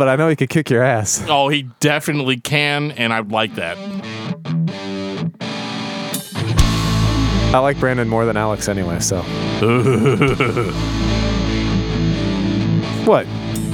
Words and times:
but 0.00 0.08
I 0.08 0.16
know 0.16 0.30
he 0.30 0.34
could 0.34 0.48
kick 0.48 0.70
your 0.70 0.82
ass. 0.82 1.22
Oh, 1.28 1.50
he 1.50 1.64
definitely 1.78 2.40
can, 2.40 2.92
and 2.92 3.12
I'd 3.12 3.30
like 3.30 3.56
that. 3.56 3.76
I 7.54 7.58
like 7.58 7.78
Brandon 7.78 8.08
more 8.08 8.24
than 8.24 8.38
Alex 8.38 8.66
anyway, 8.70 8.98
so. 9.00 9.20
what? 13.04 13.26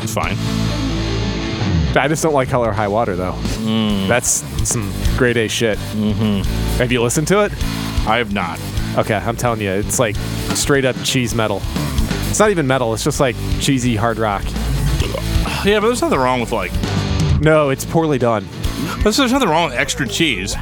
It's 0.03 0.13
fine. 0.13 0.35
I 1.97 2.09
just 2.09 2.25
don't 2.25 2.35
like 2.35 2.49
Hell 2.49 2.65
or 2.65 2.73
Highwater 2.73 3.15
though. 3.15 3.35
Mm. 3.63 4.09
That's 4.09 4.43
some 4.69 4.93
grade 5.17 5.37
A 5.37 5.47
shit. 5.47 5.79
Mm-hmm. 5.79 6.41
Have 6.79 6.91
you 6.91 7.03
listened 7.03 7.29
to 7.29 7.45
it? 7.45 7.53
I 8.05 8.17
have 8.17 8.33
not. 8.33 8.59
Okay, 8.99 9.15
I'm 9.15 9.37
telling 9.37 9.61
you, 9.61 9.71
it's 9.71 10.01
like 10.01 10.17
straight 10.57 10.85
up 10.85 10.97
cheese 11.05 11.37
metal. 11.37 11.63
It's 12.29 12.41
not 12.41 12.51
even 12.51 12.67
metal. 12.67 12.95
It's 12.95 13.05
just 13.05 13.21
like 13.21 13.37
cheesy 13.61 13.95
hard 13.95 14.19
rock. 14.19 14.43
Yeah, 15.65 15.81
but 15.81 15.87
there's 15.89 16.03
nothing 16.03 16.19
wrong 16.19 16.41
with 16.41 16.53
like. 16.53 16.71
No, 17.41 17.71
it's 17.71 17.85
poorly 17.85 18.19
done. 18.19 18.47
There's, 19.03 19.17
there's 19.17 19.33
nothing 19.33 19.49
wrong 19.49 19.71
with 19.71 19.79
extra 19.79 20.07
cheese. 20.07 20.55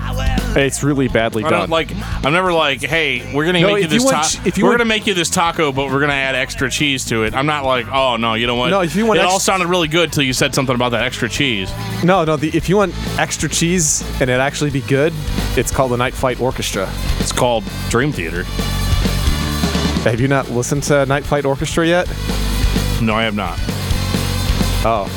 It's 0.57 0.83
really 0.83 1.09
badly 1.09 1.45
I 1.45 1.51
done. 1.51 1.59
don't 1.61 1.71
like. 1.71 1.91
I'm 2.25 2.33
never 2.33 2.53
like, 2.53 2.81
hey, 2.81 3.21
we're 3.35 3.45
gonna 3.45 3.61
No, 3.61 3.75
make 3.75 3.79
you 3.81 3.85
if 3.85 3.93
you 3.93 3.99
this. 3.99 4.05
want 4.05 4.17
ta- 4.17 4.23
ch- 4.43 4.47
if 4.47 4.57
you 4.57 4.65
we're 4.65 4.71
want- 4.71 4.79
gonna 4.79 4.89
make 4.89 5.07
you 5.07 5.13
this 5.15 5.29
taco, 5.31 5.73
but 5.73 5.91
we're 5.91 6.01
gonna 6.01 6.13
add 6.15 6.35
extra 6.35 6.71
cheese 6.71 7.05
to 7.07 7.25
it. 7.25 7.35
I'm 7.35 7.45
not 7.47 7.65
like, 7.65 7.87
oh 7.89 8.17
no, 8.17 8.35
you 8.35 8.47
know 8.47 8.55
what? 8.55 8.71
No, 8.71 8.81
if 8.83 8.95
you 8.97 9.05
want 9.05 9.19
it 9.21 9.25
all 9.27 9.35
ex- 9.37 9.45
sounded 9.45 9.67
really 9.69 9.89
good 9.89 10.13
till 10.13 10.23
you 10.23 10.33
said 10.33 10.55
something 10.55 10.75
about 10.75 10.91
that 10.91 11.03
extra 11.03 11.29
cheese. 11.29 11.71
no, 12.05 12.25
no. 12.25 12.37
The, 12.37 12.49
if 12.57 12.69
you 12.69 12.77
want 12.77 12.95
extra 13.19 13.49
cheese 13.49 14.03
and 14.21 14.31
it 14.31 14.41
actually 14.41 14.71
be 14.71 14.81
good, 14.83 15.13
it's 15.57 15.71
called 15.73 15.91
the 15.91 15.97
Night 15.99 16.15
Flight 16.15 16.41
Orchestra. 16.41 16.89
It's 17.19 17.33
called 17.33 17.65
Dream 17.91 18.11
Theater. 18.13 18.45
Have 20.05 20.21
you 20.21 20.29
not 20.29 20.51
listened 20.51 20.85
to 20.85 21.05
Night 21.07 21.25
Flight 21.25 21.45
Orchestra 21.45 21.87
yet? 21.87 22.09
No, 23.03 23.15
I 23.15 23.25
have 23.25 23.35
not. 23.35 23.59
Oh, 24.87 25.09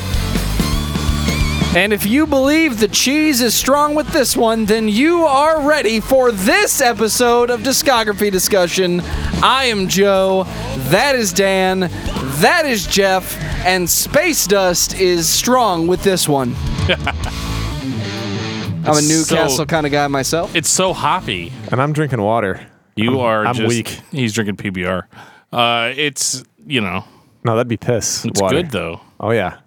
And 1.76 1.92
if 1.92 2.06
you 2.06 2.26
believe 2.26 2.80
the 2.80 2.88
cheese 2.88 3.40
is 3.42 3.54
strong 3.54 3.94
with 3.94 4.08
this 4.08 4.34
one, 4.36 4.64
then 4.64 4.88
you 4.88 5.24
are 5.24 5.60
ready 5.66 6.00
for 6.00 6.32
this 6.32 6.80
episode 6.80 7.50
of 7.50 7.60
Discography 7.60 8.30
Discussion. 8.32 9.00
I 9.42 9.64
am 9.66 9.86
Joe, 9.88 10.44
that 10.90 11.14
is 11.14 11.32
Dan, 11.34 11.80
that 12.40 12.64
is 12.64 12.86
Jeff, 12.86 13.36
and 13.66 13.88
Space 13.88 14.46
Dust 14.46 14.98
is 14.98 15.28
strong 15.28 15.86
with 15.86 16.02
this 16.02 16.26
one. 16.28 16.54
I'm 18.84 18.96
a 18.96 19.02
Newcastle 19.02 19.48
so- 19.50 19.66
kind 19.66 19.84
of 19.84 19.92
guy 19.92 20.06
myself. 20.08 20.54
It's 20.56 20.70
so 20.70 20.94
hoppy. 20.94 21.52
and 21.70 21.80
I'm 21.82 21.92
drinking 21.92 22.22
water. 22.22 22.66
You 22.96 23.20
are. 23.20 23.46
I'm 23.46 23.54
just, 23.54 23.68
weak. 23.68 23.88
He's 24.10 24.32
drinking 24.32 24.56
PBR. 24.56 25.02
Uh, 25.52 25.92
it's 25.94 26.42
you 26.66 26.80
know, 26.80 27.04
No, 27.44 27.54
that'd 27.54 27.68
be 27.68 27.76
piss. 27.76 28.24
it's 28.24 28.40
water. 28.40 28.56
good 28.62 28.70
though. 28.70 29.00
Oh 29.20 29.30
yeah, 29.30 29.58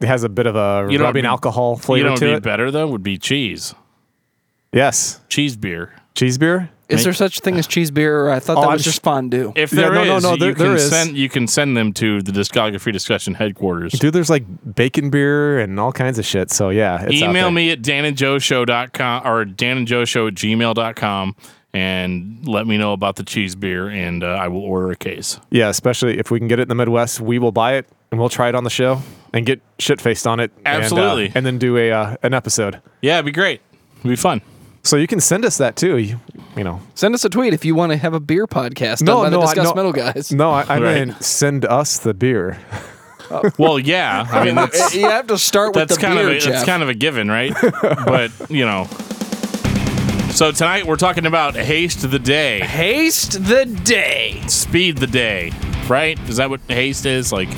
it 0.00 0.06
has 0.06 0.24
a 0.24 0.28
bit 0.28 0.46
of 0.46 0.56
a 0.56 0.86
You 0.90 0.98
know 0.98 1.04
rubbing 1.04 1.22
what'd 1.22 1.22
be- 1.22 1.26
alcohol 1.26 1.74
You 1.76 1.82
flavor 1.82 2.04
know, 2.06 2.10
what 2.12 2.18
to 2.20 2.24
would 2.26 2.30
be 2.32 2.36
it. 2.36 2.42
better 2.42 2.70
though 2.70 2.86
would 2.88 3.02
be 3.02 3.18
cheese. 3.18 3.74
Yes, 4.72 5.20
Cheese 5.28 5.56
beer. 5.56 5.94
cheese 6.14 6.38
beer. 6.38 6.70
Is 6.88 7.02
there 7.02 7.12
such 7.12 7.38
a 7.38 7.40
thing 7.40 7.56
as 7.56 7.66
cheese 7.66 7.90
beer? 7.90 8.26
Or 8.26 8.30
I 8.30 8.38
thought 8.38 8.58
Oh, 8.58 8.60
that 8.60 8.66
I'm 8.68 8.72
was 8.74 8.82
sh- 8.82 8.86
just 8.86 9.02
fondue. 9.02 9.52
If 9.56 9.72
Yeah, 9.72 9.80
there 9.82 9.92
no, 9.94 10.04
no, 10.04 10.16
is, 10.18 10.22
no, 10.22 10.32
you 10.34 10.36
there- 10.38 10.54
can 10.54 10.64
there 10.66 10.74
is. 10.76 10.88
send 10.88 11.16
you 11.16 11.28
can 11.28 11.48
send 11.48 11.76
them 11.76 11.92
to 11.94 12.22
the 12.22 12.30
discography 12.30 12.92
discussion 12.92 13.34
headquarters. 13.34 13.92
Dude, 13.92 14.12
there's 14.14 14.30
like 14.30 14.44
bacon 14.76 15.10
beer 15.10 15.58
and 15.58 15.80
all 15.80 15.92
kinds 15.92 16.18
of 16.18 16.24
shit. 16.24 16.50
So 16.52 16.68
yeah, 16.68 17.02
it's 17.02 17.20
Email 17.22 17.50
me 17.50 17.70
at 17.72 17.82
danandjoeshow.com 17.82 19.26
or 19.26 19.44
danandjoeshow 19.44 20.28
at 20.28 20.34
gmail.com 20.34 21.34
and 21.72 22.46
let 22.46 22.66
me 22.68 22.78
know 22.78 22.92
about 22.92 23.16
the 23.16 23.24
cheese 23.24 23.54
beer 23.56 23.88
and 23.88 24.22
uh, 24.22 24.28
I 24.28 24.46
will 24.48 24.62
order 24.62 24.90
a 24.92 24.96
case. 24.96 25.40
Yeah, 25.50 25.68
especially 25.68 26.18
if 26.18 26.30
we 26.30 26.38
can 26.38 26.46
get 26.48 26.58
it 26.60 26.62
in 26.62 26.68
the 26.68 26.74
Midwest, 26.76 27.20
we 27.20 27.38
will 27.38 27.52
buy 27.52 27.74
it 27.74 27.88
and 28.10 28.20
we'll 28.20 28.28
try 28.28 28.48
it 28.48 28.54
on 28.54 28.64
the 28.64 28.70
show 28.70 29.00
and 29.32 29.44
get 29.46 29.60
shit 29.78 30.00
faced 30.00 30.26
on 30.26 30.40
it. 30.40 30.50
and, 30.64 30.66
uh, 30.66 30.84
Absolutely. 30.84 31.32
and, 31.34 31.44
then 31.44 31.58
do 31.58 31.76
a 31.76 31.90
uh, 31.92 32.16
an 32.22 32.34
episode. 32.34 32.80
Yeah, 33.02 33.14
it'd 33.14 33.26
be 33.26 33.32
great. 33.32 33.60
It'd 33.98 34.10
be 34.10 34.16
fun. 34.16 34.40
So 34.82 34.96
you 34.96 35.06
can 35.08 35.18
send 35.20 35.44
us 35.44 35.58
that 35.58 35.74
too. 35.76 35.98
You, 35.98 36.20
you 36.56 36.62
know, 36.64 36.80
Send 36.94 37.14
us 37.14 37.24
a 37.24 37.28
tweet 37.28 37.52
if 37.52 37.64
you 37.64 37.74
want 37.74 37.90
to 37.92 37.98
have 37.98 38.14
a 38.14 38.20
beer 38.20 38.46
podcast 38.46 39.02
No, 39.02 39.22
done 39.22 39.24
by 39.24 39.28
no, 39.30 39.40
the 39.40 39.42
I- 39.42 39.54
Discuss 39.54 39.64
no. 39.66 39.74
Metal 39.74 39.92
guys. 39.92 40.32
no, 40.32 40.50
I, 40.52 40.62
I 40.62 40.78
Right. 40.78 41.06
mean 41.08 41.16
send 41.20 41.64
us 41.64 41.98
the 41.98 42.14
beer. 42.14 42.58
Well, 43.58 43.80
yeah. 43.80 44.24
I 44.30 44.44
mean, 44.44 44.54
that's 44.54 44.94
you 44.94 45.00
have 45.10 45.26
to 45.26 45.36
start 45.36 45.74
with 45.74 45.88
that's 45.88 45.96
the 46.00 46.06
kind 46.06 46.16
beer, 46.16 46.28
of 46.30 46.36
a, 46.36 46.38
Jeff. 46.38 46.52
that's 46.52 46.64
kind 46.64 46.80
of 46.84 46.88
a 46.88 46.94
given, 46.94 47.28
right? 47.28 47.52
but 47.82 48.30
you 48.48 48.64
know. 48.64 48.84
So 50.30 50.52
tonight 50.52 50.86
we're 50.86 50.94
talking 50.94 51.26
about 51.26 51.56
haste 51.56 52.08
the 52.08 52.20
day, 52.20 52.60
Haste 52.60 53.44
the 53.44 53.64
day. 53.64 54.42
speed 54.46 54.98
the 54.98 55.08
day, 55.08 55.50
right? 55.88 56.16
Is 56.28 56.36
that 56.36 56.50
what 56.50 56.60
haste 56.68 57.04
is? 57.04 57.32
Like 57.32 57.48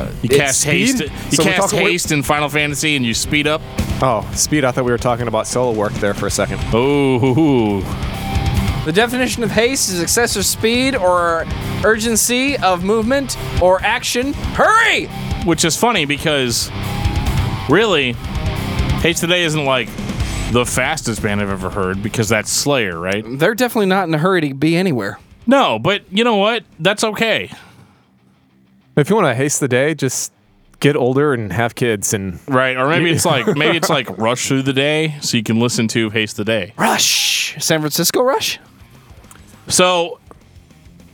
you 0.00 0.06
it's 0.24 0.36
cast 0.36 0.64
haste, 0.64 1.00
you 1.00 1.08
So 1.30 1.42
cast 1.44 1.70
talking- 1.70 1.80
haste 1.86 2.12
in 2.12 2.22
Final 2.22 2.48
Fantasy, 2.48 2.96
and 2.96 3.04
you 3.04 3.14
speed 3.14 3.46
up. 3.46 3.60
Oh, 4.02 4.28
speed! 4.34 4.64
I 4.64 4.72
thought 4.72 4.84
we 4.84 4.90
were 4.92 4.98
talking 4.98 5.28
about 5.28 5.46
solo 5.46 5.72
work 5.72 5.92
there 5.94 6.14
for 6.14 6.26
a 6.26 6.30
second. 6.30 6.58
Oh, 6.72 7.80
The 8.84 8.92
definition 8.92 9.44
of 9.44 9.50
haste 9.52 9.90
is 9.90 10.00
excessive 10.00 10.44
speed 10.44 10.96
or 10.96 11.44
urgency 11.84 12.56
of 12.58 12.82
movement 12.82 13.36
or 13.62 13.80
action. 13.82 14.32
Hurry! 14.32 15.06
which 15.44 15.64
is 15.64 15.76
funny 15.76 16.04
because 16.04 16.70
really, 17.68 18.12
Haste 19.02 19.20
the 19.22 19.26
Day 19.26 19.42
isn't 19.42 19.64
like 19.64 19.88
the 20.52 20.64
fastest 20.64 21.22
band 21.22 21.40
I've 21.40 21.50
ever 21.50 21.70
heard 21.70 22.02
because 22.02 22.28
that's 22.28 22.50
Slayer, 22.50 22.98
right? 22.98 23.24
They're 23.26 23.54
definitely 23.54 23.86
not 23.86 24.06
in 24.06 24.14
a 24.14 24.18
hurry 24.18 24.40
to 24.42 24.54
be 24.54 24.76
anywhere. 24.76 25.18
No, 25.46 25.78
but 25.80 26.02
you 26.12 26.22
know 26.24 26.36
what? 26.36 26.62
That's 26.78 27.02
okay. 27.02 27.50
If 28.96 29.08
you 29.08 29.16
want 29.16 29.28
to 29.28 29.34
haste 29.34 29.60
the 29.60 29.68
day, 29.68 29.94
just 29.94 30.32
get 30.80 30.96
older 30.96 31.32
and 31.32 31.52
have 31.52 31.74
kids 31.74 32.12
and 32.12 32.38
Right, 32.46 32.76
or 32.76 32.88
maybe 32.88 33.10
it's 33.10 33.24
like 33.34 33.46
maybe 33.56 33.76
it's 33.76 33.88
like 33.88 34.18
rush 34.18 34.48
through 34.48 34.62
the 34.62 34.72
day 34.72 35.16
so 35.20 35.36
you 35.36 35.42
can 35.42 35.60
listen 35.60 35.88
to 35.88 36.10
Haste 36.10 36.36
the 36.36 36.44
Day. 36.44 36.74
Rush! 36.76 37.56
San 37.64 37.80
Francisco 37.80 38.22
Rush? 38.22 38.58
So, 39.68 40.20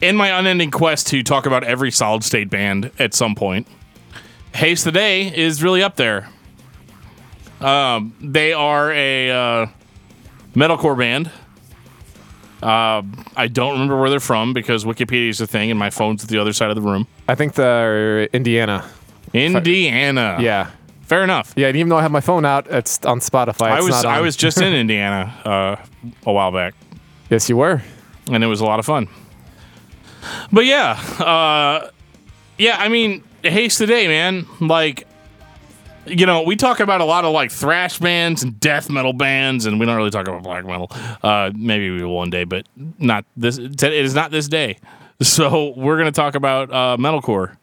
in 0.01 0.17
my 0.17 0.39
unending 0.39 0.71
quest 0.71 1.07
to 1.09 1.23
talk 1.23 1.47
about 1.47 1.65
every 1.65 1.91
solid 1.91 2.25
state 2.25 2.51
band 2.51 2.91
at 2.99 3.15
some 3.15 3.35
point, 3.35 3.69
Haste 4.55 4.85
the 4.85 4.93
Day 4.93 5.33
is 5.33 5.63
really 5.63 5.83
up 5.83 5.97
there. 5.97 6.29
Um, 7.61 8.15
they 8.21 8.53
are 8.53 8.91
a 8.93 9.31
uh, 9.31 9.67
metalcore 10.55 10.99
band. 10.99 11.31
Uh, 12.63 13.03
I 13.37 13.47
don't 13.49 13.73
remember 13.75 13.99
where 14.01 14.11
they're 14.11 14.19
from 14.21 14.53
because 14.53 14.85
Wikipedia 14.85 15.29
is 15.29 15.41
a 15.41 15.47
thing 15.47 15.71
and 15.71 15.79
my 15.79 15.91
phone's 15.91 16.25
at 16.25 16.29
the 16.31 16.39
other 16.39 16.53
side 16.53 16.71
of 16.71 16.77
the 16.77 16.83
room. 16.83 17.07
I 17.29 17.35
think 17.35 17.55
they're 17.55 18.25
Indiana. 18.25 18.85
Indiana. 19.33 20.39
Yeah, 20.41 20.71
Fair 21.03 21.23
enough. 21.23 21.53
yeah. 21.57 21.69
And 21.69 21.77
even 21.77 21.89
though 21.89 21.97
I 21.99 22.03
have 22.03 22.11
my 22.13 22.21
phone 22.21 22.45
out, 22.45 22.67
it's 22.71 23.05
on 23.07 23.21
Spotify. 23.21 23.71
I 23.71 23.77
It's 23.79 23.87
was 23.87 24.03
not 24.03 24.07
I 24.07 24.17
on- 24.19 24.23
was 24.25 24.37
just 24.37 24.61
in 24.61 24.73
Indiana 24.85 25.33
uh, 25.45 25.77
a 26.27 26.33
while 26.33 26.53
back. 26.53 26.75
Yes, 27.31 27.49
you 27.49 27.57
were. 27.57 27.83
and 28.31 28.43
it 28.45 28.47
was 28.47 28.61
a 28.61 28.65
lot 28.65 28.79
of 28.79 28.85
fun. 28.87 29.09
But 30.53 30.67
yeah, 30.67 30.93
uh, 31.19 31.91
yeah, 32.59 32.77
I 32.79 32.89
mean, 32.89 33.23
Haste 33.43 33.79
the 33.79 33.87
Day, 33.87 34.07
man. 34.09 34.47
Like, 34.61 35.07
you 36.09 36.27
know, 36.27 36.43
we 36.43 36.57
talk 36.57 36.81
about 36.81 37.01
a 37.01 37.05
lot 37.05 37.25
of 37.25 37.33
like 37.33 37.51
thrash 37.51 37.99
bands 37.99 38.43
and 38.43 38.59
death 38.61 38.91
metal 38.91 39.13
bands, 39.13 39.67
and 39.67 39.79
we 39.81 39.87
don't 39.87 39.97
really 39.97 40.11
talk 40.11 40.27
about 40.29 40.43
black 40.43 40.65
metal. 40.67 40.89
Uh, 41.23 41.51
maybe 41.55 41.91
we 41.91 42.03
will 42.05 42.15
one 42.15 42.31
day, 42.31 42.45
but 42.45 42.67
not 42.99 43.25
this. 43.37 43.59
It 43.59 43.83
is 43.83 44.15
not 44.15 44.31
this 44.31 44.49
day. 44.49 44.79
So 45.21 45.73
we're 45.77 45.99
gonna 45.99 46.13
talk 46.13 46.35
about 46.37 46.71
uh, 46.73 46.97
metalcore. 46.97 47.57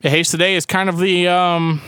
Haste 0.00 0.32
the 0.32 0.38
Day 0.38 0.54
is 0.54 0.64
kind 0.66 0.88
of 0.88 0.98
the. 0.98 1.26
Um, 1.28 1.80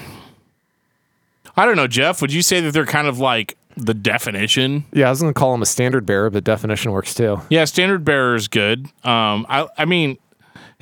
I 1.57 1.65
don't 1.65 1.77
know, 1.77 1.87
Jeff. 1.87 2.21
Would 2.21 2.33
you 2.33 2.43
say 2.43 2.61
that 2.61 2.73
they're 2.73 2.87
kind 2.87 3.07
of 3.07 3.19
like 3.19 3.57
the 3.77 3.95
definition 3.95 4.85
Yeah, 4.93 5.07
I 5.07 5.11
was 5.11 5.21
gonna 5.21 5.33
call 5.35 5.55
him 5.55 5.63
a 5.63 5.67
standard 5.67 6.07
bearer, 6.07 6.29
but 6.31 6.45
definition 6.45 6.93
works 6.93 7.15
too. 7.15 7.41
yeah, 7.51 7.65
standard 7.67 8.05
bearer 8.05 8.35
is 8.35 8.49
good. 8.49 8.87
Um, 9.05 9.47
I, 9.49 9.69
I 9.79 9.85
mean, 9.85 10.19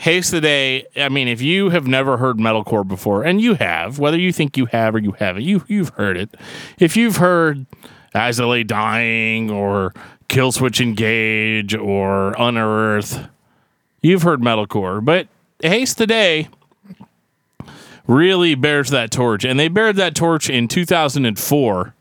haste 0.05 0.33
the 0.33 0.41
day. 0.41 0.85
I 0.97 1.09
mean, 1.09 1.29
if 1.29 1.41
you 1.41 1.71
have 1.71 1.87
never 1.87 2.19
heard 2.19 2.37
metalcore 2.37 2.87
before, 2.87 3.25
and 3.25 3.41
you 3.41 3.55
have, 3.55 3.99
whether 3.99 4.19
you 4.19 4.35
think 4.35 4.59
you 4.59 4.67
have 4.67 4.95
or 4.95 4.99
you 4.99 5.13
haven't, 5.13 5.45
you 5.45 5.65
you've 5.67 5.89
heard 5.91 6.19
it. 6.19 6.35
If 6.79 6.95
you've 6.95 7.17
heard 7.17 7.65
As 8.13 8.39
I 8.39 8.45
Lay 8.45 8.65
Dying 8.65 9.51
or 9.51 9.95
Killswitch 10.29 10.83
Engage 10.83 11.75
or 11.75 12.35
Unearth, 12.39 13.29
you've 14.03 14.23
heard 14.23 14.41
metalcore. 14.41 15.03
But 15.03 15.27
haste 15.63 15.97
the 15.97 16.07
day 16.07 16.49
really 18.07 18.55
bears 18.55 18.91
that 18.91 19.11
torch, 19.11 19.43
and 19.43 19.59
they 19.59 19.69
bared 19.69 19.97
that 19.97 20.15
torch 20.15 20.51
in 20.51 20.69
2004 20.69 21.95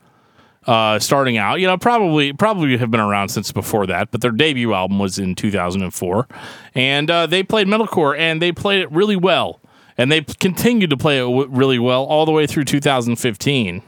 uh, 0.65 0.99
starting 0.99 1.37
out. 1.37 1.59
You 1.59 1.67
know, 1.67 1.77
probably 1.77 2.33
probably 2.33 2.77
have 2.77 2.91
been 2.91 2.99
around 2.99 3.29
since 3.29 3.51
before 3.51 3.85
that, 3.87 4.11
but 4.11 4.21
their 4.21 4.31
debut 4.31 4.73
album 4.73 4.99
was 4.99 5.19
in 5.19 5.35
2004, 5.35 6.27
and 6.75 7.11
uh, 7.11 7.25
they 7.27 7.43
played 7.43 7.67
metalcore 7.67 8.17
and 8.17 8.41
they 8.41 8.51
played 8.51 8.81
it 8.81 8.91
really 8.91 9.15
well, 9.15 9.59
and 9.97 10.11
they 10.11 10.21
continued 10.21 10.89
to 10.89 10.97
play 10.97 11.17
it 11.17 11.23
w- 11.23 11.47
really 11.49 11.79
well 11.79 12.03
all 12.05 12.25
the 12.25 12.31
way 12.31 12.47
through 12.47 12.63
2015, 12.65 13.81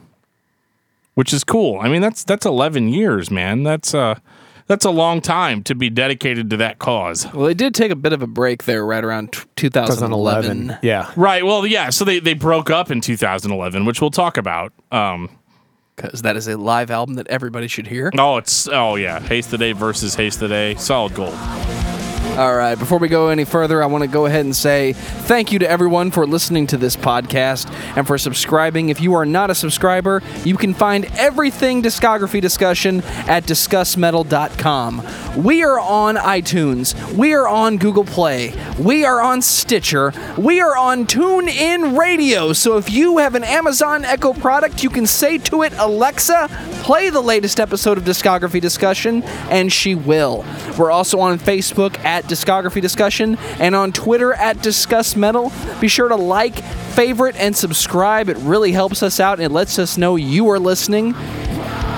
which 1.14 1.32
is 1.32 1.44
cool. 1.44 1.78
I 1.80 1.88
mean, 1.88 2.02
that's 2.02 2.24
that's 2.24 2.46
11 2.46 2.88
years, 2.88 3.30
man. 3.30 3.62
That's 3.62 3.94
uh, 3.94 4.16
that's 4.66 4.84
a 4.84 4.90
long 4.90 5.20
time 5.20 5.62
to 5.64 5.74
be 5.74 5.88
dedicated 5.90 6.50
to 6.50 6.56
that 6.58 6.78
cause. 6.78 7.32
Well, 7.32 7.46
they 7.46 7.54
did 7.54 7.74
take 7.74 7.92
a 7.92 7.96
bit 7.96 8.12
of 8.12 8.20
a 8.22 8.26
break 8.26 8.64
there 8.64 8.84
right 8.84 9.04
around 9.04 9.32
t- 9.32 9.42
2011. 9.56 10.56
2011. 10.66 10.78
Yeah. 10.82 11.10
Right. 11.16 11.44
Well, 11.44 11.64
yeah. 11.66 11.90
So 11.90 12.04
they, 12.04 12.18
they 12.18 12.34
broke 12.34 12.68
up 12.68 12.90
in 12.90 13.00
2011, 13.00 13.84
which 13.84 14.00
we'll 14.00 14.10
talk 14.10 14.36
about. 14.36 14.72
Um, 14.90 15.30
Because 15.96 16.22
that 16.22 16.36
is 16.36 16.46
a 16.46 16.56
live 16.58 16.90
album 16.90 17.14
that 17.14 17.26
everybody 17.28 17.68
should 17.68 17.86
hear. 17.86 18.10
oh, 18.18 18.36
it's 18.36 18.68
oh 18.68 18.96
yeah, 18.96 19.18
Haste 19.20 19.50
the 19.50 19.58
Day 19.58 19.72
versus 19.72 20.14
Haste 20.14 20.40
the 20.40 20.48
Day, 20.48 20.74
solid 20.74 21.14
gold. 21.14 21.34
All 22.36 22.54
right, 22.54 22.78
before 22.78 22.98
we 22.98 23.08
go 23.08 23.28
any 23.28 23.46
further, 23.46 23.82
I 23.82 23.86
want 23.86 24.04
to 24.04 24.08
go 24.08 24.26
ahead 24.26 24.44
and 24.44 24.54
say 24.54 24.92
thank 24.92 25.52
you 25.52 25.58
to 25.60 25.70
everyone 25.70 26.10
for 26.10 26.26
listening 26.26 26.66
to 26.66 26.76
this 26.76 26.94
podcast 26.94 27.72
and 27.96 28.06
for 28.06 28.18
subscribing. 28.18 28.90
If 28.90 29.00
you 29.00 29.14
are 29.14 29.24
not 29.24 29.48
a 29.48 29.54
subscriber, 29.54 30.22
you 30.44 30.58
can 30.58 30.74
find 30.74 31.06
everything 31.16 31.82
discography 31.82 32.42
discussion 32.42 33.02
at 33.26 33.44
discussmetal.com. 33.44 35.42
We 35.42 35.64
are 35.64 35.80
on 35.80 36.16
iTunes, 36.16 37.14
we 37.14 37.32
are 37.32 37.48
on 37.48 37.78
Google 37.78 38.04
Play, 38.04 38.52
we 38.78 39.06
are 39.06 39.22
on 39.22 39.40
Stitcher, 39.40 40.12
we 40.36 40.60
are 40.60 40.76
on 40.76 41.06
TuneIn 41.06 41.96
Radio. 41.98 42.52
So 42.52 42.76
if 42.76 42.90
you 42.90 43.16
have 43.16 43.34
an 43.34 43.44
Amazon 43.44 44.04
Echo 44.04 44.34
product, 44.34 44.82
you 44.82 44.90
can 44.90 45.06
say 45.06 45.38
to 45.38 45.62
it, 45.62 45.72
Alexa, 45.78 46.48
play 46.82 47.08
the 47.08 47.22
latest 47.22 47.58
episode 47.60 47.96
of 47.96 48.04
Discography 48.04 48.60
Discussion, 48.60 49.22
and 49.48 49.72
she 49.72 49.94
will. 49.94 50.44
We're 50.78 50.90
also 50.90 51.18
on 51.20 51.38
Facebook 51.38 51.98
at 52.04 52.25
Discography 52.26 52.80
Discussion 52.80 53.36
and 53.60 53.74
on 53.74 53.92
Twitter 53.92 54.32
at 54.34 54.62
Discuss 54.62 55.16
Metal. 55.16 55.52
Be 55.80 55.88
sure 55.88 56.08
to 56.08 56.16
like, 56.16 56.62
favorite, 56.94 57.36
and 57.36 57.56
subscribe. 57.56 58.28
It 58.28 58.36
really 58.38 58.72
helps 58.72 59.02
us 59.02 59.20
out. 59.20 59.38
and 59.38 59.44
It 59.44 59.52
lets 59.52 59.78
us 59.78 59.96
know 59.98 60.16
you 60.16 60.48
are 60.50 60.58
listening. 60.58 61.14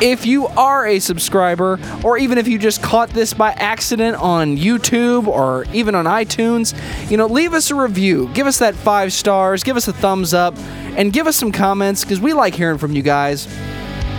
If 0.01 0.27
you 0.27 0.47
are 0.47 0.87
a 0.87 1.01
subscriber, 1.01 1.81
or 2.05 2.19
even 2.19 2.39
if 2.39 2.47
you 2.47 2.57
just 2.57 2.81
caught 2.83 3.11
this 3.11 3.35
by 3.35 3.51
accident 3.51 4.17
on 4.17 4.57
YouTube 4.57 5.27
or 5.27 5.65
even 5.73 5.97
on 5.97 6.05
iTunes, 6.05 6.73
you 7.11 7.17
know, 7.17 7.27
leave 7.27 7.53
us 7.53 7.73
a 7.73 7.75
review. 7.75 8.31
Give 8.33 8.47
us 8.47 8.59
that 8.59 8.77
five 8.77 9.13
stars, 9.13 9.65
give 9.65 9.77
us 9.77 9.89
a 9.89 9.93
thumbs 9.93 10.35
up, 10.35 10.57
and 10.97 11.13
give 11.13 11.27
us 11.27 11.37
some 11.37 11.51
comments 11.51 12.05
because 12.05 12.21
we 12.21 12.33
like 12.33 12.55
hearing 12.55 12.79
from 12.79 12.93
you 12.93 13.03
guys. 13.03 13.49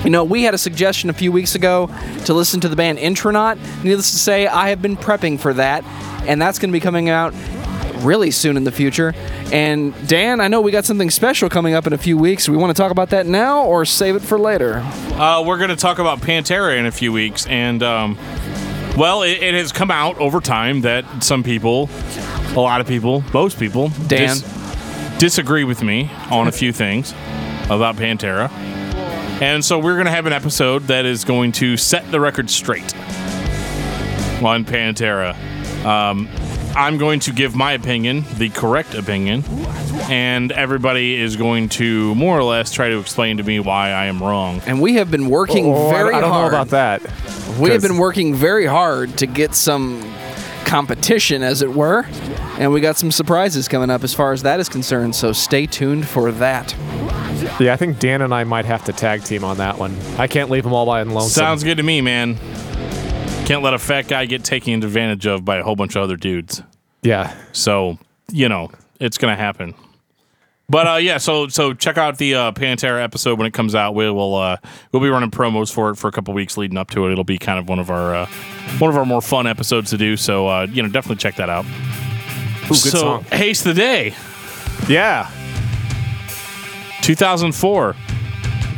You 0.04 0.10
know, 0.10 0.24
we 0.24 0.44
had 0.44 0.54
a 0.54 0.58
suggestion 0.58 1.10
a 1.10 1.14
few 1.14 1.32
weeks 1.32 1.56
ago 1.56 1.90
to 2.26 2.34
listen 2.34 2.62
to 2.62 2.70
the 2.70 2.76
band 2.76 3.00
Intronaut. 3.00 3.58
Needless 3.84 4.12
to 4.12 4.18
say, 4.18 4.48
I 4.48 4.70
have 4.70 4.82
been 4.82 4.96
prepping 4.96 5.40
for 5.40 5.54
that, 5.56 5.84
and 6.26 6.42
that's 6.42 6.58
going 6.58 6.70
to 6.70 6.74
be 6.74 6.80
coming 6.80 7.10
out 7.10 7.34
really 7.98 8.32
soon 8.32 8.56
in 8.56 8.64
the 8.64 8.72
future. 8.72 9.14
And 9.52 9.94
Dan, 10.08 10.40
I 10.40 10.48
know 10.48 10.62
we 10.62 10.72
got 10.72 10.86
something 10.86 11.10
special 11.10 11.50
coming 11.50 11.74
up 11.74 11.86
in 11.86 11.92
a 11.92 11.98
few 11.98 12.18
weeks. 12.18 12.48
We 12.48 12.56
want 12.56 12.76
to 12.76 12.82
talk 12.82 12.92
about 12.92 13.10
that 13.10 13.26
now 13.26 13.66
or 13.66 13.84
save 13.84 14.16
it 14.16 14.22
for 14.22 14.40
later? 14.40 14.76
Uh, 14.76 15.44
we're 15.46 15.58
going 15.58 15.70
to 15.70 15.76
talk 15.76 16.00
about 16.00 16.22
Pantera 16.22 16.78
in 16.78 16.86
a 16.86 16.92
few 16.92 17.12
weeks, 17.12 17.46
and 17.48 17.84
um, 17.84 18.18
well, 18.98 19.24
it, 19.24 19.42
it 19.42 19.54
has 19.54 19.74
come 19.74 19.92
out 19.92 20.18
over 20.18 20.40
time 20.40 20.82
that 20.82 21.24
some 21.24 21.44
people, 21.44 21.90
a 22.56 22.62
lot 22.62 22.80
of 22.80 22.88
people, 22.88 23.24
most 23.34 23.60
people, 23.60 23.90
Dan. 24.08 24.38
disagree 25.20 25.66
with 25.66 25.84
me 25.84 26.10
on 26.32 26.48
a 26.48 26.52
few 26.54 26.72
things 26.72 27.12
about 27.70 27.98
Pantera. 27.98 28.50
And 29.42 29.64
so 29.64 29.80
we're 29.80 29.94
going 29.94 30.06
to 30.06 30.12
have 30.12 30.26
an 30.26 30.34
episode 30.34 30.84
that 30.88 31.06
is 31.06 31.24
going 31.24 31.54
to 31.54 31.78
set 31.78 32.10
the 32.12 32.20
record 32.20 32.50
straight 32.50 32.94
on 34.44 34.66
Pantera. 34.66 35.34
Um, 35.86 36.28
I'm 36.76 36.98
going 36.98 37.22
to 37.22 37.32
give 37.32 37.56
my 37.56 37.72
opinion, 37.72 38.26
the 38.34 38.50
correct 38.50 38.96
opinion, 38.96 39.44
and 40.10 40.52
everybody 40.52 41.16
is 41.20 41.38
going 41.38 41.70
to 41.70 42.14
more 42.16 42.38
or 42.38 42.44
less 42.44 42.72
try 42.72 42.90
to 42.90 43.00
explain 43.00 43.38
to 43.38 43.44
me 43.44 43.62
why 43.62 43.92
I 43.92 44.06
am 44.08 44.22
wrong. 44.22 44.62
And 44.68 44.82
we 44.82 44.96
have 44.96 45.10
been 45.10 45.30
working 45.30 45.74
Oh, 45.74 45.88
I- 45.88 45.92
very 45.92 46.16
I 46.16 46.20
don't 46.22 46.32
hard. 46.32 46.52
know 46.52 46.58
about 46.58 46.70
that. 46.72 47.02
We 47.58 47.70
have 47.70 47.82
'Cause- 47.82 47.90
been 47.90 47.98
working 47.98 48.36
very 48.36 48.66
hard 48.66 49.16
to 49.18 49.26
get 49.26 49.56
some 49.56 50.04
competition, 50.66 51.44
as 51.44 51.62
it 51.62 51.74
were. 51.74 52.06
And 52.60 52.74
we 52.74 52.82
got 52.82 52.98
some 52.98 53.10
surprises 53.12 53.70
coming 53.70 53.90
up 53.90 54.04
as 54.04 54.14
far 54.14 54.34
as 54.34 54.44
that 54.44 54.60
is 54.60 54.68
concerned. 54.68 55.16
So 55.16 55.32
stay 55.32 55.66
tuned 55.66 56.08
for 56.08 56.30
that. 56.34 56.76
Yeah, 57.60 57.74
I 57.74 57.76
think 57.76 58.00
Dan 58.00 58.22
and 58.22 58.34
I 58.34 58.44
might 58.44 58.66
have 58.66 58.84
to 58.86 58.94
tag 58.94 59.24
team 59.24 59.44
on 59.44 59.58
that 59.58 59.78
one. 59.78 59.96
I 60.18 60.28
can't 60.28 60.50
leave 60.50 60.64
them 60.64 60.74
all 60.74 60.86
by 60.86 61.02
lonesome. 61.04 61.30
Sounds 61.30 61.64
good 61.64 61.78
to 61.78 61.84
me, 61.84 62.02
man. 62.02 62.38
Can't 63.46 63.64
let 63.64 63.74
a 63.74 63.80
fat 63.80 64.08
guy 64.08 64.26
get 64.26 64.44
taken 64.44 64.74
advantage 64.84 65.26
of 65.26 65.44
by 65.44 65.58
a 65.58 65.64
whole 65.64 65.76
bunch 65.76 65.96
of 65.96 66.04
other 66.04 66.16
dudes. 66.16 66.62
Yeah. 67.02 67.36
So 67.52 67.98
you 68.32 68.48
know 68.50 68.72
it's 69.00 69.18
gonna 69.18 69.36
happen. 69.36 69.74
But 70.70 70.88
uh, 70.88 70.96
yeah, 70.98 71.18
so 71.18 71.48
so 71.48 71.74
check 71.74 71.98
out 71.98 72.20
the 72.20 72.36
uh, 72.36 72.52
Pantera 72.52 73.02
episode 73.04 73.40
when 73.40 73.48
it 73.48 73.54
comes 73.54 73.74
out. 73.74 73.96
We 73.96 74.10
will 74.12 74.36
uh, 74.36 74.58
we'll 74.92 75.02
be 75.02 75.10
running 75.10 75.32
promos 75.32 75.74
for 75.74 75.90
it 75.90 75.96
for 75.96 76.08
a 76.08 76.12
couple 76.12 76.34
weeks 76.36 76.58
leading 76.58 76.78
up 76.78 76.92
to 76.92 77.08
it. 77.08 77.12
It'll 77.12 77.24
be 77.24 77.40
kind 77.40 77.58
of 77.58 77.68
one 77.68 77.80
of 77.80 77.90
our 77.90 78.14
uh, 78.14 78.26
one 78.78 78.92
of 78.92 78.98
our 78.98 79.06
more 79.06 79.22
fun 79.22 79.48
episodes 79.48 79.90
to 79.90 79.98
do. 79.98 80.16
So 80.16 80.48
uh, 80.48 80.68
you 80.70 80.84
know 80.84 80.90
definitely 80.90 81.18
check 81.18 81.36
that 81.38 81.50
out. 81.50 81.66
Ooh, 81.66 82.68
good 82.68 82.78
so 82.78 82.98
song. 83.00 83.24
haste 83.32 83.64
the 83.64 83.74
day, 83.74 84.14
Yeah. 84.88 85.28
2004, 87.10 87.96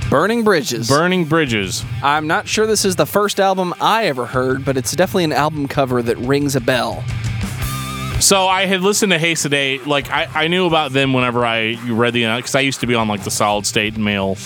Burning 0.10 0.46
Bridges. 0.46 0.88
Burning 0.88 1.26
Bridges. 1.26 1.84
I'm 2.02 2.28
not 2.28 2.48
sure 2.48 2.66
this 2.66 2.86
is 2.86 2.96
the 2.96 3.06
first 3.06 3.42
album 3.42 3.74
I 3.82 4.06
ever 4.06 4.26
heard, 4.26 4.64
but 4.64 4.78
it's 4.78 4.96
definitely 4.96 5.26
an 5.26 5.34
album 5.34 5.68
cover 5.68 6.02
that 6.02 6.16
rings 6.16 6.56
a 6.56 6.62
bell. 6.62 7.04
So 8.22 8.48
I 8.48 8.68
had 8.68 8.84
listened 8.84 9.12
to 9.12 9.20
Haste 9.20 9.44
the 9.44 9.50
Day. 9.50 9.80
Like 9.80 10.10
I, 10.12 10.30
I 10.34 10.48
knew 10.48 10.66
about 10.66 10.94
them 10.94 11.12
whenever 11.12 11.46
I 11.46 11.76
read 11.90 12.14
the 12.14 12.24
because 12.38 12.56
I 12.56 12.62
used 12.62 12.80
to 12.80 12.88
be 12.88 12.96
on 12.96 13.10
like 13.10 13.26
the 13.26 13.32
Solid 13.32 13.66
State 13.66 13.98
mail, 13.98 14.38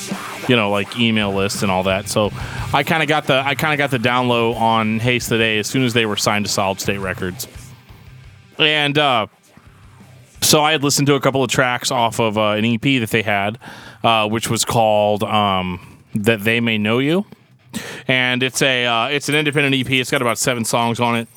you 0.48 0.56
know, 0.56 0.72
like 0.72 0.98
email 0.98 1.32
list 1.32 1.62
and 1.62 1.72
all 1.72 1.84
that. 1.84 2.10
So 2.10 2.32
I 2.74 2.82
kind 2.82 3.04
of 3.04 3.08
got 3.08 3.28
the 3.28 3.36
I 3.36 3.54
kind 3.54 3.72
of 3.72 3.78
got 3.78 3.92
the 3.92 4.00
down 4.00 4.28
low 4.28 4.56
on 4.56 5.00
Haste 5.00 5.30
the 5.30 5.38
Day 5.38 5.60
as 5.60 5.68
soon 5.68 5.84
as 5.84 5.94
they 5.94 6.08
were 6.08 6.18
signed 6.18 6.48
to 6.48 6.52
Solid 6.52 6.82
State 6.82 6.98
Records, 6.98 7.48
and 8.58 8.98
uh, 8.98 9.28
so 10.46 10.62
I 10.62 10.72
had 10.72 10.84
listened 10.84 11.08
to 11.08 11.16
a 11.16 11.20
couple 11.20 11.44
of 11.44 11.50
tracks 11.50 11.92
off 11.92 12.20
of 12.20 12.38
uh, 12.38 12.52
an 12.52 12.66
EP 12.66 12.82
that 12.82 13.10
they 13.10 13.22
had, 13.24 13.58
uh, 14.04 14.28
which 14.28 14.50
was 14.50 14.64
called 14.66 15.24
um, 15.24 15.80
"That 16.14 16.44
They 16.44 16.60
May 16.60 16.78
Know 16.78 17.00
You," 17.00 17.26
and 18.08 18.42
it's 18.44 18.62
a 18.62 18.86
uh, 18.86 19.08
it's 19.08 19.30
an 19.30 19.36
independent 19.36 19.76
EP. 19.76 19.92
It's 19.92 20.12
got 20.12 20.22
about 20.22 20.38
seven 20.38 20.64
songs 20.66 21.00
on 21.00 21.16
it. 21.18 21.28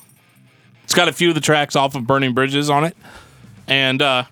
It's 0.83 0.93
got 0.95 1.07
a 1.07 1.13
few 1.13 1.29
of 1.29 1.35
the 1.35 1.41
tracks 1.41 1.75
off 1.75 1.93
of 1.95 2.07
Burning 2.07 2.33
Bridges 2.33 2.67
on 2.69 2.83
it. 2.83 2.97
And, 3.67 4.01
uh, 4.01 4.23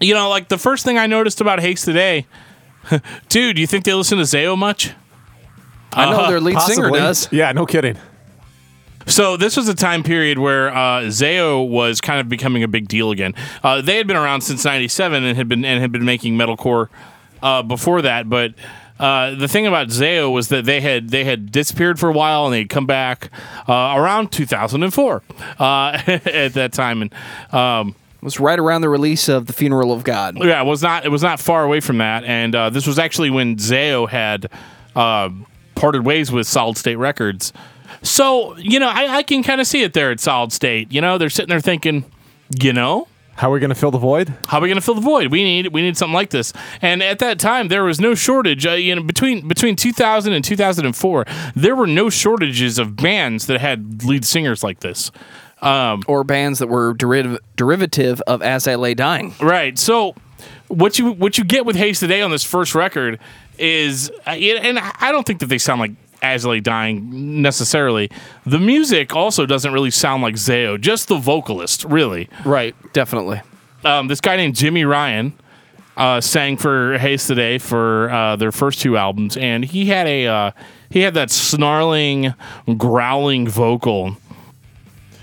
you 0.00 0.14
know, 0.14 0.28
like 0.28 0.48
the 0.48 0.58
first 0.58 0.84
thing 0.84 0.98
I 0.98 1.06
noticed 1.06 1.40
about 1.40 1.60
Haste 1.60 1.86
the 1.86 1.92
Day, 1.92 2.26
dude, 3.28 3.56
you 3.56 3.68
think 3.68 3.84
they 3.84 3.94
listen 3.94 4.18
to 4.18 4.24
Zao 4.24 4.58
much? 4.58 4.92
I 5.92 6.10
know 6.10 6.22
Uh, 6.22 6.28
their 6.28 6.40
lead 6.40 6.60
singer 6.62 6.90
does. 6.90 7.28
Yeah, 7.30 7.52
no 7.52 7.66
kidding. 7.66 7.96
So 9.06 9.36
this 9.36 9.56
was 9.56 9.68
a 9.68 9.74
time 9.74 10.02
period 10.02 10.38
where 10.38 10.70
uh, 10.70 11.02
Zao 11.04 11.68
was 11.68 12.00
kind 12.00 12.20
of 12.20 12.28
becoming 12.28 12.62
a 12.62 12.68
big 12.68 12.86
deal 12.88 13.10
again. 13.10 13.34
Uh, 13.62 13.80
they 13.80 13.96
had 13.96 14.06
been 14.06 14.16
around 14.16 14.42
since 14.42 14.64
'97 14.64 15.24
and 15.24 15.36
had 15.36 15.48
been 15.48 15.64
and 15.64 15.80
had 15.80 15.90
been 15.92 16.04
making 16.04 16.36
metalcore 16.36 16.88
uh, 17.42 17.62
before 17.62 18.02
that. 18.02 18.28
But 18.28 18.54
uh, 18.98 19.34
the 19.34 19.48
thing 19.48 19.66
about 19.66 19.88
Zao 19.88 20.30
was 20.30 20.48
that 20.48 20.64
they 20.66 20.80
had 20.80 21.08
they 21.08 21.24
had 21.24 21.50
disappeared 21.50 21.98
for 21.98 22.10
a 22.10 22.12
while 22.12 22.44
and 22.44 22.54
they'd 22.54 22.68
come 22.68 22.86
back 22.86 23.30
uh, 23.66 23.94
around 23.96 24.30
2004 24.32 25.22
uh, 25.58 26.02
at 26.06 26.52
that 26.54 26.72
time. 26.72 27.02
And 27.02 27.14
um, 27.52 27.94
It 28.16 28.22
was 28.22 28.38
right 28.38 28.58
around 28.58 28.82
the 28.82 28.90
release 28.90 29.28
of 29.28 29.46
The 29.46 29.54
Funeral 29.54 29.92
of 29.92 30.04
God. 30.04 30.36
Yeah, 30.38 30.60
it 30.60 30.66
was 30.66 30.82
not. 30.82 31.06
It 31.06 31.08
was 31.08 31.22
not 31.22 31.40
far 31.40 31.64
away 31.64 31.80
from 31.80 31.98
that, 31.98 32.24
and 32.24 32.54
uh, 32.54 32.68
this 32.68 32.86
was 32.86 32.98
actually 32.98 33.30
when 33.30 33.56
Zao 33.56 34.08
had 34.08 34.50
uh, 34.94 35.30
parted 35.74 36.04
ways 36.04 36.30
with 36.30 36.46
Solid 36.46 36.76
State 36.76 36.96
Records. 36.96 37.54
So 38.02 38.56
you 38.56 38.78
know, 38.80 38.88
I, 38.88 39.18
I 39.18 39.22
can 39.22 39.42
kind 39.42 39.60
of 39.60 39.66
see 39.66 39.82
it 39.82 39.92
there 39.92 40.10
at 40.10 40.20
Solid 40.20 40.52
State. 40.52 40.92
You 40.92 41.00
know, 41.00 41.18
they're 41.18 41.30
sitting 41.30 41.50
there 41.50 41.60
thinking, 41.60 42.04
you 42.60 42.72
know, 42.72 43.08
How 43.36 43.50
are 43.50 43.52
we 43.54 43.60
going 43.60 43.70
to 43.70 43.74
fill 43.74 43.90
the 43.90 43.98
void? 43.98 44.32
how 44.48 44.58
are 44.58 44.60
we 44.62 44.68
going 44.68 44.76
to 44.76 44.84
fill 44.84 44.94
the 44.94 45.00
void? 45.00 45.30
We 45.30 45.44
need 45.44 45.68
we 45.68 45.82
need 45.82 45.96
something 45.96 46.14
like 46.14 46.30
this. 46.30 46.52
And 46.82 47.02
at 47.02 47.18
that 47.20 47.38
time, 47.38 47.68
there 47.68 47.84
was 47.84 48.00
no 48.00 48.14
shortage. 48.14 48.66
Uh, 48.66 48.72
you 48.72 48.94
know, 48.94 49.02
between 49.02 49.46
between 49.48 49.76
2000 49.76 50.32
and 50.32 50.44
2004, 50.44 51.24
there 51.54 51.76
were 51.76 51.86
no 51.86 52.08
shortages 52.10 52.78
of 52.78 52.96
bands 52.96 53.46
that 53.46 53.60
had 53.60 54.04
lead 54.04 54.24
singers 54.24 54.62
like 54.64 54.80
this. 54.80 55.10
Or 55.62 56.24
bands 56.24 56.58
that 56.60 56.68
were 56.68 56.94
deriv- 56.94 57.38
derivative 57.56 58.22
of 58.26 58.40
As 58.40 58.66
I 58.66 58.76
Lay 58.76 58.94
Dying. 58.94 59.34
Right. 59.42 59.78
So 59.78 60.14
what 60.68 60.98
you 60.98 61.12
what 61.12 61.36
you 61.36 61.44
get 61.44 61.66
with 61.66 61.76
Haste 61.76 62.00
the 62.00 62.06
Day 62.08 62.22
on 62.22 62.30
this 62.30 62.44
first 62.44 62.74
record 62.74 63.18
is, 63.58 64.10
uh, 64.26 64.30
and 64.30 64.78
I 64.78 65.12
don't 65.12 65.26
think 65.26 65.40
that 65.40 65.46
they 65.50 65.58
sound 65.58 65.80
like 65.82 65.90
As 66.22 66.44
I 66.46 66.50
Lay 66.50 66.60
Dying 66.60 67.42
necessarily. 67.42 68.10
The 68.46 68.58
music 68.58 69.14
also 69.14 69.46
doesn't 69.46 69.72
really 69.72 69.90
sound 69.90 70.22
like 70.22 70.34
Zao, 70.34 70.80
just 70.80 71.08
the 71.08 71.16
vocalist, 71.16 71.84
really. 71.84 72.28
Right. 72.44 72.74
Definitely. 72.92 73.42
Um, 73.84 74.08
this 74.08 74.20
guy 74.20 74.36
named 74.36 74.56
Jimmy 74.56 74.84
Ryan 74.84 75.32
uh, 75.96 76.20
sang 76.20 76.56
for 76.56 76.98
Haste 76.98 77.28
the 77.28 77.34
Day 77.34 77.58
for 77.58 78.10
uh, 78.10 78.36
their 78.36 78.52
first 78.52 78.80
two 78.80 78.96
albums, 78.96 79.36
and 79.36 79.64
he 79.64 79.86
had 79.86 80.06
a 80.06 80.26
uh, 80.26 80.50
he 80.88 81.00
had 81.00 81.14
that 81.14 81.30
snarling, 81.30 82.34
growling 82.76 83.48
vocal 83.48 84.16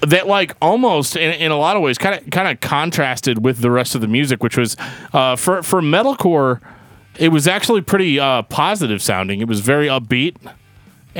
that 0.01 0.27
like 0.27 0.55
almost 0.61 1.15
in, 1.15 1.33
in 1.33 1.51
a 1.51 1.57
lot 1.57 1.75
of 1.75 1.81
ways 1.81 1.97
kind 1.97 2.15
of 2.15 2.29
kind 2.29 2.47
of 2.47 2.59
contrasted 2.61 3.43
with 3.43 3.59
the 3.59 3.71
rest 3.71 3.95
of 3.95 4.01
the 4.01 4.07
music 4.07 4.43
which 4.43 4.55
was 4.57 4.77
uh, 5.13 5.35
for 5.35 5.63
for 5.63 5.81
metalcore 5.81 6.61
it 7.17 7.29
was 7.29 7.47
actually 7.47 7.81
pretty 7.81 8.19
uh, 8.19 8.43
positive 8.43 9.01
sounding 9.01 9.41
it 9.41 9.47
was 9.47 9.59
very 9.59 9.87
upbeat 9.87 10.35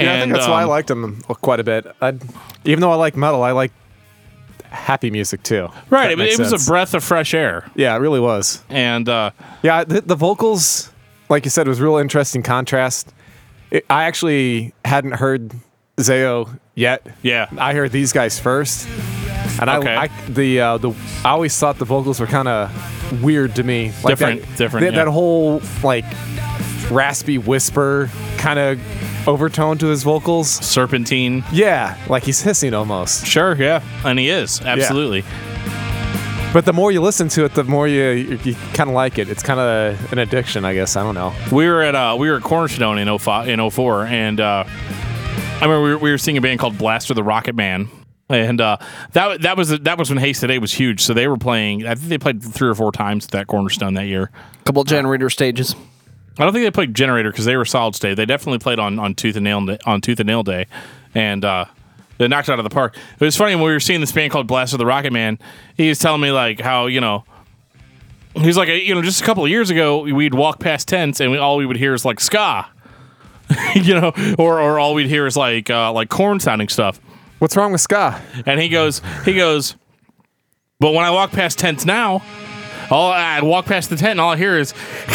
Yeah, 0.06 0.14
I 0.16 0.20
think 0.22 0.34
that's 0.34 0.48
why 0.48 0.62
I 0.62 0.64
um, 0.64 0.70
liked 0.70 0.88
them 0.88 1.22
quite 1.42 1.60
a 1.60 1.64
bit. 1.64 1.86
i 2.02 2.14
even 2.66 2.82
though 2.82 2.92
I 2.92 2.96
like 2.96 3.16
metal, 3.18 3.44
I 3.44 3.52
like 3.52 3.72
happy 4.70 5.10
music 5.12 5.44
too. 5.44 5.70
Right, 5.90 6.12
it, 6.12 6.20
it 6.20 6.40
was 6.40 6.54
a 6.54 6.70
breath 6.70 6.94
of 6.94 7.04
fresh 7.04 7.34
air, 7.34 7.70
Yeah, 7.76 7.96
it 7.96 8.00
really 8.00 8.20
was. 8.20 8.64
and 8.70 9.08
uh, 9.08 9.32
Yeah, 9.64 9.84
the, 9.84 10.02
the 10.02 10.16
vocals, 10.16 10.92
like 11.30 11.46
you 11.46 11.52
said, 11.52 11.68
was 11.68 11.80
real 11.82 11.98
interesting 11.98 12.44
contrast. 12.44 13.14
It, 13.72 13.86
I 13.90 14.04
actually 14.04 14.74
hadn't 14.86 15.14
heard 15.14 15.54
Zao 15.98 16.58
yet. 16.76 17.06
yeah, 17.22 17.50
I 17.58 17.74
heard 17.74 17.92
these 17.92 18.12
guys 18.14 18.40
first, 18.40 18.88
and 19.60 19.70
Okay. 19.70 19.96
I, 19.96 20.04
I 20.04 20.08
the 20.30 20.60
uh, 20.62 20.78
the 20.78 20.92
I 21.26 21.30
always 21.32 21.58
thought 21.58 21.78
the 21.80 21.86
vocals 21.86 22.20
were 22.20 22.28
kind 22.28 22.48
of 22.48 23.24
weird 23.24 23.56
to 23.56 23.64
me. 23.64 23.92
Like 24.04 24.18
Different- 24.18 24.42
that, 24.42 24.58
different, 24.58 24.86
That, 24.86 24.94
yeah. 24.94 25.06
that 25.06 25.12
whole 25.12 25.62
like 25.84 26.06
raspy 26.92 27.38
whisper 27.38 28.10
kind 28.38 28.60
of 28.60 28.80
overtone 29.28 29.78
to 29.80 29.88
his 29.88 30.04
vocals. 30.04 30.50
serpentine. 30.50 31.44
Yeah, 31.52 31.98
like 32.08 32.24
he's 32.24 32.42
hissing 32.42 32.74
almost. 32.74 33.26
Sure, 33.28 33.56
yeah, 33.56 33.84
and 34.04 34.18
he 34.18 34.30
is 34.30 34.62
absolutely. 34.62 35.24
But 36.54 36.66
the 36.66 36.74
more 36.74 36.92
you 36.92 37.02
listen 37.02 37.28
to 37.30 37.44
it, 37.44 37.54
the 37.54 37.66
more 37.66 37.88
you 37.88 38.10
you, 38.10 38.40
you 38.44 38.56
kind 38.74 38.90
of 38.90 38.96
like 38.96 39.20
it. 39.20 39.30
It's 39.30 39.44
kind 39.44 39.60
of 39.60 40.12
an 40.14 40.18
addiction, 40.18 40.66
I 40.66 40.74
guess. 40.74 40.96
I 40.96 41.04
don't 41.04 41.14
know. 41.14 41.36
We 41.52 41.68
were 41.68 41.84
at 41.84 41.94
uh, 41.94 42.16
we 42.18 42.30
were 42.30 42.38
at 42.38 42.44
Cornerstone 42.44 42.98
in 42.98 43.16
05, 43.18 43.50
in 43.50 43.70
04, 43.70 44.06
and 44.06 44.40
uh, 44.40 44.64
I 44.66 45.54
remember 45.62 45.82
we 45.84 45.90
were, 45.92 45.98
we 45.98 46.12
were 46.12 46.18
seeing 46.18 46.38
a 46.38 46.42
band 46.42 46.60
called 46.60 46.78
Blaster 46.78 47.14
the 47.14 47.24
Rocket 47.24 47.54
Man, 47.54 47.90
and 48.30 48.62
uh, 48.62 48.78
that 49.12 49.42
that 49.42 49.58
was 49.58 49.70
that 49.70 49.98
was 49.98 50.10
when 50.10 50.18
Haste 50.18 50.42
the 50.42 50.48
Day 50.48 50.58
was 50.58 50.74
huge. 50.74 51.02
So 51.02 51.14
they 51.14 51.28
were 51.28 51.38
playing. 51.38 51.86
I 51.86 51.96
think 51.96 52.08
they 52.10 52.18
played 52.18 52.42
three 52.42 52.70
or 52.70 52.76
four 52.76 52.92
times 52.94 53.26
at 53.26 53.32
that 53.32 53.48
Cornerstone 53.48 53.96
that 53.96 54.08
year. 54.08 54.32
couple 54.66 54.84
generator 54.86 55.30
stages. 55.30 55.76
I 56.40 56.44
don't 56.44 56.54
think 56.54 56.66
they 56.66 56.72
played 56.72 56.94
Generator 56.94 57.32
because 57.32 57.46
they 57.46 57.58
were 57.58 57.66
solid 57.66 57.96
state. 57.96 58.14
They 58.16 58.26
definitely 58.26 58.60
played 58.60 58.80
on, 58.80 59.00
on 59.00 59.16
Tooth 59.16 59.36
and 59.36 59.44
Nail 59.44 59.66
Day- 59.66 59.80
on 59.86 60.02
Tooth 60.02 60.20
and 60.20 60.28
Nail 60.28 60.44
Day, 60.44 60.68
and 61.16 61.44
uh, 61.44 61.66
they 62.18 62.28
knocked 62.28 62.50
it 62.50 62.52
out 62.52 62.60
of 62.60 62.64
the 62.64 62.70
park. 62.70 62.96
It 63.20 63.24
was 63.26 63.36
funny 63.36 63.56
when 63.56 63.66
we 63.66 63.72
were 63.72 63.80
seeing 63.80 64.02
this 64.02 64.12
band 64.12 64.32
called 64.32 64.48
Blaster 64.48 64.78
the 64.78 64.86
Rocket 64.86 65.12
Man. 65.14 65.40
He 65.76 65.90
was 65.90 66.00
telling 66.00 66.22
me 66.22 66.32
like 66.32 66.60
how 66.60 66.86
you 66.88 67.02
know. 67.02 67.24
He's 68.36 68.56
like, 68.56 68.70
you 68.70 68.94
know, 68.94 69.02
just 69.02 69.20
a 69.20 69.26
couple 69.26 69.44
of 69.44 69.50
years 69.50 69.72
ago, 69.72 70.02
we'd 70.02 70.36
walk 70.36 70.60
past 70.60 70.88
tents 70.88 71.20
and 71.20 71.32
we, 71.32 71.40
all 71.40 71.58
we 71.58 71.66
would 71.66 71.78
hear 71.78 71.96
is 71.96 72.06
like 72.06 72.20
ska, 72.20 72.68
you 73.76 74.00
know, 74.00 74.12
or, 74.38 74.62
or 74.62 74.78
all 74.78 74.94
we'd 74.94 75.08
hear 75.08 75.26
is 75.26 75.36
like 75.36 75.72
uh, 75.72 75.92
like 75.92 76.10
Korn 76.10 76.40
sounding 76.40 76.70
stuff. 76.70 77.00
What's 77.40 77.56
wrong 77.58 77.72
with 77.72 77.82
ska? 77.82 78.22
And 78.46 78.60
he 78.60 78.70
goes, 78.70 79.02
he 79.26 79.34
goes, 79.34 79.76
but 80.80 80.94
when 80.94 81.04
I 81.04 81.10
walk 81.10 81.32
past 81.32 81.58
tents 81.58 81.84
now, 81.84 82.22
all 82.92 83.12
I 83.12 83.42
walk 83.42 83.66
past 83.66 83.90
the 83.90 83.96
tent 83.96 84.12
and 84.12 84.22
all 84.22 84.32
I 84.32 84.38
hear 84.38 84.58
is 84.58 84.74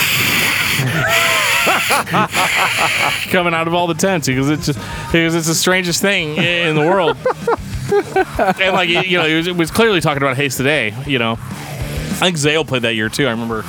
coming 3.30 3.54
out 3.54 3.68
of 3.68 3.74
all 3.74 3.86
the 3.86 3.94
tents 3.94 4.26
because 4.26 4.50
it's 4.50 4.66
just 4.66 4.78
because 5.06 5.34
it's 5.34 5.46
the 5.46 5.54
strangest 5.54 6.00
thing 6.00 6.36
in 6.36 6.74
the 6.74 6.82
world. 6.82 7.16
and 8.60 8.74
like 8.74 8.88
you 8.88 9.18
know, 9.18 9.26
it 9.26 9.36
was, 9.36 9.46
it 9.46 9.56
was 9.56 9.70
clearly 9.70 10.00
talking 10.00 10.22
about 10.22 10.36
Haste 10.36 10.58
the 10.58 10.64
Day. 10.64 10.94
You 11.06 11.18
know, 11.18 11.32
I 11.32 12.30
think 12.30 12.36
Zao 12.36 12.66
played 12.66 12.82
that 12.82 12.94
year 12.94 13.08
too. 13.08 13.26
I 13.26 13.30
remember 13.30 13.64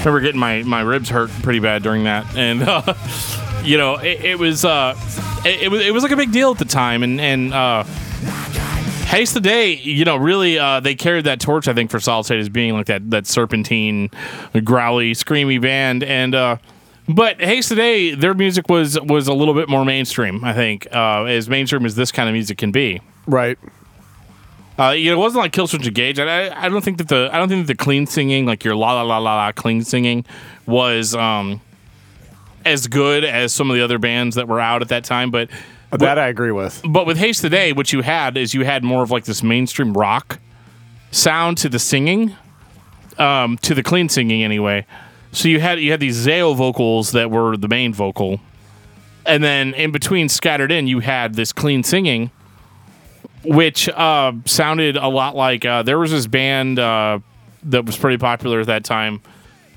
remember 0.00 0.20
getting 0.20 0.40
my 0.40 0.62
my 0.62 0.80
ribs 0.80 1.08
hurt 1.08 1.30
pretty 1.42 1.60
bad 1.60 1.82
during 1.82 2.04
that, 2.04 2.36
and 2.36 2.62
uh, 2.62 2.94
you 3.64 3.78
know, 3.78 3.96
it, 3.96 4.24
it 4.24 4.38
was 4.38 4.64
uh, 4.64 4.94
it, 5.44 5.62
it 5.62 5.70
was 5.70 5.84
it 5.84 5.92
was 5.92 6.02
like 6.02 6.12
a 6.12 6.16
big 6.16 6.32
deal 6.32 6.50
at 6.50 6.58
the 6.58 6.64
time, 6.64 7.02
and 7.02 7.20
and. 7.20 7.54
Uh, 7.54 7.84
Haste 9.08 9.32
the 9.32 9.40
Day, 9.40 9.72
you 9.72 10.04
know, 10.04 10.16
really, 10.16 10.58
uh, 10.58 10.80
they 10.80 10.94
carried 10.94 11.24
that 11.24 11.40
torch, 11.40 11.66
I 11.66 11.72
think, 11.72 11.90
for 11.90 11.98
Solid 11.98 12.24
State 12.24 12.40
as 12.40 12.50
being 12.50 12.74
like 12.74 12.86
that 12.86 13.10
that 13.10 13.26
serpentine, 13.26 14.10
growly, 14.64 15.12
screamy 15.12 15.58
band. 15.60 16.04
And 16.04 16.34
uh, 16.34 16.56
but 17.08 17.40
Haste 17.40 17.70
the 17.70 17.74
Day, 17.74 18.14
their 18.14 18.34
music 18.34 18.68
was 18.68 19.00
was 19.00 19.26
a 19.26 19.32
little 19.32 19.54
bit 19.54 19.66
more 19.66 19.82
mainstream, 19.82 20.44
I 20.44 20.52
think, 20.52 20.86
uh, 20.92 21.24
as 21.24 21.48
mainstream 21.48 21.86
as 21.86 21.94
this 21.94 22.12
kind 22.12 22.28
of 22.28 22.34
music 22.34 22.58
can 22.58 22.70
be. 22.70 23.00
Right. 23.26 23.58
Uh, 24.78 24.90
you 24.90 25.10
know, 25.10 25.16
it 25.16 25.20
wasn't 25.20 25.42
like 25.42 25.52
Killswitch 25.52 25.86
Engage. 25.86 26.20
I, 26.20 26.48
I, 26.48 26.66
I 26.66 26.68
don't 26.68 26.84
think 26.84 26.98
that 26.98 27.08
the 27.08 27.30
I 27.32 27.38
don't 27.38 27.48
think 27.48 27.66
that 27.66 27.72
the 27.72 27.82
clean 27.82 28.06
singing, 28.06 28.44
like 28.44 28.62
your 28.62 28.76
la 28.76 28.92
la 28.92 29.02
la 29.02 29.16
la 29.16 29.36
la 29.36 29.52
clean 29.52 29.82
singing, 29.84 30.26
was 30.66 31.14
um, 31.14 31.62
as 32.66 32.86
good 32.86 33.24
as 33.24 33.54
some 33.54 33.70
of 33.70 33.76
the 33.76 33.82
other 33.82 33.98
bands 33.98 34.36
that 34.36 34.48
were 34.48 34.60
out 34.60 34.82
at 34.82 34.88
that 34.88 35.04
time. 35.04 35.30
But 35.30 35.48
That 35.90 36.18
I 36.18 36.28
agree 36.28 36.52
with. 36.52 36.82
but 36.86 37.06
with 37.06 37.16
Haste 37.16 37.42
the 37.42 37.48
Day, 37.48 37.72
what 37.72 37.92
you 37.92 38.02
had 38.02 38.36
is 38.36 38.52
you 38.52 38.64
had 38.64 38.84
more 38.84 39.02
of 39.02 39.10
like 39.10 39.24
this 39.24 39.42
mainstream 39.42 39.94
rock 39.94 40.38
sound 41.10 41.56
to 41.58 41.68
the 41.68 41.78
singing, 41.78 42.36
um, 43.18 43.56
to 43.58 43.74
the 43.74 43.82
clean 43.82 44.08
singing 44.08 44.42
anyway. 44.42 44.84
So 45.32 45.48
you 45.48 45.60
had 45.60 45.80
you 45.80 45.90
had 45.90 46.00
these 46.00 46.26
Zao 46.26 46.54
vocals 46.54 47.12
that 47.12 47.30
were 47.30 47.56
the 47.56 47.68
main 47.68 47.94
vocal, 47.94 48.40
and 49.24 49.42
then 49.42 49.74
in 49.74 49.92
between, 49.92 50.28
scattered 50.28 50.72
in, 50.72 50.86
you 50.86 51.00
had 51.00 51.34
this 51.34 51.52
clean 51.52 51.82
singing, 51.82 52.30
which 53.44 53.88
uh, 53.88 54.32
sounded 54.44 54.96
a 54.96 55.08
lot 55.08 55.36
like 55.36 55.64
uh, 55.64 55.82
there 55.82 55.98
was 55.98 56.10
this 56.10 56.26
band 56.26 56.78
uh, 56.78 57.18
that 57.64 57.86
was 57.86 57.96
pretty 57.96 58.18
popular 58.18 58.60
at 58.60 58.66
that 58.66 58.84
time 58.84 59.22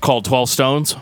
called 0.00 0.24
Twelve 0.24 0.50
Stones 0.50 0.96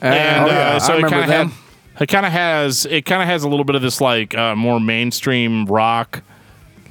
and 0.00 0.44
oh, 0.44 0.46
yeah, 0.46 0.68
uh, 0.68 0.78
so 0.80 0.94
I 0.94 0.98
it 0.98 1.02
kind 1.02 1.22
of 1.22 1.28
them. 1.28 1.48
had, 1.50 1.58
it 2.00 2.06
kind 2.08 2.24
of 2.26 2.32
has 2.32 2.86
it 2.86 3.04
kind 3.04 3.22
of 3.22 3.28
has 3.28 3.42
a 3.44 3.48
little 3.48 3.64
bit 3.64 3.76
of 3.76 3.82
this 3.82 4.00
like 4.00 4.34
uh, 4.36 4.54
more 4.56 4.80
mainstream 4.80 5.66
rock, 5.66 6.22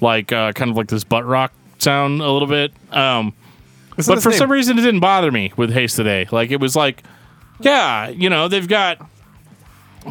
like 0.02 0.32
uh, 0.32 0.54
kind 0.54 0.72
of 0.72 0.78
like 0.78 0.88
this 0.88 1.04
butt 1.04 1.26
rock 1.26 1.52
sound 1.80 2.22
a 2.22 2.30
little 2.32 2.48
bit. 2.48 2.72
Um, 2.92 3.34
but 3.96 4.22
for 4.22 4.30
name- 4.30 4.38
some 4.38 4.52
reason, 4.52 4.78
it 4.78 4.82
didn't 4.82 5.00
bother 5.02 5.32
me 5.32 5.52
with 5.58 5.72
Haste 5.72 5.98
the 5.98 6.04
Day. 6.04 6.28
Like 6.32 6.52
it 6.52 6.60
was 6.60 6.76
like, 6.76 7.04
yeah, 7.60 8.08
you 8.10 8.30
know, 8.30 8.48
they've 8.48 8.68
got 8.68 9.06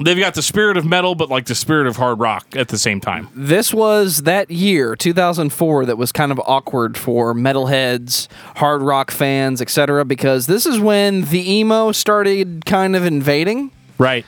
they've 0.05 0.19
got 0.19 0.35
the 0.35 0.43
spirit 0.43 0.76
of 0.76 0.85
metal, 0.85 1.14
but 1.14 1.28
like 1.31 1.47
the 1.47 1.55
spirit 1.55 1.87
of 1.87 1.97
hard 1.97 2.19
rock 2.19 2.47
at 2.55 2.69
the 2.69 2.76
same 2.76 3.00
time. 3.00 3.28
This 3.35 3.73
was 3.73 4.23
that 4.25 4.50
year, 4.50 4.95
2004, 4.95 5.87
that 5.87 5.97
was 5.97 6.12
kind 6.12 6.31
of 6.31 6.38
awkward 6.45 6.99
for 6.99 7.33
metalheads, 7.35 8.28
hard 8.57 8.83
rock 8.83 9.11
fans, 9.11 9.62
etc. 9.62 10.05
Because 10.05 10.47
this 10.47 10.67
is 10.67 10.78
when 10.78 11.23
the 11.26 11.50
emo 11.50 11.93
started 11.93 12.64
kind 12.67 12.95
of 12.97 13.05
invading, 13.07 13.71
Right. 13.97 14.25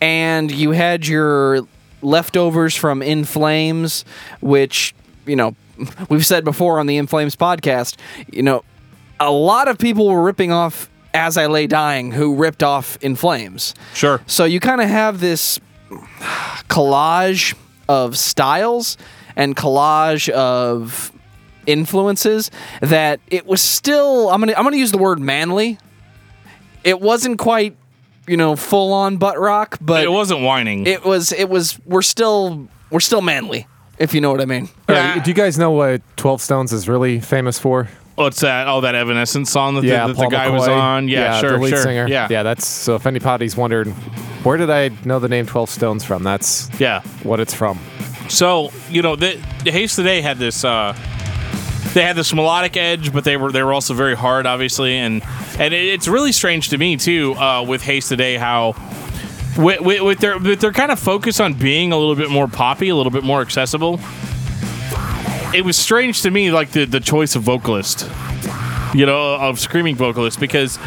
And 0.00 0.50
you 0.50 0.70
had 0.72 1.06
your 1.06 1.66
leftovers 2.02 2.74
from 2.74 3.02
In 3.02 3.24
Flames, 3.24 4.04
which 4.40 4.94
you 5.26 5.36
know 5.36 5.54
we've 6.08 6.26
said 6.26 6.44
before 6.44 6.80
on 6.80 6.86
the 6.86 6.96
In 6.96 7.06
Flames 7.06 7.36
podcast. 7.36 7.96
You 8.32 8.42
know, 8.42 8.64
a 9.18 9.30
lot 9.30 9.68
of 9.68 9.78
people 9.78 10.08
were 10.08 10.22
ripping 10.22 10.52
off 10.52 10.88
As 11.14 11.36
I 11.36 11.46
Lay 11.46 11.66
Dying, 11.66 12.12
who 12.12 12.34
ripped 12.34 12.62
off 12.62 12.98
In 13.02 13.16
Flames. 13.16 13.74
Sure. 13.94 14.20
So 14.26 14.44
you 14.44 14.60
kind 14.60 14.80
of 14.80 14.88
have 14.88 15.20
this 15.20 15.58
collage 16.68 17.54
of 17.88 18.16
styles 18.16 18.96
and 19.36 19.56
collage 19.56 20.28
of 20.30 21.12
influences 21.66 22.50
that 22.80 23.20
it 23.28 23.46
was 23.46 23.62
still 23.62 24.30
I'm 24.30 24.40
going 24.40 24.48
to 24.50 24.58
I'm 24.58 24.64
going 24.64 24.72
to 24.72 24.78
use 24.78 24.92
the 24.92 24.98
word 24.98 25.18
manly. 25.18 25.78
It 26.82 27.00
wasn't 27.00 27.38
quite, 27.38 27.76
you 28.30 28.36
know, 28.36 28.54
full 28.54 28.92
on 28.92 29.16
butt 29.16 29.38
rock, 29.40 29.76
but 29.80 30.04
It 30.04 30.12
wasn't 30.12 30.42
whining. 30.42 30.86
it 30.86 31.04
was 31.04 31.32
it 31.32 31.48
was 31.48 31.78
we're 31.84 32.00
still 32.00 32.68
we're 32.90 33.00
still 33.00 33.20
manly, 33.22 33.66
if 33.98 34.14
you 34.14 34.20
know 34.20 34.30
what 34.30 34.40
I 34.40 34.44
mean. 34.44 34.68
Yeah. 34.88 35.16
Uh, 35.18 35.22
do 35.22 35.30
you 35.30 35.34
guys 35.34 35.58
know 35.58 35.72
what 35.72 36.00
Twelve 36.16 36.40
Stones 36.40 36.72
is 36.72 36.88
really 36.88 37.18
famous 37.20 37.58
for? 37.58 37.88
What's 38.14 38.40
that? 38.40 38.68
Oh, 38.68 38.82
that 38.82 38.94
Evanescence 38.94 39.50
song 39.50 39.74
that, 39.74 39.80
the, 39.80 39.88
that 39.88 40.16
the 40.16 40.26
guy 40.28 40.48
was 40.50 40.68
McCoy. 40.68 40.76
on. 40.80 41.08
Yeah, 41.08 41.40
sure, 41.40 41.52
the 41.52 41.58
lead 41.58 41.70
sure. 41.70 41.82
singer. 41.82 42.06
Yeah, 42.06 42.28
yeah. 42.30 42.42
That's 42.42 42.66
so. 42.66 42.94
If 42.94 43.06
anybody's 43.06 43.56
wondered, 43.56 43.88
where 44.44 44.56
did 44.56 44.70
I 44.70 44.90
know 45.04 45.18
the 45.18 45.28
name 45.28 45.46
Twelve 45.46 45.70
Stones 45.70 46.04
from? 46.04 46.22
That's 46.22 46.68
yeah. 46.78 47.00
what 47.22 47.40
it's 47.40 47.54
from. 47.54 47.80
So 48.28 48.70
you 48.90 49.02
know, 49.02 49.16
the, 49.16 49.42
the 49.64 49.72
Haste 49.72 49.96
the 49.96 50.04
Day 50.04 50.20
had 50.20 50.38
this. 50.38 50.64
Uh, 50.64 50.94
they 51.94 52.02
had 52.02 52.16
this 52.16 52.32
melodic 52.32 52.76
edge, 52.76 53.12
but 53.12 53.24
they 53.24 53.36
were 53.36 53.52
they 53.52 53.62
were 53.62 53.72
also 53.72 53.94
very 53.94 54.16
hard, 54.16 54.46
obviously, 54.46 54.96
and 54.96 55.22
and 55.58 55.74
it, 55.74 55.86
it's 55.86 56.08
really 56.08 56.32
strange 56.32 56.68
to 56.70 56.78
me 56.78 56.96
too 56.96 57.34
uh, 57.34 57.64
with 57.66 57.82
Haste 57.82 58.08
the 58.08 58.16
Day 58.16 58.36
how. 58.36 58.74
With, 59.58 59.80
with, 59.80 60.00
with 60.02 60.18
their 60.20 60.38
with 60.38 60.60
their 60.60 60.72
kind 60.72 60.92
of 60.92 61.00
focus 61.00 61.40
on 61.40 61.54
being 61.54 61.90
a 61.92 61.98
little 61.98 62.14
bit 62.14 62.30
more 62.30 62.46
poppy, 62.46 62.88
a 62.88 62.94
little 62.94 63.10
bit 63.10 63.24
more 63.24 63.40
accessible, 63.40 63.98
it 65.52 65.64
was 65.64 65.76
strange 65.76 66.22
to 66.22 66.30
me, 66.30 66.52
like 66.52 66.70
the 66.70 66.84
the 66.84 67.00
choice 67.00 67.34
of 67.34 67.42
vocalist, 67.42 68.08
you 68.94 69.04
know, 69.04 69.34
of 69.34 69.58
screaming 69.58 69.96
vocalist, 69.96 70.38
because 70.38 70.78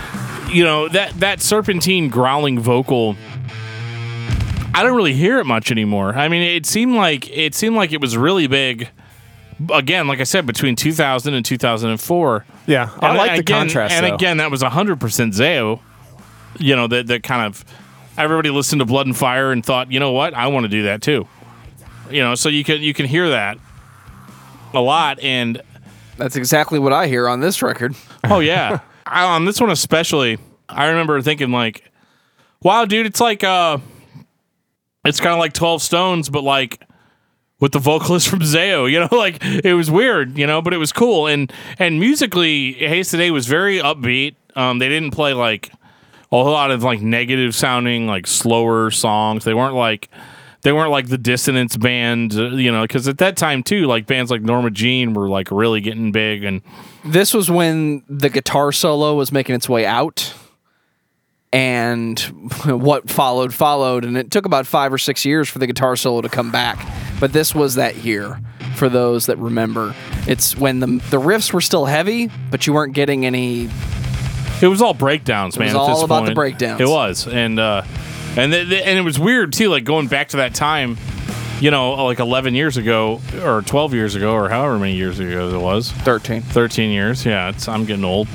you 0.49 0.63
know 0.63 0.87
that 0.87 1.11
that 1.19 1.41
serpentine 1.41 2.07
growling 2.07 2.57
vocal 2.57 3.17
I 4.75 4.81
don't 4.81 4.95
really 4.95 5.13
hear 5.13 5.39
it 5.39 5.45
much 5.45 5.69
anymore. 5.71 6.15
I 6.15 6.27
mean, 6.27 6.41
it 6.41 6.65
seemed 6.65 6.95
like 6.95 7.29
it 7.29 7.53
seemed 7.53 7.75
like 7.75 7.91
it 7.91 8.01
was 8.01 8.17
really 8.17 8.47
big. 8.47 8.89
Again, 9.71 10.07
like 10.07 10.19
I 10.19 10.23
said, 10.23 10.45
between 10.45 10.75
2000 10.75 11.33
and 11.33 11.45
2004. 11.45 12.45
Yeah, 12.65 12.89
I 12.99 13.09
And 13.09 13.17
like 13.17 13.37
the 13.37 13.43
contrast. 13.43 13.93
And 13.93 14.05
though. 14.05 14.15
again, 14.15 14.37
that 14.37 14.49
was 14.51 14.63
100% 14.63 14.97
Zao. 14.97 15.79
You 16.57 16.75
know, 16.75 16.87
that 16.87 17.07
that 17.07 17.23
kind 17.23 17.45
of 17.45 17.65
everybody 18.17 18.49
listened 18.49 18.79
to 18.79 18.85
Blood 18.85 19.07
and 19.07 19.17
Fire 19.17 19.51
and 19.51 19.65
thought, 19.65 19.91
you 19.91 19.99
know 19.99 20.11
what, 20.11 20.33
I 20.33 20.47
want 20.47 20.65
to 20.65 20.69
do 20.69 20.83
that 20.83 21.01
too. 21.01 21.27
You 22.09 22.21
know, 22.21 22.35
so 22.35 22.49
you 22.49 22.63
can 22.63 22.81
you 22.81 22.93
can 22.93 23.05
hear 23.05 23.29
that 23.29 23.57
a 24.73 24.81
lot, 24.81 25.19
and 25.19 25.61
That's 26.17 26.35
exactly 26.35 26.77
what 26.79 26.93
I 26.93 27.07
hear 27.07 27.27
on 27.27 27.39
this 27.39 27.61
record. 27.61 27.95
Oh 28.25 28.39
yeah, 28.39 28.79
I, 29.05 29.25
on 29.25 29.43
this 29.43 29.59
one 29.59 29.69
especially, 29.69 30.37
I 30.69 30.85
remember 30.87 31.21
thinking 31.21 31.51
like, 31.51 31.91
"Wow, 32.61 32.85
dude, 32.85 33.05
it's 33.05 33.19
like 33.19 33.43
uh, 33.43 33.79
it's 35.03 35.19
kind 35.19 35.33
of 35.33 35.39
like 35.39 35.51
12 35.51 35.81
Stones, 35.81 36.29
but 36.29 36.41
like 36.41 36.81
with 37.63 37.71
the 37.71 37.79
vocalist 37.79 38.27
from 38.27 38.41
Zao, 38.41 38.91
you 38.91 38.99
know, 38.99 39.07
like 39.17 39.37
it 39.41 39.73
was 39.73 39.89
weird, 39.89 40.37
you 40.37 40.45
know, 40.45 40.61
but 40.61 40.73
it 40.73 40.77
was 40.77 40.91
cool. 40.91 41.27
And 41.27 41.51
and 41.79 41.97
musically, 41.97 42.73
Haste 42.73 43.11
the 43.11 43.17
Day 43.17 43.31
was 43.31 43.47
very 43.47 43.77
upbeat. 43.79 44.35
Um, 44.53 44.79
they 44.79 44.89
didn't 44.89 45.11
play 45.11 45.33
like 45.33 45.71
a 45.71 46.43
whole 46.43 46.51
lot 46.51 46.71
of 46.71 46.83
like 46.83 46.99
negative 46.99 47.55
sounding, 47.55 48.05
like 48.05 48.27
slower 48.27 48.91
songs. 48.91 49.45
They 49.45 49.53
weren't 49.53 49.75
like 49.75 50.09
they 50.63 50.73
weren't 50.73 50.91
like 50.91 51.07
the 51.07 51.17
dissonance 51.17 51.77
band, 51.77 52.33
uh, 52.35 52.49
you 52.49 52.69
know, 52.69 52.81
because 52.81 53.07
at 53.07 53.19
that 53.19 53.37
time 53.37 53.63
too, 53.63 53.85
like 53.87 54.07
bands 54.07 54.29
like 54.29 54.41
Norma 54.41 54.69
Jean 54.69 55.13
were 55.13 55.29
like 55.29 55.49
really 55.49 55.79
getting 55.79 56.11
big, 56.11 56.43
and 56.43 56.61
This 57.05 57.33
was 57.33 57.49
when 57.49 58.03
the 58.09 58.29
guitar 58.29 58.73
solo 58.73 59.15
was 59.15 59.31
making 59.31 59.55
its 59.55 59.69
way 59.69 59.85
out. 59.85 60.33
And 61.53 62.19
what 62.65 63.09
followed 63.09 63.53
followed, 63.53 64.03
and 64.03 64.17
it 64.17 64.31
took 64.31 64.45
about 64.45 64.67
five 64.67 64.91
or 64.91 64.97
six 64.97 65.23
years 65.23 65.47
for 65.47 65.59
the 65.59 65.67
guitar 65.67 65.95
solo 65.95 66.19
to 66.19 66.27
come 66.27 66.51
back. 66.51 67.12
But 67.23 67.31
this 67.31 67.55
was 67.55 67.75
that 67.75 68.03
year 68.03 68.37
for 68.75 68.89
those 68.89 69.27
that 69.27 69.37
remember. 69.37 69.95
It's 70.27 70.57
when 70.57 70.81
the 70.81 70.87
the 70.87 71.21
riffs 71.21 71.53
were 71.53 71.61
still 71.61 71.85
heavy, 71.85 72.29
but 72.51 72.67
you 72.67 72.73
weren't 72.73 72.91
getting 72.91 73.25
any 73.25 73.69
it 74.61 74.67
was 74.67 74.81
all 74.81 74.93
breakdowns, 74.93 75.57
man. 75.57 75.69
It 75.69 75.73
was 75.73 75.87
all 75.87 76.03
about 76.03 76.23
the 76.23 76.31
point. 76.31 76.35
breakdowns. 76.35 76.81
It 76.81 76.89
was, 76.89 77.25
and 77.25 77.61
uh, 77.61 77.83
and 78.35 78.51
th- 78.51 78.67
th- 78.67 78.83
and 78.85 78.99
it 78.99 79.03
was 79.03 79.17
weird 79.17 79.53
too, 79.53 79.69
like 79.69 79.85
going 79.85 80.07
back 80.07 80.27
to 80.29 80.37
that 80.37 80.53
time. 80.53 80.97
You 81.61 81.71
know, 81.71 82.03
like 82.03 82.19
11 82.19 82.55
years 82.55 82.75
ago, 82.75 83.21
or 83.41 83.61
12 83.61 83.93
years 83.93 84.15
ago, 84.15 84.33
or 84.33 84.49
however 84.49 84.77
many 84.77 84.95
years 84.95 85.17
ago 85.17 85.47
it 85.47 85.61
was. 85.61 85.93
13. 85.93 86.41
13 86.41 86.91
years 86.91 87.25
yeah 87.25 87.51
it's 87.51 87.69
i'm 87.69 87.85
getting 87.85 88.03
old 88.03 88.27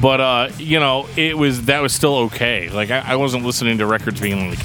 but 0.00 0.18
uh 0.18 0.48
you 0.56 0.80
know 0.80 1.06
it 1.14 1.36
was 1.36 1.66
that 1.66 1.82
was 1.82 1.92
still 1.92 2.16
okay 2.16 2.70
like 2.70 2.90
I, 2.90 3.00
I 3.00 3.16
wasn't 3.16 3.44
listening 3.44 3.76
to 3.78 3.86
records 3.86 4.18
being 4.18 4.48
like 4.48 4.58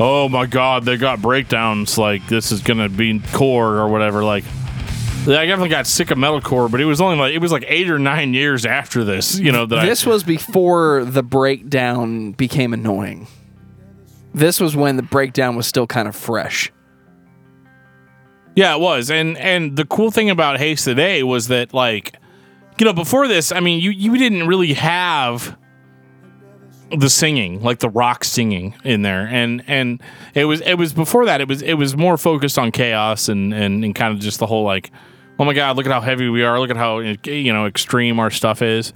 oh 0.00 0.28
my 0.28 0.46
god 0.46 0.84
they 0.84 0.96
got 0.96 1.20
breakdowns 1.20 1.98
like 1.98 2.26
this 2.28 2.52
is 2.52 2.60
gonna 2.62 2.88
be 2.88 3.20
core 3.32 3.76
or 3.76 3.88
whatever 3.88 4.22
like 4.24 4.44
I 5.26 5.44
definitely 5.44 5.68
got 5.68 5.86
sick 5.86 6.10
of 6.10 6.16
metalcore, 6.16 6.70
but 6.70 6.80
it 6.80 6.86
was 6.86 7.02
only 7.02 7.16
like 7.16 7.34
it 7.34 7.38
was 7.38 7.52
like 7.52 7.64
eight 7.66 7.90
or 7.90 7.98
nine 7.98 8.32
years 8.32 8.64
after 8.64 9.04
this, 9.04 9.38
you 9.38 9.52
know. 9.52 9.66
That 9.66 9.84
This 9.84 10.06
was 10.06 10.22
before 10.22 11.04
the 11.04 11.22
breakdown 11.22 12.32
became 12.32 12.72
annoying. 12.72 13.26
This 14.32 14.58
was 14.58 14.74
when 14.74 14.96
the 14.96 15.02
breakdown 15.02 15.56
was 15.56 15.66
still 15.66 15.86
kind 15.86 16.08
of 16.08 16.16
fresh. 16.16 16.72
Yeah, 18.54 18.74
it 18.74 18.80
was, 18.80 19.10
and 19.10 19.36
and 19.36 19.76
the 19.76 19.84
cool 19.84 20.10
thing 20.10 20.30
about 20.30 20.58
Haste 20.58 20.84
the 20.84 20.94
Day 20.94 21.22
was 21.22 21.48
that 21.48 21.74
like, 21.74 22.16
you 22.78 22.86
know, 22.86 22.92
before 22.94 23.28
this, 23.28 23.52
I 23.52 23.60
mean, 23.60 23.80
you 23.80 23.90
you 23.90 24.16
didn't 24.16 24.46
really 24.46 24.72
have 24.74 25.58
the 26.96 27.10
singing, 27.10 27.62
like 27.62 27.80
the 27.80 27.88
rock 27.88 28.24
singing 28.24 28.74
in 28.84 29.02
there, 29.02 29.26
and 29.26 29.62
and 29.66 30.02
it 30.34 30.46
was 30.46 30.60
it 30.62 30.74
was 30.74 30.92
before 30.92 31.26
that. 31.26 31.40
It 31.40 31.48
was 31.48 31.62
it 31.62 31.74
was 31.74 31.96
more 31.96 32.16
focused 32.16 32.58
on 32.58 32.72
chaos 32.72 33.28
and 33.28 33.52
and, 33.52 33.84
and 33.84 33.94
kind 33.94 34.14
of 34.14 34.20
just 34.20 34.38
the 34.38 34.46
whole 34.46 34.64
like, 34.64 34.90
oh 35.38 35.44
my 35.44 35.52
god, 35.52 35.76
look 35.76 35.86
at 35.86 35.92
how 35.92 36.00
heavy 36.00 36.28
we 36.28 36.42
are, 36.42 36.58
look 36.58 36.70
at 36.70 36.76
how 36.76 36.98
you 37.00 37.52
know 37.52 37.66
extreme 37.66 38.18
our 38.18 38.30
stuff 38.30 38.62
is, 38.62 38.92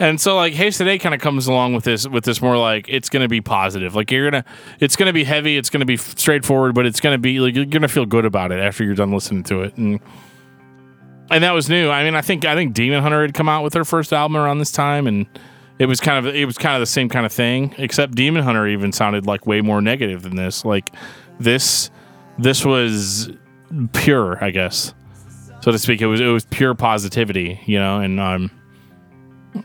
and 0.00 0.20
so 0.20 0.36
like 0.36 0.52
Haste 0.52 0.78
the 0.78 0.84
Day 0.84 0.98
kind 0.98 1.14
of 1.14 1.20
comes 1.20 1.46
along 1.46 1.74
with 1.74 1.84
this 1.84 2.08
with 2.08 2.24
this 2.24 2.42
more 2.42 2.56
like 2.56 2.86
it's 2.88 3.08
gonna 3.08 3.28
be 3.28 3.40
positive, 3.40 3.94
like 3.94 4.10
you're 4.10 4.30
gonna 4.30 4.44
it's 4.80 4.96
gonna 4.96 5.12
be 5.12 5.24
heavy, 5.24 5.56
it's 5.56 5.70
gonna 5.70 5.84
be 5.84 5.96
straightforward, 5.96 6.74
but 6.74 6.86
it's 6.86 7.00
gonna 7.00 7.18
be 7.18 7.38
like 7.40 7.54
you're 7.54 7.66
gonna 7.66 7.88
feel 7.88 8.06
good 8.06 8.24
about 8.24 8.50
it 8.52 8.58
after 8.58 8.84
you're 8.84 8.94
done 8.94 9.12
listening 9.12 9.44
to 9.44 9.62
it, 9.62 9.76
and 9.76 10.00
and 11.30 11.44
that 11.44 11.52
was 11.52 11.68
new. 11.68 11.90
I 11.90 12.04
mean, 12.04 12.14
I 12.14 12.20
think 12.20 12.44
I 12.44 12.54
think 12.54 12.74
Demon 12.74 13.02
Hunter 13.02 13.22
had 13.22 13.34
come 13.34 13.48
out 13.48 13.62
with 13.62 13.74
their 13.74 13.84
first 13.84 14.12
album 14.12 14.36
around 14.36 14.58
this 14.58 14.72
time, 14.72 15.06
and 15.06 15.26
it 15.78 15.86
was 15.86 16.00
kind 16.00 16.26
of 16.26 16.34
it 16.34 16.44
was 16.44 16.58
kind 16.58 16.74
of 16.74 16.80
the 16.80 16.86
same 16.86 17.08
kind 17.08 17.24
of 17.24 17.32
thing. 17.32 17.74
Except 17.78 18.14
Demon 18.14 18.42
Hunter 18.42 18.66
even 18.66 18.92
sounded 18.92 19.26
like 19.26 19.46
way 19.46 19.60
more 19.60 19.80
negative 19.80 20.22
than 20.22 20.36
this. 20.36 20.64
Like 20.64 20.92
this, 21.38 21.90
this 22.38 22.64
was 22.64 23.30
pure, 23.92 24.42
I 24.42 24.50
guess, 24.50 24.94
so 25.60 25.70
to 25.70 25.78
speak. 25.78 26.00
It 26.00 26.06
was 26.06 26.20
it 26.20 26.26
was 26.26 26.44
pure 26.46 26.74
positivity, 26.74 27.60
you 27.64 27.78
know, 27.78 28.00
and 28.00 28.18
um, 28.18 28.50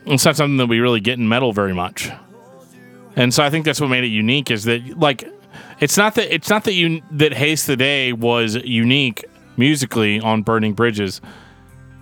it's 0.06 0.24
not 0.24 0.36
something 0.36 0.56
that 0.58 0.66
we 0.66 0.80
really 0.80 1.00
get 1.00 1.18
in 1.18 1.28
metal 1.28 1.52
very 1.52 1.74
much. 1.74 2.10
And 3.16 3.32
so 3.32 3.42
I 3.42 3.50
think 3.50 3.64
that's 3.64 3.80
what 3.80 3.90
made 3.90 4.04
it 4.04 4.08
unique 4.08 4.50
is 4.50 4.64
that 4.64 4.98
like 4.98 5.28
it's 5.80 5.96
not 5.96 6.14
that 6.16 6.32
it's 6.32 6.50
not 6.50 6.64
that 6.64 6.74
you 6.74 7.02
that 7.12 7.32
Haste 7.32 7.66
the 7.66 7.76
Day 7.76 8.12
was 8.12 8.56
unique 8.56 9.24
musically 9.56 10.20
on 10.20 10.42
Burning 10.42 10.74
Bridges. 10.74 11.20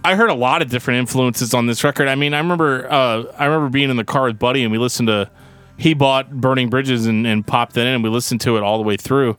I 0.04 0.16
heard 0.16 0.30
a 0.30 0.34
lot 0.34 0.62
of 0.62 0.70
different 0.70 0.98
influences 0.98 1.54
on 1.54 1.66
this 1.66 1.84
record. 1.84 2.08
I 2.08 2.14
mean, 2.14 2.34
I 2.34 2.38
remember 2.38 2.90
uh, 2.90 3.24
I 3.38 3.46
remember 3.46 3.68
being 3.68 3.90
in 3.90 3.96
the 3.96 4.04
car 4.04 4.24
with 4.24 4.38
Buddy 4.38 4.62
and 4.62 4.72
we 4.72 4.78
listened 4.78 5.08
to 5.08 5.30
he 5.76 5.94
bought 5.94 6.30
Burning 6.30 6.68
Bridges 6.68 7.06
and, 7.06 7.26
and 7.26 7.46
popped 7.46 7.76
it 7.76 7.82
in 7.82 7.86
and 7.86 8.04
we 8.04 8.10
listened 8.10 8.40
to 8.42 8.56
it 8.56 8.62
all 8.62 8.78
the 8.78 8.84
way 8.84 8.96
through 8.96 9.38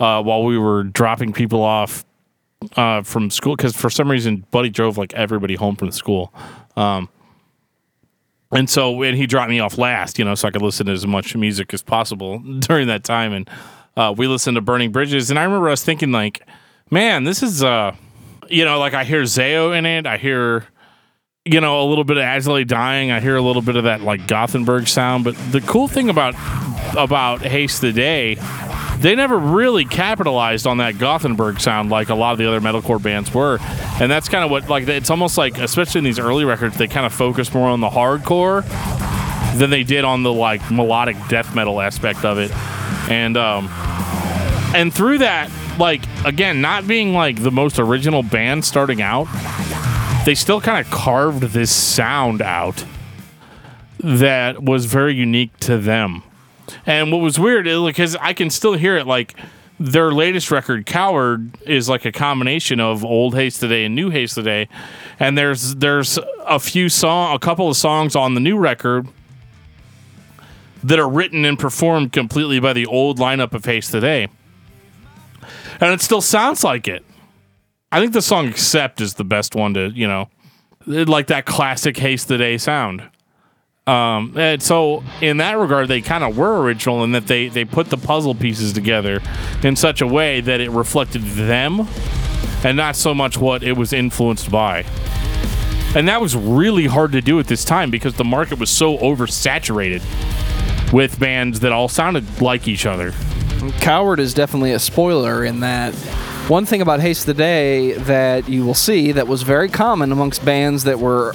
uh, 0.00 0.22
while 0.22 0.44
we 0.44 0.58
were 0.58 0.84
dropping 0.84 1.32
people 1.32 1.62
off 1.62 2.04
uh, 2.76 3.02
from 3.02 3.30
school 3.30 3.56
because 3.56 3.76
for 3.76 3.90
some 3.90 4.10
reason 4.10 4.46
Buddy 4.50 4.70
drove 4.70 4.98
like 4.98 5.12
everybody 5.14 5.54
home 5.54 5.76
from 5.76 5.90
school. 5.90 6.32
Um, 6.76 7.08
and 8.52 8.68
so 8.68 9.02
and 9.02 9.16
he 9.16 9.26
dropped 9.26 9.50
me 9.50 9.60
off 9.60 9.78
last, 9.78 10.18
you 10.18 10.24
know, 10.24 10.34
so 10.34 10.48
I 10.48 10.50
could 10.50 10.62
listen 10.62 10.86
to 10.86 10.92
as 10.92 11.06
much 11.06 11.34
music 11.34 11.72
as 11.74 11.82
possible 11.82 12.38
during 12.60 12.88
that 12.88 13.04
time. 13.04 13.32
And 13.32 13.50
uh, 13.96 14.14
we 14.16 14.26
listened 14.26 14.56
to 14.56 14.60
Burning 14.60 14.92
Bridges, 14.92 15.30
and 15.30 15.38
I 15.38 15.44
remember 15.44 15.68
us 15.68 15.82
thinking 15.82 16.12
like, 16.12 16.46
man, 16.90 17.24
this 17.24 17.42
is 17.42 17.62
uh, 17.62 17.94
you 18.48 18.64
know, 18.64 18.78
like 18.78 18.94
I 18.94 19.04
hear 19.04 19.22
Zao 19.22 19.76
in 19.76 19.86
it, 19.86 20.06
I 20.06 20.18
hear. 20.18 20.66
You 21.46 21.60
know, 21.60 21.82
a 21.82 21.86
little 21.86 22.04
bit 22.04 22.16
of 22.16 22.22
As 22.22 22.48
I 22.48 22.52
Lay 22.52 22.64
Dying. 22.64 23.10
I 23.10 23.20
hear 23.20 23.36
a 23.36 23.42
little 23.42 23.60
bit 23.60 23.76
of 23.76 23.84
that 23.84 24.00
like 24.00 24.26
Gothenburg 24.26 24.88
sound. 24.88 25.24
But 25.24 25.36
the 25.52 25.60
cool 25.60 25.88
thing 25.88 26.08
about 26.08 26.34
about 26.96 27.42
Haste 27.42 27.82
the 27.82 27.92
Day, 27.92 28.38
they 29.00 29.14
never 29.14 29.36
really 29.36 29.84
capitalized 29.84 30.66
on 30.66 30.78
that 30.78 30.96
Gothenburg 30.98 31.60
sound 31.60 31.90
like 31.90 32.08
a 32.08 32.14
lot 32.14 32.32
of 32.32 32.38
the 32.38 32.48
other 32.48 32.62
metalcore 32.62 33.02
bands 33.02 33.34
were, 33.34 33.58
and 34.00 34.10
that's 34.10 34.30
kind 34.30 34.42
of 34.42 34.50
what 34.50 34.70
like 34.70 34.88
it's 34.88 35.10
almost 35.10 35.36
like 35.36 35.58
especially 35.58 35.98
in 35.98 36.04
these 36.04 36.18
early 36.18 36.46
records 36.46 36.78
they 36.78 36.88
kind 36.88 37.04
of 37.04 37.12
focus 37.12 37.52
more 37.52 37.68
on 37.68 37.80
the 37.80 37.90
hardcore 37.90 38.64
than 39.58 39.68
they 39.68 39.84
did 39.84 40.04
on 40.04 40.22
the 40.22 40.32
like 40.32 40.70
melodic 40.70 41.16
death 41.28 41.54
metal 41.54 41.78
aspect 41.78 42.24
of 42.24 42.38
it, 42.38 42.50
and 43.10 43.36
um, 43.36 43.68
and 44.74 44.94
through 44.94 45.18
that 45.18 45.50
like 45.78 46.04
again 46.24 46.60
not 46.60 46.86
being 46.86 47.12
like 47.12 47.42
the 47.42 47.50
most 47.50 47.78
original 47.78 48.22
band 48.22 48.64
starting 48.64 49.02
out, 49.02 49.26
they 50.24 50.34
still 50.34 50.60
kind 50.60 50.84
of 50.84 50.92
carved 50.92 51.42
this 51.42 51.70
sound 51.70 52.42
out 52.42 52.84
that 53.98 54.62
was 54.62 54.86
very 54.86 55.14
unique 55.14 55.56
to 55.60 55.78
them. 55.78 56.22
And 56.86 57.12
what 57.12 57.18
was 57.18 57.38
weird 57.38 57.66
is 57.66 57.80
because 57.82 58.16
I 58.16 58.32
can 58.32 58.50
still 58.50 58.74
hear 58.74 58.96
it 58.96 59.06
like 59.06 59.34
their 59.80 60.12
latest 60.12 60.50
record, 60.50 60.86
Coward, 60.86 61.58
is 61.66 61.88
like 61.88 62.04
a 62.04 62.12
combination 62.12 62.80
of 62.80 63.04
old 63.04 63.34
Haste 63.34 63.60
the 63.60 63.68
Day 63.68 63.84
and 63.84 63.94
new 63.94 64.10
Haste 64.10 64.36
the 64.36 64.42
Day. 64.42 64.68
And 65.18 65.36
there's 65.36 65.74
there's 65.76 66.18
a 66.46 66.58
few 66.58 66.88
song 66.88 67.34
a 67.34 67.38
couple 67.38 67.68
of 67.68 67.76
songs 67.76 68.14
on 68.14 68.34
the 68.34 68.40
new 68.40 68.56
record 68.56 69.08
that 70.82 70.98
are 70.98 71.08
written 71.08 71.44
and 71.44 71.58
performed 71.58 72.12
completely 72.12 72.60
by 72.60 72.72
the 72.72 72.86
old 72.86 73.18
lineup 73.18 73.52
of 73.52 73.64
Haste 73.64 73.92
the 73.92 74.00
Day. 74.00 74.28
And 75.80 75.92
it 75.92 76.00
still 76.00 76.20
sounds 76.20 76.64
like 76.64 76.88
it. 76.88 77.04
I 77.90 78.00
think 78.00 78.12
the 78.12 78.22
song 78.22 78.48
Accept 78.48 79.00
is 79.00 79.14
the 79.14 79.24
best 79.24 79.54
one 79.54 79.74
to, 79.74 79.90
you 79.90 80.06
know, 80.06 80.28
like 80.86 81.28
that 81.28 81.46
classic 81.46 81.96
Haste 81.96 82.28
the 82.28 82.38
Day" 82.38 82.58
sound. 82.58 83.02
Um, 83.86 84.34
and 84.36 84.62
so 84.62 85.04
in 85.20 85.36
that 85.38 85.58
regard, 85.58 85.88
they 85.88 86.00
kind 86.00 86.24
of 86.24 86.36
were 86.38 86.62
original 86.62 87.04
in 87.04 87.12
that 87.12 87.26
they 87.26 87.48
they 87.48 87.64
put 87.64 87.90
the 87.90 87.98
puzzle 87.98 88.34
pieces 88.34 88.72
together 88.72 89.20
in 89.62 89.76
such 89.76 90.00
a 90.00 90.06
way 90.06 90.40
that 90.40 90.60
it 90.60 90.70
reflected 90.70 91.22
them, 91.22 91.86
and 92.64 92.76
not 92.76 92.96
so 92.96 93.14
much 93.14 93.36
what 93.36 93.62
it 93.62 93.76
was 93.76 93.92
influenced 93.92 94.50
by. 94.50 94.84
And 95.94 96.08
that 96.08 96.20
was 96.20 96.34
really 96.34 96.86
hard 96.86 97.12
to 97.12 97.20
do 97.20 97.38
at 97.38 97.46
this 97.46 97.64
time 97.64 97.90
because 97.90 98.14
the 98.14 98.24
market 98.24 98.58
was 98.58 98.70
so 98.70 98.98
oversaturated 98.98 100.02
with 100.92 101.20
bands 101.20 101.60
that 101.60 101.70
all 101.70 101.88
sounded 101.88 102.40
like 102.40 102.66
each 102.66 102.86
other. 102.86 103.12
Coward 103.72 104.20
is 104.20 104.34
definitely 104.34 104.72
a 104.72 104.78
spoiler 104.78 105.44
in 105.44 105.60
that 105.60 105.94
one 106.48 106.66
thing 106.66 106.82
about 106.82 107.00
Haste 107.00 107.26
the 107.26 107.34
Day 107.34 107.92
that 107.92 108.48
you 108.48 108.64
will 108.64 108.74
see 108.74 109.12
that 109.12 109.26
was 109.26 109.42
very 109.42 109.68
common 109.68 110.12
amongst 110.12 110.44
bands 110.44 110.84
that 110.84 110.98
were 110.98 111.34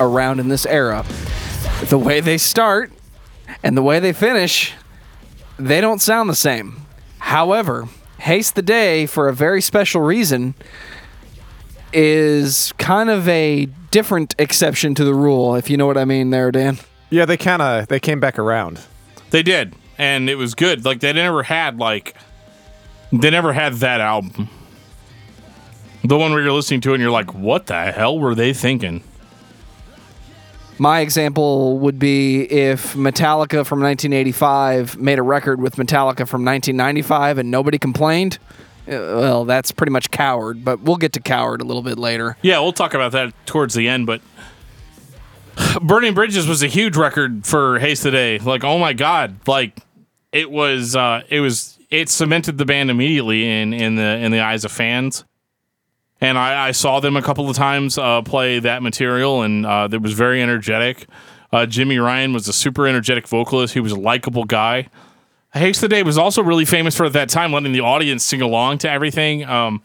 around 0.00 0.40
in 0.40 0.48
this 0.48 0.64
era. 0.66 1.04
The 1.88 1.98
way 1.98 2.20
they 2.20 2.38
start 2.38 2.90
and 3.62 3.76
the 3.76 3.82
way 3.82 4.00
they 4.00 4.12
finish, 4.12 4.72
they 5.58 5.80
don't 5.80 6.00
sound 6.00 6.30
the 6.30 6.34
same. 6.34 6.86
However, 7.18 7.88
Haste 8.20 8.54
the 8.54 8.62
Day, 8.62 9.06
for 9.06 9.28
a 9.28 9.34
very 9.34 9.60
special 9.60 10.00
reason, 10.00 10.54
is 11.92 12.72
kind 12.78 13.10
of 13.10 13.28
a 13.28 13.66
different 13.90 14.34
exception 14.38 14.94
to 14.94 15.04
the 15.04 15.14
rule, 15.14 15.54
if 15.56 15.70
you 15.70 15.76
know 15.76 15.86
what 15.86 15.98
I 15.98 16.04
mean 16.04 16.30
there, 16.30 16.50
Dan. 16.50 16.78
Yeah, 17.10 17.24
they 17.24 17.36
kind 17.36 17.62
of 17.62 17.88
they 17.88 18.00
came 18.00 18.20
back 18.20 18.38
around. 18.38 18.80
They 19.30 19.42
did, 19.42 19.74
and 19.98 20.30
it 20.30 20.36
was 20.36 20.54
good. 20.54 20.84
Like 20.84 21.00
they 21.00 21.12
never 21.12 21.42
had 21.42 21.78
like 21.78 22.14
they 23.12 23.30
never 23.30 23.52
had 23.52 23.74
that 23.74 24.00
album. 24.00 24.48
The 26.04 26.16
one 26.16 26.32
where 26.32 26.42
you're 26.42 26.52
listening 26.52 26.80
to 26.82 26.90
it 26.90 26.94
and 26.94 27.02
you're 27.02 27.10
like, 27.10 27.34
"What 27.34 27.66
the 27.66 27.90
hell 27.92 28.18
were 28.18 28.34
they 28.34 28.52
thinking?" 28.52 29.02
My 30.80 31.00
example 31.00 31.78
would 31.80 31.98
be 31.98 32.42
if 32.42 32.94
Metallica 32.94 33.66
from 33.66 33.80
1985 33.80 34.96
made 34.96 35.18
a 35.18 35.22
record 35.22 35.60
with 35.60 35.74
Metallica 35.74 36.18
from 36.28 36.44
1995 36.44 37.38
and 37.38 37.50
nobody 37.50 37.78
complained. 37.78 38.38
uh, 38.86 38.92
Well, 38.92 39.44
that's 39.44 39.72
pretty 39.72 39.90
much 39.90 40.12
Coward, 40.12 40.64
but 40.64 40.80
we'll 40.80 40.96
get 40.96 41.12
to 41.14 41.20
Coward 41.20 41.60
a 41.60 41.64
little 41.64 41.82
bit 41.82 41.98
later. 41.98 42.36
Yeah, 42.42 42.60
we'll 42.60 42.72
talk 42.72 42.94
about 42.94 43.10
that 43.10 43.34
towards 43.44 43.74
the 43.74 43.88
end, 43.88 44.06
but 44.06 44.20
Burning 45.82 46.14
Bridges 46.14 46.46
was 46.46 46.62
a 46.62 46.68
huge 46.68 46.96
record 46.96 47.44
for 47.44 47.80
Haste 47.80 48.04
the 48.04 48.12
Day. 48.12 48.38
Like, 48.38 48.62
oh 48.62 48.78
my 48.78 48.92
god, 48.92 49.34
like 49.48 49.80
it 50.32 50.50
was 50.50 50.94
uh 50.96 51.22
it 51.28 51.40
was 51.40 51.78
it 51.90 52.08
cemented 52.08 52.58
the 52.58 52.64
band 52.64 52.90
immediately 52.90 53.48
in 53.48 53.72
in 53.72 53.96
the 53.96 54.02
in 54.02 54.32
the 54.32 54.40
eyes 54.40 54.64
of 54.64 54.72
fans. 54.72 55.24
And 56.20 56.36
I, 56.36 56.68
I 56.68 56.70
saw 56.72 56.98
them 56.98 57.16
a 57.16 57.22
couple 57.22 57.48
of 57.48 57.56
times 57.56 57.96
uh, 57.96 58.22
play 58.22 58.58
that 58.58 58.82
material, 58.82 59.42
and 59.42 59.64
uh, 59.64 59.88
it 59.92 60.02
was 60.02 60.14
very 60.14 60.42
energetic. 60.42 61.06
Uh, 61.52 61.64
Jimmy 61.64 61.98
Ryan 61.98 62.32
was 62.32 62.48
a 62.48 62.52
super 62.52 62.88
energetic 62.88 63.28
vocalist. 63.28 63.74
He 63.74 63.78
was 63.78 63.92
a 63.92 63.98
likable 64.00 64.42
guy. 64.44 64.88
Haste 65.54 65.80
the 65.80 65.88
Day 65.88 66.02
was 66.02 66.18
also 66.18 66.42
really 66.42 66.64
famous 66.64 66.96
for 66.96 67.06
at 67.06 67.12
that 67.12 67.28
time 67.28 67.52
letting 67.52 67.70
the 67.70 67.80
audience 67.80 68.24
sing 68.24 68.42
along 68.42 68.78
to 68.78 68.90
everything. 68.90 69.44
Um, 69.44 69.80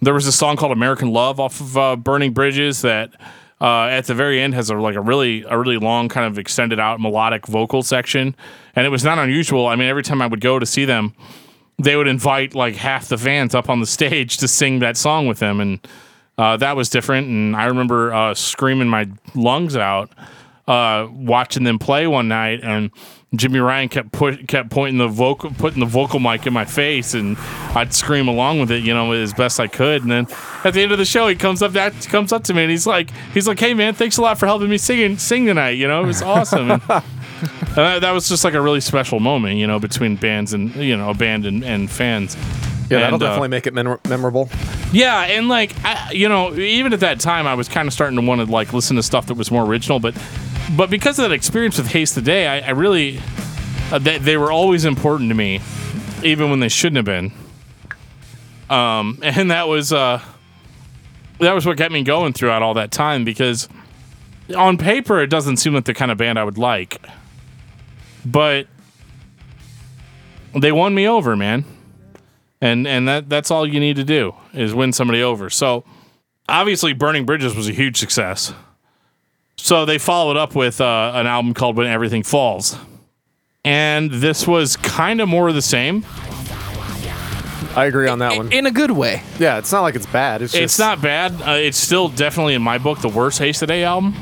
there 0.00 0.12
was 0.12 0.26
a 0.26 0.32
song 0.32 0.56
called 0.56 0.72
American 0.72 1.12
Love 1.12 1.38
off 1.38 1.60
of 1.60 1.76
uh, 1.76 1.96
Burning 1.96 2.32
Bridges 2.32 2.82
that 2.82 3.12
uh, 3.60 3.84
at 3.84 4.06
the 4.06 4.14
very 4.14 4.40
end 4.40 4.54
has 4.54 4.70
a 4.70 4.74
like 4.74 4.94
a 4.94 5.00
really 5.00 5.42
a 5.42 5.58
really 5.58 5.76
long 5.76 6.08
kind 6.08 6.26
of 6.26 6.38
extended 6.38 6.80
out 6.80 7.00
melodic 7.00 7.46
vocal 7.46 7.82
section, 7.82 8.34
and 8.74 8.86
it 8.86 8.90
was 8.90 9.04
not 9.04 9.18
unusual. 9.18 9.66
I 9.66 9.76
mean, 9.76 9.88
every 9.88 10.02
time 10.02 10.22
I 10.22 10.26
would 10.26 10.40
go 10.40 10.58
to 10.58 10.66
see 10.66 10.84
them, 10.84 11.14
they 11.78 11.96
would 11.96 12.08
invite 12.08 12.54
like 12.54 12.76
half 12.76 13.08
the 13.08 13.18
fans 13.18 13.54
up 13.54 13.68
on 13.68 13.80
the 13.80 13.86
stage 13.86 14.38
to 14.38 14.48
sing 14.48 14.78
that 14.78 14.96
song 14.96 15.26
with 15.26 15.38
them, 15.38 15.60
and 15.60 15.86
uh, 16.38 16.56
that 16.56 16.76
was 16.76 16.88
different. 16.88 17.28
And 17.28 17.54
I 17.54 17.66
remember 17.66 18.14
uh, 18.14 18.34
screaming 18.34 18.88
my 18.88 19.08
lungs 19.34 19.76
out 19.76 20.10
uh, 20.70 21.08
watching 21.10 21.64
them 21.64 21.78
play 21.78 22.06
one 22.06 22.28
night, 22.28 22.60
and 22.62 22.90
Jimmy 23.34 23.58
Ryan 23.58 23.88
kept 23.88 24.12
put, 24.12 24.46
kept 24.46 24.70
pointing 24.70 24.98
the 24.98 25.08
vocal 25.08 25.50
putting 25.50 25.80
the 25.80 25.86
vocal 25.86 26.20
mic 26.20 26.46
in 26.46 26.52
my 26.52 26.64
face, 26.64 27.14
and 27.14 27.36
I'd 27.74 27.92
scream 27.92 28.28
along 28.28 28.60
with 28.60 28.70
it, 28.70 28.82
you 28.84 28.94
know, 28.94 29.10
as 29.12 29.34
best 29.34 29.58
I 29.58 29.66
could. 29.66 30.02
And 30.02 30.10
then 30.10 30.26
at 30.64 30.74
the 30.74 30.82
end 30.82 30.92
of 30.92 30.98
the 30.98 31.04
show, 31.04 31.26
he 31.28 31.34
comes 31.34 31.60
up 31.62 31.72
that 31.72 31.92
comes 32.08 32.32
up 32.32 32.44
to 32.44 32.54
me 32.54 32.62
and 32.62 32.70
he's 32.70 32.86
like, 32.86 33.10
he's 33.34 33.48
like, 33.48 33.58
"Hey 33.58 33.74
man, 33.74 33.94
thanks 33.94 34.16
a 34.16 34.22
lot 34.22 34.38
for 34.38 34.46
helping 34.46 34.68
me 34.70 34.78
sing 34.78 35.18
sing 35.18 35.46
tonight. 35.46 35.70
You 35.70 35.88
know, 35.88 36.02
it 36.04 36.06
was 36.06 36.22
awesome." 36.22 36.70
And, 36.70 36.82
and 36.88 37.02
that, 37.76 38.00
that 38.02 38.10
was 38.12 38.28
just 38.28 38.44
like 38.44 38.54
a 38.54 38.60
really 38.60 38.80
special 38.80 39.18
moment, 39.20 39.56
you 39.56 39.66
know, 39.66 39.78
between 39.80 40.16
bands 40.16 40.52
and 40.52 40.74
you 40.76 40.96
know, 40.96 41.10
a 41.10 41.14
band 41.14 41.46
and, 41.46 41.64
and 41.64 41.90
fans. 41.90 42.36
Yeah, 42.90 42.98
that'll 42.98 43.14
And, 43.14 43.22
uh, 43.22 43.26
definitely 43.26 43.48
make 43.48 43.66
it 43.68 43.74
mem- 43.74 44.00
memorable. 44.08 44.48
yeah, 44.92 45.20
and 45.22 45.48
like 45.48 45.72
I, 45.84 46.10
you 46.12 46.28
know, 46.28 46.52
even 46.54 46.92
at 46.92 47.00
that 47.00 47.20
time, 47.20 47.46
I 47.46 47.54
was 47.54 47.68
kind 47.68 47.86
of 47.86 47.94
starting 47.94 48.18
to 48.20 48.26
want 48.26 48.40
to 48.40 48.50
like 48.50 48.72
listen 48.72 48.96
to 48.96 49.02
stuff 49.04 49.26
that 49.26 49.34
was 49.34 49.50
more 49.52 49.64
original. 49.64 50.00
But 50.00 50.16
but 50.76 50.90
because 50.90 51.18
of 51.18 51.28
that 51.28 51.34
experience 51.34 51.78
with 51.78 51.88
Haste 51.88 52.14
the 52.14 52.22
Day, 52.22 52.46
I, 52.46 52.68
I 52.68 52.70
really 52.70 53.20
uh, 53.90 53.98
they, 53.98 54.18
they 54.18 54.36
were 54.36 54.52
always 54.52 54.84
important 54.84 55.30
to 55.30 55.34
me, 55.34 55.60
even 56.22 56.50
when 56.50 56.60
they 56.60 56.68
shouldn't 56.68 56.96
have 56.96 57.04
been. 57.04 57.32
Um, 58.68 59.18
and 59.22 59.50
that 59.50 59.68
was 59.68 59.92
uh, 59.92 60.20
that 61.38 61.54
was 61.54 61.66
what 61.66 61.76
kept 61.76 61.92
me 61.92 62.02
going 62.02 62.32
throughout 62.32 62.62
all 62.62 62.74
that 62.74 62.90
time 62.90 63.24
because 63.24 63.68
on 64.56 64.78
paper 64.78 65.20
it 65.20 65.28
doesn't 65.28 65.58
seem 65.58 65.74
like 65.74 65.84
the 65.84 65.94
kind 65.94 66.10
of 66.10 66.18
band 66.18 66.38
I 66.38 66.44
would 66.44 66.58
like, 66.58 67.00
but 68.24 68.66
they 70.54 70.72
won 70.72 70.94
me 70.94 71.06
over, 71.06 71.36
man 71.36 71.64
and 72.60 72.86
and 72.86 73.08
that 73.08 73.28
that's 73.28 73.50
all 73.50 73.66
you 73.66 73.80
need 73.80 73.96
to 73.96 74.04
do 74.04 74.34
is 74.52 74.74
win 74.74 74.92
somebody 74.92 75.22
over. 75.22 75.50
So 75.50 75.84
obviously, 76.48 76.92
Burning 76.92 77.24
Bridges 77.24 77.54
was 77.54 77.68
a 77.68 77.72
huge 77.72 77.96
success. 77.96 78.52
So 79.62 79.84
they 79.84 79.98
followed 79.98 80.36
up 80.36 80.54
with 80.54 80.80
uh, 80.80 81.12
an 81.14 81.26
album 81.26 81.54
called 81.54 81.76
When 81.76 81.86
Everything 81.86 82.22
Falls, 82.22 82.76
and 83.64 84.10
this 84.10 84.46
was 84.46 84.76
kind 84.76 85.20
of 85.20 85.28
more 85.28 85.48
of 85.48 85.54
the 85.54 85.62
same. 85.62 86.04
I 87.76 87.84
agree 87.84 88.08
on 88.08 88.18
that 88.18 88.36
one. 88.36 88.52
In 88.52 88.66
a 88.66 88.70
good 88.72 88.90
way. 88.90 89.22
Yeah, 89.38 89.58
it's 89.58 89.70
not 89.70 89.82
like 89.82 89.94
it's 89.94 90.06
bad. 90.06 90.42
It's 90.42 90.52
just 90.52 90.62
It's 90.62 90.78
not 90.78 91.00
bad. 91.00 91.40
Uh, 91.40 91.52
it's 91.52 91.78
still 91.78 92.08
definitely 92.08 92.54
in 92.54 92.62
my 92.62 92.78
book 92.78 93.00
the 93.00 93.08
worst 93.08 93.38
Haste 93.38 93.60
the 93.60 93.66
Day 93.68 93.84
album, 93.84 94.14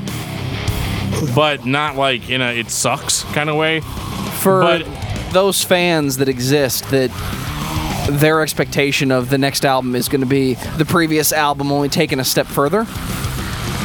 but 1.33 1.65
not 1.65 1.95
like 1.95 2.29
in 2.29 2.41
a 2.41 2.51
it 2.53 2.69
sucks 2.69 3.23
kind 3.33 3.49
of 3.49 3.55
way. 3.55 3.79
For 4.41 4.61
But- 4.61 4.85
those 5.31 5.63
fans 5.63 6.17
that 6.17 6.27
exist 6.29 6.89
that 6.91 7.09
their 8.09 8.41
expectation 8.41 9.11
of 9.11 9.29
the 9.29 9.37
next 9.37 9.63
album 9.65 9.95
is 9.95 10.09
going 10.09 10.21
to 10.21 10.27
be 10.27 10.55
the 10.77 10.85
previous 10.85 11.31
album 11.31 11.71
only 11.71 11.89
taken 11.89 12.19
a 12.19 12.23
step 12.25 12.45
further. 12.47 12.85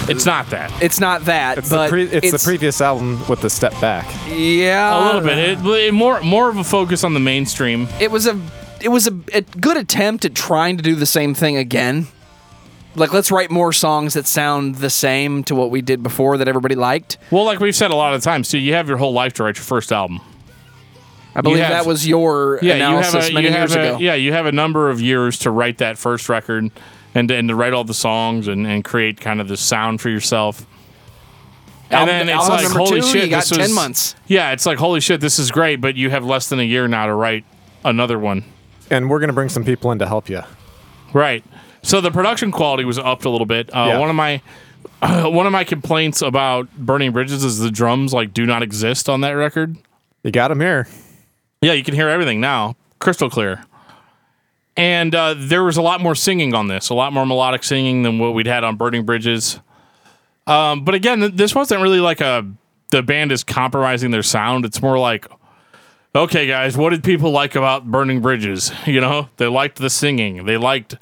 It's 0.09 0.27
not 0.27 0.51
that. 0.51 0.71
It's 0.83 1.01
not 1.01 1.25
that, 1.25 1.59
It's, 1.59 1.71
but 1.71 1.85
the, 1.87 1.91
pre- 1.91 2.05
it's, 2.09 2.31
the 2.31 2.39
previous 2.39 2.81
album 2.81 3.27
with 3.29 3.41
the 3.41 3.51
step 3.51 3.73
back. 3.81 4.07
Yeah, 4.29 4.99
A 4.99 5.07
little 5.07 5.21
bit. 5.23 5.39
It, 5.39 5.59
it 5.67 5.95
more 5.95 6.21
more 6.21 6.49
of 6.49 6.57
a 6.57 6.65
focus 6.65 7.05
on 7.05 7.15
the 7.15 7.21
mainstream. 7.21 7.89
it 8.01 8.11
was 8.11 8.27
a 8.27 8.39
it 8.81 8.89
was 8.89 9.07
a, 9.07 9.19
a 9.33 9.41
good 9.43 9.77
attempt 9.79 10.25
at 10.25 10.35
trying 10.35 10.77
to 10.77 10.83
do 10.83 10.95
the 10.95 11.07
same 11.07 11.35
thing 11.35 11.57
again. 11.57 12.07
Like 12.97 13.13
let's 13.13 13.33
write 13.33 13.51
more 13.51 13.73
songs 13.73 14.15
that 14.15 14.27
sound 14.27 14.77
the 14.77 14.91
same 14.91 15.43
to 15.45 15.55
what 15.55 15.71
we 15.71 15.81
did 15.83 16.03
before 16.03 16.37
that 16.39 16.47
everybody 16.49 16.75
liked. 16.75 17.19
Well, 17.31 17.45
like 17.45 17.59
we've 17.59 17.75
said 17.75 17.91
a 17.91 17.97
lot 17.97 18.15
of 18.15 18.23
times, 18.23 18.51
too, 18.51 18.59
you 18.59 18.75
have 18.75 18.89
your 18.89 18.99
whole 18.99 19.13
life 19.13 19.33
to 19.35 19.45
write 19.45 19.57
your 19.57 19.65
first 19.65 19.91
album. 19.91 20.21
I 21.35 21.41
believe 21.41 21.59
have- 21.59 21.71
that 21.71 21.87
was 21.87 22.07
your 22.07 22.57
analysis 22.57 23.33
many 23.33 23.49
you 23.49 23.53
have 23.53 23.71
years 23.71 23.75
a, 23.75 23.81
ago. 23.81 23.99
Yeah, 23.99 24.15
you 24.15 24.33
have 24.33 24.47
a 24.47 24.53
number 24.53 24.91
of 24.91 25.01
years 25.01 25.39
to 25.41 25.51
write 25.51 25.79
that 25.79 25.99
first 25.99 26.29
record 26.29 26.71
and 27.15 27.29
to, 27.29 27.35
and 27.37 27.49
to 27.49 27.55
write 27.55 27.73
all 27.73 27.85
the 27.85 27.95
songs 27.95 28.49
and, 28.49 28.67
and 28.67 28.85
create 28.85 29.21
kind 29.21 29.41
of 29.41 29.49
the 29.49 29.57
sound 29.57 30.01
for 30.01 30.09
yourself. 30.09 30.67
And 31.91 32.09
Album- 32.11 32.27
then 32.27 32.39
it's 32.39 32.49
like, 32.49 32.67
holy 32.67 33.01
two, 33.01 33.07
shit, 33.07 33.25
you 33.25 33.31
got 33.31 33.41
this 33.41 33.51
10 33.51 33.61
was- 33.61 33.73
months. 33.75 34.15
Yeah, 34.27 34.53
it's 34.53 34.67
like, 34.67 34.79
holy 34.79 35.01
shit, 35.01 35.21
this 35.21 35.39
is 35.39 35.51
great, 35.51 35.81
but 35.81 35.97
you 35.97 36.11
have 36.11 36.25
less 36.25 36.49
than 36.49 36.59
a 36.61 36.65
year 36.65 36.89
now 36.89 37.07
to 37.07 37.15
write 37.15 37.45
another 37.85 38.19
one. 38.19 38.45
And 38.91 39.09
we're 39.09 39.19
going 39.19 39.29
to 39.29 39.35
bring 39.35 39.49
some 39.49 39.65
people 39.65 39.93
in 39.93 39.99
to 40.01 40.07
help 40.07 40.29
you. 40.29 40.43
Right. 41.13 41.45
So 41.83 42.01
the 42.01 42.11
production 42.11 42.51
quality 42.51 42.85
was 42.85 42.99
upped 42.99 43.25
a 43.25 43.31
little 43.31 43.47
bit. 43.47 43.71
Uh, 43.75 43.87
Yeah. 43.89 43.99
One 43.99 44.11
of 44.11 44.17
my 44.17 44.41
one 45.29 45.47
of 45.47 45.53
my 45.53 45.65
complaints 45.65 46.23
about 46.23 46.71
Burning 46.77 47.13
Bridges 47.13 47.45
is 47.45 47.59
the 47.59 47.71
drums 47.71 48.13
like 48.15 48.33
do 48.35 48.47
not 48.47 48.63
exist 48.63 49.09
on 49.09 49.21
that 49.21 49.33
record. 49.33 49.77
You 50.23 50.31
got 50.31 50.49
them 50.49 50.61
here. 50.61 50.89
Yeah, 51.61 51.73
you 51.73 51.85
can 51.85 51.95
hear 51.95 52.09
everything 52.09 52.41
now, 52.41 52.77
crystal 52.99 53.29
clear. 53.31 53.65
And 54.77 55.15
uh, 55.15 55.35
there 55.37 55.63
was 55.63 55.77
a 55.77 55.83
lot 55.83 56.01
more 56.01 56.15
singing 56.15 56.55
on 56.55 56.67
this, 56.67 56.89
a 56.89 56.95
lot 56.95 57.13
more 57.13 57.25
melodic 57.25 57.63
singing 57.63 58.03
than 58.03 58.19
what 58.19 58.35
we'd 58.35 58.47
had 58.47 58.65
on 58.65 58.77
Burning 58.77 59.05
Bridges. 59.05 59.61
Um, 60.47 60.85
but 60.85 60.95
again, 60.95 61.21
th- 61.21 61.33
this 61.35 61.55
wasn't 61.55 61.81
really 61.81 62.01
like 62.01 62.21
a 62.21 62.45
the 62.91 63.03
band 63.03 63.33
is 63.33 63.43
compromising 63.43 64.11
their 64.11 64.23
sound. 64.23 64.65
It's 64.65 64.81
more 64.81 64.99
like, 64.99 65.27
okay, 66.15 66.47
guys, 66.47 66.77
what 66.77 66.91
did 66.91 67.03
people 67.03 67.31
like 67.31 67.55
about 67.55 67.91
Burning 67.91 68.21
Bridges? 68.21 68.73
You 68.87 69.01
know, 69.01 69.29
they 69.37 69.47
liked 69.47 69.79
the 69.79 69.91
singing. 69.91 70.45
They 70.45 70.57
liked, 70.57 70.97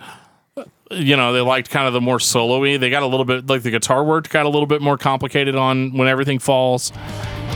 you 0.91 1.17
know, 1.17 1.33
they 1.33 1.41
liked 1.41 1.69
kind 1.71 1.87
of 1.87 1.93
the 1.93 2.01
more 2.01 2.21
solo-y. 2.21 2.77
They 2.77 2.91
got 2.91 3.03
a 3.03 3.07
little 3.07 3.27
bit 3.27 3.47
like 3.47 3.63
the 3.63 3.71
guitar 3.71 4.05
work 4.05 4.29
got 4.29 4.47
a 4.47 4.49
little 4.49 4.67
bit 4.67 4.81
more 4.81 4.97
complicated 4.97 5.57
on 5.57 5.97
when 5.97 6.09
everything 6.09 6.39
falls, 6.39 6.93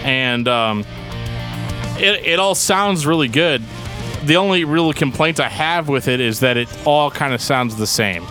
and 0.02 0.48
um, 0.48 0.80
it, 1.98 2.26
it 2.26 2.38
all 2.38 2.54
sounds 2.54 3.06
really 3.06 3.28
good. 3.28 3.62
The 4.26 4.36
only 4.36 4.64
real 4.64 4.92
complaint 4.92 5.38
I 5.38 5.48
have 5.48 5.88
with 5.88 6.08
it 6.08 6.18
is 6.18 6.40
that 6.40 6.56
it 6.56 6.68
all 6.84 7.12
kind 7.12 7.32
of 7.32 7.40
sounds 7.40 7.76
the 7.76 7.86
same. 7.86 8.24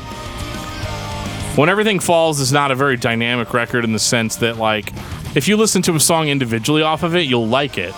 When 1.56 1.70
Everything 1.70 2.02
Falls 2.02 2.42
is 2.42 2.52
not 2.52 2.70
a 2.70 2.76
very 2.76 2.98
dynamic 2.98 3.54
record 3.54 3.86
in 3.86 3.94
the 3.94 4.00
sense 4.00 4.36
that, 4.38 4.58
like, 4.58 4.92
if 5.38 5.48
you 5.48 5.56
listen 5.56 5.82
to 5.84 5.96
a 5.96 6.00
song 6.02 6.28
individually 6.28 6.82
off 6.82 7.04
of 7.04 7.16
it, 7.16 7.22
you'll 7.22 7.48
like 7.48 7.78
it. 7.78 7.94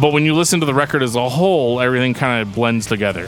But 0.00 0.14
when 0.14 0.24
you 0.24 0.34
listen 0.34 0.58
to 0.60 0.64
the 0.64 0.72
record 0.72 1.02
as 1.02 1.16
a 1.16 1.28
whole, 1.28 1.82
everything 1.82 2.14
kind 2.14 2.40
of 2.40 2.54
blends 2.54 2.86
together. 2.86 3.26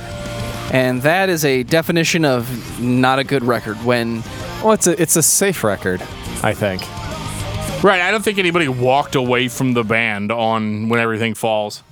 And 0.72 1.02
that 1.02 1.28
is 1.28 1.44
a 1.44 1.62
definition 1.64 2.24
of 2.24 2.80
not 2.80 3.18
a 3.18 3.24
good 3.24 3.44
record 3.44 3.76
when 3.84 4.22
Well, 4.64 4.72
it's 4.72 4.86
a 4.86 5.00
it's 5.00 5.16
a 5.16 5.22
safe 5.22 5.62
record, 5.62 6.00
I 6.42 6.54
think. 6.54 6.80
Right. 7.84 8.00
I 8.00 8.10
don't 8.10 8.24
think 8.24 8.38
anybody 8.38 8.68
walked 8.68 9.14
away 9.14 9.48
from 9.48 9.74
the 9.74 9.84
band 9.84 10.32
on 10.32 10.88
When 10.88 11.00
Everything 11.00 11.34
Falls. 11.34 11.82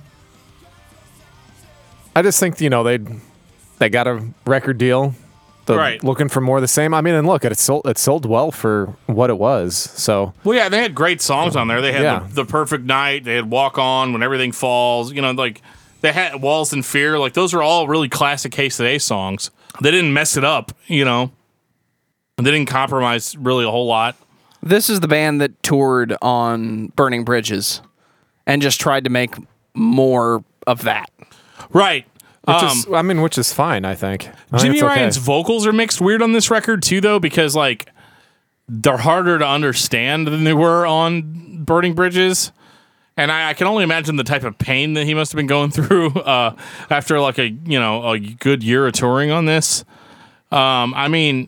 I 2.15 2.21
just 2.21 2.39
think 2.39 2.59
you 2.61 2.69
know 2.69 2.83
they 2.83 2.99
they 3.79 3.89
got 3.89 4.07
a 4.07 4.25
record 4.45 4.77
deal. 4.77 5.15
They're 5.67 5.77
Right. 5.77 6.03
looking 6.03 6.27
for 6.27 6.41
more 6.41 6.57
of 6.57 6.61
the 6.61 6.67
same. 6.67 6.93
I 6.93 7.01
mean, 7.01 7.13
and 7.13 7.27
look, 7.27 7.45
it 7.45 7.57
sold 7.57 7.85
it 7.85 7.97
sold 7.97 8.25
well 8.25 8.51
for 8.51 8.95
what 9.05 9.29
it 9.29 9.37
was. 9.37 9.75
So 9.75 10.33
Well, 10.43 10.55
yeah, 10.57 10.69
they 10.69 10.81
had 10.81 10.95
great 10.95 11.21
songs 11.21 11.55
on 11.55 11.67
there. 11.67 11.81
They 11.81 11.91
had 11.93 12.01
Yeah. 12.01 12.19
the, 12.27 12.43
the 12.43 12.45
Perfect 12.45 12.85
Night. 12.85 13.23
They 13.25 13.35
had 13.35 13.49
Walk 13.49 13.77
On, 13.77 14.11
When 14.11 14.23
Everything 14.23 14.51
Falls. 14.51 15.13
You 15.13 15.21
know, 15.21 15.31
like 15.31 15.61
they 16.01 16.11
had 16.11 16.41
Walls 16.41 16.73
in 16.73 16.81
Fear. 16.83 17.19
Like 17.19 17.33
those 17.33 17.53
are 17.53 17.61
all 17.61 17.87
really 17.87 18.09
classic 18.09 18.53
Haste 18.55 18.79
the 18.79 18.85
Day 18.85 18.97
songs. 18.97 19.51
They 19.81 19.91
didn't 19.91 20.13
mess 20.13 20.35
it 20.35 20.43
up. 20.43 20.71
You 20.87 21.05
know, 21.05 21.31
they 22.37 22.51
didn't 22.51 22.65
compromise 22.67 23.37
really 23.37 23.63
a 23.65 23.69
whole 23.71 23.85
lot. 23.87 24.15
this 24.63 24.89
is 24.89 24.99
the 24.99 25.07
band 25.07 25.41
that 25.41 25.61
toured 25.63 26.15
on 26.21 26.87
Burning 26.95 27.23
Bridges 27.23 27.81
and 28.45 28.61
just 28.61 28.81
tried 28.81 29.03
to 29.05 29.09
make 29.09 29.33
more 29.75 30.43
of 30.67 30.81
that. 30.83 31.09
Right. 31.73 32.05
which 32.45 32.55
Um, 32.55 32.77
is 32.77 32.87
I 32.93 33.01
mean, 33.01 33.21
which 33.21 33.37
is 33.37 33.53
fine. 33.53 33.85
I 33.85 33.95
think 33.95 34.27
I 34.51 34.59
think 34.59 34.61
Jimmy 34.61 34.75
it's 34.75 34.83
okay. 34.83 34.95
Ryan's 34.95 35.17
vocals 35.17 35.65
are 35.67 35.73
mixed 35.73 36.01
weird 36.01 36.21
on 36.21 36.31
this 36.33 36.49
record 36.51 36.83
too, 36.83 37.01
though, 37.01 37.19
because 37.19 37.55
like 37.55 37.89
they're 38.67 38.97
harder 38.97 39.37
to 39.39 39.47
understand 39.47 40.27
than 40.27 40.43
they 40.43 40.53
were 40.53 40.85
on 40.85 41.63
Burning 41.63 41.93
Bridges. 41.93 42.51
And 43.17 43.29
I, 43.31 43.49
I 43.49 43.53
can 43.53 43.67
only 43.67 43.83
imagine 43.83 44.15
the 44.15 44.23
type 44.23 44.43
of 44.43 44.57
pain 44.57 44.93
that 44.93 45.03
he 45.05 45.13
must 45.13 45.31
have 45.33 45.37
been 45.37 45.47
going 45.47 45.69
through 45.71 46.11
uh, 46.11 46.55
after 46.89 47.19
like 47.19 47.37
a 47.37 47.49
you 47.49 47.79
know 47.79 48.09
a 48.11 48.19
good 48.19 48.63
year 48.63 48.87
of 48.87 48.93
touring 48.93 49.31
on 49.31 49.45
this. 49.45 49.83
Um, 50.51 50.93
I 50.95 51.07
mean, 51.07 51.47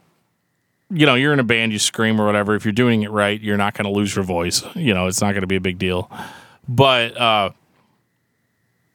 you 0.89 1.05
know, 1.05 1.15
you're 1.15 1.33
in 1.33 1.39
a 1.39 1.43
band, 1.43 1.71
you 1.73 1.79
scream 1.79 2.21
or 2.21 2.25
whatever. 2.25 2.55
If 2.55 2.65
you're 2.65 2.71
doing 2.71 3.03
it 3.03 3.11
right, 3.11 3.39
you're 3.41 3.57
not 3.57 3.73
going 3.73 3.85
to 3.85 3.91
lose 3.91 4.15
your 4.15 4.23
voice. 4.23 4.63
You 4.75 4.93
know, 4.93 5.07
it's 5.07 5.21
not 5.21 5.31
going 5.31 5.41
to 5.41 5.47
be 5.47 5.55
a 5.55 5.61
big 5.61 5.77
deal. 5.79 6.09
But 6.69 7.17
uh, 7.17 7.49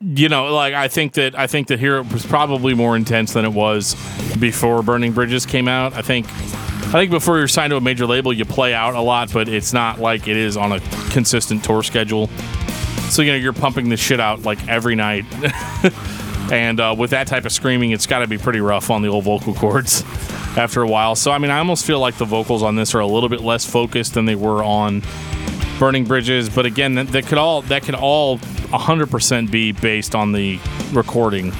you 0.00 0.28
know, 0.28 0.54
like 0.54 0.74
I 0.74 0.88
think 0.88 1.14
that 1.14 1.36
I 1.36 1.46
think 1.46 1.68
that 1.68 1.80
here 1.80 1.96
it 1.98 2.12
was 2.12 2.24
probably 2.24 2.74
more 2.74 2.96
intense 2.96 3.32
than 3.32 3.44
it 3.44 3.52
was 3.52 3.96
before 4.38 4.82
Burning 4.82 5.12
Bridges 5.12 5.44
came 5.44 5.66
out. 5.66 5.92
I 5.94 6.02
think 6.02 6.26
I 6.26 6.92
think 6.92 7.10
before 7.10 7.38
you're 7.38 7.48
signed 7.48 7.72
to 7.72 7.76
a 7.76 7.80
major 7.80 8.06
label, 8.06 8.32
you 8.32 8.44
play 8.44 8.74
out 8.74 8.94
a 8.94 9.00
lot, 9.00 9.32
but 9.32 9.48
it's 9.48 9.72
not 9.72 9.98
like 9.98 10.28
it 10.28 10.36
is 10.36 10.56
on 10.56 10.72
a 10.72 10.80
consistent 11.10 11.64
tour 11.64 11.82
schedule. 11.82 12.28
So 13.10 13.22
you 13.22 13.32
know 13.32 13.36
you're 13.38 13.52
pumping 13.52 13.88
this 13.88 14.00
shit 14.00 14.20
out 14.20 14.42
like 14.42 14.66
every 14.68 14.94
night, 14.94 15.24
and 16.52 16.78
uh, 16.78 16.94
with 16.96 17.10
that 17.10 17.26
type 17.26 17.44
of 17.44 17.50
screaming, 17.50 17.90
it's 17.90 18.06
got 18.06 18.20
to 18.20 18.28
be 18.28 18.38
pretty 18.38 18.60
rough 18.60 18.90
on 18.90 19.02
the 19.02 19.08
old 19.08 19.24
vocal 19.24 19.54
cords 19.54 20.02
after 20.56 20.80
a 20.80 20.86
while. 20.86 21.16
So 21.16 21.32
I 21.32 21.38
mean, 21.38 21.50
I 21.50 21.58
almost 21.58 21.84
feel 21.84 21.98
like 21.98 22.18
the 22.18 22.24
vocals 22.24 22.62
on 22.62 22.76
this 22.76 22.94
are 22.94 23.00
a 23.00 23.06
little 23.06 23.28
bit 23.28 23.40
less 23.40 23.68
focused 23.68 24.14
than 24.14 24.26
they 24.26 24.36
were 24.36 24.62
on 24.62 25.02
Burning 25.80 26.04
Bridges. 26.04 26.48
But 26.48 26.66
again, 26.66 26.94
that, 26.94 27.08
that 27.08 27.26
could 27.26 27.38
all 27.38 27.62
that 27.62 27.82
could 27.82 27.96
all 27.96 28.38
100% 28.70 29.50
be 29.50 29.72
based 29.72 30.14
on 30.14 30.32
the 30.32 30.58
recording, 30.92 31.52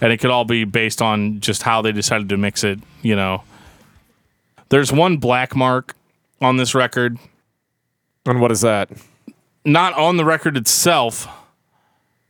and 0.00 0.12
it 0.12 0.18
could 0.18 0.30
all 0.30 0.44
be 0.44 0.64
based 0.64 1.00
on 1.02 1.40
just 1.40 1.62
how 1.62 1.82
they 1.82 1.92
decided 1.92 2.28
to 2.28 2.36
mix 2.36 2.64
it. 2.64 2.78
You 3.02 3.16
know, 3.16 3.42
there's 4.68 4.92
one 4.92 5.16
black 5.16 5.54
mark 5.56 5.94
on 6.40 6.56
this 6.56 6.74
record 6.74 7.18
And 8.26 8.40
what 8.40 8.52
is 8.52 8.60
that? 8.60 8.90
not 9.66 9.94
on 9.94 10.16
the 10.16 10.24
record 10.24 10.56
itself. 10.56 11.26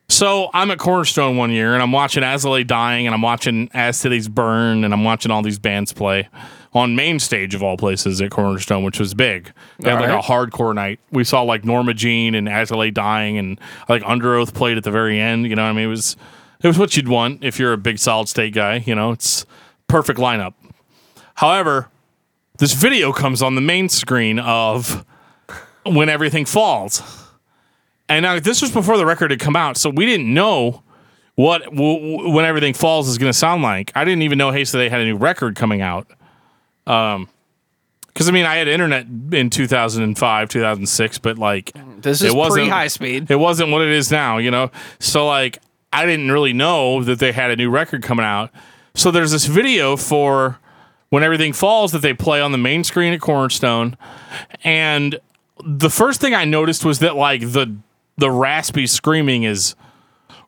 So 0.09 0.49
I'm 0.55 0.71
at 0.71 0.79
Cornerstone 0.79 1.37
one 1.37 1.51
year 1.51 1.75
and 1.75 1.83
I'm 1.83 1.93
watching 1.93 2.23
As 2.25 2.45
Dying 2.45 3.07
and 3.07 3.15
I'm 3.15 3.23
watching 3.23 3.69
As 3.75 3.97
Cities 3.97 4.29
Burn 4.29 4.85
and 4.85 4.95
I'm 4.95 5.05
watching 5.05 5.31
all 5.31 5.43
these 5.43 5.59
bands 5.59 5.93
play 5.93 6.29
on 6.77 6.95
main 6.95 7.19
stage 7.19 7.55
of 7.55 7.63
all 7.63 7.77
places 7.77 8.21
at 8.21 8.31
Cornerstone, 8.31 8.85
which 8.85 9.01
was 9.01 9.15
big. 9.15 9.53
They 9.79 9.91
had 9.91 10.01
like 10.01 10.11
Alright. 10.11 10.25
a 10.25 10.29
hardcore 10.29 10.75
night. 10.75 11.01
We 11.11 11.25
saw 11.25 11.43
like 11.43 11.65
Norma 11.65 11.95
Jean 11.95 12.35
and 12.35 12.71
Lay 12.71 12.91
Dying 12.91 13.39
and 13.39 13.59
like 13.89 14.03
Under 14.05 14.35
Oath 14.35 14.55
played 14.55 14.77
at 14.77 14.85
the 14.85 14.91
very 14.91 15.21
end. 15.21 15.47
You 15.47 15.57
know 15.57 15.63
what 15.63 15.71
I 15.71 15.73
mean? 15.73 15.85
It 15.87 15.89
was 15.89 16.17
it 16.63 16.67
was 16.67 16.79
what 16.79 16.97
you'd 16.97 17.09
want 17.09 17.45
if 17.45 17.59
you're 17.59 17.73
a 17.73 17.79
big 17.79 17.99
solid 17.99 18.29
state 18.29 18.55
guy. 18.55 18.83
You 18.87 18.95
know, 18.95 19.13
it's 19.13 19.47
perfect 19.89 20.19
lineup. 20.19 20.55
However, 21.35 21.89
this 22.59 22.73
video 22.73 23.13
comes 23.13 23.43
on 23.43 23.55
the 23.55 23.61
main 23.61 23.89
screen 23.89 24.39
of 24.39 25.05
when 25.85 26.09
everything 26.09 26.45
falls. 26.45 27.03
And 28.09 28.23
now 28.23 28.39
this 28.39 28.63
was 28.63 28.71
before 28.71 28.97
the 28.97 29.07
record 29.07 29.31
had 29.31 29.41
come 29.41 29.57
out, 29.57 29.77
so 29.77 29.91
we 29.91 30.07
didn't 30.07 30.33
know 30.33 30.83
what 31.35 31.65
w- 31.65 32.31
when 32.33 32.45
everything 32.45 32.73
falls 32.73 33.09
is 33.09 33.19
going 33.19 33.31
to 33.31 33.37
sound 33.39 33.63
like. 33.63 33.93
I 33.95 34.05
didn't 34.05 34.23
even 34.23 34.39
know 34.39 34.53
Haste 34.53 34.73
the 34.73 34.79
Day 34.79 34.89
had 34.89 35.01
a 35.01 35.05
new 35.05 35.17
record 35.17 35.57
coming 35.57 35.83
out. 35.83 36.07
Um, 36.87 37.29
because 38.09 38.29
I 38.29 38.33
mean, 38.33 38.47
I 38.47 38.57
had 38.57 38.67
internet 38.69 39.07
in 39.33 39.51
2005, 39.51 40.49
2006, 40.49 41.19
but 41.19 41.37
like 41.39 41.73
This 42.01 42.23
It 42.23 42.29
is 42.29 42.35
wasn't- 42.35 42.65
pre 42.65 42.69
high 42.71 42.87
speed. 42.89 43.31
it 43.31 43.37
wasn't 43.37 43.71
what 43.71 43.83
it 43.83 43.91
is 43.91 44.11
now, 44.11 44.39
you 44.39 44.51
know? 44.51 44.71
So, 44.99 45.27
like, 45.27 45.59
I 45.93 46.07
didn't 46.07 46.31
really 46.31 46.53
know 46.55 47.03
that 47.05 47.19
they 47.19 47.33
had 47.33 47.51
a 47.51 47.57
new 47.57 47.69
record 47.71 48.03
coming 48.03 48.25
out. 48.25 48.51
So, 48.95 49.11
there's 49.11 49.33
this 49.33 49.45
video 49.47 49.97
for 49.97 50.59
When 51.11 51.23
Everything 51.23 51.53
Falls 51.53 51.93
that 51.93 52.01
they 52.03 52.15
play 52.15 52.41
on 52.41 52.53
the 52.53 52.59
main 52.59 52.85
screen 52.85 53.13
at 53.13 53.21
Cornerstone. 53.21 53.97
And 54.65 55.19
the 55.65 55.91
first 55.91 56.21
thing 56.21 56.35
I 56.35 56.45
noticed 56.47 56.85
was 56.87 56.99
that, 57.01 57.17
like, 57.17 57.41
the, 57.53 57.77
the 58.17 58.31
raspy 58.31 58.87
screaming 58.87 59.43
is 59.43 59.75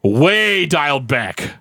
way 0.02 0.64
dialed 0.66 1.06
back. 1.06 1.54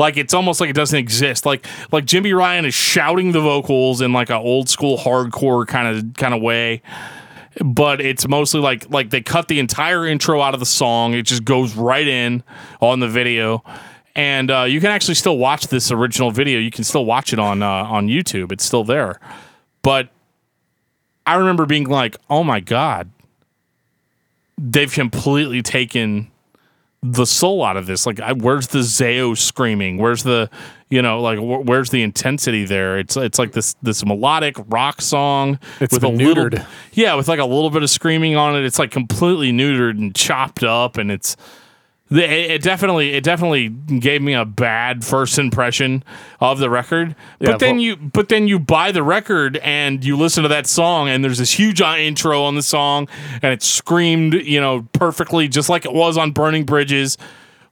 Like 0.00 0.16
it's 0.16 0.34
almost 0.34 0.60
like 0.60 0.70
it 0.70 0.76
doesn't 0.76 0.98
exist. 0.98 1.46
Like 1.46 1.66
like 1.92 2.06
Jimmy 2.06 2.32
Ryan 2.32 2.64
is 2.64 2.74
shouting 2.74 3.30
the 3.30 3.40
vocals 3.40 4.00
in 4.00 4.12
like 4.12 4.30
a 4.30 4.36
old 4.36 4.68
school 4.68 4.98
hardcore 4.98 5.66
kind 5.66 5.96
of 5.96 6.14
kind 6.14 6.34
of 6.34 6.42
way 6.42 6.82
but 7.64 8.00
it's 8.00 8.28
mostly 8.28 8.60
like 8.60 8.88
like 8.90 9.10
they 9.10 9.20
cut 9.20 9.48
the 9.48 9.58
entire 9.58 10.06
intro 10.06 10.40
out 10.40 10.54
of 10.54 10.60
the 10.60 10.66
song. 10.66 11.14
It 11.14 11.22
just 11.22 11.44
goes 11.44 11.74
right 11.74 12.06
in 12.06 12.42
on 12.80 13.00
the 13.00 13.08
video, 13.08 13.62
and 14.14 14.50
uh, 14.50 14.62
you 14.62 14.80
can 14.80 14.90
actually 14.90 15.14
still 15.14 15.38
watch 15.38 15.66
this 15.68 15.90
original 15.90 16.30
video. 16.30 16.58
You 16.58 16.70
can 16.70 16.84
still 16.84 17.04
watch 17.04 17.32
it 17.32 17.38
on 17.38 17.62
uh, 17.62 17.68
on 17.68 18.08
YouTube. 18.08 18.52
It's 18.52 18.64
still 18.64 18.84
there, 18.84 19.20
but 19.82 20.08
I 21.26 21.34
remember 21.34 21.66
being 21.66 21.88
like, 21.88 22.16
"Oh 22.28 22.44
my 22.44 22.60
god, 22.60 23.10
they've 24.58 24.92
completely 24.92 25.62
taken." 25.62 26.30
The 27.02 27.24
soul 27.24 27.64
out 27.64 27.78
of 27.78 27.86
this. 27.86 28.04
Like 28.04 28.20
I, 28.20 28.32
where's 28.34 28.66
the 28.68 28.80
Zao 28.80 29.36
screaming? 29.36 29.96
Where's 29.96 30.22
the 30.22 30.50
you 30.90 31.00
know 31.00 31.22
like 31.22 31.38
wh- 31.38 31.64
where's 31.66 31.88
the 31.88 32.02
intensity 32.02 32.66
there? 32.66 32.98
It's 32.98 33.16
it's 33.16 33.38
like 33.38 33.52
this 33.52 33.74
this 33.80 34.04
melodic 34.04 34.56
rock 34.68 35.00
song 35.00 35.58
It's 35.80 35.94
with 35.94 36.04
a 36.04 36.08
been 36.08 36.18
little 36.18 36.44
neutered. 36.50 36.66
yeah 36.92 37.14
with 37.14 37.26
like 37.26 37.38
a 37.38 37.44
little 37.46 37.70
bit 37.70 37.82
of 37.82 37.88
screaming 37.88 38.36
on 38.36 38.54
it. 38.54 38.66
It's 38.66 38.78
like 38.78 38.90
completely 38.90 39.50
neutered 39.50 39.98
and 39.98 40.14
chopped 40.14 40.62
up 40.62 40.98
and 40.98 41.10
it's 41.10 41.36
it, 42.10 42.18
it 42.18 42.62
definitely 42.62 43.12
it 43.12 43.22
definitely 43.22 43.68
gave 43.68 44.20
me 44.20 44.32
a 44.34 44.44
bad 44.44 45.04
first 45.04 45.38
impression 45.38 46.02
of 46.40 46.58
the 46.58 46.68
record. 46.68 47.14
Yeah, 47.38 47.52
but 47.52 47.60
then 47.60 47.76
but- 47.76 47.82
you 47.82 47.96
but 47.96 48.28
then 48.28 48.48
you 48.48 48.58
buy 48.58 48.92
the 48.92 49.02
record 49.02 49.58
and 49.58 50.04
you 50.04 50.16
listen 50.16 50.42
to 50.42 50.48
that 50.48 50.66
song 50.66 51.08
and 51.08 51.22
there's 51.22 51.38
this 51.38 51.52
huge 51.52 51.80
uh, 51.80 51.94
intro 51.96 52.42
on 52.42 52.54
the 52.56 52.62
song 52.62 53.08
and 53.42 53.52
it's 53.52 53.66
screamed 53.66 54.34
you 54.34 54.60
know 54.60 54.86
perfectly 54.92 55.46
just 55.48 55.68
like 55.68 55.84
it 55.84 55.92
was 55.92 56.18
on 56.18 56.32
burning 56.32 56.64
bridges 56.64 57.16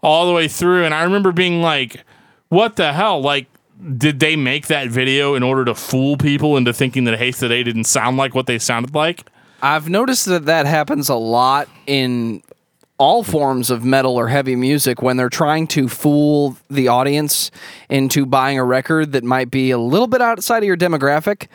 all 0.03 0.27
the 0.27 0.33
way 0.33 0.47
through. 0.49 0.85
And 0.85 0.95
i 0.95 1.03
remember 1.03 1.33
being 1.33 1.61
like 1.61 2.05
what 2.49 2.77
the 2.77 2.93
hell? 2.93 3.21
Like 3.21 3.47
did 3.97 4.19
they 4.21 4.35
make 4.37 4.67
that 4.69 4.89
video 4.89 5.35
in 5.35 5.43
order 5.43 5.65
to 5.65 5.75
fool 5.75 6.17
people 6.17 6.57
into 6.57 6.73
thinking 6.73 7.05
that 7.05 7.19
Haste 7.19 7.41
the 7.41 7.49
Day 7.49 7.63
didn't 7.63 7.85
sound 7.85 8.17
like 8.17 8.35
what 8.35 8.47
they 8.47 8.59
sounded 8.59 8.95
like? 8.95 9.25
I've 9.63 9.89
noticed 9.89 10.27
that 10.27 10.47
that 10.47 10.67
happens 10.67 11.09
a 11.09 11.15
lot 11.15 11.69
in 11.87 12.43
all 12.99 13.23
forms 13.23 13.71
of 13.71 13.85
metal 13.85 14.17
or 14.17 14.29
heavy 14.29 14.57
music 14.57 15.01
when 15.01 15.17
they're 15.17 15.29
trying 15.29 15.67
to 15.69 15.89
fool 15.89 16.57
the 16.69 16.89
audience 16.89 17.51
into 17.89 18.27
buying 18.27 18.59
a 18.59 18.65
record 18.65 19.13
that 19.13 19.23
might 19.23 19.51
be 19.51 19.71
a 19.71 19.79
little 19.79 20.09
bit 20.09 20.21
outside 20.21 20.59
of 20.59 20.65
your 20.65 20.77
demographic. 20.77 21.47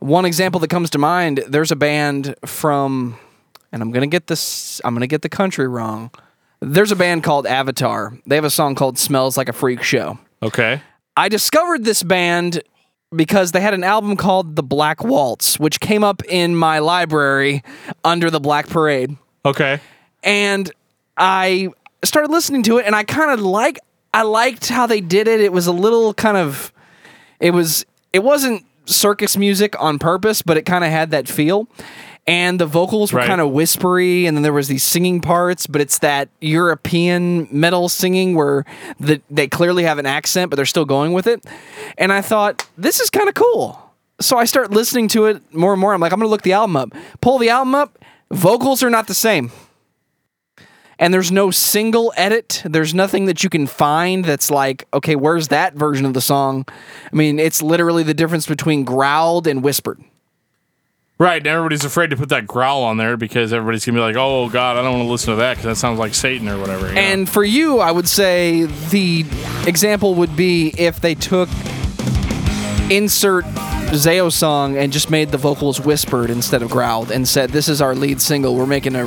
One 0.00 0.24
example 0.24 0.60
that 0.60 0.68
comes 0.68 0.90
to 0.90 0.98
mind, 0.98 1.44
there's 1.48 1.70
a 1.70 1.76
band 1.76 2.34
from 2.44 3.16
and 3.70 3.82
I'm 3.82 3.90
going 3.90 4.02
to 4.02 4.08
get 4.08 4.26
this 4.26 4.80
I'm 4.84 4.94
going 4.94 5.00
to 5.00 5.06
get 5.06 5.22
the 5.22 5.28
country 5.28 5.68
wrong. 5.68 6.10
There's 6.60 6.90
a 6.90 6.96
band 6.96 7.22
called 7.22 7.46
Avatar. 7.46 8.18
They 8.26 8.34
have 8.34 8.44
a 8.44 8.50
song 8.50 8.74
called 8.74 8.98
Smells 8.98 9.36
Like 9.36 9.48
a 9.48 9.52
Freak 9.52 9.82
Show. 9.82 10.18
Okay. 10.42 10.82
I 11.16 11.28
discovered 11.28 11.84
this 11.84 12.02
band 12.02 12.62
because 13.14 13.52
they 13.52 13.60
had 13.60 13.74
an 13.74 13.84
album 13.84 14.16
called 14.16 14.56
The 14.56 14.62
Black 14.62 15.04
Waltz, 15.04 15.58
which 15.58 15.80
came 15.80 16.02
up 16.02 16.22
in 16.24 16.56
my 16.56 16.80
library 16.80 17.62
under 18.04 18.30
the 18.30 18.40
Black 18.40 18.68
Parade. 18.68 19.16
Okay. 19.44 19.80
And 20.22 20.70
I 21.18 21.68
started 22.04 22.30
listening 22.30 22.62
to 22.64 22.78
it 22.78 22.86
and 22.86 22.94
I 22.94 23.02
kind 23.04 23.30
of 23.30 23.40
like 23.40 23.78
I 24.14 24.22
liked 24.22 24.68
how 24.68 24.86
they 24.86 25.00
did 25.00 25.28
it. 25.28 25.40
It 25.40 25.52
was 25.52 25.66
a 25.66 25.72
little 25.72 26.14
kind 26.14 26.36
of 26.36 26.72
it 27.40 27.50
was 27.52 27.84
it 28.12 28.20
wasn't 28.20 28.64
circus 28.86 29.36
music 29.36 29.74
on 29.78 29.98
purpose, 29.98 30.40
but 30.42 30.56
it 30.56 30.62
kind 30.62 30.84
of 30.84 30.90
had 30.90 31.10
that 31.10 31.28
feel. 31.28 31.68
And 32.26 32.60
the 32.60 32.66
vocals 32.66 33.12
were 33.12 33.20
Right. 33.20 33.26
kind 33.26 33.40
of 33.40 33.50
whispery, 33.52 34.26
and 34.26 34.36
then 34.36 34.42
there 34.42 34.52
was 34.52 34.68
these 34.68 34.84
singing 34.84 35.22
parts, 35.22 35.66
but 35.66 35.80
it's 35.80 35.98
that 36.00 36.28
European 36.42 37.48
metal 37.50 37.88
singing 37.88 38.34
where 38.34 38.66
the, 39.00 39.22
they 39.30 39.48
clearly 39.48 39.84
have 39.84 39.98
an 39.98 40.04
accent, 40.04 40.50
but 40.50 40.56
they're 40.56 40.66
still 40.66 40.84
going 40.84 41.14
with 41.14 41.26
it. 41.26 41.42
And 41.96 42.12
I 42.12 42.20
thought 42.20 42.66
this 42.76 43.00
is 43.00 43.08
kind 43.08 43.28
of 43.30 43.34
cool. 43.34 43.80
So 44.20 44.36
I 44.36 44.44
start 44.44 44.70
listening 44.70 45.08
to 45.08 45.24
it 45.26 45.54
more 45.54 45.72
and 45.72 45.80
more. 45.80 45.94
I'm 45.94 46.00
like, 46.02 46.12
I'm 46.12 46.18
gonna 46.18 46.28
look 46.28 46.42
the 46.42 46.52
album 46.52 46.76
up. 46.76 46.90
Pull 47.22 47.38
the 47.38 47.48
album 47.48 47.74
up. 47.74 47.98
Vocals 48.30 48.82
are 48.82 48.90
not 48.90 49.06
the 49.06 49.14
same 49.14 49.50
and 50.98 51.14
there's 51.14 51.30
no 51.30 51.50
single 51.50 52.12
edit. 52.16 52.62
There's 52.64 52.94
nothing 52.94 53.26
that 53.26 53.44
you 53.44 53.50
can 53.50 53.66
find 53.66 54.24
that's 54.24 54.50
like, 54.50 54.86
okay, 54.92 55.16
where's 55.16 55.48
that 55.48 55.74
version 55.74 56.04
of 56.04 56.14
the 56.14 56.20
song? 56.20 56.66
I 57.12 57.16
mean, 57.16 57.38
it's 57.38 57.62
literally 57.62 58.02
the 58.02 58.14
difference 58.14 58.46
between 58.46 58.84
growled 58.84 59.46
and 59.46 59.62
whispered. 59.62 60.02
Right, 61.20 61.38
and 61.38 61.48
everybody's 61.48 61.84
afraid 61.84 62.10
to 62.10 62.16
put 62.16 62.28
that 62.28 62.46
growl 62.46 62.84
on 62.84 62.96
there 62.96 63.16
because 63.16 63.52
everybody's 63.52 63.84
gonna 63.84 63.98
be 63.98 64.02
like, 64.02 64.14
"Oh 64.14 64.48
God, 64.48 64.76
I 64.76 64.82
don't 64.82 64.98
want 64.98 65.04
to 65.04 65.10
listen 65.10 65.30
to 65.30 65.36
that 65.36 65.56
because 65.56 65.64
that 65.64 65.76
sounds 65.76 65.98
like 65.98 66.14
Satan 66.14 66.48
or 66.48 66.58
whatever." 66.58 66.86
you 66.86 66.94
know? 66.94 67.00
And 67.00 67.28
for 67.28 67.42
you, 67.42 67.80
I 67.80 67.90
would 67.90 68.06
say 68.06 68.66
the 68.90 69.24
example 69.66 70.14
would 70.14 70.36
be 70.36 70.72
if 70.78 71.00
they 71.00 71.16
took 71.16 71.48
insert 72.88 73.44
Zao 73.92 74.30
song 74.30 74.76
and 74.76 74.92
just 74.92 75.10
made 75.10 75.30
the 75.30 75.38
vocals 75.38 75.80
whispered 75.80 76.30
instead 76.30 76.62
of 76.62 76.70
growled 76.70 77.10
and 77.10 77.26
said, 77.26 77.50
"This 77.50 77.68
is 77.68 77.80
our 77.80 77.94
lead 77.94 78.20
single. 78.20 78.54
We're 78.54 78.66
making 78.66 78.94
a 78.94 79.06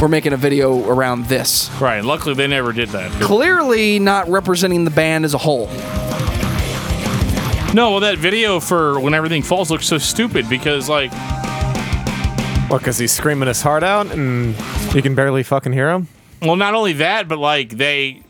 we're 0.00 0.08
making 0.08 0.32
a 0.32 0.36
video 0.36 0.88
around 0.88 1.26
this." 1.26 1.70
right, 1.80 2.04
luckily 2.04 2.34
they 2.34 2.46
never 2.46 2.72
did 2.72 2.88
that. 2.90 3.10
Clearly 3.22 3.98
not 3.98 4.28
representing 4.28 4.84
the 4.84 4.90
band 4.90 5.24
as 5.24 5.34
a 5.34 5.38
whole. 5.38 5.66
No, 7.74 7.90
well, 7.92 8.00
that 8.00 8.16
video 8.18 8.60
for 8.60 8.98
when 8.98 9.14
everything 9.14 9.42
falls 9.42 9.70
looks 9.70 9.86
so 9.86 9.98
stupid 9.98 10.48
because 10.48 10.88
like 10.88 11.12
What? 12.68 12.78
Because 12.78 12.98
he's 12.98 13.12
screaming 13.12 13.48
his 13.48 13.62
heart 13.62 13.82
out 13.82 14.10
and 14.12 14.54
you 14.94 15.00
can 15.00 15.14
barely 15.14 15.42
fucking 15.42 15.72
hear 15.72 15.90
him. 15.90 16.08
Well, 16.42 16.56
not 16.56 16.74
only 16.74 16.92
that, 16.94 17.28
but 17.28 17.38
like 17.38 17.70
they, 17.70 18.22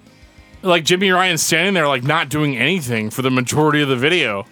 like 0.62 0.84
Jimmy 0.84 1.10
Ryan 1.10 1.38
standing 1.38 1.74
there, 1.74 1.88
like 1.88 2.04
not 2.04 2.28
doing 2.28 2.56
anything 2.56 3.10
for 3.10 3.22
the 3.22 3.30
majority 3.30 3.82
of 3.82 3.88
the 3.88 3.96
video. 3.96 4.46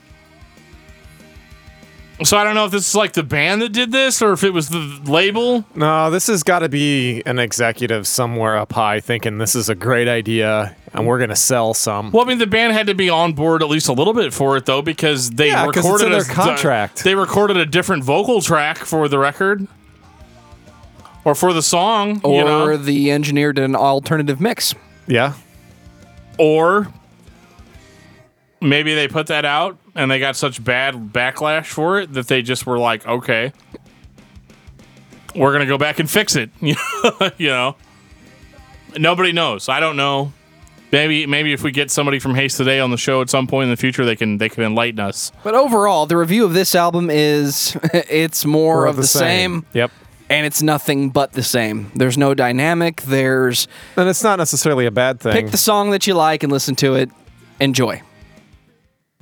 So 2.24 2.38
I 2.38 2.44
don't 2.44 2.55
know 2.55 2.64
if 2.64 2.70
this 2.72 2.88
is 2.88 2.94
like 2.94 3.12
the 3.12 3.22
band 3.22 3.61
that 3.61 3.72
did 3.74 3.92
this 3.92 4.22
or 4.22 4.33
if 4.33 4.42
it 4.42 4.50
was 4.55 4.70
the 4.70 4.79
label. 5.05 5.66
No, 5.74 6.11
this 6.11 6.29
has 6.29 6.42
got 6.42 6.61
to 6.61 6.68
be 6.70 7.22
an 7.26 7.38
executive 7.38 8.07
somewhere 8.07 8.57
up 8.57 8.72
high 8.72 9.00
thinking 9.00 9.37
this 9.37 9.55
is 9.55 9.68
a 9.68 9.74
great 9.74 10.09
idea 10.09 10.74
and 10.94 11.07
we're 11.07 11.18
gonna 11.18 11.37
sell 11.37 11.74
some. 11.74 12.11
Well, 12.12 12.24
I 12.24 12.29
mean, 12.29 12.38
the 12.38 12.46
band 12.46 12.72
had 12.72 12.87
to 12.87 12.94
be 12.94 13.11
on 13.11 13.35
board 13.35 13.62
at 13.62 13.68
least 13.68 13.88
a 13.88 13.92
little 13.92 14.14
bit 14.14 14.33
for 14.33 14.57
it 14.57 14.64
though, 14.64 14.81
because 14.81 15.29
they 15.31 15.48
Yeah, 15.48 15.66
'cause 15.66 15.76
it's 15.76 15.85
recorded 15.85 16.07
in 16.07 16.12
their 16.12 16.22
a- 16.22 16.24
contract. 16.24 17.05
They 17.05 17.14
recorded 17.14 17.59
a 17.59 17.66
different 17.66 18.02
vocal 18.02 18.40
track 18.40 18.79
for 18.79 19.09
the 19.09 19.18
record, 19.18 19.66
or 21.22 21.35
for 21.35 21.52
the 21.52 21.61
song, 21.61 22.22
Or 22.24 22.35
you 22.38 22.44
know, 22.44 22.76
the 22.79 23.11
engineer 23.11 23.52
did 23.52 23.64
an 23.64 23.76
alternative 23.76 24.40
mix. 24.40 24.74
Yeah. 25.07 25.35
or 26.38 26.88
maybe 28.61 28.94
they 28.94 29.07
put 29.09 29.26
that 29.29 29.44
out 29.46 29.79
and 29.97 30.11
they 30.11 30.19
got 30.19 30.37
such 30.37 30.63
bad 30.63 30.95
backlash 31.13 31.67
for 31.67 32.01
it 32.01 32.13
that 32.13 32.29
they 32.29 32.43
just 32.43 32.67
were 32.67 32.79
like, 32.79 33.07
okay, 33.07 33.53
we're 35.35 35.53
gonna 35.53 35.67
go 35.67 35.79
back 35.79 35.99
and 35.99 36.09
fix 36.11 36.37
it. 36.37 36.51
you 36.61 37.49
know, 37.49 37.77
nobody 38.97 39.33
knows. 39.33 39.69
I 39.69 39.81
don't 39.81 39.97
know. 39.97 40.33
Maybe 40.93 41.27
maybe 41.27 41.53
if 41.53 41.63
we 41.63 41.73
get 41.73 41.91
somebody 41.91 42.19
from 42.21 42.35
Haste 42.35 42.59
the 42.59 42.65
Day 42.65 42.79
on 42.81 42.91
the 42.91 42.97
show 42.97 43.21
at 43.21 43.29
some 43.29 43.47
point 43.47 43.65
in 43.65 43.71
the 43.71 43.77
future, 43.77 44.05
they 44.05 44.17
can 44.17 44.39
they 44.39 44.49
can 44.49 44.63
enlighten 44.63 45.01
us. 45.01 45.33
But 45.43 45.55
overall, 45.55 46.07
the 46.07 46.17
review 46.17 46.45
of 46.45 46.55
this 46.55 46.75
album 46.75 47.11
is 47.11 47.77
it's 47.93 48.45
more 48.45 48.87
of 48.87 48.97
the, 48.97 49.07
same. 49.07 49.67
Yep. 49.75 49.91
and 50.31 50.47
it's 50.47 50.63
nothing 50.63 51.11
but 51.11 51.33
the 51.33 51.43
same. 51.43 51.91
There's 51.95 52.17
no 52.17 52.35
dynamic. 52.35 53.03
There's 53.03 53.67
And 53.97 54.09
it's 54.09 54.23
not 54.23 54.39
necessarily 54.39 54.87
a 54.87 54.91
bad 54.93 55.21
thing. 55.21 55.33
pick 55.33 55.51
the 55.51 55.59
song 55.59 55.91
that 55.91 56.07
you 56.07 56.15
like 56.15 56.43
and 56.45 56.53
listen 56.53 56.77
to 56.77 56.95
it. 56.95 57.11
Enjoy. 57.61 58.01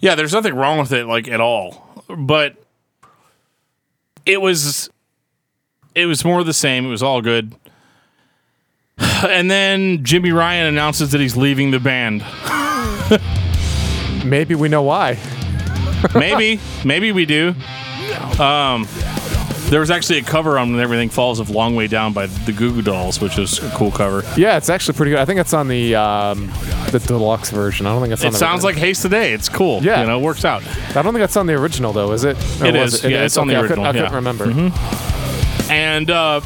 Yeah, 0.04 0.16
there's 0.16 0.34
nothing 0.34 0.54
wrong 0.54 0.78
with 0.78 0.92
it 0.92 1.06
like 1.06 1.28
at 1.28 1.40
all. 1.40 2.04
But 2.14 2.62
it 4.26 4.38
was 4.38 4.90
it 5.94 6.04
was 6.04 6.26
more 6.26 6.44
the 6.44 6.52
same. 6.52 6.84
It 6.84 6.90
was 6.90 7.02
all 7.02 7.22
good. 7.22 7.54
And 9.24 9.50
then 9.50 10.04
Jimmy 10.04 10.32
Ryan 10.32 10.66
announces 10.66 11.12
that 11.12 11.20
he's 11.22 11.34
leaving 11.34 11.70
the 11.70 11.80
band. 11.80 12.22
Maybe 14.26 14.54
we 14.54 14.68
know 14.68 14.82
why. 14.82 15.18
Maybe, 16.14 16.60
maybe 16.84 17.10
we 17.10 17.24
do. 17.24 17.54
Um, 18.38 18.86
there 19.70 19.80
was 19.80 19.90
actually 19.90 20.18
a 20.18 20.22
cover 20.22 20.58
on 20.58 20.72
"When 20.72 20.80
Everything 20.80 21.08
Falls" 21.08 21.40
of 21.40 21.50
"Long 21.50 21.74
Way 21.74 21.86
Down" 21.86 22.12
by 22.12 22.26
the 22.26 22.52
Goo 22.52 22.72
Goo 22.74 22.82
Dolls, 22.82 23.20
which 23.20 23.38
is 23.38 23.58
a 23.62 23.70
cool 23.70 23.90
cover. 23.90 24.22
Yeah, 24.36 24.56
it's 24.56 24.68
actually 24.68 24.96
pretty 24.96 25.10
good. 25.12 25.18
I 25.20 25.24
think 25.24 25.40
it's 25.40 25.52
on 25.54 25.68
the 25.68 25.94
um, 25.94 26.46
the 26.90 27.02
deluxe 27.04 27.50
version. 27.50 27.86
I 27.86 27.90
don't 27.92 28.00
think 28.02 28.12
it's 28.12 28.22
on 28.24 28.32
the 28.32 28.36
original. 28.36 28.38
It 28.38 28.40
the 28.40 28.52
sounds 28.52 28.64
like 28.64 28.76
Haste 28.76 29.02
the 29.02 29.08
Day. 29.08 29.32
It's 29.32 29.48
cool. 29.48 29.82
Yeah. 29.82 30.00
you 30.02 30.06
know, 30.06 30.18
works 30.18 30.44
out. 30.44 30.62
I 30.96 31.02
don't 31.02 31.12
think 31.12 31.24
it's 31.24 31.36
on 31.36 31.46
the 31.46 31.54
original 31.54 31.92
though, 31.92 32.12
is 32.12 32.24
it? 32.24 32.36
Or 32.62 32.66
It 32.66 32.74
was 32.74 32.94
is. 32.94 33.04
Yeah, 33.10 33.24
it's 33.24 33.36
on 33.36 33.48
the 33.48 33.56
Okay, 33.56 33.64
I 33.64 33.68
couldn't- 33.68 33.84
original, 33.86 34.26
I 34.26 34.32
couldn't, 34.32 34.46
yeah. 34.46 34.54
Mm-hmm. 34.70 34.70
remember. 34.70 35.70
And 35.70 36.10
uh, 36.10 36.40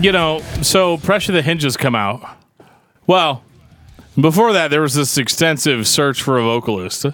you 0.00 0.12
know, 0.12 0.40
so 0.62 0.96
Pressure 0.98 1.32
the 1.32 1.42
Hinges 1.42 1.76
come 1.76 1.94
out. 1.94 2.36
Well, 3.06 3.44
before 4.20 4.52
that, 4.52 4.68
there 4.70 4.82
was 4.82 4.94
this 4.94 5.16
extensive 5.16 5.86
search 5.86 6.22
for 6.22 6.38
a 6.38 6.42
vocalist. 6.42 7.06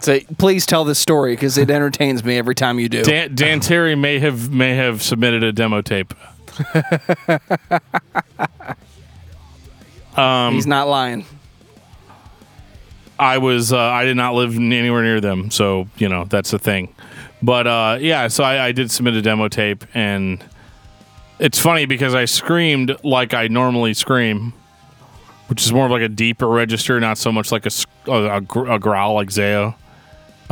So 0.00 0.18
please 0.38 0.66
tell 0.66 0.84
this 0.84 0.98
story 0.98 1.34
because 1.34 1.58
it 1.58 1.70
entertains 1.70 2.24
me 2.24 2.38
every 2.38 2.54
time 2.54 2.78
you 2.78 2.88
do. 2.88 3.02
Dan, 3.02 3.34
Dan 3.34 3.60
Terry 3.60 3.94
may 3.94 4.18
have 4.18 4.50
may 4.50 4.74
have 4.74 5.02
submitted 5.02 5.42
a 5.42 5.52
demo 5.52 5.82
tape. 5.82 6.14
He's 10.16 10.66
not 10.66 10.88
lying. 10.88 11.24
I 13.18 13.38
was 13.38 13.72
uh, 13.72 13.78
I 13.78 14.04
did 14.04 14.16
not 14.16 14.34
live 14.34 14.56
anywhere 14.56 15.02
near 15.02 15.20
them, 15.20 15.50
so 15.50 15.88
you 15.96 16.08
know 16.08 16.24
that's 16.24 16.50
the 16.50 16.58
thing. 16.58 16.94
But 17.42 17.66
uh, 17.66 17.98
yeah, 18.00 18.28
so 18.28 18.44
I, 18.44 18.66
I 18.66 18.72
did 18.72 18.90
submit 18.90 19.14
a 19.14 19.22
demo 19.22 19.48
tape, 19.48 19.84
and 19.94 20.44
it's 21.38 21.58
funny 21.58 21.86
because 21.86 22.14
I 22.14 22.24
screamed 22.24 22.96
like 23.04 23.34
I 23.34 23.48
normally 23.48 23.94
scream, 23.94 24.52
which 25.48 25.64
is 25.64 25.72
more 25.72 25.86
of 25.86 25.90
like 25.90 26.02
a 26.02 26.08
deeper 26.08 26.48
register, 26.48 26.98
not 27.00 27.18
so 27.18 27.32
much 27.32 27.52
like 27.52 27.66
a 27.66 27.70
a, 28.06 28.36
a 28.36 28.78
growl 28.78 29.14
like 29.14 29.28
Zao. 29.28 29.74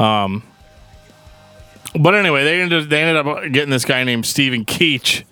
Um, 0.01 0.43
but 1.99 2.15
anyway, 2.15 2.45
they 2.45 2.61
ended 2.63 2.89
they 2.89 3.03
ended 3.03 3.27
up 3.27 3.53
getting 3.53 3.71
this 3.71 3.85
guy 3.85 4.03
named 4.05 4.25
Stephen 4.25 4.65
Keach 4.65 5.25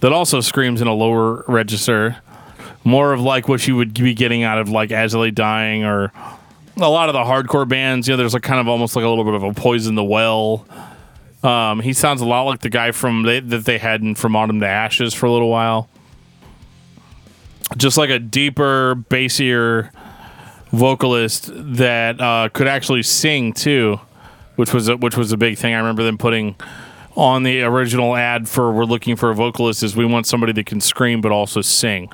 that 0.00 0.12
also 0.12 0.40
screams 0.40 0.80
in 0.80 0.88
a 0.88 0.94
lower 0.94 1.44
register, 1.46 2.16
more 2.84 3.12
of 3.12 3.20
like 3.20 3.48
what 3.48 3.66
you 3.66 3.76
would 3.76 3.94
be 3.94 4.14
getting 4.14 4.42
out 4.42 4.58
of 4.58 4.68
like 4.68 4.90
Lay 4.90 5.30
Dying 5.30 5.84
or 5.84 6.12
a 6.76 6.90
lot 6.90 7.08
of 7.08 7.14
the 7.14 7.20
hardcore 7.20 7.66
bands, 7.66 8.06
you 8.06 8.12
know, 8.12 8.18
there's 8.18 8.34
like 8.34 8.42
kind 8.42 8.60
of 8.60 8.68
almost 8.68 8.96
like 8.96 9.04
a 9.04 9.08
little 9.08 9.24
bit 9.24 9.34
of 9.34 9.42
a 9.42 9.52
poison 9.52 9.94
the 9.94 10.04
well. 10.04 10.66
Um, 11.42 11.80
he 11.80 11.92
sounds 11.92 12.20
a 12.20 12.26
lot 12.26 12.42
like 12.42 12.60
the 12.60 12.68
guy 12.68 12.90
from 12.90 13.22
they, 13.22 13.40
that 13.40 13.64
they 13.64 13.78
had 13.78 14.02
in 14.02 14.14
From 14.14 14.34
Autumn 14.36 14.60
to 14.60 14.66
Ashes 14.66 15.14
for 15.14 15.26
a 15.26 15.32
little 15.32 15.48
while. 15.48 15.88
Just 17.76 17.96
like 17.96 18.10
a 18.10 18.18
deeper, 18.18 18.94
bassier 19.08 19.90
vocalist 20.72 21.50
that 21.54 22.20
uh, 22.20 22.48
could 22.52 22.66
actually 22.66 23.02
sing 23.02 23.52
too, 23.52 24.00
which 24.56 24.72
was 24.72 24.88
a, 24.88 24.96
which 24.96 25.16
was 25.16 25.32
a 25.32 25.36
big 25.36 25.58
thing. 25.58 25.74
I 25.74 25.78
remember 25.78 26.02
them 26.02 26.18
putting 26.18 26.56
on 27.16 27.42
the 27.42 27.62
original 27.62 28.16
ad 28.16 28.48
for 28.48 28.72
"We're 28.72 28.84
looking 28.84 29.16
for 29.16 29.30
a 29.30 29.34
vocalist" 29.34 29.82
is 29.82 29.96
we 29.96 30.06
want 30.06 30.26
somebody 30.26 30.52
that 30.52 30.66
can 30.66 30.80
scream 30.80 31.20
but 31.20 31.32
also 31.32 31.60
sing 31.60 32.10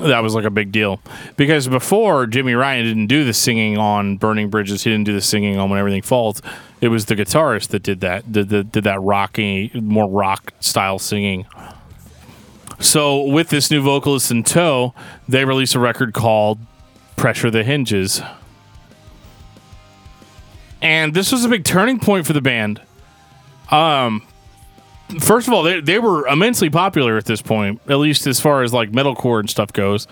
that 0.00 0.22
was 0.22 0.34
like 0.34 0.44
a 0.44 0.50
big 0.50 0.72
deal 0.72 1.00
because 1.36 1.68
before 1.68 2.26
Jimmy 2.26 2.54
Ryan 2.54 2.84
didn't 2.84 3.06
do 3.06 3.24
the 3.24 3.32
singing 3.32 3.78
on 3.78 4.16
Burning 4.16 4.50
Bridges, 4.50 4.84
he 4.84 4.90
didn't 4.90 5.06
do 5.06 5.12
the 5.12 5.20
singing 5.20 5.58
on 5.58 5.70
When 5.70 5.78
Everything 5.78 6.02
Falls. 6.02 6.42
It 6.80 6.88
was 6.88 7.06
the 7.06 7.14
guitarist 7.14 7.68
that 7.68 7.82
did 7.82 8.00
that, 8.00 8.30
did, 8.30 8.48
did, 8.48 8.72
did 8.72 8.84
that 8.84 9.00
rocky, 9.00 9.70
more 9.74 10.10
rock 10.10 10.52
style 10.60 10.98
singing. 10.98 11.46
So 12.80 13.22
with 13.22 13.48
this 13.48 13.70
new 13.70 13.80
vocalist 13.80 14.30
in 14.30 14.42
tow, 14.42 14.94
they 15.28 15.44
released 15.44 15.74
a 15.74 15.80
record 15.80 16.12
called 16.12 16.58
"Pressure 17.16 17.50
the 17.50 17.64
Hinges," 17.64 18.22
and 20.82 21.14
this 21.14 21.32
was 21.32 21.44
a 21.44 21.48
big 21.48 21.64
turning 21.64 21.98
point 21.98 22.26
for 22.26 22.32
the 22.32 22.42
band. 22.42 22.80
Um, 23.70 24.22
first 25.20 25.48
of 25.48 25.54
all, 25.54 25.62
they, 25.62 25.80
they 25.80 25.98
were 25.98 26.26
immensely 26.26 26.70
popular 26.70 27.16
at 27.16 27.24
this 27.24 27.42
point, 27.42 27.80
at 27.88 27.96
least 27.96 28.26
as 28.26 28.40
far 28.40 28.62
as 28.62 28.72
like 28.72 28.90
metalcore 28.90 29.40
and 29.40 29.48
stuff 29.48 29.72
goes. 29.72 30.06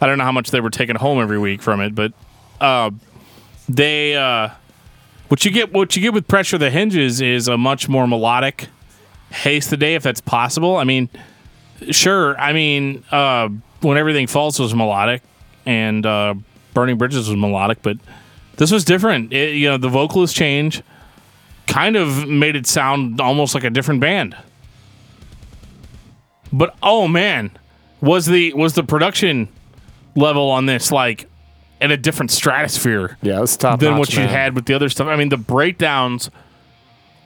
I 0.00 0.06
don't 0.06 0.18
know 0.18 0.24
how 0.24 0.32
much 0.32 0.50
they 0.50 0.60
were 0.60 0.70
taking 0.70 0.96
home 0.96 1.20
every 1.20 1.38
week 1.38 1.62
from 1.62 1.80
it, 1.80 1.94
but 1.94 2.12
uh, 2.60 2.90
they 3.68 4.14
uh, 4.16 4.50
what 5.28 5.44
you 5.44 5.50
get 5.50 5.72
what 5.72 5.96
you 5.96 6.02
get 6.02 6.12
with 6.12 6.28
pressure 6.28 6.58
the 6.58 6.70
hinges 6.70 7.20
is 7.20 7.48
a 7.48 7.58
much 7.58 7.88
more 7.88 8.06
melodic 8.06 8.68
haste 9.30 9.70
the 9.70 9.76
day 9.76 9.94
if 9.94 10.02
that's 10.02 10.20
possible. 10.20 10.76
I 10.76 10.84
mean, 10.84 11.08
sure. 11.90 12.38
I 12.38 12.52
mean, 12.52 13.04
uh, 13.10 13.48
when 13.80 13.98
everything 13.98 14.26
falls 14.26 14.58
was 14.58 14.74
melodic, 14.74 15.22
and 15.66 16.04
uh, 16.06 16.34
burning 16.78 16.96
bridges 16.96 17.28
was 17.28 17.36
melodic, 17.36 17.82
but 17.82 17.96
this 18.56 18.70
was 18.70 18.84
different. 18.84 19.32
It, 19.32 19.56
you 19.56 19.68
know, 19.68 19.78
the 19.78 19.88
vocalist 19.88 20.36
change 20.36 20.80
kind 21.66 21.96
of 21.96 22.28
made 22.28 22.54
it 22.54 22.68
sound 22.68 23.20
almost 23.20 23.52
like 23.52 23.64
a 23.64 23.70
different 23.70 24.00
band. 24.00 24.36
But 26.52 26.76
oh 26.80 27.08
man, 27.08 27.50
was 28.00 28.26
the 28.26 28.52
was 28.54 28.74
the 28.74 28.84
production 28.84 29.48
level 30.14 30.50
on 30.50 30.66
this 30.66 30.92
like 30.92 31.28
in 31.80 31.90
a 31.90 31.96
different 31.96 32.30
stratosphere 32.30 33.18
Yeah, 33.22 33.38
it 33.38 33.40
was 33.40 33.56
top 33.56 33.80
than 33.80 33.98
what 33.98 34.14
you 34.14 34.20
had 34.20 34.54
with 34.54 34.66
the 34.66 34.74
other 34.74 34.88
stuff. 34.88 35.08
I 35.08 35.16
mean, 35.16 35.30
the 35.30 35.36
breakdowns 35.36 36.30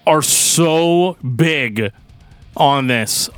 are 0.06 0.22
so 0.22 1.18
big 1.36 1.92
on 2.56 2.86
this. 2.86 3.28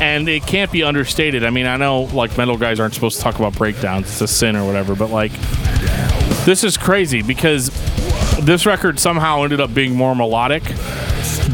And 0.00 0.28
it 0.28 0.46
can't 0.46 0.72
be 0.72 0.82
understated. 0.82 1.44
I 1.44 1.50
mean, 1.50 1.66
I 1.66 1.76
know 1.76 2.02
like 2.02 2.36
metal 2.38 2.56
guys 2.56 2.80
aren't 2.80 2.94
supposed 2.94 3.18
to 3.18 3.22
talk 3.22 3.38
about 3.38 3.54
breakdowns, 3.54 4.06
it's 4.06 4.20
a 4.20 4.26
sin 4.26 4.56
or 4.56 4.66
whatever, 4.66 4.94
but 4.94 5.10
like 5.10 5.32
this 6.44 6.64
is 6.64 6.76
crazy 6.76 7.22
because 7.22 7.68
this 8.40 8.64
record 8.64 8.98
somehow 8.98 9.42
ended 9.42 9.60
up 9.60 9.74
being 9.74 9.94
more 9.94 10.14
melodic, 10.14 10.62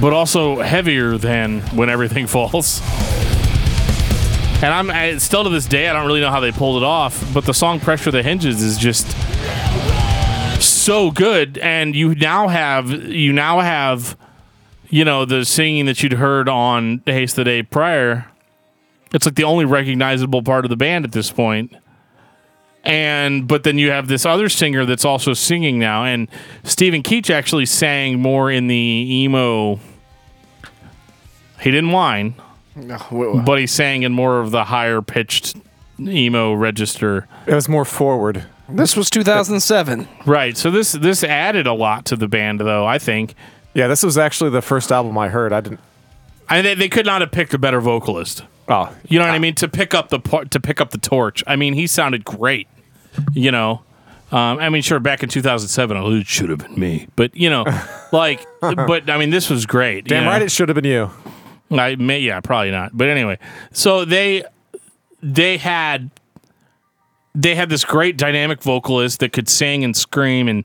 but 0.01 0.13
also 0.13 0.61
heavier 0.63 1.19
than 1.19 1.61
when 1.77 1.91
everything 1.91 2.27
falls. 2.29 2.81
And 4.63 4.73
I'm 4.73 4.91
I, 4.91 5.19
still 5.19 5.45
to 5.45 5.51
this 5.51 5.67
day, 5.67 5.89
I 5.89 5.93
don't 5.93 6.07
really 6.07 6.21
know 6.21 6.31
how 6.31 6.41
they 6.41 6.53
pulled 6.53 6.83
it 6.83 6.87
off, 6.87 7.23
but 7.35 7.45
the 7.45 7.53
song 7.53 7.79
"Pressure 7.79 8.11
the 8.11 8.23
Hinges" 8.23 8.63
is 8.63 8.79
just 8.79 9.07
so 10.63 11.11
good. 11.11 11.59
And 11.59 11.95
you 11.95 12.15
now 12.15 12.49
have 12.49 12.91
you 12.91 13.33
now 13.33 13.61
have 13.61 14.17
you 14.89 15.05
know 15.05 15.25
the 15.25 15.45
singing 15.45 15.85
that 15.87 16.03
you'd 16.03 16.15
heard 16.15 16.49
on 16.49 17.03
Haste 17.05 17.37
the 17.37 17.45
Day 17.45 17.63
prior. 17.63 18.27
It's 19.13 19.25
like 19.25 19.35
the 19.37 19.45
only 19.45 19.65
recognizable 19.65 20.43
part 20.43 20.65
of 20.65 20.69
the 20.69 20.77
band 20.77 21.05
at 21.05 21.13
this 21.13 21.31
point. 21.31 21.75
and 22.85 23.47
but 23.49 23.63
then 23.65 23.79
you 23.79 23.91
have 23.91 24.09
this 24.09 24.25
other 24.27 24.49
singer 24.49 24.85
that's 24.85 25.05
also 25.05 25.33
singing 25.33 25.79
now, 25.79 26.05
and 26.05 26.29
Stephen 26.65 27.03
Keach 27.03 27.31
actually 27.31 27.67
sang 27.67 28.21
more 28.21 28.51
in 28.51 28.67
the 28.69 28.75
emo. 28.77 29.81
He 31.61 31.71
didn't 31.71 31.91
whine, 31.91 32.35
but 33.45 33.59
he 33.59 33.67
sang 33.67 34.03
in 34.03 34.13
more 34.13 34.41
of 34.41 34.51
the 34.51 34.65
higher 34.65 35.01
pitched 35.03 35.57
emo 35.99 36.53
register. 36.53 37.27
It 37.47 37.55
was 37.55 37.69
more 37.69 37.85
forward. 37.85 38.45
This 38.69 38.97
was 38.97 39.09
2007. 39.11 40.09
Right. 40.27 40.57
So 40.57 40.71
this 40.71 40.93
this 40.93 41.23
added 41.25 41.67
a 41.67 41.73
lot 41.73 42.05
to 42.07 42.17
the 42.17 42.29
band, 42.29 42.61
though. 42.61 42.85
I 42.87 42.99
think. 42.99 43.35
Yeah, 43.75 43.87
this 43.89 44.03
was 44.03 44.17
actually 44.19 44.51
the 44.51 44.63
first 44.63 44.91
album 44.91 45.17
I 45.19 45.29
heard. 45.29 45.53
I 45.53 45.61
didn't. 45.61 45.81
I 46.49 46.63
they, 46.63 46.75
they 46.75 46.89
could 46.89 47.07
not 47.07 47.21
have 47.21 47.31
picked 47.31 47.55
a 47.55 47.59
better 47.59 47.81
vocalist. 47.81 48.43
Oh, 48.69 48.95
You 49.09 49.19
know 49.19 49.27
what 49.27 49.35
I 49.35 49.39
mean? 49.39 49.55
To 49.57 49.69
pick 49.69 49.95
up 49.95 50.09
the 50.09 50.19
to 50.51 50.61
pick 50.61 50.81
up 50.81 50.91
the 50.91 50.99
torch. 50.99 51.45
I 51.47 51.57
mean, 51.57 51.75
he 51.75 51.87
sounded 51.87 52.25
great. 52.25 52.69
You 53.33 53.51
know, 53.51 53.83
um, 54.33 54.59
I 54.59 54.69
mean, 54.71 54.83
sure, 54.83 54.99
back 54.99 55.23
in 55.23 55.29
2007, 55.29 55.97
oh, 55.97 56.13
it 56.17 56.27
should 56.27 56.51
have 56.51 56.59
been 56.59 56.79
me. 56.79 57.07
But 57.15 57.37
you 57.37 57.49
know, 57.49 57.65
like, 58.13 58.45
but 58.61 59.09
I 59.09 59.19
mean, 59.19 59.31
this 59.31 59.49
was 59.49 59.67
great. 59.67 59.99
you 60.07 60.11
damn 60.11 60.25
know? 60.25 60.31
right, 60.31 60.43
it 60.43 60.51
should 60.51 60.69
have 60.69 60.75
been 60.75 60.85
you. 60.85 61.11
I 61.71 61.97
may, 61.97 62.21
yeah, 62.21 62.41
probably 62.41 62.71
not. 62.71 62.97
But 62.97 63.09
anyway, 63.09 63.39
so 63.73 64.05
they 64.05 64.45
they 65.23 65.59
had 65.59 66.11
they 67.35 67.55
had 67.55 67.69
this 67.69 67.85
great 67.85 68.17
dynamic 68.17 68.63
vocalist 68.63 69.21
that 69.21 69.33
could 69.33 69.49
sing 69.49 69.85
and 69.85 69.97
scream, 69.97 70.49
and 70.49 70.65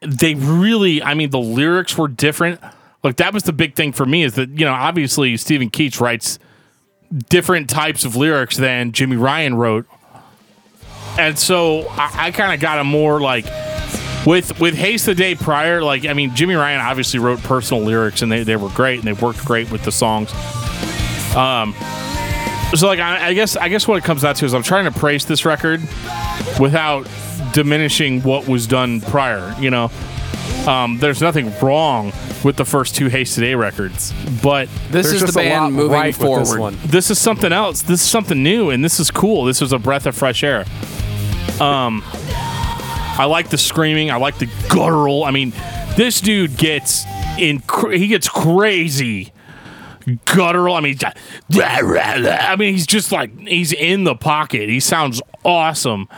they 0.00 0.34
really, 0.34 1.02
I 1.02 1.14
mean, 1.14 1.30
the 1.30 1.40
lyrics 1.40 1.98
were 1.98 2.08
different. 2.08 2.60
Like 3.02 3.16
that 3.16 3.34
was 3.34 3.42
the 3.42 3.52
big 3.52 3.74
thing 3.74 3.92
for 3.92 4.06
me 4.06 4.22
is 4.22 4.34
that 4.34 4.50
you 4.50 4.64
know 4.64 4.72
obviously 4.72 5.36
Stephen 5.36 5.68
Keach 5.68 6.00
writes 6.00 6.38
different 7.28 7.70
types 7.70 8.04
of 8.04 8.16
lyrics 8.16 8.56
than 8.56 8.92
Jimmy 8.92 9.16
Ryan 9.16 9.54
wrote, 9.54 9.86
and 11.18 11.38
so 11.38 11.86
I, 11.90 12.26
I 12.26 12.30
kind 12.30 12.52
of 12.52 12.60
got 12.60 12.78
a 12.78 12.84
more 12.84 13.20
like 13.20 13.46
with 14.26 14.58
with 14.60 14.74
Haste 14.74 15.06
the 15.06 15.14
Day 15.14 15.34
prior, 15.34 15.82
like 15.82 16.06
I 16.06 16.12
mean, 16.12 16.34
Jimmy 16.34 16.54
Ryan 16.54 16.80
obviously 16.80 17.20
wrote 17.20 17.40
personal 17.40 17.82
lyrics 17.82 18.22
and 18.22 18.32
they, 18.32 18.42
they 18.42 18.56
were 18.56 18.70
great 18.70 18.98
and 18.98 19.06
they 19.06 19.12
worked 19.12 19.44
great 19.44 19.70
with 19.70 19.84
the 19.84 19.92
songs. 19.92 20.32
Um, 21.36 21.74
so 22.74 22.86
like 22.86 23.00
I, 23.00 23.28
I 23.28 23.34
guess 23.34 23.56
I 23.56 23.68
guess 23.68 23.86
what 23.86 23.98
it 23.98 24.04
comes 24.04 24.24
out 24.24 24.36
to 24.36 24.44
is 24.44 24.54
I'm 24.54 24.62
trying 24.62 24.90
to 24.90 24.98
praise 24.98 25.26
this 25.26 25.44
record 25.44 25.80
without 26.58 27.08
diminishing 27.52 28.22
what 28.22 28.48
was 28.48 28.66
done 28.66 29.00
prior. 29.02 29.54
You 29.60 29.70
know, 29.70 29.90
um, 30.66 30.98
there's 30.98 31.20
nothing 31.20 31.52
wrong 31.60 32.12
with 32.42 32.56
the 32.56 32.64
first 32.64 32.94
two 32.94 33.08
Haste 33.08 33.36
the 33.36 33.42
Day 33.42 33.54
records, 33.54 34.12
but 34.42 34.68
This 34.90 35.06
is 35.12 35.20
the 35.20 35.26
just 35.26 35.36
a 35.36 35.48
lot 35.48 35.60
band 35.64 35.74
moving 35.74 35.92
right 35.92 36.14
forward. 36.14 36.46
this 36.46 36.56
one. 36.56 36.78
this 36.86 37.10
is 37.10 37.18
something 37.18 37.52
else. 37.52 37.82
This 37.82 38.02
is 38.02 38.08
something 38.08 38.42
new, 38.42 38.70
and 38.70 38.82
this 38.84 38.98
is 38.98 39.10
cool. 39.10 39.44
This 39.44 39.60
was 39.60 39.72
a 39.72 39.78
breath 39.78 40.06
of 40.06 40.16
fresh 40.16 40.42
air. 40.42 40.64
Um, 41.60 42.02
I 43.16 43.26
like 43.26 43.50
the 43.50 43.58
screaming. 43.58 44.10
I 44.10 44.16
like 44.16 44.38
the 44.38 44.48
guttural. 44.68 45.24
I 45.24 45.30
mean, 45.30 45.52
this 45.96 46.20
dude 46.20 46.56
gets 46.56 47.04
in. 47.38 47.62
He 47.92 48.08
gets 48.08 48.28
crazy 48.28 49.32
guttural. 50.24 50.74
I 50.74 50.80
mean, 50.80 50.98
I 51.52 52.56
mean, 52.58 52.72
he's 52.72 52.86
just 52.86 53.12
like 53.12 53.36
he's 53.38 53.72
in 53.72 54.04
the 54.04 54.14
pocket. 54.14 54.68
He 54.68 54.80
sounds 54.80 55.20
awesome. 55.44 56.08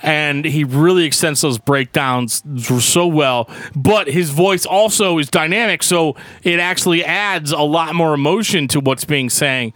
And 0.00 0.44
he 0.44 0.62
really 0.62 1.04
extends 1.04 1.40
those 1.40 1.58
breakdowns 1.58 2.44
so 2.80 3.06
well, 3.08 3.50
but 3.74 4.06
his 4.06 4.30
voice 4.30 4.64
also 4.64 5.18
is 5.18 5.28
dynamic, 5.28 5.82
so 5.82 6.14
it 6.44 6.60
actually 6.60 7.04
adds 7.04 7.50
a 7.50 7.62
lot 7.62 7.96
more 7.96 8.14
emotion 8.14 8.68
to 8.68 8.78
what's 8.78 9.04
being 9.04 9.28
sang. 9.28 9.72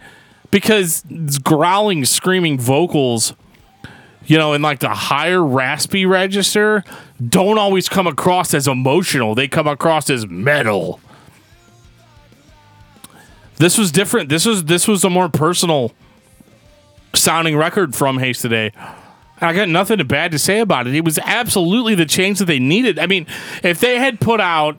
Because 0.52 1.02
growling, 1.42 2.04
screaming 2.04 2.60
vocals, 2.60 3.34
you 4.24 4.38
know, 4.38 4.52
in 4.52 4.62
like 4.62 4.78
the 4.78 4.90
higher 4.90 5.42
raspy 5.42 6.06
register, 6.06 6.84
don't 7.26 7.58
always 7.58 7.88
come 7.88 8.06
across 8.06 8.54
as 8.54 8.68
emotional. 8.68 9.34
They 9.34 9.48
come 9.48 9.66
across 9.66 10.08
as 10.08 10.26
metal. 10.28 11.00
This 13.62 13.78
was 13.78 13.92
different. 13.92 14.28
This 14.28 14.44
was 14.44 14.64
this 14.64 14.88
was 14.88 15.04
a 15.04 15.08
more 15.08 15.28
personal 15.28 15.92
sounding 17.14 17.56
record 17.56 17.94
from 17.94 18.18
Haste 18.18 18.42
the 18.42 18.48
Day. 18.48 18.72
I 19.40 19.52
got 19.52 19.68
nothing 19.68 20.04
bad 20.04 20.32
to 20.32 20.38
say 20.40 20.58
about 20.58 20.88
it. 20.88 20.96
It 20.96 21.04
was 21.04 21.16
absolutely 21.20 21.94
the 21.94 22.04
change 22.04 22.40
that 22.40 22.46
they 22.46 22.58
needed. 22.58 22.98
I 22.98 23.06
mean, 23.06 23.24
if 23.62 23.78
they 23.78 24.00
had 24.00 24.18
put 24.18 24.40
out 24.40 24.78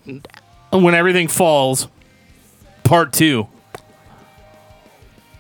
when 0.72 0.96
everything 0.96 1.30
falls 1.30 1.88
part 2.84 3.14
2, 3.14 3.48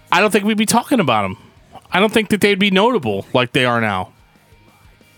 I 0.09 0.21
don't 0.21 0.31
think 0.31 0.45
we'd 0.45 0.57
be 0.57 0.65
talking 0.65 1.01
about 1.01 1.23
them. 1.23 1.37
I 1.91 1.99
don't 1.99 2.13
think 2.13 2.29
that 2.29 2.39
they'd 2.39 2.57
be 2.57 2.71
notable 2.71 3.25
like 3.33 3.51
they 3.51 3.65
are 3.65 3.81
now. 3.81 4.13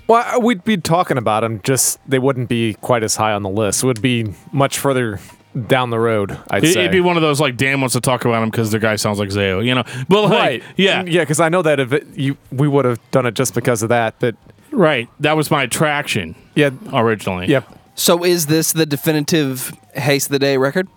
Well, 0.08 0.42
we'd 0.42 0.64
be 0.64 0.78
talking 0.78 1.20
about 1.20 1.42
them, 1.42 1.62
just 1.64 2.00
they 2.10 2.18
wouldn't 2.18 2.50
be 2.50 2.74
quite 2.74 3.04
as 3.04 3.18
high 3.18 3.34
on 3.34 3.44
the 3.44 3.50
list. 3.50 3.84
It 3.84 3.86
would 3.86 4.02
be 4.02 4.34
much 4.52 4.80
further 4.80 5.20
down 5.68 5.90
the 5.90 6.00
road, 6.00 6.38
I'd 6.50 6.64
It- 6.64 6.74
say. 6.74 6.80
It'd 6.82 6.92
be 6.92 7.00
one 7.02 7.16
of 7.16 7.22
those 7.22 7.40
like 7.40 7.56
Dan 7.58 7.80
wants 7.82 7.94
to 7.94 8.02
talk 8.02 8.26
about 8.26 8.44
him 8.44 8.50
because 8.50 8.72
the 8.72 8.80
guy 8.80 8.96
sounds 8.98 9.20
like 9.20 9.30
Zao, 9.30 9.66
you 9.66 9.74
know. 9.76 9.84
But 10.10 10.24
like, 10.24 10.32
right. 10.32 10.64
yeah, 10.76 11.04
Yeah, 11.06 11.22
because 11.22 11.40
I 11.40 11.50
know 11.50 11.62
that 11.62 11.80
if 11.80 11.94
it, 11.94 12.08
you, 12.16 12.38
we 12.52 12.68
would 12.68 12.86
have 12.86 13.00
done 13.12 13.26
it 13.26 13.34
just 13.36 13.54
because 13.54 13.82
of 13.84 13.90
that. 13.90 14.16
But 14.20 14.36
right. 14.72 15.08
That 15.22 15.38
was 15.38 15.50
my 15.50 15.64
attraction 15.64 16.36
yeah, 16.56 16.72
originally. 16.94 17.48
yep. 17.48 17.68
So 17.96 18.26
is 18.26 18.48
this 18.48 18.74
the 18.74 18.86
definitive 18.86 19.72
Haste 19.94 20.28
of 20.28 20.32
the 20.34 20.40
Day 20.40 20.58
record? 20.58 20.88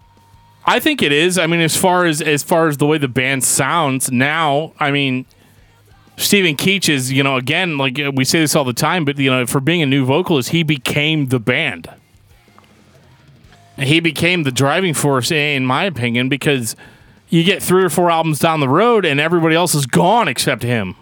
I 0.67 0.81
think 0.81 1.01
it 1.03 1.13
is. 1.13 1.39
I 1.39 1.47
mean, 1.47 1.61
as 1.61 1.77
far 1.77 2.05
as 2.05 2.21
as 2.21 2.43
far 2.43 2.67
as 2.67 2.77
the 2.79 2.87
way 2.87 2.99
the 2.99 3.09
band 3.09 3.45
sounds 3.45 4.11
now, 4.11 4.73
I 4.81 4.91
mean, 4.91 5.25
Stephen 6.17 6.57
Keach 6.57 6.89
is, 6.89 7.13
you 7.13 7.23
know, 7.23 7.37
again, 7.37 7.79
like 7.79 7.99
uh, 8.01 8.11
we 8.13 8.25
say 8.25 8.41
this 8.41 8.57
all 8.57 8.65
the 8.65 8.73
time, 8.73 9.05
but 9.05 9.17
you 9.19 9.31
know, 9.31 9.47
for 9.47 9.61
being 9.61 9.81
a 9.83 9.87
new 9.87 10.05
vocalist, 10.05 10.49
he 10.51 10.65
became 10.65 11.29
the 11.29 11.39
band. 11.39 11.89
He 13.79 14.01
became 14.01 14.43
the 14.43 14.51
driving 14.53 14.95
force, 14.95 15.31
in 15.31 15.65
my 15.65 15.85
opinion, 15.85 16.29
because 16.29 16.75
you 17.29 17.45
get 17.45 17.63
three 17.63 17.85
or 17.85 17.91
four 17.91 18.11
albums 18.11 18.39
down 18.39 18.61
the 18.61 18.69
road 18.69 19.05
and 19.05 19.21
everybody 19.21 19.55
else 19.55 19.75
is 19.75 19.87
gone 19.87 20.29
except 20.29 20.63
him. 20.63 20.97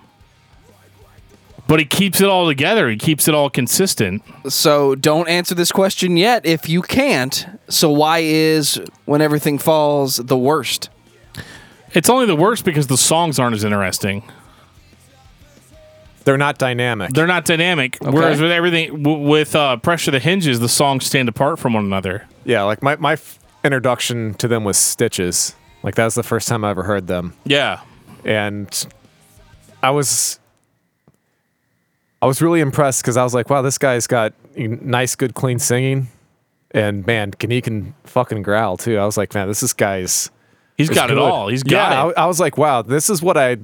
But 1.68 1.80
he 1.80 1.84
keeps 1.84 2.20
it 2.20 2.28
all 2.28 2.46
together. 2.46 2.88
He 2.88 2.96
keeps 2.96 3.26
it 3.26 3.34
all 3.34 3.50
consistent. 3.50 4.22
So 4.48 4.94
don't 4.94 5.28
answer 5.28 5.54
this 5.54 5.72
question 5.72 6.16
yet 6.16 6.46
if 6.46 6.68
you 6.68 6.80
can't. 6.82 7.44
So 7.68 7.90
why 7.90 8.18
is 8.20 8.80
When 9.04 9.20
Everything 9.20 9.58
Falls 9.58 10.16
the 10.16 10.36
worst? 10.36 10.90
It's 11.92 12.08
only 12.08 12.26
the 12.26 12.36
worst 12.36 12.64
because 12.64 12.86
the 12.86 12.96
songs 12.96 13.38
aren't 13.38 13.56
as 13.56 13.64
interesting. 13.64 14.22
They're 16.24 16.36
not 16.36 16.58
dynamic. 16.58 17.12
They're 17.12 17.26
not 17.26 17.44
dynamic. 17.44 17.98
Whereas 18.00 18.40
with 18.40 18.50
everything, 18.50 19.02
w- 19.02 19.28
with 19.28 19.54
uh, 19.54 19.76
Pressure 19.76 20.10
the 20.10 20.18
Hinges, 20.18 20.58
the 20.60 20.68
songs 20.68 21.06
stand 21.06 21.28
apart 21.28 21.58
from 21.58 21.72
one 21.72 21.84
another. 21.84 22.26
Yeah, 22.46 22.62
like 22.62 22.82
my, 22.82 22.96
my 22.96 23.12
f- 23.14 23.38
introduction 23.64 24.34
to 24.34 24.48
them 24.48 24.64
was 24.64 24.76
Stitches. 24.78 25.54
Like 25.82 25.96
that 25.96 26.04
was 26.04 26.14
the 26.14 26.22
first 26.22 26.48
time 26.48 26.64
I 26.64 26.70
ever 26.70 26.82
heard 26.82 27.06
them. 27.06 27.34
Yeah. 27.44 27.80
and 28.24 28.86
I 29.82 29.90
was 29.90 30.40
I 32.22 32.26
was 32.26 32.40
really 32.40 32.60
impressed 32.60 33.02
because 33.02 33.16
I 33.16 33.22
was 33.22 33.34
like, 33.34 33.50
wow, 33.50 33.62
this 33.62 33.78
guy's 33.78 34.06
got 34.06 34.32
nice, 34.56 35.14
good, 35.14 35.34
clean 35.34 35.58
singing, 35.58 36.08
and 36.70 37.06
man, 37.06 37.32
can 37.32 37.50
he 37.50 37.60
can 37.60 37.94
fucking 38.04 38.42
growl 38.42 38.76
too. 38.76 38.98
I 38.98 39.04
was 39.04 39.16
like, 39.16 39.34
man, 39.34 39.48
this 39.48 39.62
is 39.62 39.72
guy's. 39.72 40.30
He's 40.76 40.90
got 40.90 41.10
it 41.10 41.18
all. 41.18 41.48
He's 41.48 41.62
got 41.62 41.90
yeah, 41.90 42.08
it. 42.08 42.14
I, 42.16 42.24
I 42.24 42.26
was 42.26 42.38
like, 42.38 42.58
wow, 42.58 42.82
this 42.82 43.08
is 43.08 43.22
what 43.22 43.36
I 43.36 43.58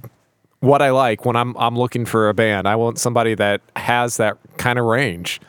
what 0.60 0.80
I 0.80 0.90
like 0.90 1.24
when 1.24 1.36
I'm 1.36 1.56
I'm 1.56 1.76
looking 1.76 2.04
for 2.06 2.28
a 2.28 2.34
band. 2.34 2.68
I 2.68 2.76
want 2.76 2.98
somebody 2.98 3.34
that 3.34 3.60
has 3.76 4.16
that 4.18 4.38
kind 4.58 4.78
of 4.78 4.84
range. 4.84 5.40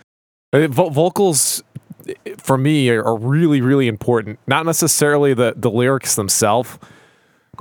Uh, 0.51 0.67
vo- 0.67 0.89
vocals 0.89 1.63
for 2.37 2.57
me 2.57 2.89
are, 2.89 3.15
really 3.15 3.61
really 3.61 3.87
important. 3.87 4.39
Not 4.47 4.65
necessarily 4.65 5.33
the 5.33 5.53
the 5.55 5.69
lyrics 5.69 6.15
themselves, 6.15 6.77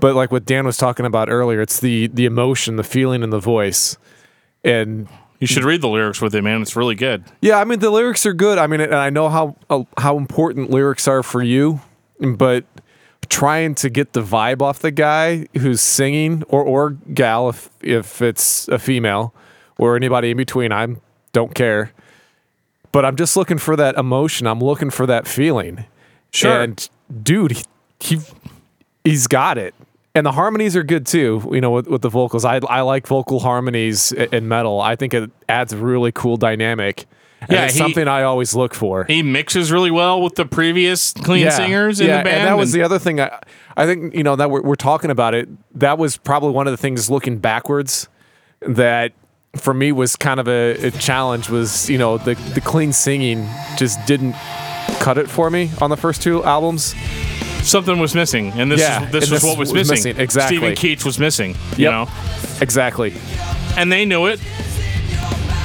but 0.01 0.15
like 0.15 0.33
what 0.33 0.45
Dan 0.45 0.67
was 0.67 0.77
talking 0.77 1.07
about 1.07 1.31
earlier, 1.31 1.61
it's 1.61 1.81
the 1.81 2.09
the 2.09 2.25
emotion, 2.25 2.77
the 2.77 2.85
feeling 2.85 3.23
and 3.23 3.33
the 3.33 3.41
voice. 3.41 3.97
And 4.65 5.09
you 5.41 5.47
should 5.49 5.65
read 5.65 5.81
the 5.81 5.89
lyrics 5.89 6.21
with 6.21 6.35
it, 6.35 6.43
man. 6.43 6.63
It's 6.63 6.77
really 6.77 6.95
good. 6.95 7.25
yeah, 7.41 7.59
I 7.59 7.65
mean 7.65 7.81
the 7.81 7.91
lyrics 7.91 8.25
are 8.27 8.33
good. 8.33 8.59
I 8.59 8.67
mean, 8.67 8.81
and 8.81 8.95
I 8.95 9.11
know 9.11 9.29
how 9.29 9.57
uh, 9.69 9.85
how 9.99 10.17
important 10.17 10.71
lyrics 10.71 11.09
are 11.09 11.23
for 11.23 11.43
you, 11.43 11.81
but 12.21 12.65
trying 13.29 13.75
to 13.75 13.89
get 13.89 14.13
the 14.13 14.23
vibe 14.23 14.61
off 14.61 14.81
the 14.81 14.91
guy 14.91 15.47
who's 15.59 15.81
singing 15.81 16.43
or 16.49 16.63
or 16.63 16.91
gal 17.13 17.49
if 17.49 17.71
if 17.83 18.23
it's 18.23 18.69
a 18.69 18.79
female 18.79 19.35
or 19.79 19.97
anybody 19.97 20.31
in 20.31 20.37
between, 20.37 20.71
I 20.71 20.87
don't 21.33 21.55
care. 21.55 21.93
But 22.93 23.05
I'm 23.05 23.17
just 23.17 23.37
looking 23.37 23.59
for 23.59 23.75
that 23.77 23.97
emotion. 23.97 24.47
I'm 24.47 24.61
looking 24.61 24.91
for 24.91 25.07
that 25.07 25.27
feeling. 25.27 25.87
Sure. 26.31 26.61
And 26.63 26.89
dude, 27.23 27.53
he, 27.53 27.65
he 28.01 28.19
he's 29.05 29.27
got 29.27 29.59
it. 29.59 29.75
And 30.15 30.27
the 30.27 30.33
harmonies 30.33 30.77
are 30.77 30.83
good 30.83 31.07
too, 31.07 31.49
you 31.53 31.61
know, 31.63 31.71
with, 31.71 31.87
with 31.89 32.03
the 32.03 32.11
vocals. 32.11 32.45
I, 32.45 32.61
I 32.69 32.83
like 32.83 33.07
vocal 33.07 33.41
harmonies 33.41 34.13
in 34.13 34.47
metal. 34.47 34.81
I 34.81 34.95
think 34.95 35.15
it 35.15 35.31
adds 35.49 35.73
a 35.73 35.79
really 35.79 36.13
cool 36.13 36.37
dynamic. 36.37 37.07
And 37.41 37.51
Yeah, 37.53 37.65
it's 37.65 37.73
he- 37.75 37.79
something 37.79 38.07
I 38.07 38.23
always 38.25 38.55
look 38.55 38.75
for. 38.75 39.05
He 39.05 39.23
mixes 39.23 39.73
really 39.73 39.91
well 39.91 40.21
with 40.21 40.35
the 40.35 40.45
previous 40.45 41.15
clean 41.15 41.51
singers 41.51 41.99
in 41.99 42.09
yeah, 42.09 42.19
the 42.19 42.25
band. 42.25 42.37
And 42.41 42.49
that 42.49 42.59
was 42.59 42.75
and- 42.75 42.81
the 42.83 42.85
other 42.85 42.99
thing. 42.99 43.21
I, 43.21 43.41
I 43.75 43.87
think 43.87 44.15
you 44.15 44.23
know 44.23 44.37
that 44.37 44.51
we're, 44.51 44.61
we're 44.61 44.75
talking 44.75 45.11
about 45.11 45.33
it. 45.35 45.49
That 45.79 45.97
was 45.97 46.19
probably 46.19 46.51
one 46.53 46.67
of 46.67 46.73
the 46.73 46.77
things 46.77 47.09
looking 47.09 47.39
backwards 47.39 48.07
that 48.61 49.13
for 49.57 49.75
me 49.75 49.93
was 49.93 50.17
kind 50.17 50.41
of 50.41 50.49
a, 50.49 50.73
a 50.87 50.91
challenge 50.93 51.51
was 51.51 51.89
you 51.91 51.99
know 51.99 52.19
the 52.19 52.35
the 52.55 52.61
clean 52.61 52.93
singing 52.93 53.47
just 53.77 54.05
didn't 54.07 54.35
cut 55.01 55.19
it 55.19 55.29
for 55.29 55.51
me 55.51 55.71
on 55.81 55.91
the 55.91 55.97
first 55.97 56.23
two 56.23 56.43
albums. 56.45 56.95
Something 57.63 58.01
was 58.01 58.13
missing, 58.15 58.51
and 58.53 58.73
this 58.73 58.81
Yeah, 58.81 59.05
is, 59.07 59.13
this 59.13 59.21
was 59.23 59.31
this 59.31 59.43
what 59.45 59.59
was 59.59 59.73
was 59.73 59.89
missing. 59.91 60.11
missing, 60.11 60.21
exactly. 60.21 60.57
Stephen 60.57 60.75
Keach 60.75 61.05
was 61.05 61.19
missing. 61.19 61.51
You 61.77 61.85
Yep. 61.85 61.93
know, 61.93 62.09
Exactly. 62.61 63.15
and 63.77 63.93
they 63.93 64.05
knew 64.05 64.27
it. 64.27 64.41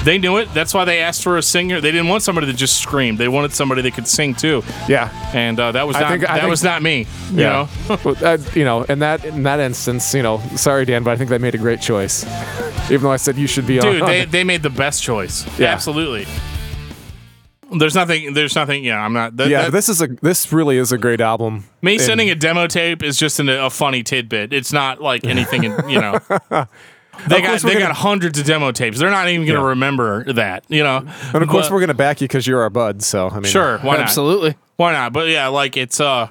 They 0.07 0.17
knew 0.17 0.37
it. 0.37 0.47
That's 0.53 0.73
why 0.73 0.85
they 0.85 1.01
asked 1.01 1.21
for 1.21 1.35
a 1.35 1.41
singer. 1.41 1.81
They 1.81 1.91
didn't 1.91 2.07
want 2.07 2.23
somebody 2.23 2.47
that 2.47 2.55
just 2.55 2.79
screamed. 2.81 3.17
They 3.17 3.27
wanted 3.27 3.51
somebody 3.51 3.81
that 3.81 3.93
could 3.93 4.07
sing 4.07 4.35
too. 4.35 4.63
Yeah. 4.87 5.11
And 5.33 5.59
uh, 5.59 5.73
that 5.73 5.85
was 5.85 5.97
I 5.97 5.99
not 5.99 6.09
think- 6.11 6.23
I 6.29 6.35
that 6.35 6.39
think- 6.43 6.49
was 6.49 6.63
not 6.63 6.81
me. 6.81 7.05
You 7.31 7.35
know. 7.35 7.69
Well, 8.05 8.15
uh, 8.23 8.37
you 8.55 8.63
know, 8.63 8.83
in 8.83 8.99
that 8.99 9.25
in 9.25 9.43
that 9.43 9.59
instance, 9.59 10.13
you 10.13 10.23
know, 10.23 10.39
sorry 10.55 10.85
Dan, 10.85 11.03
but 11.03 11.11
I 11.11 11.17
think 11.17 11.29
they 11.29 11.37
made 11.37 11.55
a 11.55 11.57
great 11.57 11.81
choice. 11.81 12.23
Even 12.89 13.01
though 13.03 13.11
I 13.11 13.17
said 13.17 13.35
you 13.35 13.47
should 13.47 13.67
be 13.67 13.81
on. 13.81 13.85
Dude, 13.85 14.03
they, 14.07 14.23
they 14.23 14.43
made 14.45 14.63
the 14.63 14.69
best 14.69 15.03
choice. 15.03 15.45
Yeah. 15.59 15.73
Absolutely. 15.73 16.25
There's 17.77 17.95
nothing. 17.95 18.33
There's 18.33 18.55
nothing. 18.55 18.85
Yeah, 18.85 19.03
I'm 19.03 19.11
not. 19.11 19.35
That, 19.35 19.49
yeah, 19.49 19.63
that- 19.63 19.71
this 19.73 19.89
is 19.89 20.01
a 20.01 20.07
this 20.21 20.53
really 20.53 20.77
is 20.77 20.93
a 20.93 20.97
great 20.97 21.19
album. 21.19 21.65
me 21.81 21.97
sending 21.97 22.29
a 22.29 22.35
demo 22.35 22.67
tape 22.67 23.03
is 23.03 23.17
just 23.17 23.41
an, 23.41 23.49
a 23.49 23.69
funny 23.69 24.03
tidbit. 24.03 24.53
It's 24.53 24.71
not 24.71 25.01
like 25.01 25.25
anything. 25.25 25.65
In, 25.65 25.89
you 25.89 25.99
know, 25.99 26.19
they 27.27 27.41
got 27.41 27.61
they 27.61 27.73
gonna- 27.73 27.85
got 27.87 27.95
hundreds 27.95 28.37
of 28.39 28.45
demo 28.45 28.71
tapes. 28.71 28.99
They're 28.99 29.09
not 29.09 29.27
even 29.29 29.45
going 29.45 29.55
to 29.57 29.61
Yeah. 29.63 29.69
remember 29.69 30.31
that. 30.33 30.63
You 30.69 30.83
know, 30.83 30.97
And 31.33 31.43
of 31.43 31.49
course, 31.49 31.67
But- 31.67 31.73
we're 31.73 31.79
gonna 31.81 31.93
back 31.93 32.21
you 32.21 32.27
because 32.27 32.45
you're 32.45 32.61
our 32.61 32.69
bud. 32.69 33.01
So 33.01 33.29
I 33.29 33.35
mean, 33.35 33.43
sure. 33.45 33.79
Why 33.79 33.97
not? 33.97 34.03
Absolutely. 34.03 34.55
Why 34.75 34.91
not? 34.91 35.13
But 35.13 35.27
yeah, 35.29 35.47
like 35.47 35.75
it's 35.77 35.99
uh, 35.99 36.27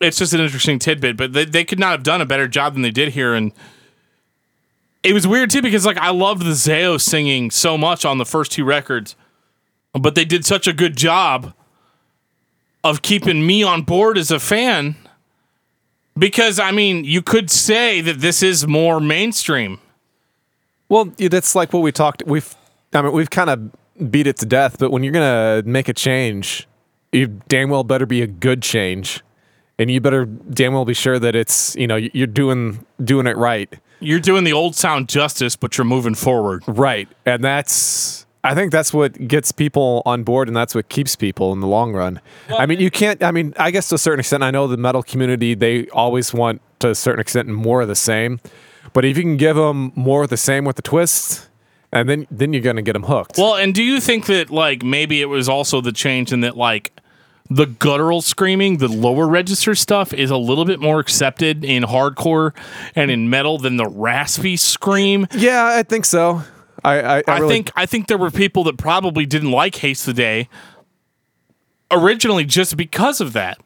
it's 0.00 0.18
just 0.18 0.32
an 0.32 0.40
interesting 0.40 0.78
tidbit. 0.78 1.16
But 1.16 1.32
they 1.32 1.44
they 1.44 1.64
could 1.64 1.78
not 1.78 1.90
have 1.92 2.02
done 2.02 2.20
a 2.20 2.26
better 2.26 2.48
job 2.48 2.72
than 2.74 2.82
they 2.82 2.90
did 2.90 3.10
here, 3.12 3.34
and 3.34 3.52
it 5.02 5.12
was 5.12 5.26
weird 5.26 5.50
too 5.50 5.60
because 5.62 5.84
like 5.84 5.98
I 5.98 6.10
loved 6.10 6.42
the 6.42 6.50
Zao 6.52 7.00
singing 7.00 7.50
so 7.50 7.76
much 7.76 8.04
on 8.04 8.18
the 8.18 8.24
first 8.24 8.52
two 8.52 8.64
records, 8.64 9.14
but 9.92 10.14
they 10.14 10.24
did 10.24 10.44
such 10.46 10.66
a 10.66 10.72
good 10.72 10.96
job 10.96 11.52
of 12.82 13.02
keeping 13.02 13.46
me 13.46 13.62
on 13.62 13.82
board 13.82 14.16
as 14.18 14.30
a 14.30 14.38
fan. 14.40 14.96
Because 16.16 16.60
I 16.60 16.70
mean, 16.70 17.04
you 17.04 17.22
could 17.22 17.50
say 17.50 18.00
that 18.00 18.20
this 18.20 18.42
is 18.42 18.66
more 18.66 19.00
mainstream. 19.00 19.80
Well, 20.88 21.06
that's 21.18 21.54
like 21.54 21.72
what 21.72 21.80
we 21.80 21.90
talked. 21.92 22.22
We've, 22.26 22.54
I 22.92 23.02
mean, 23.02 23.12
we've 23.12 23.30
kind 23.30 23.50
of 23.50 24.10
beat 24.10 24.26
it 24.26 24.36
to 24.38 24.46
death. 24.46 24.78
But 24.78 24.90
when 24.90 25.02
you're 25.02 25.12
gonna 25.12 25.62
make 25.64 25.88
a 25.88 25.92
change, 25.94 26.68
you 27.10 27.40
damn 27.48 27.70
well 27.70 27.84
better 27.84 28.06
be 28.06 28.22
a 28.22 28.26
good 28.26 28.62
change, 28.62 29.22
and 29.78 29.90
you 29.90 30.00
better 30.00 30.24
damn 30.24 30.72
well 30.72 30.84
be 30.84 30.94
sure 30.94 31.18
that 31.18 31.34
it's 31.34 31.74
you 31.76 31.86
know 31.86 31.96
you're 31.96 32.26
doing 32.26 32.84
doing 33.02 33.26
it 33.26 33.36
right, 33.36 33.72
You're 34.00 34.20
doing 34.20 34.44
the 34.44 34.52
old 34.52 34.76
sound 34.76 35.08
justice, 35.08 35.56
but 35.56 35.76
you're 35.78 35.84
moving 35.84 36.14
forward. 36.14 36.62
right, 36.68 37.08
and 37.26 37.42
that's. 37.42 38.23
I 38.44 38.54
think 38.54 38.72
that's 38.72 38.92
what 38.92 39.26
gets 39.26 39.52
people 39.52 40.02
on 40.04 40.22
board, 40.22 40.48
and 40.48 40.56
that's 40.56 40.74
what 40.74 40.90
keeps 40.90 41.16
people 41.16 41.52
in 41.54 41.60
the 41.60 41.66
long 41.66 41.94
run. 41.94 42.20
I 42.50 42.66
mean, 42.66 42.78
you 42.78 42.90
can't. 42.90 43.22
I 43.22 43.30
mean, 43.30 43.54
I 43.56 43.70
guess 43.70 43.88
to 43.88 43.94
a 43.94 43.98
certain 43.98 44.20
extent, 44.20 44.42
I 44.42 44.50
know 44.50 44.66
the 44.66 44.76
metal 44.76 45.02
community 45.02 45.54
they 45.54 45.88
always 45.88 46.34
want 46.34 46.60
to 46.80 46.90
a 46.90 46.94
certain 46.94 47.20
extent 47.20 47.48
more 47.48 47.80
of 47.80 47.88
the 47.88 47.94
same, 47.96 48.40
but 48.92 49.04
if 49.04 49.16
you 49.16 49.22
can 49.22 49.38
give 49.38 49.56
them 49.56 49.92
more 49.96 50.24
of 50.24 50.28
the 50.28 50.36
same 50.36 50.66
with 50.66 50.76
the 50.76 50.82
twists, 50.82 51.48
and 51.90 52.08
then 52.08 52.26
then 52.30 52.52
you're 52.52 52.62
gonna 52.62 52.82
get 52.82 52.92
them 52.92 53.04
hooked. 53.04 53.38
Well, 53.38 53.54
and 53.54 53.74
do 53.74 53.82
you 53.82 53.98
think 53.98 54.26
that 54.26 54.50
like 54.50 54.82
maybe 54.82 55.22
it 55.22 55.26
was 55.26 55.48
also 55.48 55.80
the 55.80 55.92
change 55.92 56.30
in 56.30 56.42
that 56.42 56.56
like 56.56 56.92
the 57.48 57.66
guttural 57.66 58.20
screaming, 58.20 58.78
the 58.78 58.88
lower 58.88 59.26
register 59.26 59.74
stuff 59.74 60.12
is 60.12 60.30
a 60.30 60.36
little 60.36 60.64
bit 60.64 60.80
more 60.80 60.98
accepted 60.98 61.64
in 61.64 61.82
hardcore 61.82 62.52
and 62.94 63.10
in 63.10 63.30
metal 63.30 63.58
than 63.58 63.76
the 63.76 63.86
raspy 63.86 64.56
scream. 64.56 65.26
Yeah, 65.34 65.66
I 65.66 65.82
think 65.82 66.04
so. 66.04 66.42
I 66.84 67.00
I, 67.00 67.18
I, 67.18 67.22
I 67.26 67.38
really- 67.38 67.54
think 67.54 67.70
I 67.76 67.86
think 67.86 68.06
there 68.08 68.18
were 68.18 68.30
people 68.30 68.64
that 68.64 68.76
probably 68.76 69.26
didn't 69.26 69.50
like 69.50 69.76
Haste 69.76 70.06
the 70.06 70.12
Day 70.12 70.48
originally 71.90 72.44
just 72.44 72.76
because 72.76 73.20
of 73.20 73.32
that. 73.34 73.58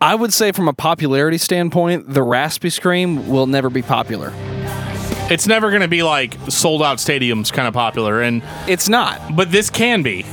I 0.00 0.14
would 0.14 0.32
say, 0.32 0.50
from 0.52 0.66
a 0.66 0.72
popularity 0.72 1.36
standpoint, 1.36 2.14
the 2.14 2.22
raspy 2.22 2.70
scream 2.70 3.28
will 3.28 3.46
never 3.46 3.68
be 3.68 3.82
popular. 3.82 4.32
It's 5.30 5.46
never 5.46 5.68
going 5.68 5.82
to 5.82 5.88
be 5.88 6.02
like 6.02 6.36
sold 6.48 6.82
out 6.82 6.96
stadiums 6.96 7.52
kind 7.52 7.68
of 7.68 7.74
popular 7.74 8.22
and 8.22 8.42
It's 8.66 8.88
not. 8.88 9.36
but 9.36 9.52
this 9.52 9.68
can 9.68 10.02
be. 10.02 10.24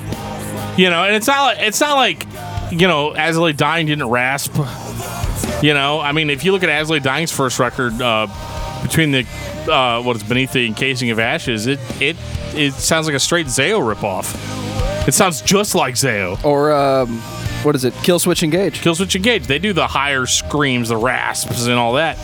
You 0.78 0.90
know, 0.90 1.04
and 1.04 1.16
it's 1.16 1.28
not 1.28 1.42
like 1.44 1.58
it's 1.60 1.82
not 1.82 1.96
like 1.96 2.26
you 2.72 2.88
know, 2.88 3.12
As 3.12 3.36
I 3.38 3.42
Lay 3.42 3.52
Dying 3.54 3.88
didn't 3.88 4.08
rasp. 4.10 4.56
You 5.62 5.74
know, 5.74 6.00
I 6.00 6.12
mean, 6.14 6.30
if 6.30 6.46
you 6.46 6.54
look 6.54 6.64
at 6.64 6.70
As 6.70 6.90
I 6.90 6.94
Lay 6.94 7.00
Dying's 7.00 7.32
first 7.32 7.60
record, 7.60 8.02
uh, 8.02 8.28
between 8.88 9.12
the 9.12 9.26
uh, 9.72 10.02
what 10.02 10.16
is 10.16 10.24
beneath 10.24 10.54
the 10.54 10.66
encasing 10.68 11.10
of 11.10 11.20
ashes, 11.20 11.66
it 11.66 11.80
it 12.00 12.16
it 12.54 12.74
sounds 12.74 13.08
like 13.08 13.16
a 13.16 13.20
straight 13.20 13.48
Zao 13.48 13.82
ripoff. 13.82 15.08
It 15.08 15.14
sounds 15.14 15.42
just 15.42 15.76
like 15.76 15.96
Zao. 15.96 16.44
Or 16.46 16.72
um, 16.72 17.20
what 17.64 17.76
is 17.76 17.84
it? 17.84 17.94
Killswitch 17.96 18.44
Engage. 18.44 18.82
Kill 18.82 18.96
switch 18.96 19.16
Engage, 19.16 19.48
they 19.48 19.60
do 19.60 19.74
the 19.74 19.88
higher 19.88 20.26
screams, 20.26 20.90
the 20.90 20.98
rasps, 20.98 21.66
and 21.66 21.76
all 21.76 21.94
that. 21.94 22.18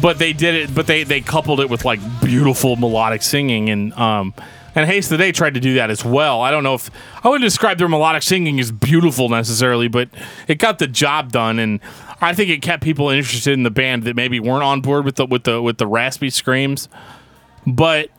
But 0.00 0.18
they 0.18 0.32
did 0.32 0.54
it. 0.54 0.74
But 0.74 0.86
they 0.86 1.04
they 1.04 1.20
coupled 1.20 1.60
it 1.60 1.68
with 1.68 1.84
like 1.84 2.00
beautiful 2.22 2.76
melodic 2.76 3.22
singing, 3.22 3.68
and 3.68 3.92
um, 3.94 4.34
and 4.78 4.88
Haste 4.88 5.10
the 5.10 5.16
Day 5.16 5.32
tried 5.32 5.54
to 5.54 5.60
do 5.60 5.74
that 5.74 5.90
as 5.90 6.04
well. 6.04 6.40
I 6.40 6.52
don't 6.52 6.62
know 6.62 6.74
if 6.74 6.88
I 7.24 7.28
would 7.28 7.40
describe 7.40 7.78
their 7.78 7.88
melodic 7.88 8.22
singing 8.22 8.60
as 8.60 8.70
beautiful 8.70 9.28
necessarily, 9.28 9.88
but 9.88 10.08
it 10.46 10.58
got 10.58 10.78
the 10.78 10.86
job 10.86 11.32
done, 11.32 11.58
and 11.58 11.80
I 12.20 12.32
think 12.32 12.48
it 12.48 12.62
kept 12.62 12.84
people 12.84 13.10
interested 13.10 13.54
in 13.54 13.64
the 13.64 13.72
band 13.72 14.04
that 14.04 14.14
maybe 14.14 14.38
weren't 14.38 14.62
on 14.62 14.80
board 14.80 15.04
with 15.04 15.16
the 15.16 15.26
with 15.26 15.42
the 15.42 15.60
with 15.60 15.78
the 15.78 15.86
raspy 15.88 16.30
screams. 16.30 16.88
But 17.66 18.10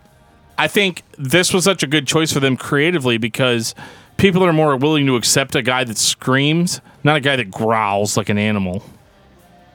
I 0.57 0.67
think 0.67 1.03
this 1.17 1.53
was 1.53 1.63
such 1.63 1.81
a 1.81 1.87
good 1.87 2.05
choice 2.05 2.33
for 2.33 2.41
them 2.41 2.57
creatively 2.57 3.17
because 3.17 3.73
people 4.17 4.43
are 4.43 4.51
more 4.51 4.75
willing 4.75 5.05
to 5.05 5.15
accept 5.15 5.55
a 5.55 5.61
guy 5.61 5.85
that 5.85 5.97
screams, 5.97 6.81
not 7.05 7.15
a 7.15 7.21
guy 7.21 7.37
that 7.37 7.51
growls 7.51 8.17
like 8.17 8.27
an 8.27 8.37
animal. 8.37 8.83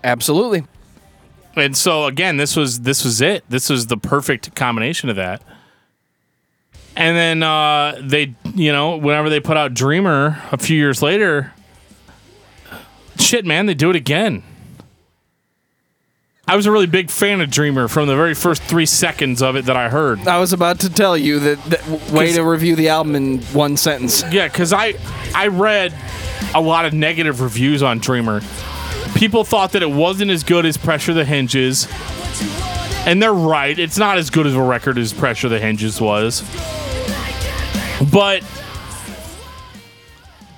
Absolutely. 0.05 0.65
And 1.57 1.75
so 1.75 2.05
again, 2.05 2.37
this 2.37 2.57
was 2.57 2.81
this 2.81 3.05
was 3.05 3.23
it. 3.23 3.43
This 3.49 3.71
was 3.71 3.87
the 3.87 3.97
perfect 3.97 4.55
combination 4.55 5.09
of 5.09 5.17
that. 5.17 5.41
And 6.97 7.17
then 7.17 7.43
uh, 7.43 8.01
they, 8.01 8.35
you 8.55 8.73
know, 8.73 8.97
whenever 8.97 9.29
they 9.29 9.41
put 9.41 9.57
out 9.57 9.75
Dreamer 9.75 10.41
a 10.53 10.59
few 10.59 10.77
years 10.77 11.03
later, 11.03 11.53
shit, 13.19 13.45
man, 13.45 13.67
they 13.67 13.75
do 13.75 13.91
it 13.91 13.97
again. 13.97 14.43
I 16.47 16.57
was 16.57 16.67
a 16.67 16.71
really 16.71 16.87
big 16.87 17.11
fan 17.11 17.41
of 17.41 17.51
Dreamer 17.51 17.89
from 17.89 18.07
the 18.07 18.15
very 18.15 18.35
first 18.35 18.63
three 18.63 18.85
seconds 18.85 19.41
of 19.43 19.57
it 19.57 19.65
that 19.65 19.77
I 19.77 19.89
heard. 19.89 20.29
I 20.29 20.39
was 20.39 20.53
about 20.53 20.81
to 20.81 20.91
tell 20.91 21.17
you 21.17 21.39
that, 21.41 21.65
that 21.65 22.13
way 22.13 22.33
to 22.35 22.43
review 22.43 22.77
the 22.77 22.91
album 22.91 23.15
in 23.15 23.39
one 23.55 23.79
sentence. 23.79 24.23
Yeah, 24.31 24.49
because 24.49 24.73
I 24.73 24.95
I 25.35 25.47
read 25.47 25.95
a 26.55 26.61
lot 26.61 26.85
of 26.85 26.93
negative 26.93 27.41
reviews 27.41 27.83
on 27.83 27.99
Dreamer. 27.99 28.43
People 29.15 29.45
thought 29.45 29.73
that 29.73 29.83
it 29.83 29.91
wasn't 29.91 30.31
as 30.31 30.45
good 30.45 30.67
as 30.67 30.77
Pressure 30.77 31.15
the 31.15 31.25
Hinges, 31.25 31.89
and 33.07 33.23
they're 33.23 33.33
right. 33.33 33.79
It's 33.79 33.97
not 33.97 34.19
as 34.19 34.29
good 34.29 34.47
of 34.47 34.55
a 34.55 34.63
record 34.63 34.99
as 34.99 35.15
Pressure 35.15 35.49
the 35.49 35.59
Hinges 35.59 35.99
was, 35.99 36.43
but 38.13 38.43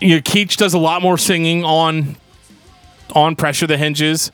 you 0.00 0.14
know, 0.14 0.20
Keach 0.20 0.56
does 0.56 0.74
a 0.74 0.78
lot 0.78 1.02
more 1.02 1.18
singing 1.18 1.64
on 1.64 2.16
on 3.14 3.36
Pressure 3.36 3.66
the 3.66 3.76
Hinges. 3.76 4.30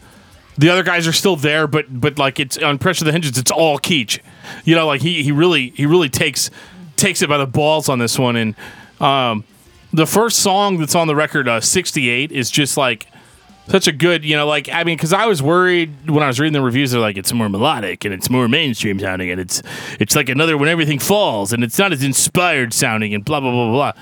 The 0.58 0.68
other 0.68 0.82
guys 0.82 1.06
are 1.06 1.12
still 1.12 1.36
there, 1.36 1.66
but 1.66 2.00
but 2.00 2.18
like 2.18 2.40
it's 2.40 2.58
on 2.58 2.78
Pressure 2.78 3.04
the 3.04 3.12
Hinges, 3.12 3.38
it's 3.38 3.50
all 3.50 3.78
Keach. 3.78 4.20
You 4.64 4.74
know, 4.74 4.86
like 4.86 5.00
he 5.00 5.22
he 5.22 5.32
really 5.32 5.70
he 5.70 5.86
really 5.86 6.08
takes 6.08 6.50
takes 6.96 7.22
it 7.22 7.28
by 7.28 7.38
the 7.38 7.46
balls 7.46 7.88
on 7.88 7.98
this 7.98 8.18
one. 8.18 8.36
And 8.36 8.54
um, 9.00 9.44
the 9.92 10.06
first 10.06 10.40
song 10.40 10.78
that's 10.78 10.94
on 10.94 11.06
the 11.06 11.16
record, 11.16 11.48
uh, 11.48 11.60
"68," 11.60 12.32
is 12.32 12.50
just 12.50 12.76
like 12.76 13.06
such 13.68 13.86
a 13.86 13.92
good, 13.92 14.24
you 14.24 14.36
know, 14.36 14.46
like 14.46 14.68
I 14.68 14.84
mean, 14.84 14.96
because 14.96 15.12
I 15.12 15.26
was 15.26 15.42
worried 15.42 16.10
when 16.10 16.22
I 16.22 16.26
was 16.26 16.40
reading 16.40 16.52
the 16.52 16.62
reviews, 16.62 16.90
they're 16.90 17.00
like 17.00 17.16
it's 17.16 17.32
more 17.32 17.48
melodic 17.48 18.04
and 18.04 18.12
it's 18.12 18.28
more 18.28 18.48
mainstream 18.48 18.98
sounding, 18.98 19.30
and 19.30 19.40
it's 19.40 19.62
it's 20.00 20.16
like 20.16 20.28
another 20.28 20.58
when 20.58 20.68
everything 20.68 20.98
falls, 20.98 21.52
and 21.52 21.62
it's 21.62 21.78
not 21.78 21.92
as 21.92 22.02
inspired 22.02 22.72
sounding, 22.72 23.14
and 23.14 23.24
blah 23.24 23.40
blah 23.40 23.50
blah 23.50 23.70
blah. 23.70 23.92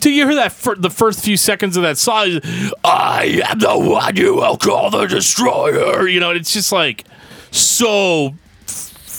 Till 0.00 0.12
you 0.12 0.26
hear 0.26 0.34
that 0.34 0.52
fir- 0.52 0.74
the 0.74 0.90
first 0.90 1.24
few 1.24 1.36
seconds 1.36 1.76
of 1.76 1.82
that 1.82 1.96
song, 1.96 2.40
I 2.84 3.42
am 3.44 3.58
the 3.58 3.78
one 3.78 4.16
you 4.16 4.34
will 4.34 4.56
call 4.56 4.90
the 4.90 5.06
destroyer. 5.06 6.06
You 6.08 6.20
know, 6.20 6.30
it's 6.30 6.52
just 6.52 6.72
like 6.72 7.04
so 7.50 8.34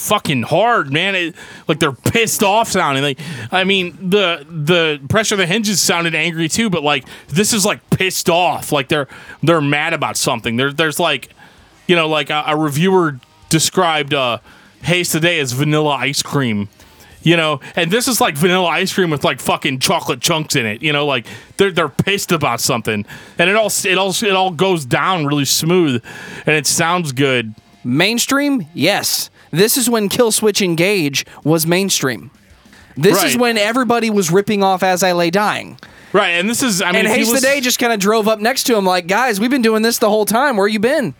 fucking 0.06 0.44
hard, 0.44 0.94
man. 0.94 1.16
It, 1.16 1.36
like 1.68 1.80
they're 1.80 1.92
pissed 1.92 2.44
off 2.44 2.70
sounding. 2.70 3.04
Like 3.04 3.20
I 3.52 3.64
mean, 3.64 4.10
the 4.10 4.46
the 4.50 5.02
pressure 5.08 5.36
of 5.36 5.40
the 5.40 5.48
hinges 5.48 5.82
sounded 5.82 6.16
angry 6.16 6.48
too, 6.48 6.70
but 6.70 6.84
like 6.84 7.06
this 7.28 7.54
is 7.54 7.66
like 7.66 7.90
pissed 7.90 8.30
off. 8.30 8.72
Like 8.72 8.88
they're 8.88 9.08
they're 9.42 9.62
mad 9.62 9.94
about 9.94 10.18
something. 10.18 10.56
There, 10.56 10.72
there's 10.72 11.00
like, 11.00 11.30
you 11.88 11.96
know, 11.96 12.08
like 12.08 12.30
a, 12.30 12.44
a 12.48 12.56
reviewer 12.56 13.20
described 13.50 14.14
uh, 14.14 14.40
Haste 14.84 15.14
the 15.14 15.20
Day 15.20 15.40
as 15.40 15.52
vanilla 15.52 15.96
ice 15.96 16.22
cream. 16.22 16.70
You 17.24 17.36
know, 17.36 17.60
and 17.76 17.90
this 17.90 18.08
is 18.08 18.22
like 18.22 18.36
vanilla 18.36 18.68
ice 18.68 18.94
cream 18.94 19.10
with 19.10 19.24
like 19.24 19.40
fucking 19.40 19.80
chocolate 19.80 20.22
chunks 20.22 20.56
in 20.56 20.68
it. 20.68 20.84
You 20.84 20.94
know, 20.94 21.08
like 21.08 21.26
they're 21.58 21.72
they're 21.72 21.90
pissed 21.90 22.32
about 22.32 22.62
something, 22.62 23.04
and 23.40 23.50
it 23.50 23.56
all 23.56 23.72
it 23.84 23.98
all 23.98 24.12
it 24.12 24.36
all 24.36 24.52
goes 24.52 24.86
down 24.86 25.26
really 25.26 25.46
smooth, 25.46 26.04
and 26.46 26.56
it 26.56 26.68
sounds 26.68 27.14
good. 27.14 27.56
Mainstream, 27.84 28.68
yes. 28.76 29.32
This 29.56 29.78
is 29.78 29.90
when 29.90 30.10
Killswitch 30.10 30.62
Engage 30.62 31.26
was 31.44 31.66
mainstream. 31.66 32.32
This 32.98 33.24
is 33.24 33.38
when 33.38 33.58
everybody 33.58 34.10
was 34.10 34.32
ripping 34.32 34.64
off 34.64 34.84
As 34.84 35.04
I 35.04 35.12
Lay 35.12 35.30
Dying. 35.30 35.80
Right, 36.14 36.30
and 36.30 36.50
this 36.50 36.64
is 36.64 36.82
I 36.82 36.92
mean 36.92 37.06
And 37.06 37.08
Haste 37.08 37.34
the 37.34 37.42
Day 37.42 37.60
just 37.60 37.78
kind 37.78 37.92
of 37.92 38.00
drove 38.00 38.28
up 38.28 38.40
next 38.40 38.64
to 38.66 38.78
him 38.78 38.86
like, 38.86 39.08
guys, 39.08 39.40
we've 39.40 39.50
been 39.50 39.62
doing 39.62 39.82
this 39.82 39.98
the 39.98 40.10
whole 40.10 40.26
time. 40.26 40.56
Where 40.56 40.68
you 40.68 40.80
been? 40.80 41.14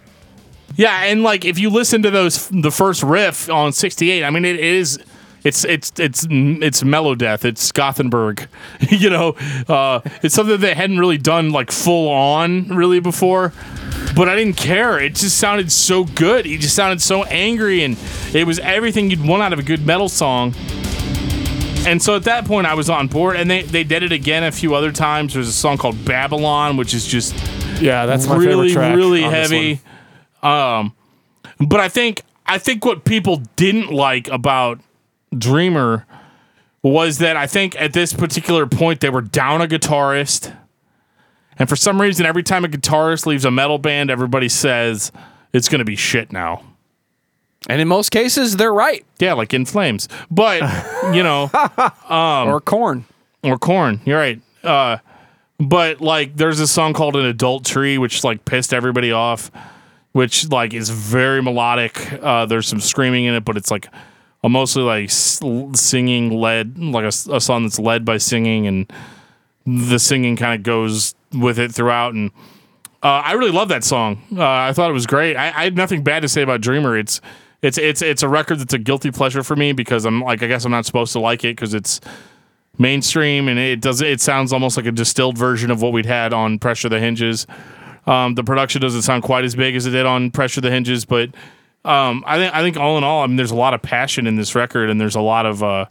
Yeah, 0.78 1.04
and 1.04 1.24
like 1.24 1.46
if 1.46 1.60
you 1.60 1.70
listen 1.70 2.02
to 2.04 2.12
those 2.12 2.50
the 2.50 2.72
first 2.72 3.04
riff 3.04 3.50
on 3.50 3.74
68, 3.74 4.24
I 4.24 4.30
mean 4.30 4.46
it 4.46 4.60
is 4.60 5.00
it's 5.46 5.64
it's 5.64 5.94
it's 5.98 6.28
it's 6.30 6.84
Melodeath, 6.84 7.46
it's 7.46 7.72
Gothenburg. 7.72 8.48
you 8.90 9.10
know, 9.10 9.30
uh, 9.70 10.02
it's 10.22 10.36
something 10.36 10.60
they 10.60 10.74
hadn't 10.74 11.00
really 11.00 11.18
done 11.18 11.52
like 11.52 11.72
full 11.72 12.10
on 12.10 12.68
really 12.68 13.00
before. 13.00 13.54
But 14.16 14.28
I 14.30 14.36
didn't 14.36 14.58
care. 14.58 15.00
It 15.00 15.16
just 15.16 15.38
sounded 15.38 15.72
so 15.72 16.06
good. 16.06 16.46
He 16.46 16.58
just 16.58 16.76
sounded 16.76 17.02
so 17.02 17.24
angry 17.26 17.84
and 17.84 17.98
it 18.34 18.46
was 18.48 18.60
everything 18.60 19.10
you'd 19.10 19.26
want 19.26 19.44
out 19.44 19.54
of 19.54 19.60
a 19.60 19.64
good 19.64 19.86
metal 19.86 20.10
song. 20.10 20.54
And 21.88 22.02
so 22.02 22.16
at 22.16 22.24
that 22.24 22.46
point 22.46 22.66
I 22.66 22.74
was 22.74 22.90
on 22.90 23.08
board 23.08 23.36
and 23.36 23.50
they, 23.52 23.62
they 23.62 23.84
did 23.84 24.04
it 24.04 24.12
again 24.12 24.44
a 24.44 24.52
few 24.52 24.74
other 24.74 24.92
times. 24.92 25.34
There's 25.34 25.48
a 25.48 25.54
song 25.54 25.78
called 25.78 26.04
Babylon, 26.06 26.78
which 26.78 26.94
is 26.94 27.06
just 27.06 27.36
Yeah, 27.82 28.06
that's 28.06 28.26
my 28.26 28.38
really, 28.38 28.70
favorite 28.70 28.88
track. 28.88 28.96
really 28.96 29.22
heavy. 29.22 29.82
Um, 30.42 30.94
but 31.60 31.80
I 31.80 31.90
think 31.90 32.22
I 32.48 32.58
think 32.58 32.86
what 32.86 33.06
people 33.06 33.42
didn't 33.56 33.92
like 33.92 34.28
about 34.30 34.80
Dreamer 35.38 36.06
was 36.82 37.18
that 37.20 37.36
I 37.36 37.48
think 37.48 37.76
at 37.80 37.94
this 37.94 38.14
particular 38.14 38.66
point 38.68 39.00
they 39.02 39.10
were 39.10 39.22
down 39.22 39.62
a 39.62 39.68
guitarist, 39.68 40.56
and 41.58 41.68
for 41.70 41.76
some 41.76 42.02
reason, 42.02 42.26
every 42.26 42.44
time 42.44 42.66
a 42.66 42.68
guitarist 42.68 43.26
leaves 43.26 43.46
a 43.46 43.52
metal 43.52 43.78
band, 43.78 44.12
everybody 44.12 44.50
says 44.50 45.12
it's 45.54 45.70
going 45.70 45.80
to 45.80 45.86
be 45.86 45.96
shit 45.96 46.32
now. 46.32 46.62
And 47.68 47.82
in 47.82 47.88
most 47.88 48.12
cases, 48.12 48.58
they're 48.58 48.74
right. 48.74 49.04
Yeah, 49.20 49.34
like 49.34 49.54
in 49.54 49.66
flames. 49.66 50.08
But 50.30 50.62
you 51.16 51.24
know, 51.24 51.50
Um, 52.10 52.50
or 52.50 52.62
Korn. 52.62 53.06
or 53.44 53.58
Korn. 53.58 54.02
You're 54.06 54.20
right. 54.20 54.40
Uh, 54.64 54.98
but 55.60 56.02
like, 56.02 56.36
there's 56.36 56.60
a 56.60 56.68
song 56.68 56.94
called 56.94 57.16
"An 57.16 57.26
Adulteress," 57.26 57.98
which 57.98 58.24
like 58.24 58.46
pissed 58.46 58.74
everybody 58.74 59.12
off. 59.12 59.50
Which 60.12 60.50
like 60.50 60.74
is 60.74 60.90
very 60.90 61.42
melodic. 61.42 62.00
Uh, 62.22 62.46
there's 62.46 62.68
some 62.68 62.80
screaming 62.80 63.26
in 63.26 63.34
it, 63.34 63.44
but 63.44 63.58
it's 63.58 63.70
like 63.72 63.88
a 64.46 64.50
mostly 64.50 64.84
like 64.84 65.10
singing 65.10 66.30
led, 66.30 66.78
like 66.78 67.04
a 67.04 67.12
song 67.12 67.64
that's 67.64 67.80
led 67.80 68.06
by 68.06 68.18
singing, 68.18 68.68
and 68.68 68.94
the 69.66 69.98
singing 69.98 70.36
kind 70.36 70.54
of 70.54 70.62
goes 70.64 71.16
with 71.34 71.58
it 71.58 71.74
throughout. 71.74 72.14
And 72.14 72.30
uh, 73.02 73.24
I 73.26 73.34
really 73.34 73.52
love 73.52 73.70
that 73.70 73.84
song. 73.84 74.22
Uh, 74.32 74.46
I 74.46 74.72
thought 74.72 74.92
it 74.92 74.94
was 74.94 75.08
great. 75.08 75.36
I, 75.36 75.48
I 75.48 75.64
had 75.64 75.76
nothing 75.76 76.04
bad 76.04 76.22
to 76.22 76.30
say 76.30 76.44
about 76.44 76.62
Dreamer. 76.62 76.96
It's 76.96 77.22
it's 77.64 77.80
it's 77.80 78.04
it's 78.04 78.22
a 78.22 78.30
record 78.30 78.60
that's 78.60 78.74
a 78.76 78.78
guilty 78.78 79.10
pleasure 79.10 79.42
for 79.42 79.56
me 79.56 79.72
because 79.72 80.06
I'm 80.06 80.22
like 80.22 80.44
I 80.44 80.48
guess 80.48 80.64
I'm 80.64 80.72
not 80.72 80.86
supposed 80.86 81.12
to 81.14 81.20
like 81.20 81.44
it 81.44 81.56
because 81.56 81.74
it's 81.74 82.00
mainstream 82.78 83.48
and 83.48 83.58
it 83.58 83.82
does 83.82 84.00
it 84.02 84.22
sounds 84.22 84.54
almost 84.54 84.78
like 84.78 84.86
a 84.86 84.92
distilled 84.92 85.40
version 85.40 85.72
of 85.72 85.82
what 85.82 85.92
we'd 85.92 86.06
had 86.06 86.34
on 86.34 86.60
Pressure 86.60 86.88
the 86.88 87.00
Hinges. 87.00 87.48
Um, 88.06 88.36
the 88.36 88.44
production 88.44 88.80
doesn't 88.80 89.02
sound 89.02 89.24
quite 89.24 89.44
as 89.44 89.56
big 89.56 89.76
as 89.76 89.88
it 89.88 89.92
did 89.92 90.06
on 90.06 90.30
Pressure 90.30 90.62
the 90.62 90.70
Hinges, 90.70 91.04
but 91.04 91.32
um, 91.86 92.24
I 92.26 92.38
think 92.38 92.54
I 92.54 92.62
think 92.62 92.78
all 92.78 92.98
in 92.98 93.04
all, 93.04 93.24
I 93.24 93.28
mean, 93.28 93.36
there's 93.36 93.52
a 93.52 93.56
lot 93.56 93.74
of 93.74 93.82
passion 93.82 94.26
in 94.28 94.36
this 94.36 94.56
record 94.56 94.90
and 94.90 95.00
there's 95.00 95.16
a 95.16 95.22
lot 95.22 95.46
of 95.46 95.62
uh, 95.64 95.86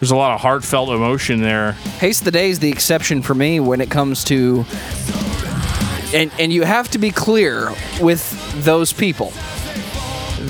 there's 0.00 0.10
a 0.10 0.16
lot 0.16 0.32
of 0.32 0.40
heartfelt 0.40 0.90
emotion 0.90 1.40
there. 1.42 1.72
Haste 1.72 2.24
the 2.24 2.30
Day 2.30 2.50
is 2.50 2.58
the 2.58 2.70
exception 2.70 3.22
for 3.22 3.34
me 3.34 3.60
when 3.60 3.80
it 3.80 3.90
comes 3.90 4.24
to. 4.24 4.64
And, 6.12 6.32
and 6.40 6.52
you 6.52 6.64
have 6.64 6.90
to 6.90 6.98
be 6.98 7.10
clear 7.10 7.72
with 8.00 8.64
those 8.64 8.92
people. 8.92 9.32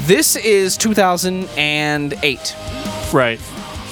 This 0.06 0.36
is 0.36 0.76
2008. 0.78 2.56
Right. 3.12 3.40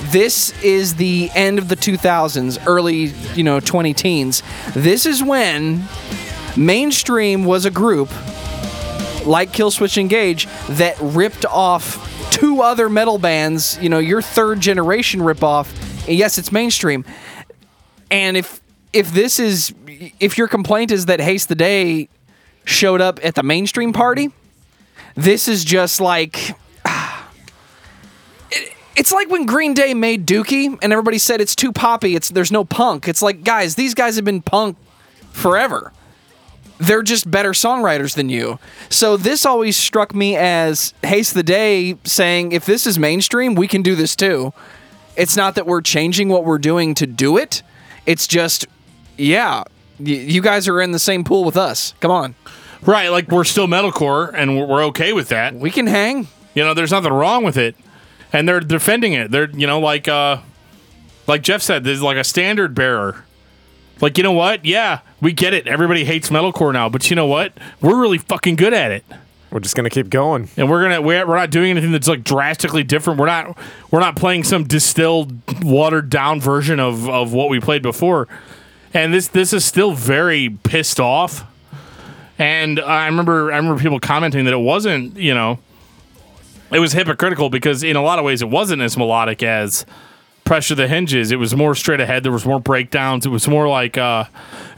This 0.04 0.62
is 0.62 0.94
the 0.94 1.28
end 1.34 1.58
of 1.58 1.68
the 1.68 1.76
2000s, 1.76 2.62
early, 2.66 3.12
you 3.34 3.42
know, 3.42 3.60
20 3.60 3.92
teens. 3.92 4.42
This 4.74 5.04
is 5.04 5.22
when 5.22 5.82
mainstream 6.56 7.44
was 7.44 7.66
a 7.66 7.70
group 7.70 8.08
like 9.26 9.52
Killswitch 9.52 9.98
Engage 9.98 10.46
that 10.70 10.96
ripped 11.00 11.44
off 11.46 12.30
two 12.30 12.62
other 12.62 12.88
metal 12.88 13.18
bands, 13.18 13.78
you 13.80 13.88
know, 13.88 13.98
your 13.98 14.22
third 14.22 14.60
generation 14.60 15.20
ripoff. 15.20 15.68
Yes, 16.06 16.38
it's 16.38 16.52
mainstream. 16.52 17.04
And 18.10 18.36
if 18.36 18.60
if 18.92 19.12
this 19.12 19.38
is 19.38 19.74
if 20.20 20.38
your 20.38 20.48
complaint 20.48 20.90
is 20.90 21.06
that 21.06 21.20
Haste 21.20 21.48
the 21.48 21.54
Day 21.54 22.08
showed 22.64 23.00
up 23.00 23.18
at 23.24 23.34
the 23.34 23.42
mainstream 23.42 23.92
party, 23.92 24.30
this 25.14 25.48
is 25.48 25.64
just 25.64 26.00
like 26.00 26.56
it's 28.96 29.12
like 29.12 29.28
when 29.28 29.46
Green 29.46 29.74
Day 29.74 29.94
made 29.94 30.26
Dookie 30.26 30.78
and 30.80 30.92
everybody 30.92 31.18
said 31.18 31.40
it's 31.40 31.56
too 31.56 31.72
poppy. 31.72 32.14
It's 32.14 32.30
there's 32.30 32.52
no 32.52 32.64
punk. 32.64 33.08
It's 33.08 33.22
like 33.22 33.44
guys, 33.44 33.74
these 33.74 33.94
guys 33.94 34.16
have 34.16 34.24
been 34.24 34.42
punk 34.42 34.76
forever. 35.32 35.92
They're 36.78 37.02
just 37.02 37.28
better 37.30 37.50
songwriters 37.50 38.14
than 38.14 38.28
you. 38.28 38.58
So 38.88 39.16
this 39.16 39.44
always 39.44 39.76
struck 39.76 40.14
me 40.14 40.36
as 40.36 40.94
Haste 41.02 41.34
the 41.34 41.42
Day 41.42 41.96
saying 42.04 42.52
if 42.52 42.66
this 42.66 42.86
is 42.86 42.98
mainstream, 42.98 43.54
we 43.54 43.66
can 43.66 43.82
do 43.82 43.94
this 43.96 44.14
too. 44.14 44.52
It's 45.16 45.36
not 45.36 45.56
that 45.56 45.66
we're 45.66 45.80
changing 45.82 46.28
what 46.28 46.44
we're 46.44 46.58
doing 46.58 46.94
to 46.94 47.06
do 47.06 47.36
it. 47.36 47.62
It's 48.06 48.26
just 48.28 48.66
yeah, 49.16 49.64
y- 49.98 50.06
you 50.12 50.40
guys 50.40 50.68
are 50.68 50.80
in 50.80 50.92
the 50.92 50.98
same 51.00 51.24
pool 51.24 51.44
with 51.44 51.56
us. 51.56 51.94
Come 52.00 52.12
on. 52.12 52.36
Right, 52.82 53.08
like 53.08 53.28
we're 53.28 53.42
still 53.42 53.66
metalcore 53.66 54.32
and 54.32 54.56
we're, 54.56 54.66
we're 54.66 54.84
okay 54.84 55.12
with 55.12 55.30
that. 55.30 55.54
We 55.54 55.72
can 55.72 55.88
hang. 55.88 56.28
You 56.54 56.62
know, 56.64 56.74
there's 56.74 56.92
nothing 56.92 57.12
wrong 57.12 57.42
with 57.42 57.56
it, 57.56 57.74
and 58.32 58.48
they're 58.48 58.60
defending 58.60 59.12
it. 59.14 59.32
They're 59.32 59.50
you 59.50 59.66
know 59.66 59.80
like 59.80 60.06
uh, 60.06 60.38
like 61.26 61.42
Jeff 61.42 61.62
said, 61.62 61.82
there's 61.82 62.02
like 62.02 62.16
a 62.16 62.22
standard 62.24 62.74
bearer. 62.76 63.24
Like 64.00 64.16
you 64.16 64.22
know 64.22 64.32
what? 64.32 64.64
Yeah, 64.64 65.00
we 65.20 65.32
get 65.32 65.54
it. 65.54 65.66
Everybody 65.66 66.04
hates 66.04 66.30
metalcore 66.30 66.72
now, 66.72 66.88
but 66.88 67.10
you 67.10 67.16
know 67.16 67.26
what? 67.26 67.52
We're 67.80 68.00
really 68.00 68.18
fucking 68.18 68.56
good 68.56 68.72
at 68.72 68.90
it, 68.92 69.04
We're 69.50 69.60
just 69.60 69.74
gonna 69.74 69.90
keep 69.90 70.08
going. 70.08 70.48
and 70.56 70.70
we're 70.70 70.82
gonna 70.82 71.02
we're, 71.02 71.26
we're 71.26 71.36
not 71.36 71.50
doing 71.50 71.70
anything 71.72 71.92
that's 71.92 72.06
like 72.08 72.22
drastically 72.24 72.84
different. 72.84 73.18
We're 73.18 73.26
not 73.26 73.58
we're 73.90 74.00
not 74.00 74.14
playing 74.16 74.44
some 74.44 74.64
distilled, 74.64 75.32
watered 75.64 76.10
down 76.10 76.40
version 76.40 76.78
of 76.80 77.08
of 77.08 77.32
what 77.32 77.48
we 77.48 77.58
played 77.60 77.82
before. 77.82 78.28
And 78.94 79.12
this 79.12 79.28
this 79.28 79.52
is 79.52 79.64
still 79.64 79.92
very 79.92 80.48
pissed 80.62 81.00
off. 81.00 81.44
And 82.38 82.78
I 82.78 83.06
remember 83.06 83.50
I 83.52 83.56
remember 83.56 83.80
people 83.82 83.98
commenting 83.98 84.44
that 84.44 84.54
it 84.54 84.58
wasn't 84.60 85.16
you 85.16 85.34
know 85.34 85.58
it 86.70 86.78
was 86.78 86.92
hypocritical 86.92 87.50
because 87.50 87.82
in 87.82 87.96
a 87.96 88.02
lot 88.02 88.18
of 88.20 88.24
ways 88.24 88.42
it 88.42 88.48
wasn't 88.48 88.80
as 88.82 88.96
melodic 88.96 89.42
as 89.42 89.84
pressure 90.48 90.74
the 90.74 90.88
hinges. 90.88 91.30
It 91.30 91.36
was 91.36 91.54
more 91.54 91.74
straight 91.74 92.00
ahead. 92.00 92.22
There 92.22 92.32
was 92.32 92.46
more 92.46 92.58
breakdowns. 92.58 93.26
It 93.26 93.28
was 93.28 93.46
more 93.46 93.68
like 93.68 93.98
uh 93.98 94.24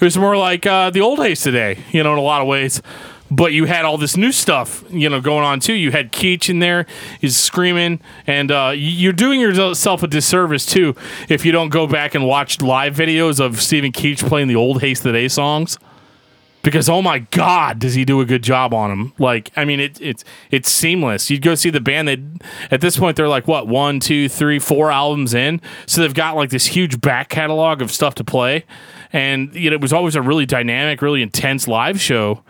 it 0.01 0.05
was 0.05 0.19
more 0.19 0.37
like 0.37 0.67
uh 0.67 0.91
the 0.91 1.01
old 1.01 1.21
Haste 1.21 1.45
the 1.45 1.53
Day 1.53 1.79
you 1.93 2.03
know 2.03 2.13
in 2.13 2.19
a 2.19 2.23
lot 2.23 2.43
of 2.43 2.49
ways. 2.49 2.83
But 3.31 3.53
you 3.53 3.67
had 3.67 3.85
all 3.85 3.97
this 3.97 4.17
new 4.17 4.33
stuff 4.33 4.83
you 4.91 5.09
know 5.09 5.21
going 5.21 5.45
on 5.45 5.61
too. 5.61 5.75
You 5.75 5.93
had 5.93 6.11
keach 6.11 6.51
in 6.51 6.59
there. 6.59 6.87
He's 7.21 7.37
screaming. 7.37 8.01
And 8.27 8.51
uh 8.51 8.73
you're 8.75 9.13
doing 9.13 9.41
yourself 9.41 10.03
a 10.03 10.09
disservice 10.09 10.67
too 10.67 10.97
if 11.29 11.45
you 11.45 11.53
don't 11.53 11.69
go 11.69 11.87
back 11.87 12.17
and 12.17 12.27
watch 12.27 12.61
live 12.61 12.97
videos 12.97 13.39
of 13.39 13.63
stephen 13.63 13.93
keach 13.93 14.27
playing 14.29 14.49
the 14.49 14.57
old 14.57 14.81
haste 14.81 15.05
the 15.05 15.13
day 15.13 15.29
songs 15.29 15.79
because 16.63 16.89
oh 16.89 17.01
my 17.03 17.21
god 17.21 17.79
does 17.79 17.95
he 17.95 18.05
do 18.05 18.21
a 18.21 18.25
good 18.25 18.43
job 18.43 18.75
on 18.75 18.91
him? 18.91 19.13
Like 19.19 19.51
i 19.57 19.65
mean 19.65 19.81
it, 19.81 20.01
it's 20.01 20.25
it's 20.51 20.71
seamless. 20.71 21.31
You'd 21.31 21.43
go 21.43 21.55
see 21.55 21.71
the 21.71 21.81
band 21.81 22.09
they 22.09 22.23
at 22.71 22.81
this 22.81 22.99
point 22.99 23.17
they're 23.17 23.29
like 23.29 23.49
what 23.49 23.69
one 23.69 24.01
two 24.01 24.29
three 24.29 24.59
four 24.59 24.91
albums 24.91 25.35
in? 25.35 25.61
So 25.87 26.01
they've 26.03 26.15
got 26.15 26.37
like 26.37 26.51
this 26.51 26.67
huge 26.67 27.01
back 27.01 27.29
catalog 27.29 27.83
of 27.83 27.91
stuff 27.91 28.15
to 28.17 28.25
play. 28.25 28.65
And 29.13 29.55
you 29.55 29.71
know, 29.71 29.75
it 29.75 29.81
was 29.81 29.93
always 29.93 30.17
a 30.17 30.23
really 30.23 30.47
dynamic 30.47 31.03
really 31.03 31.23
intense 31.23 31.67
live 31.69 32.01
show. 32.01 32.43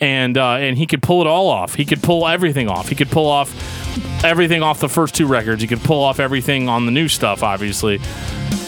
And 0.00 0.36
uh, 0.36 0.54
and 0.54 0.76
he 0.76 0.86
could 0.86 1.02
pull 1.02 1.20
it 1.20 1.28
all 1.28 1.48
off. 1.48 1.74
He 1.74 1.84
could 1.84 2.02
pull 2.02 2.26
everything 2.26 2.68
off. 2.68 2.88
He 2.88 2.96
could 2.96 3.10
pull 3.10 3.28
off 3.28 3.54
everything 4.24 4.62
off 4.62 4.80
the 4.80 4.88
first 4.88 5.14
two 5.14 5.26
records. 5.26 5.62
He 5.62 5.68
could 5.68 5.82
pull 5.82 6.02
off 6.02 6.18
everything 6.18 6.68
on 6.68 6.86
the 6.86 6.92
new 6.92 7.08
stuff 7.08 7.42
obviously. 7.42 8.00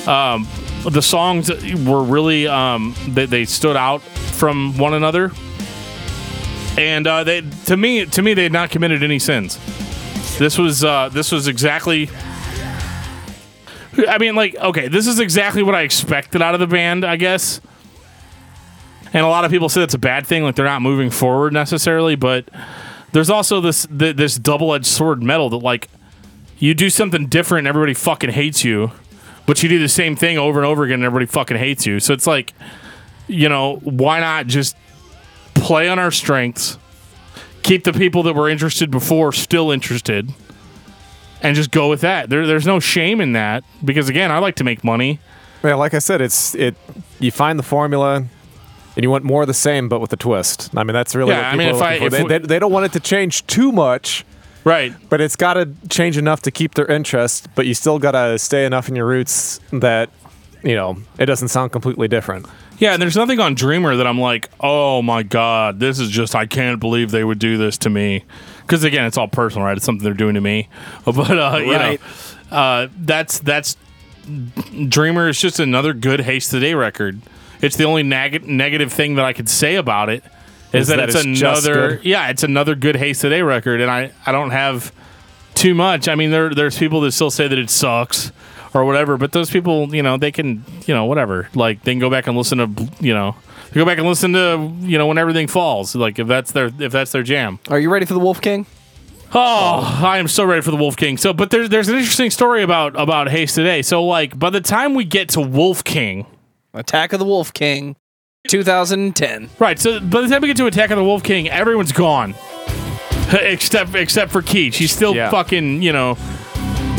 Um, 0.06 0.46
the 0.90 1.02
songs 1.02 1.50
were 1.84 2.02
really 2.02 2.46
um, 2.46 2.94
they, 3.08 3.26
they 3.26 3.44
stood 3.44 3.76
out 3.76 4.02
from 4.02 4.76
one 4.78 4.94
another, 4.94 5.32
and 6.76 7.06
uh, 7.06 7.24
they 7.24 7.42
to 7.66 7.76
me 7.76 8.04
to 8.06 8.22
me 8.22 8.34
they 8.34 8.44
had 8.44 8.52
not 8.52 8.70
committed 8.70 9.02
any 9.02 9.18
sins. 9.18 9.58
This 10.38 10.58
was 10.58 10.84
uh, 10.84 11.08
this 11.10 11.32
was 11.32 11.48
exactly. 11.48 12.10
I 14.08 14.18
mean, 14.18 14.34
like, 14.34 14.56
okay, 14.56 14.88
this 14.88 15.06
is 15.06 15.20
exactly 15.20 15.62
what 15.62 15.76
I 15.76 15.82
expected 15.82 16.42
out 16.42 16.54
of 16.54 16.58
the 16.60 16.66
band, 16.66 17.04
I 17.04 17.14
guess. 17.14 17.60
And 19.12 19.24
a 19.24 19.28
lot 19.28 19.44
of 19.44 19.52
people 19.52 19.68
say 19.68 19.78
that's 19.80 19.94
a 19.94 19.98
bad 19.98 20.26
thing, 20.26 20.42
like 20.42 20.56
they're 20.56 20.64
not 20.64 20.82
moving 20.82 21.10
forward 21.10 21.52
necessarily. 21.52 22.16
But 22.16 22.48
there's 23.12 23.30
also 23.30 23.60
this 23.60 23.86
th- 23.86 24.16
this 24.16 24.36
double 24.36 24.74
edged 24.74 24.86
sword 24.86 25.22
metal 25.22 25.48
that 25.50 25.58
like 25.58 25.88
you 26.58 26.74
do 26.74 26.90
something 26.90 27.26
different, 27.26 27.68
everybody 27.68 27.94
fucking 27.94 28.30
hates 28.30 28.64
you 28.64 28.90
but 29.46 29.62
you 29.62 29.68
do 29.68 29.78
the 29.78 29.88
same 29.88 30.16
thing 30.16 30.38
over 30.38 30.58
and 30.58 30.66
over 30.66 30.84
again 30.84 30.94
and 30.96 31.04
everybody 31.04 31.26
fucking 31.26 31.56
hates 31.56 31.86
you. 31.86 32.00
So 32.00 32.12
it's 32.14 32.26
like, 32.26 32.52
you 33.28 33.48
know, 33.48 33.76
why 33.82 34.20
not 34.20 34.46
just 34.46 34.76
play 35.54 35.88
on 35.88 35.98
our 35.98 36.10
strengths, 36.10 36.78
keep 37.62 37.84
the 37.84 37.92
people 37.92 38.22
that 38.24 38.34
were 38.34 38.48
interested 38.48 38.90
before 38.90 39.32
still 39.32 39.70
interested, 39.70 40.30
and 41.42 41.54
just 41.56 41.70
go 41.70 41.88
with 41.90 42.00
that. 42.02 42.30
There, 42.30 42.46
there's 42.46 42.66
no 42.66 42.80
shame 42.80 43.20
in 43.20 43.32
that 43.32 43.64
because 43.84 44.08
again, 44.08 44.30
I 44.30 44.38
like 44.38 44.56
to 44.56 44.64
make 44.64 44.82
money. 44.84 45.18
Yeah, 45.62 45.74
like 45.74 45.94
I 45.94 45.98
said, 45.98 46.20
it's 46.20 46.54
it. 46.54 46.74
You 47.20 47.30
find 47.30 47.58
the 47.58 47.62
formula, 47.62 48.16
and 48.16 49.02
you 49.02 49.10
want 49.10 49.24
more 49.24 49.42
of 49.42 49.48
the 49.48 49.54
same, 49.54 49.88
but 49.88 50.00
with 50.00 50.12
a 50.12 50.16
twist. 50.16 50.70
I 50.76 50.84
mean, 50.84 50.92
that's 50.92 51.14
really 51.14 51.32
Yeah, 51.32 51.38
what 51.52 51.54
I 51.54 51.56
mean, 51.56 51.74
if 51.74 51.82
I- 51.82 51.94
if 51.94 52.12
They, 52.12 52.22
we- 52.22 52.28
they, 52.28 52.38
they 52.38 52.58
don't 52.58 52.72
want 52.72 52.84
it 52.86 52.92
to 52.92 53.00
change 53.00 53.46
too 53.46 53.72
much, 53.72 54.24
Right. 54.64 54.94
but 55.10 55.20
it's 55.20 55.36
got 55.36 55.54
to 55.54 55.68
change 55.90 56.16
enough 56.16 56.42
to 56.42 56.50
keep 56.50 56.74
their 56.74 56.86
interest. 56.86 57.48
But 57.54 57.66
you 57.66 57.74
still 57.74 57.98
got 57.98 58.12
to 58.12 58.38
stay 58.38 58.64
enough 58.64 58.88
in 58.88 58.96
your 58.96 59.06
roots 59.06 59.60
that 59.72 60.10
you 60.62 60.74
know 60.74 60.96
it 61.18 61.26
doesn't 61.26 61.48
sound 61.48 61.72
completely 61.72 62.08
different. 62.08 62.46
Yeah, 62.78 62.92
and 62.92 63.00
there's 63.00 63.16
nothing 63.16 63.38
on 63.38 63.54
Dreamer 63.54 63.96
that 63.96 64.06
I'm 64.06 64.20
like, 64.20 64.50
oh 64.60 65.00
my 65.02 65.22
god, 65.22 65.78
this 65.78 66.00
is 66.00 66.10
just 66.10 66.34
I 66.34 66.46
can't 66.46 66.80
believe 66.80 67.10
they 67.10 67.22
would 67.24 67.38
do 67.38 67.56
this 67.56 67.78
to 67.78 67.90
me. 67.90 68.24
Because 68.62 68.82
again, 68.82 69.04
it's 69.04 69.16
all 69.18 69.28
personal, 69.28 69.66
right? 69.66 69.76
It's 69.76 69.86
something 69.86 70.02
they're 70.02 70.14
doing 70.14 70.34
to 70.34 70.40
me. 70.40 70.68
But 71.04 71.38
uh, 71.38 71.58
you 71.58 71.72
know, 71.72 71.96
uh, 72.50 72.88
that's 72.96 73.38
that's 73.40 73.76
Dreamer 74.88 75.28
is 75.28 75.38
just 75.38 75.60
another 75.60 75.92
good 75.92 76.20
Haste 76.20 76.50
the 76.50 76.60
Day 76.60 76.74
record. 76.74 77.20
It's 77.60 77.76
the 77.76 77.84
only 77.84 78.02
neg- 78.02 78.46
negative 78.46 78.92
thing 78.92 79.14
that 79.16 79.24
I 79.24 79.32
could 79.32 79.48
say 79.48 79.76
about 79.76 80.08
it 80.08 80.24
is, 80.74 80.82
Is 80.82 80.88
that, 80.88 80.96
that 80.96 81.08
it's, 81.10 81.16
it's 81.16 81.40
another 81.40 82.00
yeah, 82.02 82.28
it's 82.28 82.42
another 82.42 82.74
good 82.74 82.96
Haste 82.96 83.22
the 83.22 83.30
Day 83.30 83.42
record, 83.42 83.80
and 83.80 83.90
I 83.90 84.12
I 84.26 84.32
don't 84.32 84.50
have 84.50 84.92
too 85.54 85.74
much. 85.74 86.08
I 86.08 86.14
mean, 86.14 86.30
there 86.30 86.50
there's 86.50 86.78
people 86.78 87.00
that 87.02 87.12
still 87.12 87.30
say 87.30 87.48
that 87.48 87.58
it 87.58 87.70
sucks 87.70 88.32
or 88.74 88.84
whatever, 88.84 89.16
but 89.16 89.32
those 89.32 89.50
people, 89.50 89.94
you 89.94 90.02
know, 90.02 90.16
they 90.16 90.32
can, 90.32 90.64
you 90.86 90.94
know, 90.94 91.04
whatever. 91.04 91.48
Like 91.54 91.82
they 91.82 91.92
can 91.92 92.00
go 92.00 92.10
back 92.10 92.26
and 92.26 92.36
listen 92.36 92.58
to, 92.58 92.88
you 93.00 93.14
know, 93.14 93.36
go 93.72 93.84
back 93.84 93.98
and 93.98 94.06
listen 94.06 94.32
to, 94.32 94.72
you 94.80 94.98
know, 94.98 95.06
when 95.06 95.18
everything 95.18 95.46
falls. 95.46 95.94
Like 95.94 96.18
if 96.18 96.26
that's 96.26 96.52
their 96.52 96.70
if 96.78 96.92
that's 96.92 97.12
their 97.12 97.22
jam. 97.22 97.60
Are 97.68 97.78
you 97.78 97.90
ready 97.90 98.06
for 98.06 98.14
the 98.14 98.20
Wolf 98.20 98.40
King? 98.40 98.66
Oh, 99.36 100.00
I 100.04 100.18
am 100.18 100.28
so 100.28 100.44
ready 100.44 100.62
for 100.62 100.70
the 100.70 100.76
Wolf 100.76 100.96
King. 100.96 101.16
So, 101.16 101.32
but 101.32 101.50
there's 101.50 101.68
there's 101.68 101.88
an 101.88 101.96
interesting 101.96 102.30
story 102.30 102.62
about 102.62 102.98
about 103.00 103.28
Haste 103.30 103.56
the 103.56 103.64
Day. 103.64 103.82
So, 103.82 104.04
like 104.04 104.38
by 104.38 104.50
the 104.50 104.60
time 104.60 104.94
we 104.94 105.04
get 105.04 105.30
to 105.30 105.40
Wolf 105.40 105.82
King, 105.82 106.26
Attack 106.72 107.12
of 107.12 107.18
the 107.18 107.24
Wolf 107.24 107.52
King, 107.52 107.96
2010. 108.48 109.50
right? 109.58 109.78
So 109.78 110.00
by 110.00 110.20
the 110.20 110.28
time 110.28 110.42
we 110.42 110.48
get 110.48 110.56
to 110.58 110.66
Attack 110.66 110.90
of 110.90 110.98
the 110.98 111.04
Wolf 111.04 111.22
King, 111.22 111.48
everyone's 111.48 111.92
gone, 111.92 112.34
except 113.32 113.94
except 113.94 114.30
for 114.32 114.42
Keach. 114.42 114.74
He's 114.74 114.92
still 114.92 115.14
Yeah. 115.14 115.30
fucking, 115.30 115.82
you 115.82 115.92
know. 115.92 116.16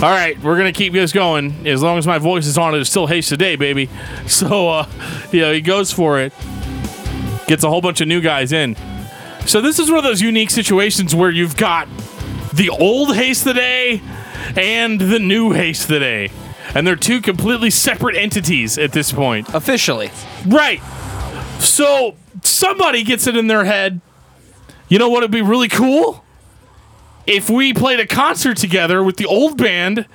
All 0.01 0.11
right, 0.11 0.37
we're 0.43 0.57
gonna 0.57 0.73
keep 0.73 0.91
this 0.93 1.13
going 1.13 1.65
as 1.67 1.81
long 1.81 1.97
as 1.97 2.05
my 2.05 2.17
voice 2.17 2.45
is 2.47 2.57
on. 2.57 2.75
It's 2.75 2.89
still 2.89 3.07
Haste 3.07 3.29
the 3.29 3.37
Day, 3.37 3.55
baby. 3.55 3.89
So, 4.27 4.69
uh, 4.69 4.87
you 5.31 5.41
know, 5.41 5.53
he 5.53 5.61
goes 5.61 5.91
for 5.91 6.19
it, 6.19 6.33
gets 7.47 7.63
a 7.63 7.69
whole 7.69 7.81
bunch 7.81 8.01
of 8.01 8.07
new 8.07 8.21
guys 8.21 8.51
in. 8.51 8.75
So 9.45 9.61
this 9.61 9.77
is 9.77 9.89
one 9.89 9.99
of 9.99 10.03
those 10.03 10.21
unique 10.21 10.49
situations 10.49 11.13
where 11.13 11.29
you've 11.29 11.55
got 11.55 11.87
the 12.53 12.69
old 12.69 13.15
Haste 13.15 13.43
the 13.43 13.53
Day 13.53 14.01
and 14.57 14.99
the 14.99 15.19
new 15.19 15.51
Haste 15.51 15.87
the 15.87 15.99
Day. 15.99 16.31
And 16.73 16.85
they're 16.87 16.95
two 16.95 17.21
completely 17.21 17.69
separate 17.69 18.15
entities 18.17 18.79
at 18.79 18.91
this 18.91 19.11
point. 19.11 19.47
Officially. 19.53 20.09
Right. 20.47 20.81
So 21.59 22.15
somebody 22.43 23.03
gets 23.03 23.27
it 23.27 23.35
in 23.35 23.47
their 23.47 23.65
head. 23.65 24.01
You 24.87 24.99
know 24.99 25.09
what 25.09 25.21
would 25.21 25.31
be 25.31 25.41
really 25.41 25.67
cool? 25.67 26.23
If 27.25 27.49
we 27.49 27.73
played 27.73 27.99
a 27.99 28.05
concert 28.05 28.57
together 28.57 29.03
with 29.03 29.17
the 29.17 29.25
old 29.25 29.57
band 29.57 30.05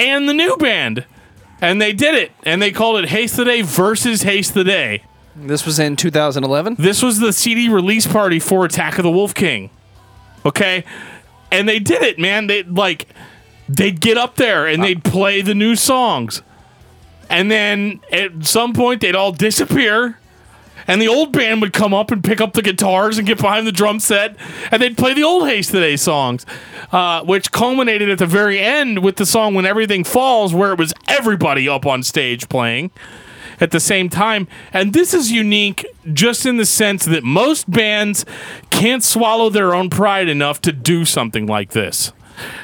and 0.00 0.28
the 0.28 0.34
new 0.34 0.56
band. 0.56 1.04
And 1.60 1.80
they 1.80 1.92
did 1.92 2.14
it. 2.14 2.32
And 2.42 2.60
they 2.60 2.72
called 2.72 2.98
it 2.98 3.10
Haste 3.10 3.36
the 3.36 3.44
Day 3.44 3.62
versus 3.62 4.22
Haste 4.22 4.54
the 4.54 4.64
Day. 4.64 5.04
This 5.36 5.64
was 5.64 5.78
in 5.78 5.96
2011. 5.96 6.76
This 6.78 7.02
was 7.02 7.20
the 7.20 7.32
CD 7.32 7.68
release 7.68 8.06
party 8.06 8.38
for 8.38 8.64
Attack 8.64 8.98
of 8.98 9.04
the 9.04 9.10
Wolf 9.10 9.34
King. 9.34 9.70
Okay? 10.44 10.84
And 11.52 11.68
they 11.68 11.78
did 11.78 12.02
it, 12.02 12.18
man. 12.18 12.46
They 12.46 12.62
like 12.62 13.08
they'd 13.68 14.00
get 14.00 14.16
up 14.16 14.36
there 14.36 14.66
and 14.66 14.82
uh. 14.82 14.86
they'd 14.86 15.04
play 15.04 15.42
the 15.42 15.54
new 15.54 15.76
songs. 15.76 16.42
And 17.28 17.50
then 17.50 18.00
at 18.10 18.44
some 18.44 18.72
point 18.72 19.02
they'd 19.02 19.14
all 19.14 19.32
disappear. 19.32 20.18
And 20.90 21.00
the 21.00 21.06
old 21.06 21.32
band 21.32 21.60
would 21.60 21.72
come 21.72 21.94
up 21.94 22.10
and 22.10 22.22
pick 22.24 22.40
up 22.40 22.54
the 22.54 22.62
guitars 22.62 23.16
and 23.16 23.24
get 23.24 23.38
behind 23.38 23.64
the 23.64 23.70
drum 23.70 24.00
set, 24.00 24.34
and 24.72 24.82
they'd 24.82 24.98
play 24.98 25.14
the 25.14 25.22
old 25.22 25.48
Haste 25.48 25.70
the 25.70 25.78
Day 25.78 25.94
songs, 25.94 26.44
uh, 26.90 27.22
which 27.22 27.52
culminated 27.52 28.10
at 28.10 28.18
the 28.18 28.26
very 28.26 28.58
end 28.58 28.98
with 28.98 29.14
the 29.14 29.24
song 29.24 29.54
"When 29.54 29.64
Everything 29.64 30.02
Falls," 30.02 30.52
where 30.52 30.72
it 30.72 30.80
was 30.80 30.92
everybody 31.06 31.68
up 31.68 31.86
on 31.86 32.02
stage 32.02 32.48
playing 32.48 32.90
at 33.60 33.70
the 33.70 33.78
same 33.78 34.08
time. 34.08 34.48
And 34.72 34.92
this 34.92 35.14
is 35.14 35.30
unique 35.30 35.86
just 36.12 36.44
in 36.44 36.56
the 36.56 36.66
sense 36.66 37.04
that 37.04 37.22
most 37.22 37.70
bands 37.70 38.24
can't 38.70 39.04
swallow 39.04 39.48
their 39.48 39.72
own 39.72 39.90
pride 39.90 40.28
enough 40.28 40.60
to 40.62 40.72
do 40.72 41.04
something 41.04 41.46
like 41.46 41.70
this. 41.70 42.12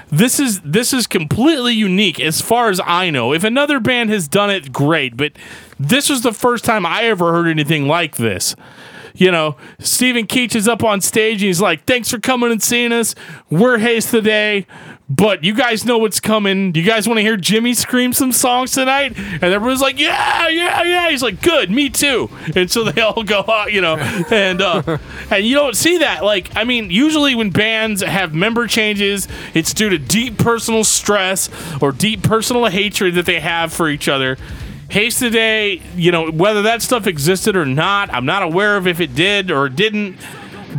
This 0.08 0.38
is 0.38 0.60
this 0.60 0.92
is 0.92 1.06
completely 1.06 1.74
unique 1.74 2.20
as 2.20 2.40
far 2.40 2.70
as 2.70 2.80
I 2.84 3.10
know. 3.10 3.32
If 3.32 3.44
another 3.44 3.80
band 3.80 4.10
has 4.10 4.28
done 4.28 4.50
it, 4.50 4.72
great, 4.72 5.16
but 5.16 5.32
this 5.78 6.08
was 6.08 6.22
the 6.22 6.32
first 6.32 6.64
time 6.64 6.86
I 6.86 7.02
ever 7.04 7.32
heard 7.32 7.48
anything 7.48 7.86
like 7.88 8.16
this. 8.16 8.54
You 9.14 9.30
know, 9.30 9.56
Stephen 9.78 10.26
Keach 10.26 10.54
is 10.54 10.68
up 10.68 10.84
on 10.84 11.00
stage 11.00 11.42
and 11.42 11.46
he's 11.46 11.60
like, 11.60 11.84
"Thanks 11.86 12.10
for 12.10 12.18
coming 12.18 12.52
and 12.52 12.62
seeing 12.62 12.92
us. 12.92 13.14
We're 13.48 13.78
Haste 13.78 14.12
the 14.12 14.20
Day, 14.20 14.66
but 15.08 15.44
you 15.44 15.54
guys 15.54 15.84
know 15.84 15.98
what's 15.98 16.18
coming. 16.18 16.72
Do 16.72 16.80
you 16.80 16.86
guys 16.86 17.06
want 17.06 17.18
to 17.18 17.22
hear 17.22 17.36
Jimmy 17.36 17.74
scream 17.74 18.12
some 18.12 18.32
songs 18.32 18.72
tonight?" 18.72 19.16
And 19.16 19.44
everyone's 19.44 19.80
like, 19.80 20.00
"Yeah, 20.00 20.48
yeah, 20.48 20.82
yeah." 20.82 21.10
He's 21.10 21.22
like, 21.22 21.40
"Good, 21.42 21.70
me 21.70 21.88
too." 21.88 22.28
And 22.56 22.70
so 22.70 22.84
they 22.84 23.00
all 23.00 23.22
go 23.22 23.44
out, 23.46 23.72
you 23.72 23.80
know, 23.80 23.96
and 23.96 24.60
uh, 24.60 24.98
and 25.30 25.46
you 25.46 25.54
don't 25.54 25.76
see 25.76 25.98
that. 25.98 26.24
Like, 26.24 26.54
I 26.56 26.64
mean, 26.64 26.90
usually 26.90 27.34
when 27.34 27.50
bands 27.50 28.02
have 28.02 28.34
member 28.34 28.66
changes, 28.66 29.28
it's 29.54 29.72
due 29.72 29.88
to 29.90 29.98
deep 29.98 30.38
personal 30.38 30.82
stress 30.82 31.48
or 31.80 31.92
deep 31.92 32.22
personal 32.22 32.66
hatred 32.66 33.14
that 33.14 33.26
they 33.26 33.40
have 33.40 33.72
for 33.72 33.88
each 33.88 34.08
other. 34.08 34.36
Haste 34.88 35.20
the 35.20 35.30
Day, 35.30 35.82
you 35.96 36.12
know, 36.12 36.30
whether 36.30 36.62
that 36.62 36.80
stuff 36.80 37.06
existed 37.06 37.56
or 37.56 37.66
not, 37.66 38.12
I'm 38.12 38.24
not 38.24 38.42
aware 38.42 38.76
of 38.76 38.86
if 38.86 39.00
it 39.00 39.14
did 39.16 39.50
or 39.50 39.68
didn't, 39.68 40.16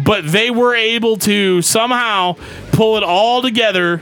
but 0.05 0.25
they 0.25 0.49
were 0.49 0.75
able 0.75 1.17
to 1.17 1.61
somehow 1.61 2.35
pull 2.71 2.95
it 2.95 3.03
all 3.03 3.41
together 3.41 4.01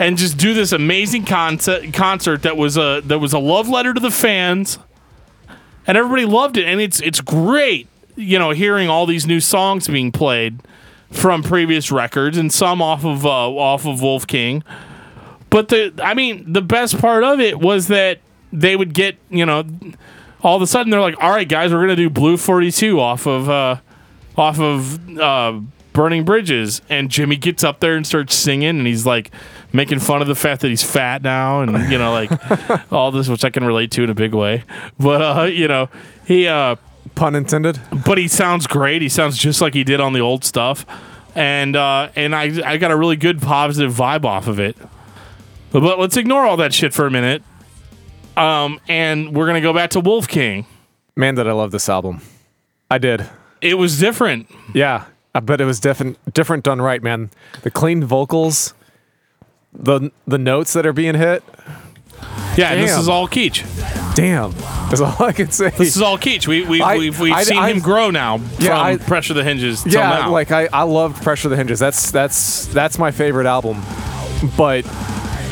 and 0.00 0.16
just 0.16 0.38
do 0.38 0.54
this 0.54 0.72
amazing 0.72 1.26
concert 1.26 1.92
concert 1.92 2.42
that 2.42 2.56
was 2.56 2.76
a 2.76 3.02
that 3.04 3.18
was 3.18 3.32
a 3.34 3.38
love 3.38 3.68
letter 3.68 3.94
to 3.94 4.00
the 4.00 4.10
fans. 4.10 4.78
And 5.86 5.96
everybody 5.96 6.24
loved 6.24 6.56
it 6.56 6.64
and 6.64 6.80
it's 6.80 7.00
it's 7.00 7.20
great 7.20 7.86
you 8.16 8.38
know 8.38 8.50
hearing 8.50 8.88
all 8.88 9.06
these 9.06 9.26
new 9.26 9.40
songs 9.40 9.86
being 9.86 10.10
played 10.10 10.60
from 11.10 11.42
previous 11.42 11.92
records 11.92 12.38
and 12.38 12.52
some 12.52 12.80
off 12.80 13.04
of 13.04 13.26
uh, 13.26 13.28
off 13.28 13.86
of 13.86 14.00
Wolf 14.00 14.26
King. 14.26 14.64
But 15.50 15.68
the 15.68 15.92
I 16.02 16.14
mean 16.14 16.50
the 16.50 16.62
best 16.62 16.98
part 16.98 17.22
of 17.22 17.38
it 17.38 17.60
was 17.60 17.88
that 17.88 18.20
they 18.52 18.76
would 18.76 18.94
get 18.94 19.18
you 19.28 19.44
know 19.44 19.64
all 20.42 20.56
of 20.56 20.62
a 20.62 20.66
sudden 20.66 20.90
they're 20.90 21.00
like 21.00 21.16
all 21.22 21.30
right 21.30 21.48
guys 21.48 21.72
we're 21.72 21.80
gonna 21.80 21.96
do 21.96 22.08
Blue 22.08 22.38
42 22.38 22.98
off 22.98 23.26
of 23.26 23.50
uh, 23.50 23.76
off 24.36 24.58
of 24.58 25.18
uh, 25.18 25.60
Burning 25.92 26.24
Bridges. 26.24 26.80
And 26.88 27.10
Jimmy 27.10 27.36
gets 27.36 27.64
up 27.64 27.80
there 27.80 27.96
and 27.96 28.06
starts 28.06 28.34
singing 28.34 28.78
and 28.78 28.86
he's 28.86 29.04
like 29.06 29.30
making 29.72 29.98
fun 29.98 30.20
of 30.22 30.28
the 30.28 30.34
fact 30.34 30.60
that 30.62 30.68
he's 30.68 30.82
fat 30.82 31.22
now 31.22 31.60
and 31.60 31.90
you 31.92 31.98
know 31.98 32.12
like 32.12 32.30
all 32.92 33.10
this 33.10 33.28
which 33.28 33.44
I 33.44 33.50
can 33.50 33.64
relate 33.64 33.90
to 33.92 34.02
in 34.04 34.10
a 34.10 34.14
big 34.14 34.34
way 34.34 34.64
but 34.98 35.22
uh, 35.22 35.42
you 35.44 35.68
know 35.68 35.88
he 36.26 36.46
uh, 36.48 36.76
Pun 37.14 37.34
intended. 37.34 37.80
but 38.06 38.18
he 38.18 38.28
sounds 38.28 38.66
great. 38.66 39.02
He 39.02 39.08
sounds 39.08 39.36
just 39.36 39.60
like 39.60 39.74
he 39.74 39.84
did 39.84 40.00
on 40.00 40.12
the 40.12 40.20
old 40.20 40.44
stuff, 40.44 40.86
and 41.34 41.74
uh, 41.74 42.10
and 42.14 42.34
I 42.34 42.52
I 42.64 42.76
got 42.76 42.90
a 42.90 42.96
really 42.96 43.16
good 43.16 43.40
positive 43.42 43.92
vibe 43.92 44.24
off 44.24 44.46
of 44.46 44.60
it. 44.60 44.76
But, 45.72 45.80
but 45.80 45.98
let's 45.98 46.16
ignore 46.16 46.46
all 46.46 46.56
that 46.58 46.72
shit 46.72 46.92
for 46.94 47.06
a 47.06 47.10
minute. 47.10 47.42
Um, 48.36 48.80
and 48.88 49.34
we're 49.34 49.46
gonna 49.46 49.60
go 49.60 49.72
back 49.72 49.90
to 49.90 50.00
Wolf 50.00 50.28
King. 50.28 50.66
Man, 51.16 51.34
did 51.34 51.46
I 51.46 51.52
love 51.52 51.72
this 51.72 51.88
album. 51.88 52.22
I 52.90 52.98
did. 52.98 53.28
It 53.60 53.74
was 53.74 53.98
different. 53.98 54.48
Yeah, 54.74 55.04
I 55.34 55.40
bet 55.40 55.60
it 55.60 55.64
was 55.66 55.80
different, 55.80 56.16
different 56.32 56.64
done 56.64 56.80
right, 56.80 57.02
man. 57.02 57.30
The 57.62 57.70
clean 57.70 58.04
vocals, 58.04 58.72
the 59.72 60.10
the 60.26 60.38
notes 60.38 60.72
that 60.74 60.86
are 60.86 60.92
being 60.92 61.14
hit. 61.14 61.42
Yeah, 62.56 62.72
and 62.72 62.82
this 62.82 62.90
Damn. 62.90 63.00
is 63.00 63.08
all 63.08 63.28
Keach. 63.28 63.64
Damn, 64.14 64.50
that's 64.90 65.00
all 65.00 65.16
I 65.24 65.32
can 65.32 65.50
say. 65.50 65.70
This 65.70 65.96
is 65.96 66.02
all 66.02 66.18
Keach. 66.18 66.46
We 66.46 66.64
we 66.66 66.82
I- 66.82 66.96
we've 66.98 67.18
we've 67.18 67.32
I- 67.32 67.44
seen 67.44 67.58
I- 67.58 67.70
him 67.70 67.78
grow 67.80 68.10
now 68.10 68.38
from 68.38 68.64
Yeah, 68.64 68.80
I- 68.80 68.96
Pressure 68.98 69.34
the 69.34 69.44
Hinges 69.44 69.82
till 69.84 69.92
yeah, 69.94 70.08
now. 70.10 70.30
like 70.30 70.50
I, 70.50 70.68
I 70.72 70.82
loved 70.82 71.22
Pressure 71.22 71.48
the 71.48 71.56
Hinges. 71.56 71.78
That's 71.78 72.10
that's 72.10 72.66
that's 72.66 72.98
my 72.98 73.10
favorite 73.10 73.46
album. 73.46 73.80
But 74.56 74.84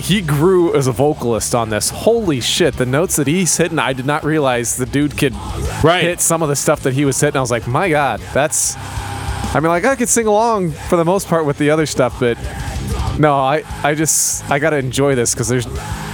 he 0.01 0.21
grew 0.21 0.75
as 0.75 0.87
a 0.87 0.93
vocalist 0.93 1.55
on 1.55 1.71
this. 1.71 1.91
Holy 1.91 2.41
shit, 2.41 2.75
the 2.75 2.87
notes 2.87 3.17
that 3.17 3.27
he's 3.27 3.57
hitting, 3.57 3.79
I 3.79 3.93
did 3.93 4.07
not 4.07 4.25
realize 4.25 4.77
the 4.77 4.87
dude 4.87 5.17
could 5.17 5.35
right. 5.85 6.03
hit 6.03 6.21
some 6.21 6.43
of 6.43 6.49
the 6.49 6.57
stuff 6.57 6.83
that 6.83 6.95
he 6.95 7.05
was 7.05 7.21
hitting. 7.21 7.37
I 7.37 7.41
was 7.41 7.51
like, 7.51 7.67
my 7.67 7.89
god, 7.91 8.21
that's 8.33 8.75
I 9.55 9.61
mean 9.61 9.69
like 9.69 9.85
I 9.85 9.97
could 9.97 10.09
sing 10.09 10.27
along 10.27 10.73
for 10.73 10.97
the 10.97 11.05
most 11.05 11.27
part 11.29 11.45
with 11.47 11.59
the 11.59 11.71
other 11.71 11.87
stuff, 11.87 12.19
but 12.21 12.37
No, 13.19 13.35
I, 13.35 13.63
I 13.83 13.95
just 13.95 14.49
I 14.51 14.59
gotta 14.59 14.77
enjoy 14.77 15.15
this 15.15 15.35
because 15.35 15.49
there's 15.49 15.67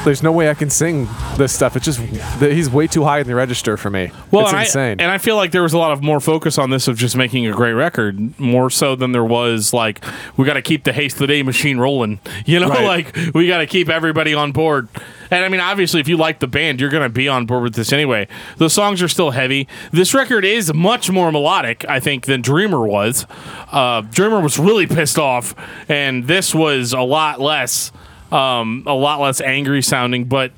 there's 0.05 0.23
no 0.23 0.33
way 0.33 0.51
I 0.51 0.55
can 0.55 0.69
sing 0.71 1.09
this 1.39 1.53
stuff. 1.53 1.77
It's 1.77 1.85
just 1.87 1.99
that 2.41 2.53
he's 2.53 2.69
way 2.69 2.87
too 2.87 3.05
high 3.05 3.21
in 3.21 3.27
the 3.27 3.35
register 3.35 3.77
for 3.79 3.89
me. 3.91 4.11
Well, 4.31 4.43
it's 4.45 4.53
and 4.53 4.61
insane. 4.63 5.01
I, 5.01 5.05
and 5.05 5.11
I 5.11 5.17
feel 5.19 5.37
like 5.37 5.51
there 5.51 5.63
was 5.63 5.73
a 5.73 5.79
lot 5.79 5.93
of 5.93 6.03
more 6.03 6.21
focus 6.21 6.59
on 6.59 6.69
this 6.71 6.89
of 6.89 6.99
just 6.99 7.17
making 7.17 7.47
a 7.47 7.53
great 7.53 7.73
record, 7.73 8.39
more 8.39 8.69
so 8.69 8.97
than 8.97 9.13
there 9.13 9.25
was 9.25 9.73
like 9.73 10.05
we 10.37 10.45
got 10.45 10.55
to 10.55 10.63
keep 10.63 10.85
the 10.85 10.93
haste 10.93 11.17
the 11.19 11.27
day 11.27 11.43
machine 11.43 11.79
rolling. 11.79 12.21
You 12.47 12.61
know, 12.61 12.69
Right. 12.69 12.85
like 13.15 13.35
we 13.35 13.47
got 13.49 13.59
to 13.59 13.67
keep 13.67 13.89
everybody 13.89 14.35
on 14.35 14.53
board. 14.53 14.89
And 15.31 15.45
I 15.45 15.49
mean, 15.49 15.61
obviously, 15.61 16.01
if 16.01 16.09
you 16.09 16.17
like 16.17 16.41
the 16.41 16.47
band, 16.47 16.81
you're 16.81 16.91
gonna 16.91 17.09
be 17.09 17.29
on 17.29 17.47
board 17.47 17.63
with 17.63 17.75
this 17.75 17.93
anyway. 17.93 18.29
The 18.59 18.71
songs 18.71 19.03
are 19.03 19.09
still 19.09 19.31
heavy. 19.31 19.69
This 19.93 20.15
record 20.15 20.45
is 20.45 20.73
much 20.73 21.11
more 21.11 21.33
melodic, 21.33 21.85
I 21.89 22.01
think, 22.01 22.27
than 22.27 22.43
Dreamer 22.43 22.87
was. 22.87 23.27
Uh, 23.73 24.03
Dreamer 24.03 24.41
was 24.41 24.59
really 24.59 24.87
pissed 24.87 25.19
off, 25.19 25.55
and 25.89 26.27
this 26.27 26.55
was 26.55 26.93
a 26.93 27.01
lot 27.01 27.41
less, 27.41 27.93
um, 28.31 28.83
a 28.87 28.95
lot 28.95 29.21
less 29.21 29.41
angry 29.41 29.83
sounding, 29.83 30.25
but 30.25 30.53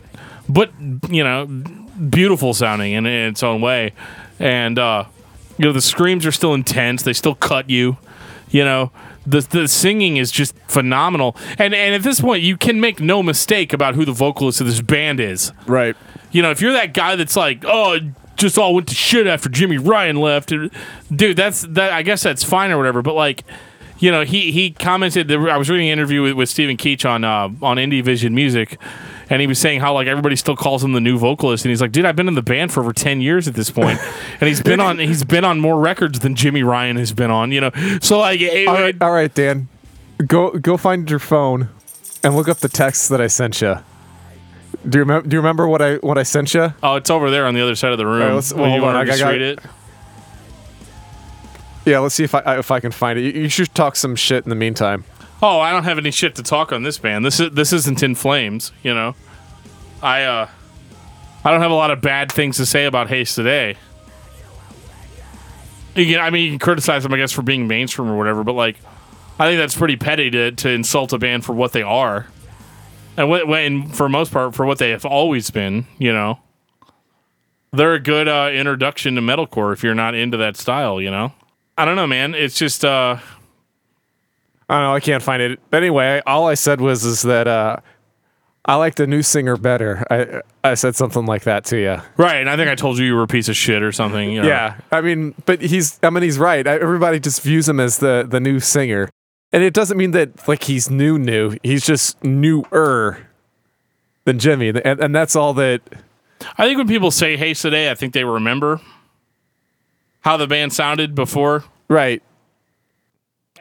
but 0.48 0.70
you 1.10 1.24
know 1.24 1.46
beautiful 1.46 2.54
sounding 2.54 2.92
in, 2.92 3.06
in 3.06 3.28
its 3.30 3.42
own 3.42 3.60
way 3.60 3.92
and 4.38 4.78
uh 4.78 5.04
you 5.58 5.64
know 5.64 5.72
the 5.72 5.80
screams 5.80 6.26
are 6.26 6.32
still 6.32 6.54
intense 6.54 7.02
they 7.02 7.12
still 7.12 7.34
cut 7.34 7.70
you 7.70 7.96
you 8.50 8.64
know 8.64 8.90
the 9.26 9.40
the 9.40 9.68
singing 9.68 10.16
is 10.16 10.30
just 10.30 10.56
phenomenal 10.68 11.36
and 11.58 11.74
and 11.74 11.94
at 11.94 12.02
this 12.02 12.20
point 12.20 12.42
you 12.42 12.56
can 12.56 12.80
make 12.80 13.00
no 13.00 13.22
mistake 13.22 13.72
about 13.72 13.94
who 13.94 14.04
the 14.04 14.12
vocalist 14.12 14.60
of 14.60 14.66
this 14.66 14.80
band 14.80 15.20
is 15.20 15.52
right. 15.66 15.96
you 16.30 16.40
know 16.42 16.50
if 16.50 16.60
you're 16.60 16.72
that 16.72 16.94
guy 16.94 17.16
that's 17.16 17.36
like 17.36 17.64
oh 17.66 17.94
it 17.94 18.04
just 18.36 18.58
all 18.58 18.74
went 18.74 18.86
to 18.86 18.94
shit 18.94 19.26
after 19.26 19.48
Jimmy 19.48 19.78
Ryan 19.78 20.16
left 20.16 20.50
dude 20.50 21.36
that's 21.36 21.62
that 21.62 21.92
I 21.92 22.02
guess 22.02 22.22
that's 22.22 22.44
fine 22.44 22.70
or 22.70 22.76
whatever 22.76 23.02
but 23.02 23.14
like 23.14 23.44
you 23.98 24.10
know, 24.10 24.24
he 24.24 24.52
he 24.52 24.70
commented. 24.70 25.28
That, 25.28 25.38
I 25.50 25.56
was 25.56 25.70
reading 25.70 25.88
an 25.88 25.98
interview 25.98 26.22
with, 26.22 26.32
with 26.34 26.48
Stephen 26.48 26.76
Keach 26.76 27.08
on 27.08 27.24
uh, 27.24 27.48
on 27.62 27.76
Indie 27.78 28.02
Vision 28.02 28.34
Music, 28.34 28.78
and 29.30 29.40
he 29.40 29.46
was 29.46 29.58
saying 29.58 29.80
how 29.80 29.94
like 29.94 30.06
everybody 30.06 30.36
still 30.36 30.56
calls 30.56 30.84
him 30.84 30.92
the 30.92 31.00
new 31.00 31.18
vocalist, 31.18 31.64
and 31.64 31.70
he's 31.70 31.80
like, 31.80 31.92
dude, 31.92 32.04
I've 32.04 32.16
been 32.16 32.28
in 32.28 32.34
the 32.34 32.42
band 32.42 32.72
for 32.72 32.80
over 32.80 32.92
ten 32.92 33.20
years 33.20 33.48
at 33.48 33.54
this 33.54 33.70
point, 33.70 33.98
and 34.40 34.48
he's 34.48 34.62
been 34.62 34.80
on 34.80 34.98
he's 34.98 35.24
been 35.24 35.44
on 35.44 35.60
more 35.60 35.78
records 35.80 36.18
than 36.20 36.34
Jimmy 36.34 36.62
Ryan 36.62 36.96
has 36.96 37.12
been 37.12 37.30
on. 37.30 37.52
You 37.52 37.60
know, 37.62 37.70
so 38.02 38.18
like, 38.18 38.40
it- 38.40 38.68
All 38.68 38.74
right, 38.74 38.96
all 39.00 39.12
right, 39.12 39.32
Dan. 39.34 39.68
Go 40.26 40.50
go 40.58 40.76
find 40.76 41.08
your 41.10 41.18
phone 41.18 41.68
and 42.24 42.34
look 42.36 42.48
up 42.48 42.58
the 42.58 42.68
text 42.68 43.08
that 43.10 43.20
I 43.20 43.26
sent 43.26 43.60
you. 43.60 43.76
Do 44.88 44.98
you 44.98 45.02
remember? 45.04 45.28
Do 45.28 45.34
you 45.36 45.40
remember 45.40 45.66
what 45.68 45.82
I 45.82 45.96
what 45.96 46.16
I 46.18 46.22
sent 46.22 46.54
you? 46.54 46.72
oh, 46.82 46.96
it's 46.96 47.10
over 47.10 47.30
there 47.30 47.46
on 47.46 47.54
the 47.54 47.62
other 47.62 47.74
side 47.74 47.92
of 47.92 47.98
the 47.98 48.06
room. 48.06 48.20
right, 48.34 48.52
well, 48.54 48.70
you 48.76 48.84
on, 48.84 48.94
I 48.96 49.04
just 49.04 49.20
got- 49.20 49.30
read 49.32 49.42
it? 49.42 49.58
Yeah, 51.86 52.00
let's 52.00 52.16
see 52.16 52.24
if 52.24 52.34
I 52.34 52.58
if 52.58 52.70
I 52.70 52.80
can 52.80 52.90
find 52.90 53.18
it. 53.18 53.22
You, 53.22 53.42
you 53.42 53.48
should 53.48 53.74
talk 53.74 53.96
some 53.96 54.16
shit 54.16 54.44
in 54.44 54.50
the 54.50 54.56
meantime. 54.56 55.04
Oh, 55.42 55.60
I 55.60 55.70
don't 55.70 55.84
have 55.84 55.98
any 55.98 56.10
shit 56.10 56.34
to 56.34 56.42
talk 56.42 56.72
on 56.72 56.82
this 56.82 56.98
band. 56.98 57.24
This 57.24 57.40
is 57.40 57.52
this 57.52 57.72
isn't 57.72 58.02
in 58.02 58.14
flames, 58.14 58.72
you 58.82 58.92
know. 58.92 59.14
I 60.02 60.24
uh 60.24 60.48
I 61.44 61.50
don't 61.52 61.60
have 61.60 61.70
a 61.70 61.74
lot 61.74 61.92
of 61.92 62.00
bad 62.00 62.32
things 62.32 62.56
to 62.56 62.66
say 62.66 62.86
about 62.86 63.08
Haste 63.08 63.36
the 63.36 63.44
Day. 63.44 63.76
You 65.94 66.04
can, 66.04 66.20
I 66.20 66.30
mean, 66.30 66.44
you 66.44 66.50
can 66.50 66.58
criticize 66.58 67.04
them, 67.04 67.14
I 67.14 67.18
guess, 67.18 67.30
for 67.30 67.42
being 67.42 67.68
mainstream 67.68 68.10
or 68.10 68.18
whatever, 68.18 68.42
but 68.42 68.54
like, 68.54 68.76
I 69.38 69.46
think 69.46 69.58
that's 69.58 69.76
pretty 69.76 69.96
petty 69.96 70.28
to, 70.30 70.50
to 70.50 70.68
insult 70.68 71.12
a 71.12 71.18
band 71.18 71.44
for 71.44 71.52
what 71.52 71.72
they 71.72 71.82
are, 71.82 72.26
and 73.16 73.30
what, 73.30 73.46
when 73.46 73.88
for 73.88 74.08
most 74.08 74.32
part 74.32 74.54
for 74.54 74.66
what 74.66 74.78
they 74.78 74.90
have 74.90 75.04
always 75.04 75.50
been. 75.50 75.86
You 75.98 76.12
know, 76.12 76.40
they're 77.72 77.94
a 77.94 78.00
good 78.00 78.26
uh, 78.26 78.50
introduction 78.52 79.14
to 79.14 79.20
metalcore 79.20 79.72
if 79.72 79.84
you're 79.84 79.94
not 79.94 80.14
into 80.14 80.36
that 80.36 80.56
style. 80.56 81.00
You 81.00 81.12
know, 81.12 81.32
I 81.78 81.84
don't 81.84 81.96
know, 81.96 82.06
man. 82.06 82.34
It's 82.34 82.56
just 82.56 82.84
uh, 82.84 83.18
I 84.68 84.74
don't 84.74 84.82
know. 84.82 84.94
I 84.94 85.00
can't 85.00 85.22
find 85.22 85.42
it. 85.42 85.60
But 85.70 85.78
anyway, 85.78 86.22
all 86.26 86.46
I 86.46 86.54
said 86.54 86.80
was 86.80 87.04
is 87.04 87.22
that 87.22 87.46
uh, 87.46 87.76
I 88.64 88.74
like 88.76 88.96
the 88.96 89.06
new 89.06 89.22
singer 89.22 89.56
better. 89.56 90.04
I 90.10 90.42
I 90.64 90.74
said 90.74 90.96
something 90.96 91.26
like 91.26 91.44
that 91.44 91.64
to 91.66 91.76
you. 91.76 92.00
Right, 92.16 92.36
and 92.36 92.50
I 92.50 92.56
think 92.56 92.68
I 92.68 92.74
told 92.74 92.98
you 92.98 93.04
you 93.04 93.14
were 93.14 93.22
a 93.22 93.28
piece 93.28 93.48
of 93.48 93.56
shit 93.56 93.82
or 93.82 93.92
something. 93.92 94.32
You 94.32 94.42
know? 94.42 94.48
Yeah, 94.48 94.80
I 94.90 95.00
mean, 95.02 95.34
but 95.44 95.60
he's. 95.60 96.00
I 96.02 96.10
mean, 96.10 96.22
he's 96.22 96.38
right. 96.38 96.66
I, 96.66 96.74
everybody 96.74 97.20
just 97.20 97.42
views 97.42 97.68
him 97.68 97.78
as 97.78 97.98
the 97.98 98.26
the 98.28 98.40
new 98.40 98.58
singer, 98.58 99.08
and 99.52 99.62
it 99.62 99.72
doesn't 99.72 99.96
mean 99.96 100.10
that 100.12 100.48
like 100.48 100.64
he's 100.64 100.90
new, 100.90 101.18
new. 101.18 101.56
He's 101.62 101.86
just 101.86 102.22
newer 102.24 103.18
than 104.24 104.38
Jimmy, 104.38 104.68
and 104.68 105.00
and 105.00 105.14
that's 105.14 105.36
all 105.36 105.54
that. 105.54 105.82
I 106.58 106.66
think 106.66 106.78
when 106.78 106.88
people 106.88 107.12
say 107.12 107.36
"Hey 107.36 107.54
today," 107.54 107.90
I 107.90 107.94
think 107.94 108.14
they 108.14 108.24
remember 108.24 108.80
how 110.26 110.36
the 110.36 110.48
band 110.48 110.72
sounded 110.72 111.14
before. 111.14 111.62
Right. 111.86 112.20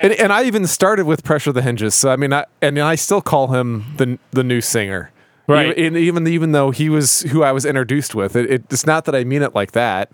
And, 0.01 0.13
and 0.13 0.33
I 0.33 0.45
even 0.45 0.65
started 0.65 1.05
with 1.05 1.23
Pressure 1.23 1.51
the 1.51 1.61
Hinges. 1.61 1.93
So 1.93 2.09
I 2.09 2.15
mean, 2.15 2.33
I 2.33 2.45
and 2.59 2.79
I 2.79 2.95
still 2.95 3.21
call 3.21 3.49
him 3.49 3.85
the 3.97 4.17
the 4.31 4.43
new 4.43 4.61
singer. 4.61 5.11
Right. 5.47 5.77
Even 5.77 5.95
even, 5.95 6.27
even 6.27 6.51
though 6.53 6.71
he 6.71 6.89
was 6.89 7.21
who 7.21 7.43
I 7.43 7.51
was 7.51 7.65
introduced 7.65 8.15
with, 8.15 8.35
it, 8.35 8.49
it, 8.49 8.63
it's 8.71 8.87
not 8.87 9.05
that 9.05 9.13
I 9.13 9.23
mean 9.23 9.43
it 9.43 9.53
like 9.53 9.73
that. 9.73 10.09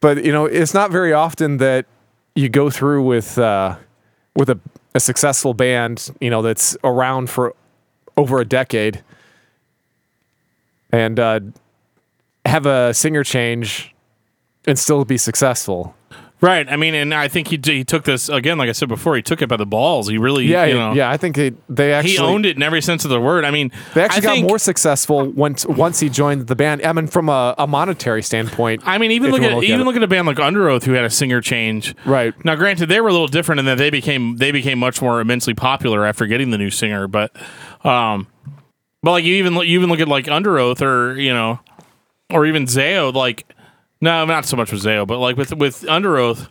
But 0.00 0.26
you 0.26 0.30
know, 0.30 0.44
it's 0.44 0.74
not 0.74 0.90
very 0.90 1.14
often 1.14 1.56
that 1.56 1.86
you 2.34 2.50
go 2.50 2.68
through 2.68 3.02
with 3.02 3.38
uh, 3.38 3.76
with 4.36 4.50
a, 4.50 4.60
a 4.94 5.00
successful 5.00 5.54
band, 5.54 6.10
you 6.20 6.28
know, 6.28 6.42
that's 6.42 6.76
around 6.84 7.30
for 7.30 7.54
over 8.18 8.40
a 8.40 8.44
decade, 8.44 9.02
and 10.92 11.18
uh, 11.18 11.40
have 12.44 12.66
a 12.66 12.92
singer 12.92 13.24
change 13.24 13.94
and 14.70 14.78
still 14.78 15.04
be 15.04 15.18
successful. 15.18 15.94
Right. 16.42 16.66
I 16.72 16.76
mean, 16.76 16.94
and 16.94 17.12
I 17.12 17.28
think 17.28 17.48
he 17.48 17.60
he 17.62 17.84
took 17.84 18.04
this 18.04 18.30
again, 18.30 18.56
like 18.56 18.70
I 18.70 18.72
said 18.72 18.88
before. 18.88 19.14
He 19.14 19.20
took 19.20 19.42
it 19.42 19.48
by 19.50 19.58
the 19.58 19.66
balls. 19.66 20.08
He 20.08 20.16
really, 20.16 20.46
Yeah, 20.46 20.64
you 20.64 20.72
know, 20.72 20.94
yeah. 20.94 21.10
I 21.10 21.18
think 21.18 21.36
they 21.36 21.52
they 21.68 21.92
actually 21.92 22.12
he 22.12 22.18
owned 22.18 22.46
it 22.46 22.56
in 22.56 22.62
every 22.62 22.80
sense 22.80 23.04
of 23.04 23.10
the 23.10 23.20
word. 23.20 23.44
I 23.44 23.50
mean, 23.50 23.70
They 23.92 24.02
actually 24.02 24.18
I 24.18 24.20
got 24.22 24.32
think- 24.36 24.48
more 24.48 24.58
successful 24.58 25.28
once 25.32 25.66
once 25.66 26.00
he 26.00 26.08
joined 26.08 26.46
the 26.46 26.56
band. 26.56 26.80
I 26.82 26.94
mean, 26.94 27.08
from 27.08 27.28
a, 27.28 27.54
a 27.58 27.66
monetary 27.66 28.22
standpoint. 28.22 28.80
I 28.86 28.96
mean, 28.96 29.10
even 29.10 29.32
look 29.32 29.42
at 29.42 29.52
wanna 29.52 29.66
even 29.66 29.82
it. 29.82 29.84
look 29.84 29.96
at 29.96 30.02
a 30.02 30.08
band 30.08 30.26
like 30.26 30.38
Underoath 30.38 30.84
who 30.84 30.92
had 30.94 31.04
a 31.04 31.10
singer 31.10 31.42
change. 31.42 31.94
right. 32.06 32.32
Now, 32.42 32.54
granted, 32.54 32.86
they 32.88 33.02
were 33.02 33.08
a 33.10 33.12
little 33.12 33.28
different 33.28 33.58
in 33.58 33.66
that 33.66 33.76
they 33.76 33.90
became 33.90 34.38
they 34.38 34.50
became 34.50 34.78
much 34.78 35.02
more 35.02 35.20
immensely 35.20 35.52
popular 35.52 36.06
after 36.06 36.24
getting 36.26 36.52
the 36.52 36.58
new 36.58 36.70
singer. 36.70 37.06
But, 37.06 37.36
um, 37.84 38.28
but 39.02 39.10
like 39.10 39.24
you 39.24 39.34
even 39.34 39.52
you 39.56 39.78
even 39.78 39.90
look 39.90 40.00
at 40.00 40.08
like 40.08 40.24
Underoath 40.24 40.80
or 40.80 41.20
you 41.20 41.34
know, 41.34 41.60
or 42.30 42.46
even 42.46 42.64
Zao. 42.64 43.12
Like, 43.12 43.44
no, 44.00 44.24
not 44.24 44.46
so 44.46 44.56
much 44.56 44.72
with 44.72 44.82
Zao, 44.82 45.06
but 45.06 45.18
like 45.18 45.36
with 45.36 45.54
with 45.54 45.82
Underoath. 45.82 46.48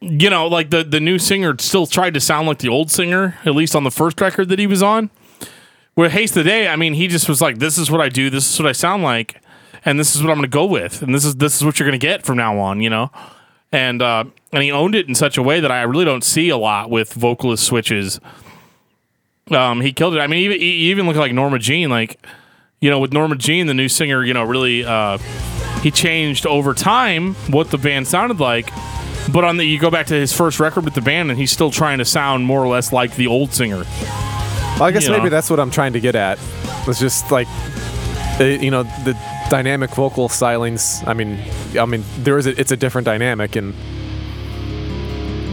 You 0.00 0.28
know, 0.28 0.46
like 0.46 0.70
the 0.70 0.84
the 0.84 1.00
new 1.00 1.18
singer 1.18 1.56
still 1.58 1.86
tried 1.86 2.14
to 2.14 2.20
sound 2.20 2.46
like 2.46 2.58
the 2.58 2.68
old 2.68 2.90
singer, 2.90 3.38
at 3.44 3.54
least 3.54 3.74
on 3.74 3.84
the 3.84 3.90
first 3.90 4.20
record 4.20 4.48
that 4.50 4.58
he 4.58 4.66
was 4.66 4.82
on. 4.82 5.10
With 5.96 6.12
Haste 6.12 6.34
the 6.34 6.44
Day, 6.44 6.68
I 6.68 6.76
mean, 6.76 6.92
he 6.92 7.08
just 7.08 7.28
was 7.28 7.40
like, 7.40 7.58
"This 7.58 7.78
is 7.78 7.90
what 7.90 8.02
I 8.02 8.10
do. 8.10 8.28
This 8.28 8.52
is 8.52 8.58
what 8.60 8.68
I 8.68 8.72
sound 8.72 9.02
like, 9.02 9.40
and 9.84 9.98
this 9.98 10.14
is 10.14 10.22
what 10.22 10.30
I'm 10.30 10.36
going 10.36 10.50
to 10.50 10.54
go 10.54 10.66
with, 10.66 11.00
and 11.00 11.14
this 11.14 11.24
is 11.24 11.36
this 11.36 11.56
is 11.56 11.64
what 11.64 11.78
you're 11.78 11.88
going 11.88 11.98
to 11.98 12.06
get 12.06 12.26
from 12.26 12.36
now 12.36 12.58
on." 12.58 12.82
You 12.82 12.90
know, 12.90 13.10
and 13.72 14.02
uh, 14.02 14.24
and 14.52 14.62
he 14.62 14.70
owned 14.70 14.94
it 14.94 15.08
in 15.08 15.14
such 15.14 15.38
a 15.38 15.42
way 15.42 15.60
that 15.60 15.72
I 15.72 15.82
really 15.82 16.04
don't 16.04 16.22
see 16.22 16.50
a 16.50 16.58
lot 16.58 16.90
with 16.90 17.14
vocalist 17.14 17.64
switches. 17.64 18.20
Um, 19.50 19.80
he 19.80 19.94
killed 19.94 20.14
it. 20.14 20.20
I 20.20 20.26
mean, 20.26 20.40
even 20.40 20.58
even 20.60 21.06
look 21.06 21.16
like 21.16 21.32
Norma 21.32 21.58
Jean, 21.58 21.88
like 21.88 22.20
you 22.80 22.90
know, 22.90 22.98
with 22.98 23.14
Norma 23.14 23.36
Jean, 23.36 23.66
the 23.66 23.74
new 23.74 23.88
singer, 23.88 24.22
you 24.22 24.34
know, 24.34 24.44
really 24.44 24.84
uh, 24.84 25.16
he 25.82 25.90
changed 25.90 26.46
over 26.46 26.74
time 26.74 27.34
what 27.50 27.70
the 27.70 27.78
band 27.78 28.06
sounded 28.08 28.40
like. 28.40 28.70
But 29.32 29.44
on 29.44 29.56
the 29.56 29.64
you 29.64 29.78
go 29.78 29.90
back 29.90 30.06
to 30.06 30.14
his 30.14 30.32
first 30.32 30.60
record 30.60 30.84
with 30.84 30.94
the 30.94 31.00
band, 31.00 31.30
and 31.30 31.38
he's 31.38 31.50
still 31.50 31.70
trying 31.70 31.98
to 31.98 32.04
sound 32.04 32.46
more 32.46 32.60
or 32.60 32.68
less 32.68 32.92
like 32.92 33.16
the 33.16 33.26
old 33.26 33.52
singer. 33.52 33.84
Well, 34.76 34.82
I 34.84 34.90
guess 34.90 35.04
you 35.04 35.10
maybe 35.10 35.24
know. 35.24 35.30
that's 35.30 35.50
what 35.50 35.58
I'm 35.58 35.70
trying 35.70 35.94
to 35.94 36.00
get 36.00 36.14
at. 36.14 36.38
It's 36.86 37.00
just 37.00 37.30
like, 37.30 37.48
uh, 38.38 38.44
you 38.44 38.70
know, 38.70 38.82
the 38.82 39.18
dynamic 39.48 39.90
vocal 39.90 40.28
stylings. 40.28 41.06
I 41.06 41.14
mean, 41.14 41.42
I 41.78 41.86
mean, 41.86 42.04
there 42.18 42.38
is 42.38 42.46
a, 42.46 42.60
it's 42.60 42.72
a 42.72 42.76
different 42.76 43.04
dynamic, 43.04 43.56
and 43.56 43.74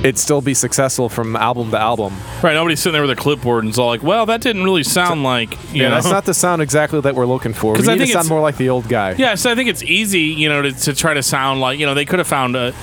it'd 0.04 0.18
still 0.18 0.42
be 0.42 0.54
successful 0.54 1.08
from 1.10 1.36
album 1.36 1.72
to 1.72 1.80
album. 1.80 2.14
Right? 2.44 2.54
Nobody's 2.54 2.80
sitting 2.82 2.94
there 2.94 3.02
with 3.02 3.12
a 3.12 3.16
clipboard 3.16 3.64
and 3.64 3.70
it's 3.72 3.80
all 3.80 3.88
like, 3.88 4.04
"Well, 4.04 4.26
that 4.26 4.42
didn't 4.42 4.64
really 4.64 4.84
sound 4.84 5.24
like." 5.24 5.52
You 5.74 5.84
Yeah, 5.84 5.90
know? 5.90 5.96
that's 5.96 6.10
not 6.10 6.26
the 6.26 6.34
sound 6.34 6.62
exactly 6.62 7.00
that 7.02 7.16
we're 7.16 7.26
looking 7.26 7.54
for. 7.54 7.74
We 7.74 7.80
'Cause 7.80 7.88
I 7.88 7.94
need 7.94 8.00
think 8.00 8.12
to 8.12 8.18
sound 8.20 8.30
more 8.30 8.42
like 8.42 8.58
the 8.58 8.70
old 8.70 8.88
guy. 8.90 9.16
Yeah, 9.18 9.36
so 9.36 9.50
I 9.52 9.56
think 9.56 9.70
it's 9.70 9.82
easy, 9.84 10.20
you 10.22 10.50
know, 10.50 10.62
to, 10.62 10.72
to 10.74 10.94
try 10.94 11.14
to 11.14 11.24
sound 11.24 11.62
like 11.62 11.80
you 11.80 11.86
know 11.86 11.94
they 11.94 12.06
could 12.06 12.20
have 12.20 12.28
found 12.28 12.56
a. 12.56 12.74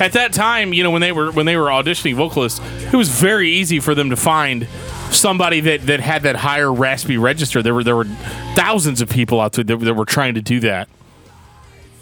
At 0.00 0.12
that 0.12 0.32
time, 0.32 0.72
you 0.72 0.82
know, 0.82 0.90
when 0.90 1.02
they 1.02 1.12
were 1.12 1.30
when 1.30 1.44
they 1.44 1.56
were 1.58 1.66
auditioning 1.66 2.14
vocalists, 2.14 2.58
it 2.90 2.96
was 2.96 3.10
very 3.10 3.50
easy 3.50 3.80
for 3.80 3.94
them 3.94 4.08
to 4.08 4.16
find 4.16 4.66
somebody 5.10 5.60
that, 5.60 5.84
that 5.86 6.00
had 6.00 6.22
that 6.22 6.36
higher 6.36 6.72
raspy 6.72 7.18
register. 7.18 7.62
There 7.62 7.74
were 7.74 7.84
there 7.84 7.96
were 7.96 8.06
thousands 8.54 9.02
of 9.02 9.10
people 9.10 9.40
out 9.42 9.52
there 9.52 9.64
that, 9.64 9.76
that 9.80 9.92
were 9.94 10.06
trying 10.06 10.34
to 10.34 10.40
do 10.40 10.60
that, 10.60 10.88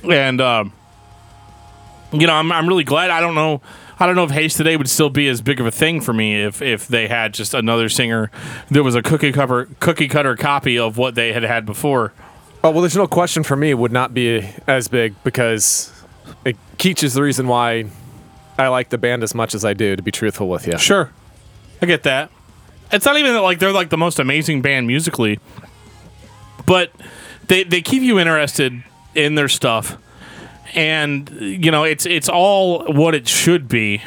and 0.08 0.40
um, 0.40 0.72
you 2.12 2.26
know, 2.26 2.34
I'm 2.34 2.52
I'm 2.52 2.68
really 2.68 2.84
glad. 2.84 3.10
I 3.10 3.20
don't 3.20 3.34
know. 3.34 3.60
I 4.00 4.06
don't 4.06 4.14
know 4.14 4.24
if 4.24 4.30
Haste 4.30 4.58
the 4.58 4.64
Day 4.64 4.76
would 4.76 4.88
still 4.88 5.10
be 5.10 5.28
as 5.28 5.40
big 5.40 5.58
of 5.60 5.66
a 5.66 5.70
thing 5.72 6.00
for 6.00 6.12
me 6.12 6.40
if, 6.42 6.62
if 6.62 6.86
they 6.86 7.08
had 7.08 7.34
just 7.34 7.52
another 7.52 7.88
singer 7.88 8.30
that 8.70 8.82
was 8.84 8.94
a 8.94 9.02
cookie 9.02 9.32
cutter 9.32 9.66
cookie 9.80 10.06
cutter 10.08 10.36
copy 10.36 10.78
of 10.78 10.96
what 10.96 11.14
they 11.16 11.32
had 11.32 11.42
had 11.42 11.66
before. 11.66 12.12
Oh 12.62 12.70
well, 12.70 12.80
there's 12.80 12.96
no 12.96 13.06
question 13.08 13.42
for 13.42 13.56
me 13.56 13.70
it 13.70 13.74
would 13.78 13.92
not 13.92 14.14
be 14.14 14.48
as 14.66 14.88
big 14.88 15.14
because 15.24 15.92
it, 16.44 16.56
Keach 16.76 17.02
is 17.02 17.14
the 17.14 17.22
reason 17.22 17.46
why 17.48 17.86
I 18.56 18.68
like 18.68 18.88
the 18.90 18.98
band 18.98 19.22
as 19.22 19.34
much 19.34 19.54
as 19.54 19.64
I 19.64 19.74
do. 19.74 19.96
To 19.96 20.02
be 20.02 20.10
truthful 20.12 20.48
with 20.48 20.66
you, 20.66 20.78
Sure, 20.78 21.10
I 21.82 21.86
get 21.86 22.02
that. 22.04 22.30
it's 22.92 23.04
not 23.04 23.16
even 23.16 23.32
that 23.34 23.40
like 23.40 23.58
they're 23.58 23.72
like 23.72 23.90
the 23.90 23.96
most 23.98 24.18
amazing 24.18 24.62
band 24.62 24.86
musically, 24.86 25.38
but 26.66 26.92
they 27.48 27.64
they 27.64 27.80
keep 27.82 28.02
you 28.02 28.18
interested 28.18 28.82
in 29.14 29.34
their 29.34 29.48
stuff, 29.48 29.96
and 30.74 31.30
you 31.40 31.70
know 31.70 31.84
it's 31.84 32.06
it's 32.06 32.28
all 32.28 32.84
what 32.92 33.14
it 33.14 33.28
should 33.28 33.68
be. 33.68 34.02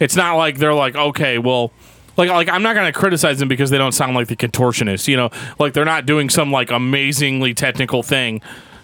It's 0.00 0.16
not 0.16 0.34
like 0.36 0.58
they're 0.58 0.74
like 0.74 0.96
okay, 0.96 1.38
well. 1.38 1.72
Like, 2.16 2.30
like 2.30 2.48
I'm 2.48 2.62
not 2.62 2.76
gonna 2.76 2.92
criticize 2.92 3.40
them 3.40 3.48
because 3.48 3.70
they 3.70 3.78
don't 3.78 3.90
sound 3.90 4.14
like 4.14 4.28
the 4.28 4.36
contortionists, 4.36 5.08
you 5.08 5.16
know. 5.16 5.30
Like 5.58 5.72
they're 5.72 5.84
not 5.84 6.06
doing 6.06 6.30
some 6.30 6.52
like 6.52 6.70
amazingly 6.70 7.54
technical 7.54 8.04
thing, 8.04 8.40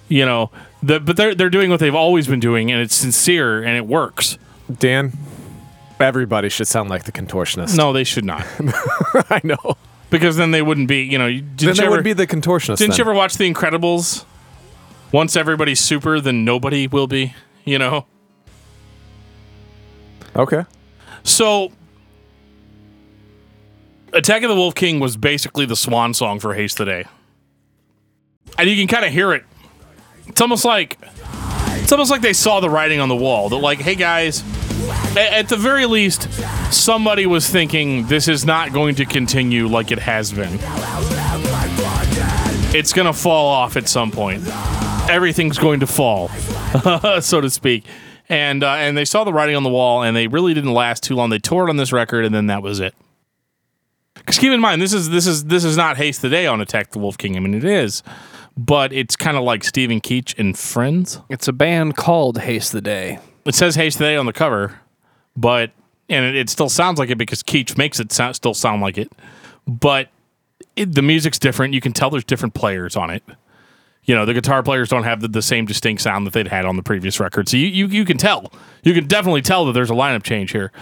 you 0.08 0.26
know. 0.26 0.50
The, 0.82 0.98
but 0.98 1.16
they're 1.16 1.36
they're 1.36 1.48
doing 1.48 1.70
what 1.70 1.78
they've 1.78 1.94
always 1.94 2.26
been 2.26 2.40
doing, 2.40 2.72
and 2.72 2.80
it's 2.82 2.96
sincere 2.96 3.62
and 3.62 3.76
it 3.76 3.86
works. 3.86 4.36
Dan, 4.80 5.12
everybody 6.00 6.48
should 6.48 6.66
sound 6.66 6.90
like 6.90 7.04
the 7.04 7.12
contortionist. 7.12 7.76
No, 7.76 7.92
they 7.92 8.02
should 8.02 8.24
not, 8.24 8.44
I 9.30 9.40
know. 9.44 9.76
because 10.10 10.36
then 10.36 10.50
they 10.50 10.62
wouldn't 10.62 10.88
be. 10.88 11.02
You 11.02 11.18
know, 11.18 11.28
didn't 11.28 11.56
Then 11.56 11.76
they 11.76 11.84
ever, 11.84 11.96
would 11.96 12.04
be 12.04 12.12
the 12.12 12.26
contortionist. 12.26 12.78
Didn't 12.78 12.98
you 12.98 13.04
ever 13.04 13.14
watch 13.14 13.36
The 13.36 13.52
Incredibles? 13.52 14.24
Once 15.12 15.36
everybody's 15.36 15.80
super, 15.80 16.20
then 16.20 16.44
nobody 16.44 16.86
will 16.86 17.06
be. 17.06 17.34
You 17.64 17.78
know. 17.78 18.06
Okay. 20.36 20.64
So, 21.22 21.72
Attack 24.12 24.42
of 24.42 24.48
the 24.48 24.56
Wolf 24.56 24.74
King 24.74 25.00
was 25.00 25.16
basically 25.16 25.66
the 25.66 25.76
swan 25.76 26.14
song 26.14 26.40
for 26.40 26.54
Haste 26.54 26.78
the 26.78 26.84
Day, 26.84 27.04
and 28.58 28.68
you 28.68 28.76
can 28.76 28.86
kind 28.88 29.04
of 29.04 29.12
hear 29.12 29.32
it. 29.32 29.44
It's 30.26 30.40
almost 30.40 30.64
like 30.64 30.98
it's 31.74 31.92
almost 31.92 32.10
like 32.10 32.20
they 32.20 32.32
saw 32.32 32.60
the 32.60 32.70
writing 32.70 33.00
on 33.00 33.08
the 33.08 33.16
wall. 33.16 33.48
That 33.48 33.56
like, 33.56 33.80
hey 33.80 33.94
guys, 33.94 34.42
at 35.16 35.48
the 35.48 35.56
very 35.56 35.86
least, 35.86 36.28
somebody 36.72 37.26
was 37.26 37.48
thinking 37.48 38.06
this 38.06 38.28
is 38.28 38.44
not 38.44 38.72
going 38.72 38.94
to 38.96 39.04
continue 39.04 39.68
like 39.68 39.90
it 39.90 39.98
has 39.98 40.32
been. 40.32 40.58
It's 42.72 42.92
gonna 42.92 43.12
fall 43.12 43.48
off 43.48 43.76
at 43.76 43.88
some 43.88 44.10
point. 44.10 44.42
Everything's 45.08 45.58
going 45.58 45.80
to 45.80 45.86
fall, 45.86 46.28
so 47.20 47.40
to 47.40 47.50
speak. 47.50 47.84
And 48.28 48.62
uh, 48.62 48.74
and 48.74 48.96
they 48.96 49.04
saw 49.04 49.24
the 49.24 49.32
writing 49.32 49.56
on 49.56 49.62
the 49.64 49.70
wall, 49.70 50.02
and 50.02 50.16
they 50.16 50.28
really 50.28 50.54
didn't 50.54 50.72
last 50.72 51.02
too 51.02 51.16
long. 51.16 51.30
They 51.30 51.38
toured 51.38 51.68
on 51.68 51.76
this 51.76 51.92
record, 51.92 52.24
and 52.24 52.34
then 52.34 52.46
that 52.46 52.62
was 52.62 52.78
it. 52.78 52.94
Because 54.14 54.38
keep 54.38 54.52
in 54.52 54.60
mind, 54.60 54.80
this 54.80 54.92
is 54.92 55.10
this 55.10 55.26
is 55.26 55.44
this 55.46 55.64
is 55.64 55.76
not 55.76 55.96
Haste 55.96 56.22
the 56.22 56.28
Day 56.28 56.46
on 56.46 56.60
Attack 56.60 56.90
the 56.90 56.98
Wolf 56.98 57.18
King. 57.18 57.36
I 57.36 57.40
mean, 57.40 57.54
it 57.54 57.64
is, 57.64 58.02
but 58.56 58.92
it's 58.92 59.16
kind 59.16 59.36
of 59.36 59.42
like 59.42 59.64
Stephen 59.64 60.00
Keach 60.00 60.38
and 60.38 60.56
Friends. 60.56 61.20
It's 61.28 61.48
a 61.48 61.52
band 61.52 61.96
called 61.96 62.38
Haste 62.38 62.72
the 62.72 62.80
Day. 62.80 63.18
It 63.44 63.54
says 63.54 63.74
Haste 63.74 63.98
the 63.98 64.04
Day 64.04 64.16
on 64.16 64.26
the 64.26 64.32
cover, 64.32 64.80
but 65.36 65.72
and 66.08 66.24
it, 66.24 66.36
it 66.36 66.50
still 66.50 66.68
sounds 66.68 66.98
like 66.98 67.10
it 67.10 67.18
because 67.18 67.42
Keach 67.42 67.76
makes 67.78 67.98
it 67.98 68.12
sound, 68.12 68.36
still 68.36 68.54
sound 68.54 68.82
like 68.82 68.98
it. 68.98 69.10
But 69.66 70.08
it, 70.76 70.94
the 70.94 71.02
music's 71.02 71.38
different. 71.38 71.74
You 71.74 71.80
can 71.80 71.92
tell 71.92 72.10
there's 72.10 72.24
different 72.24 72.54
players 72.54 72.96
on 72.96 73.10
it. 73.10 73.22
You 74.04 74.14
know, 74.14 74.24
the 74.24 74.34
guitar 74.34 74.62
players 74.62 74.88
don't 74.88 75.04
have 75.04 75.20
the, 75.20 75.28
the 75.28 75.42
same 75.42 75.66
distinct 75.66 76.02
sound 76.02 76.26
that 76.26 76.32
they'd 76.32 76.48
had 76.48 76.64
on 76.64 76.76
the 76.76 76.82
previous 76.82 77.20
record. 77.20 77.48
So 77.48 77.56
you, 77.56 77.66
you 77.66 77.86
you 77.86 78.04
can 78.04 78.16
tell. 78.16 78.52
You 78.82 78.94
can 78.94 79.06
definitely 79.06 79.42
tell 79.42 79.66
that 79.66 79.72
there's 79.72 79.90
a 79.90 79.94
lineup 79.94 80.22
change 80.22 80.52
here. 80.52 80.72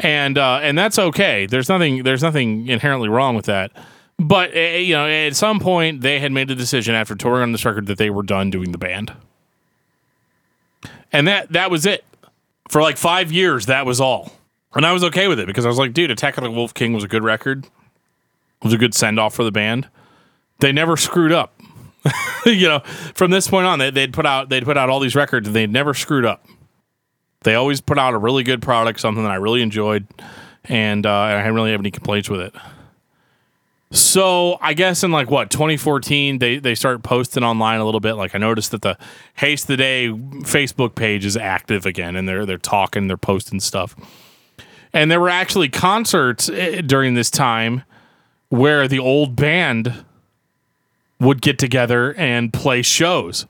And 0.00 0.38
uh, 0.38 0.60
and 0.62 0.78
that's 0.78 0.98
okay. 0.98 1.46
There's 1.46 1.68
nothing 1.68 2.04
there's 2.04 2.22
nothing 2.22 2.68
inherently 2.68 3.08
wrong 3.08 3.34
with 3.34 3.46
that. 3.46 3.72
But 4.18 4.54
uh, 4.56 4.60
you 4.60 4.94
know, 4.94 5.08
at 5.08 5.34
some 5.34 5.60
point 5.60 6.02
they 6.02 6.20
had 6.20 6.30
made 6.30 6.48
the 6.48 6.54
decision 6.54 6.94
after 6.94 7.14
touring 7.14 7.42
on 7.42 7.52
this 7.52 7.64
record 7.64 7.86
that 7.86 7.98
they 7.98 8.10
were 8.10 8.22
done 8.22 8.50
doing 8.50 8.72
the 8.72 8.78
band. 8.78 9.12
And 11.12 11.26
that 11.26 11.52
that 11.52 11.70
was 11.70 11.86
it. 11.86 12.04
For 12.68 12.82
like 12.82 12.98
5 12.98 13.32
years 13.32 13.66
that 13.66 13.86
was 13.86 13.98
all. 14.00 14.32
And 14.74 14.84
I 14.84 14.92
was 14.92 15.02
okay 15.04 15.26
with 15.26 15.40
it 15.40 15.46
because 15.46 15.64
I 15.64 15.68
was 15.68 15.78
like, 15.78 15.94
dude, 15.94 16.10
Attack 16.10 16.36
of 16.36 16.44
the 16.44 16.50
Wolf 16.50 16.74
King 16.74 16.92
was 16.92 17.02
a 17.02 17.08
good 17.08 17.24
record. 17.24 17.64
It 17.64 18.64
was 18.64 18.74
a 18.74 18.78
good 18.78 18.94
send 18.94 19.18
off 19.18 19.34
for 19.34 19.42
the 19.42 19.50
band. 19.50 19.88
They 20.60 20.72
never 20.72 20.96
screwed 20.96 21.32
up. 21.32 21.57
you 22.46 22.68
know, 22.68 22.80
from 23.14 23.30
this 23.30 23.48
point 23.48 23.66
on, 23.66 23.78
they, 23.78 23.90
they'd 23.90 24.12
put 24.12 24.26
out 24.26 24.48
they'd 24.48 24.64
put 24.64 24.76
out 24.76 24.90
all 24.90 25.00
these 25.00 25.14
records 25.14 25.46
and 25.46 25.56
they'd 25.56 25.72
never 25.72 25.94
screwed 25.94 26.24
up. 26.24 26.46
They 27.42 27.54
always 27.54 27.80
put 27.80 27.98
out 27.98 28.14
a 28.14 28.18
really 28.18 28.42
good 28.42 28.60
product, 28.62 29.00
something 29.00 29.22
that 29.22 29.30
I 29.30 29.36
really 29.36 29.62
enjoyed, 29.62 30.06
and 30.64 31.06
uh, 31.06 31.12
I 31.12 31.36
didn't 31.36 31.54
really 31.54 31.70
have 31.70 31.80
any 31.80 31.90
complaints 31.90 32.28
with 32.28 32.40
it. 32.40 32.54
So 33.90 34.58
I 34.60 34.74
guess 34.74 35.02
in 35.02 35.12
like 35.12 35.30
what 35.30 35.50
2014, 35.50 36.38
they 36.38 36.58
they 36.58 36.74
start 36.74 37.02
posting 37.02 37.42
online 37.42 37.80
a 37.80 37.84
little 37.84 38.00
bit. 38.00 38.14
Like 38.14 38.34
I 38.34 38.38
noticed 38.38 38.70
that 38.72 38.82
the 38.82 38.98
Haste 39.34 39.66
the 39.66 39.76
Day 39.76 40.08
Facebook 40.10 40.94
page 40.94 41.24
is 41.24 41.36
active 41.36 41.86
again, 41.86 42.16
and 42.16 42.28
they're 42.28 42.44
they're 42.44 42.58
talking, 42.58 43.06
they're 43.06 43.16
posting 43.16 43.60
stuff. 43.60 43.94
And 44.92 45.10
there 45.10 45.20
were 45.20 45.28
actually 45.28 45.68
concerts 45.68 46.48
eh, 46.48 46.80
during 46.80 47.14
this 47.14 47.30
time 47.30 47.82
where 48.48 48.88
the 48.88 48.98
old 48.98 49.36
band 49.36 50.04
would 51.20 51.42
get 51.42 51.58
together 51.58 52.14
and 52.14 52.52
play 52.52 52.82
shows. 52.82 53.46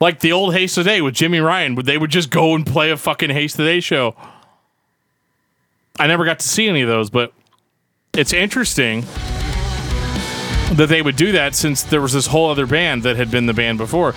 Like 0.00 0.20
the 0.20 0.32
old 0.32 0.54
Haste 0.54 0.76
the 0.76 0.84
Day 0.84 1.00
with 1.00 1.14
Jimmy 1.14 1.40
Ryan, 1.40 1.74
would 1.74 1.86
they 1.86 1.98
would 1.98 2.10
just 2.10 2.30
go 2.30 2.54
and 2.54 2.66
play 2.66 2.90
a 2.90 2.96
fucking 2.96 3.30
Haste 3.30 3.56
the 3.56 3.64
Day 3.64 3.80
show. 3.80 4.14
I 5.98 6.06
never 6.06 6.24
got 6.24 6.38
to 6.40 6.48
see 6.48 6.68
any 6.68 6.82
of 6.82 6.88
those, 6.88 7.08
but 7.08 7.32
it's 8.12 8.32
interesting 8.32 9.02
that 10.72 10.86
they 10.88 11.00
would 11.00 11.16
do 11.16 11.32
that 11.32 11.54
since 11.54 11.82
there 11.82 12.02
was 12.02 12.12
this 12.12 12.26
whole 12.26 12.50
other 12.50 12.66
band 12.66 13.02
that 13.04 13.16
had 13.16 13.30
been 13.30 13.46
the 13.46 13.54
band 13.54 13.78
before. 13.78 14.14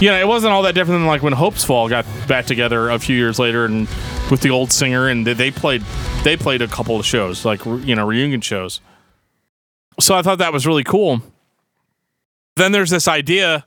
You 0.00 0.10
know, 0.10 0.18
it 0.18 0.26
wasn't 0.26 0.52
all 0.52 0.62
that 0.62 0.74
different 0.74 1.00
than 1.00 1.06
like 1.06 1.22
when 1.22 1.32
Hopesfall 1.32 1.88
got 1.88 2.06
back 2.28 2.46
together 2.46 2.90
a 2.90 2.98
few 2.98 3.16
years 3.16 3.38
later 3.38 3.64
and 3.64 3.88
with 4.30 4.40
the 4.40 4.50
old 4.50 4.72
singer 4.72 5.08
and 5.08 5.26
they 5.26 5.50
played 5.50 5.82
they 6.24 6.36
played 6.36 6.62
a 6.62 6.68
couple 6.68 6.98
of 6.98 7.04
shows, 7.04 7.44
like 7.44 7.64
you 7.64 7.94
know, 7.94 8.06
reunion 8.06 8.40
shows. 8.40 8.80
So 10.00 10.14
I 10.14 10.22
thought 10.22 10.38
that 10.38 10.52
was 10.52 10.66
really 10.66 10.84
cool. 10.84 11.22
Then 12.56 12.72
there's 12.72 12.90
this 12.90 13.08
idea 13.08 13.64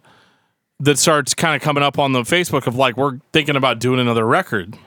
that 0.80 0.99
starts 0.99 1.34
kind 1.34 1.55
of 1.55 1.61
coming 1.61 1.84
up 1.84 1.97
on 1.97 2.11
the 2.11 2.21
Facebook 2.21 2.67
of 2.67 2.76
like 2.76 2.97
we're 2.97 3.19
thinking 3.32 3.55
about 3.55 3.80
doing 3.80 3.99
another 3.99 4.26
record. 4.26 4.78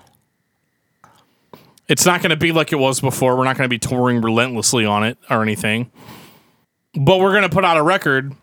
It's 1.88 2.04
not 2.04 2.20
going 2.20 2.30
to 2.30 2.36
be 2.36 2.52
like 2.52 2.72
it 2.72 2.76
was 2.76 3.00
before. 3.00 3.36
We're 3.36 3.44
not 3.44 3.56
going 3.56 3.64
to 3.64 3.70
be 3.70 3.78
touring 3.78 4.20
relentlessly 4.20 4.84
on 4.84 5.04
it 5.04 5.16
or 5.30 5.42
anything. 5.42 5.90
But 6.94 7.20
we're 7.20 7.30
going 7.30 7.44
to 7.44 7.48
put 7.48 7.64
out 7.64 7.78
a 7.78 7.82
record. 7.82 8.34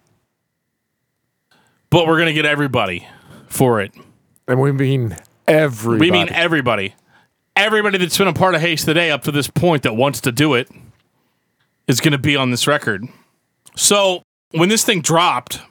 But 1.92 2.08
we're 2.08 2.18
going 2.18 2.28
to 2.28 2.34
get 2.34 2.46
everybody 2.46 3.08
for 3.48 3.82
it. 3.82 3.94
And 4.48 4.60
we 4.60 4.72
mean 4.72 5.16
everybody. 5.48 6.00
We 6.00 6.12
mean 6.12 6.30
everybody. 6.30 6.96
Everybody 7.56 8.00
that's 8.00 8.18
been 8.18 8.28
a 8.28 8.34
part 8.34 8.56
of 8.56 8.62
Haste 8.62 8.86
the 8.88 8.94
Day 8.94 9.12
up 9.12 9.24
to 9.24 9.32
this 9.32 9.48
point 9.48 9.84
that 9.84 9.96
wants 9.96 10.22
to 10.22 10.32
do 10.32 10.56
it 10.56 10.70
is 11.88 12.00
going 12.02 12.12
to 12.12 12.18
be 12.18 12.36
on 12.36 12.52
this 12.52 12.68
record. 12.68 13.08
So 13.76 14.24
when 14.52 14.70
this 14.70 14.84
thing 14.84 15.02
dropped, 15.02 15.62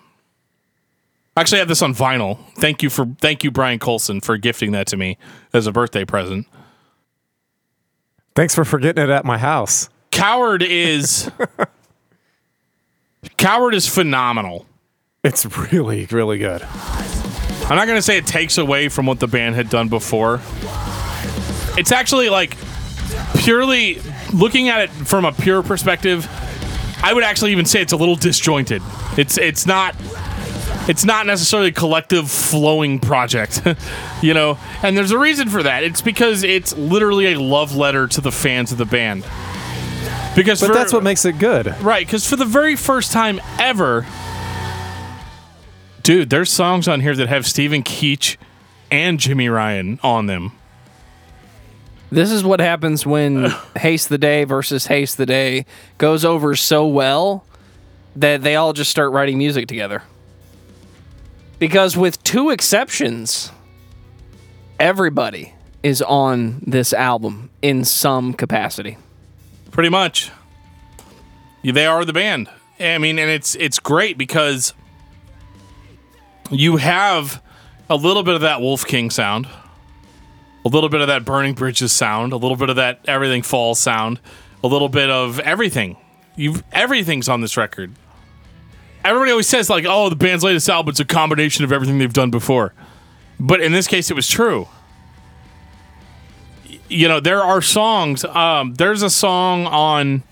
I 1.37 1.41
actually 1.41 1.59
have 1.59 1.69
this 1.69 1.83
on 1.83 1.95
vinyl. 1.95 2.39
Thank 2.57 2.83
you 2.83 2.91
for 2.91 3.07
thank 3.19 3.43
you 3.43 3.51
Brian 3.51 3.79
Colson 3.79 4.21
for 4.21 4.37
gifting 4.37 4.73
that 4.73 4.87
to 4.89 4.97
me 4.97 5.19
as 5.53 5.67
a 5.67 5.73
birthday 5.73 6.05
present. 6.05 6.47
Thanks 8.37 8.55
for 8.55 8.65
forgetting 8.65 9.03
it 9.03 9.11
at 9.11 9.25
my 9.25 9.39
house. 9.39 9.89
Coward 10.11 10.63
is 10.63 11.31
Coward 13.37 13.75
is 13.75 13.89
phenomenal. 13.89 14.67
It's 15.25 15.47
really, 15.73 16.07
really 16.07 16.39
good. 16.39 16.63
I'm 16.63 17.77
not 17.77 17.87
going 17.87 17.97
to 17.97 18.03
say 18.03 18.19
it 18.19 18.27
takes 18.27 18.59
away 18.59 18.89
from 18.89 19.07
what 19.07 19.21
the 19.21 19.27
band 19.27 19.55
had 19.55 19.71
done 19.71 19.89
before. 19.89 20.41
It's 21.79 21.93
actually 21.93 22.29
like 22.29 22.57
purely 23.39 23.99
looking 24.35 24.69
at 24.69 24.81
it 24.83 24.91
from 24.91 25.25
a 25.25 25.33
pure 25.33 25.63
perspective. 25.63 26.29
I 27.03 27.13
would 27.13 27.25
actually 27.25 27.53
even 27.53 27.67
say 27.67 27.83
it's 27.83 27.93
a 27.93 27.97
little 27.97 28.17
disjointed. 28.17 28.83
It's 29.17 29.37
it's 29.39 29.67
not 29.67 29.95
it's 30.89 31.05
not 31.05 31.27
necessarily 31.27 31.69
a 31.69 31.73
collective 31.73 32.31
flowing 32.31 32.99
project, 32.99 33.63
you 34.23 34.35
know. 34.35 34.59
And 34.83 34.97
there's 34.97 35.11
a 35.11 35.19
reason 35.19 35.49
for 35.49 35.63
that. 35.63 35.83
It's 35.85 36.01
because 36.03 36.43
it's 36.43 36.77
literally 36.77 37.33
a 37.33 37.41
love 37.41 37.75
letter 37.75 38.07
to 38.09 38.21
the 38.21 38.33
fans 38.33 38.73
of 38.73 38.79
the 38.79 38.85
band. 38.85 39.25
Because 40.35 40.61
But 40.61 40.69
for- 40.69 40.75
that's 40.75 40.93
what 40.93 41.03
makes 41.03 41.25
it 41.25 41.39
good. 41.39 41.75
Right, 41.81 42.07
because 42.07 42.29
for 42.29 42.37
the 42.37 42.45
very 42.45 42.75
first 42.77 43.13
time 43.13 43.41
ever, 43.59 44.07
dude, 46.03 46.31
there's 46.31 46.51
songs 46.51 46.89
on 46.89 47.01
here 47.01 47.15
that 47.15 47.29
have 47.29 47.47
Stephen 47.47 47.83
Keach 47.83 48.37
and 48.91 49.19
Jimmy 49.21 49.49
Ryan 49.49 50.01
on 50.03 50.27
them. 50.27 50.53
This 52.15 52.31
is 52.31 52.45
what 52.45 52.61
happens 52.61 53.05
when 53.05 53.53
Haste 53.77 54.09
the 54.09 54.19
Day 54.19 54.45
versus 54.45 54.87
Haste 54.87 55.17
the 55.17 55.27
Day 55.27 55.67
goes 55.99 56.25
over 56.25 56.55
so 56.55 56.87
well 56.87 57.45
that 58.15 58.43
they 58.43 58.55
all 58.55 58.73
just 58.73 58.89
start 58.89 59.11
writing 59.11 59.37
music 59.37 59.67
together. 59.67 60.05
Because 61.59 61.97
with 61.97 62.23
two 62.23 62.51
exceptions, 62.51 63.51
everybody 64.79 65.55
is 65.83 66.03
on 66.03 66.63
this 66.65 66.93
album 66.93 67.51
in 67.63 67.85
some 67.85 68.33
capacity. 68.33 68.97
Pretty 69.73 69.89
much. 69.89 70.31
They 71.65 71.85
are 71.85 72.05
the 72.05 72.13
band. 72.13 72.49
I 72.79 72.99
mean, 72.99 73.19
and 73.19 73.29
it's 73.29 73.57
it's 73.57 73.81
great 73.81 74.17
because 74.17 74.73
you 76.49 76.77
have 76.77 77.43
a 77.91 77.97
little 77.97 78.23
bit 78.23 78.37
of 78.37 78.43
that 78.43 78.61
Wolf 78.61 78.87
King 78.87 79.11
sound. 79.11 79.49
A 80.65 80.69
little 80.69 80.89
bit 80.89 81.01
of 81.01 81.09
that 81.09 81.25
burning 81.25 81.55
bridges 81.55 81.93
sound, 81.93 82.33
a 82.33 82.37
little 82.37 82.57
bit 82.57 82.71
of 82.71 82.77
that 82.77 83.01
everything 83.07 83.43
falls 83.43 83.79
sound, 83.79 84.19
a 84.63 84.67
little 84.67 84.89
bit 84.89 85.11
of 85.11 85.39
everything. 85.41 85.97
You 86.37 86.57
everything's 86.73 87.29
on 87.29 87.41
this 87.43 87.57
record. 87.57 87.93
Everybody 89.05 89.31
always 89.33 89.47
says 89.47 89.69
like, 89.69 89.85
"Oh, 89.87 90.09
the 90.09 90.17
band's 90.17 90.43
latest 90.43 90.69
album's 90.69 91.01
a 91.01 91.05
combination 91.05 91.65
of 91.65 91.73
everything 91.73 91.99
they've 91.99 92.13
done 92.13 92.31
before," 92.31 92.73
but 93.39 93.61
in 93.61 93.73
this 93.73 93.87
case, 93.87 94.11
it 94.11 94.15
was 94.15 94.29
true. 94.29 94.67
You 96.89 97.09
know, 97.09 97.21
there 97.21 97.43
are 97.43 97.61
songs. 97.61 98.25
Um, 98.25 98.75
there's 98.75 99.03
a 99.03 99.11
song 99.11 99.67
on 99.67 100.23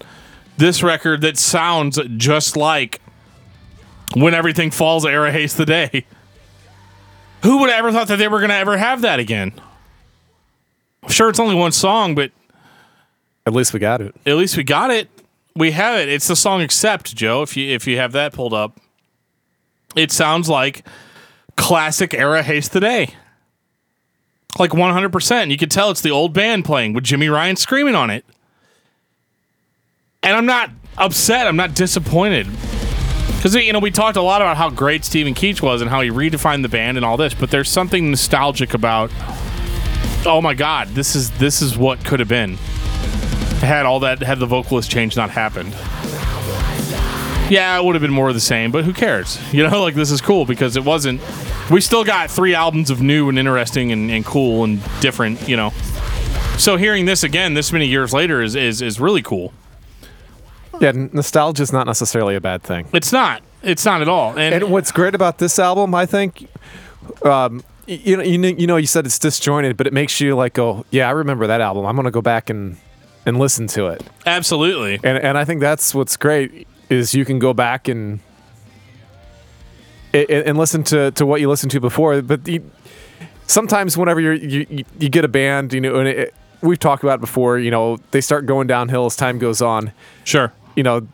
this 0.57 0.83
record 0.83 1.21
that 1.21 1.37
sounds 1.37 1.99
just 2.17 2.57
like 2.57 3.01
"When 4.15 4.33
Everything 4.33 4.71
Falls" 4.71 5.05
era 5.05 5.31
haste 5.31 5.59
the 5.59 5.67
day. 5.67 6.07
Who 7.43 7.59
would 7.59 7.71
have 7.71 7.79
ever 7.81 7.93
thought 7.93 8.09
that 8.09 8.17
they 8.17 8.29
were 8.29 8.39
going 8.39 8.51
to 8.51 8.57
ever 8.57 8.77
have 8.79 9.03
that 9.03 9.19
again? 9.19 9.53
Sure, 11.09 11.29
it's 11.29 11.41
only 11.41 11.55
one 11.55 11.73
song, 11.73 12.15
but 12.15 12.31
At 13.47 13.53
least 13.53 13.73
we 13.73 13.81
got 13.81 14.01
it. 14.01 14.15
at 14.25 14.37
least 14.37 14.57
we 14.57 14.65
got 14.65 14.91
it. 14.91 15.09
We 15.55 15.73
have 15.73 15.99
it. 15.99 16.09
It's 16.09 16.29
the 16.29 16.37
song 16.37 16.63
"Accept," 16.63 17.15
Joe. 17.15 17.43
If 17.43 17.57
you 17.57 17.69
if 17.75 17.87
you 17.87 17.99
have 17.99 18.13
that 18.13 18.33
pulled 18.33 18.55
up, 18.55 18.81
it 19.95 20.11
sounds 20.11 20.49
like 20.49 20.87
classic 21.57 22.15
era 22.15 22.43
haste 22.43 22.73
the 22.73 22.81
day, 22.81 23.15
like 24.59 24.73
one 24.73 24.93
hundred 24.95 25.13
percent. 25.13 25.51
You 25.51 25.59
can 25.59 25.69
tell 25.69 25.91
it's 25.91 26.01
the 26.01 26.11
old 26.11 26.33
band 26.33 26.65
playing 26.65 26.95
with 26.95 27.05
Jimmy 27.05 27.29
Ryan 27.29 27.57
screaming 27.57 27.95
on 27.95 28.09
it, 28.09 28.25
and 30.23 30.35
I'm 30.35 30.47
not 30.47 30.71
upset. 30.97 31.47
I'm 31.47 31.57
not 31.57 31.75
disappointed 31.75 32.47
because 33.37 33.55
you 33.55 33.75
know 33.75 33.79
we 33.81 33.91
talked 33.91 34.17
a 34.17 34.23
lot 34.23 34.41
about 34.41 34.57
how 34.57 34.71
great 34.71 35.05
Stephen 35.05 35.35
Keach 35.35 35.61
was 35.61 35.83
and 35.83 35.91
how 35.91 36.01
he 36.01 36.09
redefined 36.11 36.63
the 36.63 36.71
band 36.71 36.97
and 36.97 37.05
all 37.05 37.19
this, 37.19 37.35
but 37.35 37.51
there's 37.51 37.69
something 37.69 38.09
nostalgic 38.09 38.73
about. 38.73 39.11
Oh 40.25 40.41
my 40.41 40.55
God, 40.55 40.89
this 40.89 41.17
is 41.17 41.31
this 41.33 41.63
is 41.63 41.77
what 41.77 42.05
could 42.05 42.21
have 42.21 42.29
been 42.29 42.57
had 43.61 43.87
all 43.87 44.01
that 44.01 44.21
had 44.23 44.39
the 44.39 44.47
vocalist 44.47 44.91
change 44.91 45.17
not 45.17 45.31
happened. 45.31 45.73
Yeah, 47.51 47.79
it 47.79 47.85
would 47.85 47.95
have 47.95 48.03
been 48.03 48.13
more 48.13 48.29
of 48.29 48.35
the 48.35 48.41
same, 48.41 48.71
but 48.73 48.85
who 48.85 48.93
cares? 48.93 49.39
You 49.53 49.69
know, 49.69 49.83
like 49.83 49.95
this 49.95 50.11
is 50.11 50.21
cool 50.21 50.47
because 50.47 50.77
it 50.77 50.85
wasn't. 50.85 51.21
We 51.71 51.81
still 51.81 52.05
got 52.05 52.31
three 52.31 52.55
albums 52.55 52.91
of 52.91 53.03
new 53.03 53.29
and 53.29 53.39
interesting 53.39 53.93
and, 53.93 54.11
and 54.11 54.25
cool 54.25 54.65
and 54.65 54.81
different. 55.01 55.49
You 55.49 55.57
know, 55.57 55.71
so 56.57 56.77
hearing 56.77 57.05
this 57.05 57.23
again 57.23 57.55
this 57.55 57.73
many 57.73 57.87
years 57.87 58.13
later 58.13 58.43
is 58.43 58.55
is, 58.55 58.81
is 58.81 59.01
really 59.01 59.23
cool. 59.23 59.53
Yeah, 60.81 60.93
nostalgia 60.95 61.63
is 61.63 61.73
not 61.73 61.87
necessarily 61.87 62.35
a 62.35 62.41
bad 62.41 62.63
thing. 62.63 62.89
It's 62.93 63.13
not. 63.13 63.43
It's 63.63 63.85
not 63.85 64.03
at 64.03 64.09
all. 64.09 64.31
And, 64.39 64.55
And 64.55 64.71
what's 64.73 64.91
great 64.91 65.15
about 65.15 65.39
this 65.39 65.59
album, 65.59 65.95
I 65.95 66.07
think, 66.07 66.49
um, 67.25 67.63
you 67.87 68.17
know, 68.17 68.23
you 68.23 68.39
know, 68.39 68.49
you 68.49 68.67
know, 68.67 68.77
you 68.77 68.87
said 68.87 69.07
it's 69.07 69.19
disjointed, 69.19 69.77
but 69.77 69.87
it 69.87 69.93
makes 69.93 70.21
you 70.21 70.35
like 70.37 70.55
go, 70.55 70.85
yeah, 70.91 71.09
I 71.09 71.13
remember 71.13 71.47
that 71.47 71.61
album. 71.61 71.87
I'm 71.87 71.97
gonna 71.97 72.11
go 72.11 72.23
back 72.23 72.51
and 72.51 72.77
and 73.25 73.39
listen 73.39 73.67
to 73.69 73.87
it. 73.89 74.03
absolutely, 74.27 74.99
And 75.03 75.19
and 75.19 75.39
I 75.39 75.45
think 75.45 75.61
that's 75.61 75.95
what's 75.95 76.17
great 76.17 76.67
is 76.89 77.15
you 77.15 77.25
can 77.25 77.39
go 77.39 77.55
back 77.55 77.89
and 77.89 78.21
and, 80.13 80.29
and 80.31 80.59
listen 80.59 80.83
to 80.85 81.11
to 81.13 81.27
what 81.27 81.41
you 81.41 81.49
listened 81.49 81.71
to 81.73 81.81
before. 81.81 82.21
But 82.23 82.47
you, 82.47 82.71
sometimes 83.47 83.97
whenever 83.97 84.21
you're, 84.21 84.35
you 84.35 84.67
you 84.69 84.85
you 84.99 85.09
get 85.09 85.25
a 85.25 85.29
band, 85.29 85.73
you 85.73 85.81
know, 85.81 85.97
and 85.97 86.09
it, 86.09 86.35
we've 86.61 86.79
talked 86.79 87.03
about 87.03 87.15
it 87.17 87.21
before. 87.21 87.59
You 87.59 87.71
know, 87.71 87.99
they 88.11 88.21
start 88.21 88.47
going 88.47 88.67
downhill 88.67 89.07
as 89.07 89.17
time 89.17 89.39
goes 89.39 89.63
on. 89.63 89.93
sure. 90.25 90.53
You 90.77 90.83
know, 90.83 91.07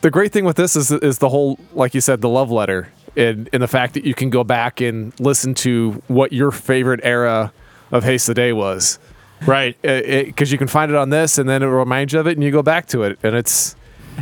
the 0.00 0.10
great 0.10 0.32
thing 0.32 0.44
with 0.44 0.56
this 0.56 0.74
is 0.76 0.90
is 0.90 1.18
the 1.18 1.28
whole, 1.28 1.58
like 1.72 1.94
you 1.94 2.00
said, 2.00 2.20
the 2.20 2.28
love 2.28 2.50
letter. 2.50 2.88
And, 3.16 3.48
and 3.52 3.62
the 3.62 3.68
fact 3.68 3.94
that 3.94 4.04
you 4.04 4.14
can 4.14 4.30
go 4.30 4.42
back 4.42 4.80
and 4.80 5.12
listen 5.20 5.54
to 5.56 6.02
what 6.08 6.32
your 6.32 6.50
favorite 6.50 7.00
era 7.02 7.52
of 7.90 8.04
Haste 8.04 8.26
the 8.26 8.34
Day 8.34 8.52
was 8.52 8.98
Right. 9.46 9.76
because 9.82 10.50
you 10.52 10.58
can 10.58 10.68
find 10.68 10.90
it 10.90 10.96
on 10.96 11.10
this, 11.10 11.36
and 11.36 11.48
then 11.48 11.62
it 11.62 11.66
reminds 11.66 12.12
you 12.12 12.20
of 12.20 12.26
it, 12.26 12.36
and 12.36 12.44
you 12.44 12.50
go 12.50 12.62
back 12.62 12.86
to 12.86 13.02
it, 13.02 13.18
and 13.22 13.34
it's 13.34 13.74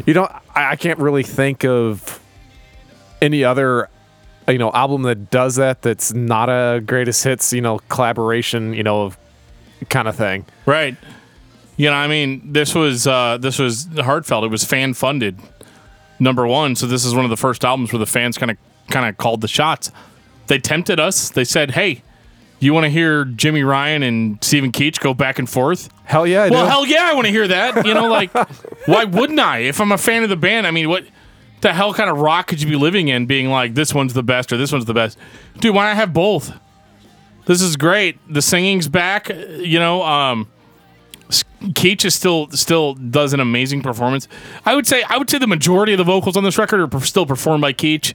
you 0.06 0.14
know 0.14 0.24
I, 0.54 0.70
I 0.72 0.76
can't 0.76 0.98
really 0.98 1.22
think 1.22 1.64
of 1.64 2.18
any 3.20 3.44
other 3.44 3.88
you 4.48 4.56
know 4.58 4.70
album 4.72 5.02
that 5.02 5.30
does 5.30 5.56
that 5.56 5.82
that's 5.82 6.12
not 6.14 6.48
a 6.48 6.80
greatest 6.80 7.22
hits 7.22 7.52
you 7.52 7.60
know 7.60 7.80
collaboration 7.90 8.72
you 8.72 8.82
know 8.82 9.12
kind 9.88 10.08
of 10.08 10.16
thing. 10.16 10.46
Right. 10.66 10.96
You 11.76 11.86
know, 11.90 11.96
I 11.96 12.08
mean, 12.08 12.52
this 12.52 12.74
was 12.74 13.06
uh, 13.06 13.38
this 13.38 13.58
was 13.58 13.88
heartfelt. 13.96 14.44
It 14.44 14.50
was 14.50 14.64
fan 14.64 14.94
funded, 14.94 15.38
number 16.18 16.46
one. 16.46 16.76
So 16.76 16.86
this 16.86 17.04
is 17.04 17.14
one 17.14 17.24
of 17.24 17.30
the 17.30 17.36
first 17.36 17.64
albums 17.64 17.92
where 17.92 17.98
the 18.00 18.06
fans 18.06 18.36
kind 18.38 18.50
of 18.50 18.58
kind 18.90 19.08
of 19.08 19.16
called 19.16 19.40
the 19.40 19.48
shots. 19.48 19.90
They 20.48 20.58
tempted 20.58 20.98
us. 21.00 21.30
They 21.30 21.44
said, 21.44 21.72
"Hey, 21.72 22.02
you 22.58 22.74
want 22.74 22.84
to 22.84 22.90
hear 22.90 23.24
Jimmy 23.24 23.62
Ryan 23.62 24.02
and 24.02 24.42
Stephen 24.42 24.72
Keach 24.72 25.00
go 25.00 25.14
back 25.14 25.38
and 25.38 25.48
forth?" 25.48 25.88
Hell 26.04 26.26
yeah, 26.26 26.42
I 26.44 26.48
Well, 26.50 26.64
do. 26.64 26.70
hell 26.70 26.86
yeah, 26.86 27.08
I 27.10 27.14
want 27.14 27.26
to 27.26 27.32
hear 27.32 27.46
that. 27.48 27.86
You 27.86 27.94
know, 27.94 28.08
like, 28.08 28.32
why 28.86 29.04
wouldn't 29.04 29.38
I? 29.40 29.58
If 29.58 29.80
I'm 29.80 29.92
a 29.92 29.98
fan 29.98 30.22
of 30.24 30.28
the 30.28 30.36
band, 30.36 30.66
I 30.66 30.70
mean, 30.72 30.88
what 30.88 31.04
the 31.60 31.72
hell 31.72 31.94
kind 31.94 32.10
of 32.10 32.18
rock 32.18 32.48
could 32.48 32.60
you 32.60 32.68
be 32.68 32.74
living 32.76 33.08
in 33.08 33.26
being 33.26 33.48
like, 33.48 33.74
this 33.74 33.94
one's 33.94 34.12
the 34.14 34.22
best 34.22 34.52
or 34.52 34.56
this 34.56 34.72
one's 34.72 34.86
the 34.86 34.94
best? 34.94 35.16
Dude, 35.60 35.74
why 35.74 35.84
not 35.84 35.96
have 35.96 36.12
both? 36.12 36.52
This 37.46 37.62
is 37.62 37.76
great. 37.76 38.18
The 38.32 38.42
singing's 38.42 38.88
back. 38.88 39.28
You 39.28 39.78
know, 39.78 40.02
um, 40.02 40.48
Keach 41.30 42.04
is 42.04 42.14
still 42.14 42.48
still 42.50 42.94
does 42.94 43.32
an 43.32 43.40
amazing 43.40 43.82
performance. 43.82 44.26
I 44.66 44.74
would 44.74 44.86
say 44.86 45.02
I 45.08 45.16
would 45.18 45.30
say 45.30 45.38
the 45.38 45.46
majority 45.46 45.92
of 45.92 45.98
the 45.98 46.04
vocals 46.04 46.36
on 46.36 46.42
this 46.44 46.58
record 46.58 46.80
are 46.80 46.88
per- 46.88 47.00
still 47.00 47.26
performed 47.26 47.60
by 47.62 47.72
Keach, 47.72 48.14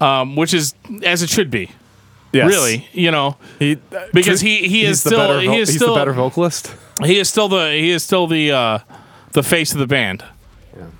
um, 0.00 0.36
which 0.36 0.52
is 0.54 0.74
as 1.04 1.22
it 1.22 1.30
should 1.30 1.50
be. 1.50 1.70
Yes. 2.32 2.48
Really, 2.50 2.86
you 2.92 3.10
know, 3.10 3.36
He, 3.58 3.78
because 4.12 4.40
he 4.42 4.68
he 4.68 4.84
is 4.84 5.00
still 5.00 5.38
he 5.40 5.56
is 5.58 5.74
still 5.74 5.94
the 5.94 6.00
better 6.00 6.12
vocalist. 6.12 6.74
he 7.04 7.18
is 7.18 7.28
still 7.30 7.48
the 7.48 7.70
he 7.70 7.90
is 7.90 8.02
still 8.02 8.26
the 8.26 8.50
uh 8.52 8.78
the 9.32 9.42
face 9.42 9.72
of 9.72 9.78
the 9.78 9.86
band 9.86 10.22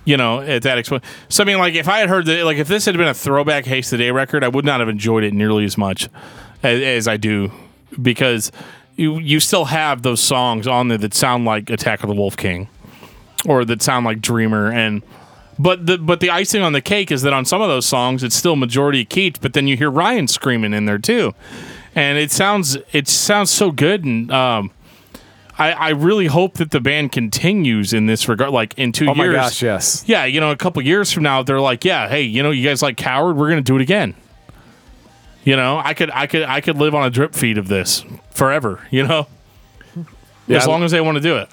you 0.07 0.17
know 0.17 0.41
at 0.41 0.63
that 0.63 0.79
expo 0.79 1.03
so 1.29 1.43
i 1.43 1.47
mean 1.47 1.59
like 1.59 1.75
if 1.75 1.87
i 1.89 1.99
had 1.99 2.09
heard 2.09 2.25
that 2.25 2.45
like 2.47 2.57
if 2.57 2.69
this 2.69 2.87
had 2.87 2.97
been 2.97 3.09
a 3.09 3.13
throwback 3.15 3.67
haste 3.67 3.91
the 3.91 3.99
day 3.99 4.11
record 4.11 4.43
i 4.43 4.49
would 4.49 4.65
not 4.65 4.81
have 4.81 4.89
enjoyed 4.89 5.23
it 5.25 5.35
nearly 5.35 5.65
as 5.67 5.77
much 5.77 6.09
as, 6.63 6.81
as 6.81 7.09
i 7.09 7.17
do 7.19 7.51
because 8.01 8.51
you 8.97 9.19
you 9.19 9.39
still 9.41 9.67
have 9.67 10.01
those 10.03 10.21
songs 10.21 10.67
on 10.67 10.89
there 10.89 10.97
that 10.97 11.13
sound 11.13 11.45
like 11.45 11.69
attack 11.69 12.03
of 12.03 12.09
the 12.09 12.15
wolf 12.15 12.37
king 12.39 12.69
or 13.47 13.65
that 13.67 13.83
sound 13.83 14.07
like 14.07 14.21
dreamer 14.23 14.71
and 14.73 15.03
but 15.59 15.87
the 15.87 15.99
but 15.99 16.21
the 16.21 16.31
icing 16.31 16.63
on 16.63 16.73
the 16.73 16.81
cake 16.81 17.11
is 17.11 17.23
that 17.23 17.33
on 17.33 17.45
some 17.45 17.63
of 17.63 17.69
those 17.69 17.87
songs 17.87 18.23
it's 18.23 18.35
still 18.37 18.57
majority 18.57 19.05
Keach, 19.05 19.37
but 19.41 19.53
then 19.53 19.67
you 19.67 19.77
hear 19.77 19.91
Ryan 19.91 20.29
screaming 20.29 20.73
in 20.75 20.85
there 20.87 20.99
too, 20.99 21.35
and 21.95 22.19
it 22.19 22.31
sounds 22.31 22.77
it 22.93 23.09
sounds 23.09 23.51
so 23.51 23.71
good 23.71 24.05
and 24.05 24.31
um, 24.31 24.71
I, 25.59 25.73
I 25.73 25.89
really 25.91 26.27
hope 26.27 26.55
that 26.59 26.71
the 26.71 26.81
band 26.81 27.13
continues 27.13 27.95
in 27.95 28.05
this 28.07 28.29
regard. 28.29 28.51
Like 28.51 28.79
in 28.79 28.93
two 28.93 29.09
Oh 29.09 29.15
my 29.15 29.25
years, 29.25 29.37
gosh, 29.37 29.63
yes. 29.63 30.05
yeah, 30.07 30.27
you 30.27 30.39
know, 30.39 30.51
a 30.51 30.57
couple 30.57 30.83
years 30.83 31.11
from 31.11 31.23
now, 31.23 31.43
they're 31.43 31.61
like, 31.63 31.83
yeah, 31.85 32.09
hey, 32.11 32.23
you 32.23 32.43
know, 32.43 32.51
you 32.51 32.63
guys 32.69 32.83
like 32.83 32.99
Coward, 32.99 33.37
we're 33.37 33.49
gonna 33.49 33.63
do 33.63 33.77
it 33.77 33.81
again. 33.83 34.15
You 35.45 35.57
know, 35.57 35.79
I 35.83 35.95
could, 35.95 36.11
I 36.11 36.27
could, 36.27 36.43
I 36.43 36.61
could 36.61 36.77
live 36.77 36.95
on 36.95 37.07
a 37.07 37.11
drip 37.11 37.33
feed 37.35 37.57
of 37.57 37.69
this 37.69 38.05
forever. 38.33 38.81
You 38.91 39.07
know, 39.07 39.29
Yeah, 40.47 40.59
as 40.59 40.67
long 40.67 40.83
as 40.83 40.91
they 40.91 41.01
want 41.01 41.17
to 41.17 41.23
do 41.23 41.37
it. 41.37 41.49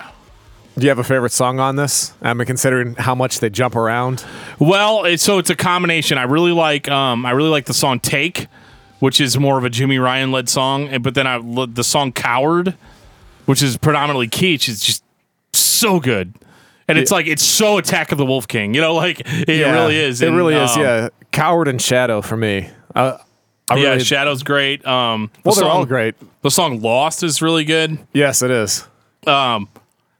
Do 0.75 0.81
you 0.83 0.89
have 0.89 0.97
a 0.99 1.03
favorite 1.03 1.31
song 1.31 1.59
on 1.59 1.75
this? 1.75 2.13
I 2.21 2.33
mean, 2.33 2.47
considering 2.47 2.95
how 2.95 3.13
much 3.13 3.39
they 3.39 3.49
jump 3.49 3.75
around. 3.75 4.25
Well, 4.57 5.05
it's, 5.05 5.21
so 5.21 5.37
it's 5.37 5.51
a 5.51 5.55
combination. 5.55 6.17
I 6.17 6.23
really 6.23 6.51
like, 6.51 6.89
um, 6.89 7.25
I 7.25 7.31
really 7.31 7.49
like 7.49 7.65
the 7.65 7.75
song 7.75 7.99
"Take," 7.99 8.47
which 8.99 9.21
is 9.21 9.37
more 9.37 9.57
of 9.59 9.65
a 9.65 9.69
Jimmy 9.69 9.99
Ryan 9.99 10.31
led 10.31 10.49
song, 10.49 10.87
and 10.87 11.03
but 11.03 11.13
then 11.13 11.27
I 11.27 11.39
the 11.67 11.83
song 11.83 12.11
"Coward," 12.11 12.75
which 13.45 13.61
is 13.61 13.77
predominantly 13.77 14.27
Keach, 14.27 14.67
is 14.67 14.79
just 14.81 15.03
so 15.53 15.99
good. 15.99 16.33
And 16.87 16.97
it's 16.97 17.11
like 17.11 17.27
it's 17.27 17.43
so 17.43 17.77
Attack 17.77 18.11
of 18.11 18.17
the 18.17 18.25
Wolf 18.25 18.47
King, 18.47 18.73
you 18.73 18.81
know, 18.81 18.95
like 18.95 19.21
it 19.25 19.47
really 19.47 19.97
is. 19.97 20.21
It 20.21 20.27
And, 20.29 20.37
really 20.37 20.55
is. 20.55 20.71
um, 20.71 20.81
Yeah, 20.81 21.09
Coward 21.31 21.67
and 21.67 21.81
Shadow 21.81 22.21
for 22.21 22.35
me. 22.35 22.69
Uh, 22.95 23.17
I 23.69 23.77
yeah, 23.77 23.89
really, 23.91 24.03
Shadow's 24.03 24.43
great. 24.43 24.85
Um, 24.85 25.29
the 25.35 25.39
well, 25.49 25.55
they're 25.55 25.63
song, 25.63 25.71
all 25.71 25.85
great. 25.85 26.15
The 26.41 26.51
song 26.51 26.81
"Lost" 26.81 27.21
is 27.23 27.41
really 27.43 27.63
good. 27.63 27.99
Yes, 28.11 28.41
it 28.41 28.51
is. 28.51 28.85
Um, 29.25 29.69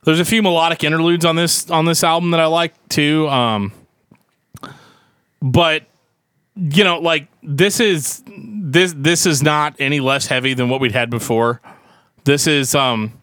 there's 0.06 0.20
a 0.20 0.26
few 0.26 0.42
melodic 0.42 0.84
interludes 0.84 1.26
on 1.26 1.36
this 1.36 1.70
on 1.70 1.86
this 1.86 2.04
album 2.04 2.32
that 2.32 2.40
I 2.40 2.46
like 2.46 2.74
too. 2.90 3.28
Um, 3.30 3.72
but 5.42 5.84
you 6.56 6.84
know, 6.84 7.00
like 7.00 7.28
this 7.42 7.80
is 7.80 8.24
this 8.28 8.94
this 8.96 9.26
is 9.26 9.42
not 9.42 9.76
any 9.80 10.00
less 10.00 10.28
heavy 10.28 10.54
than 10.54 10.70
what 10.70 10.82
we'd 10.82 10.92
had 10.92 11.10
before. 11.10 11.62
This 12.26 12.48
is 12.48 12.76
um 12.76 13.14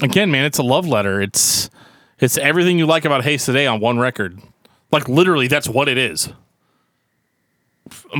again, 0.00 0.30
man, 0.30 0.44
it's 0.44 0.58
a 0.58 0.62
love 0.62 0.86
letter. 0.86 1.20
It's 1.20 1.70
it's 2.18 2.38
everything 2.38 2.78
you 2.78 2.86
like 2.86 3.04
about 3.04 3.24
Haste 3.24 3.46
the 3.46 3.52
Day 3.52 3.66
on 3.66 3.80
one 3.80 3.98
record. 3.98 4.40
Like 4.90 5.08
literally, 5.08 5.48
that's 5.48 5.68
what 5.68 5.88
it 5.88 5.98
is. 5.98 6.30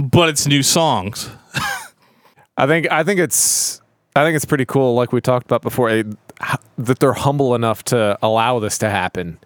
But 0.00 0.28
it's 0.28 0.46
new 0.46 0.62
songs. 0.62 1.30
I 2.56 2.66
think 2.66 2.90
I 2.90 3.04
think 3.04 3.20
it's 3.20 3.80
I 4.14 4.24
think 4.24 4.36
it's 4.36 4.44
pretty 4.44 4.64
cool. 4.64 4.94
Like 4.94 5.12
we 5.12 5.20
talked 5.20 5.46
about 5.46 5.62
before, 5.62 6.04
that 6.78 6.98
they're 7.00 7.12
humble 7.14 7.54
enough 7.54 7.82
to 7.84 8.18
allow 8.22 8.58
this 8.58 8.78
to 8.78 8.90
happen. 8.90 9.38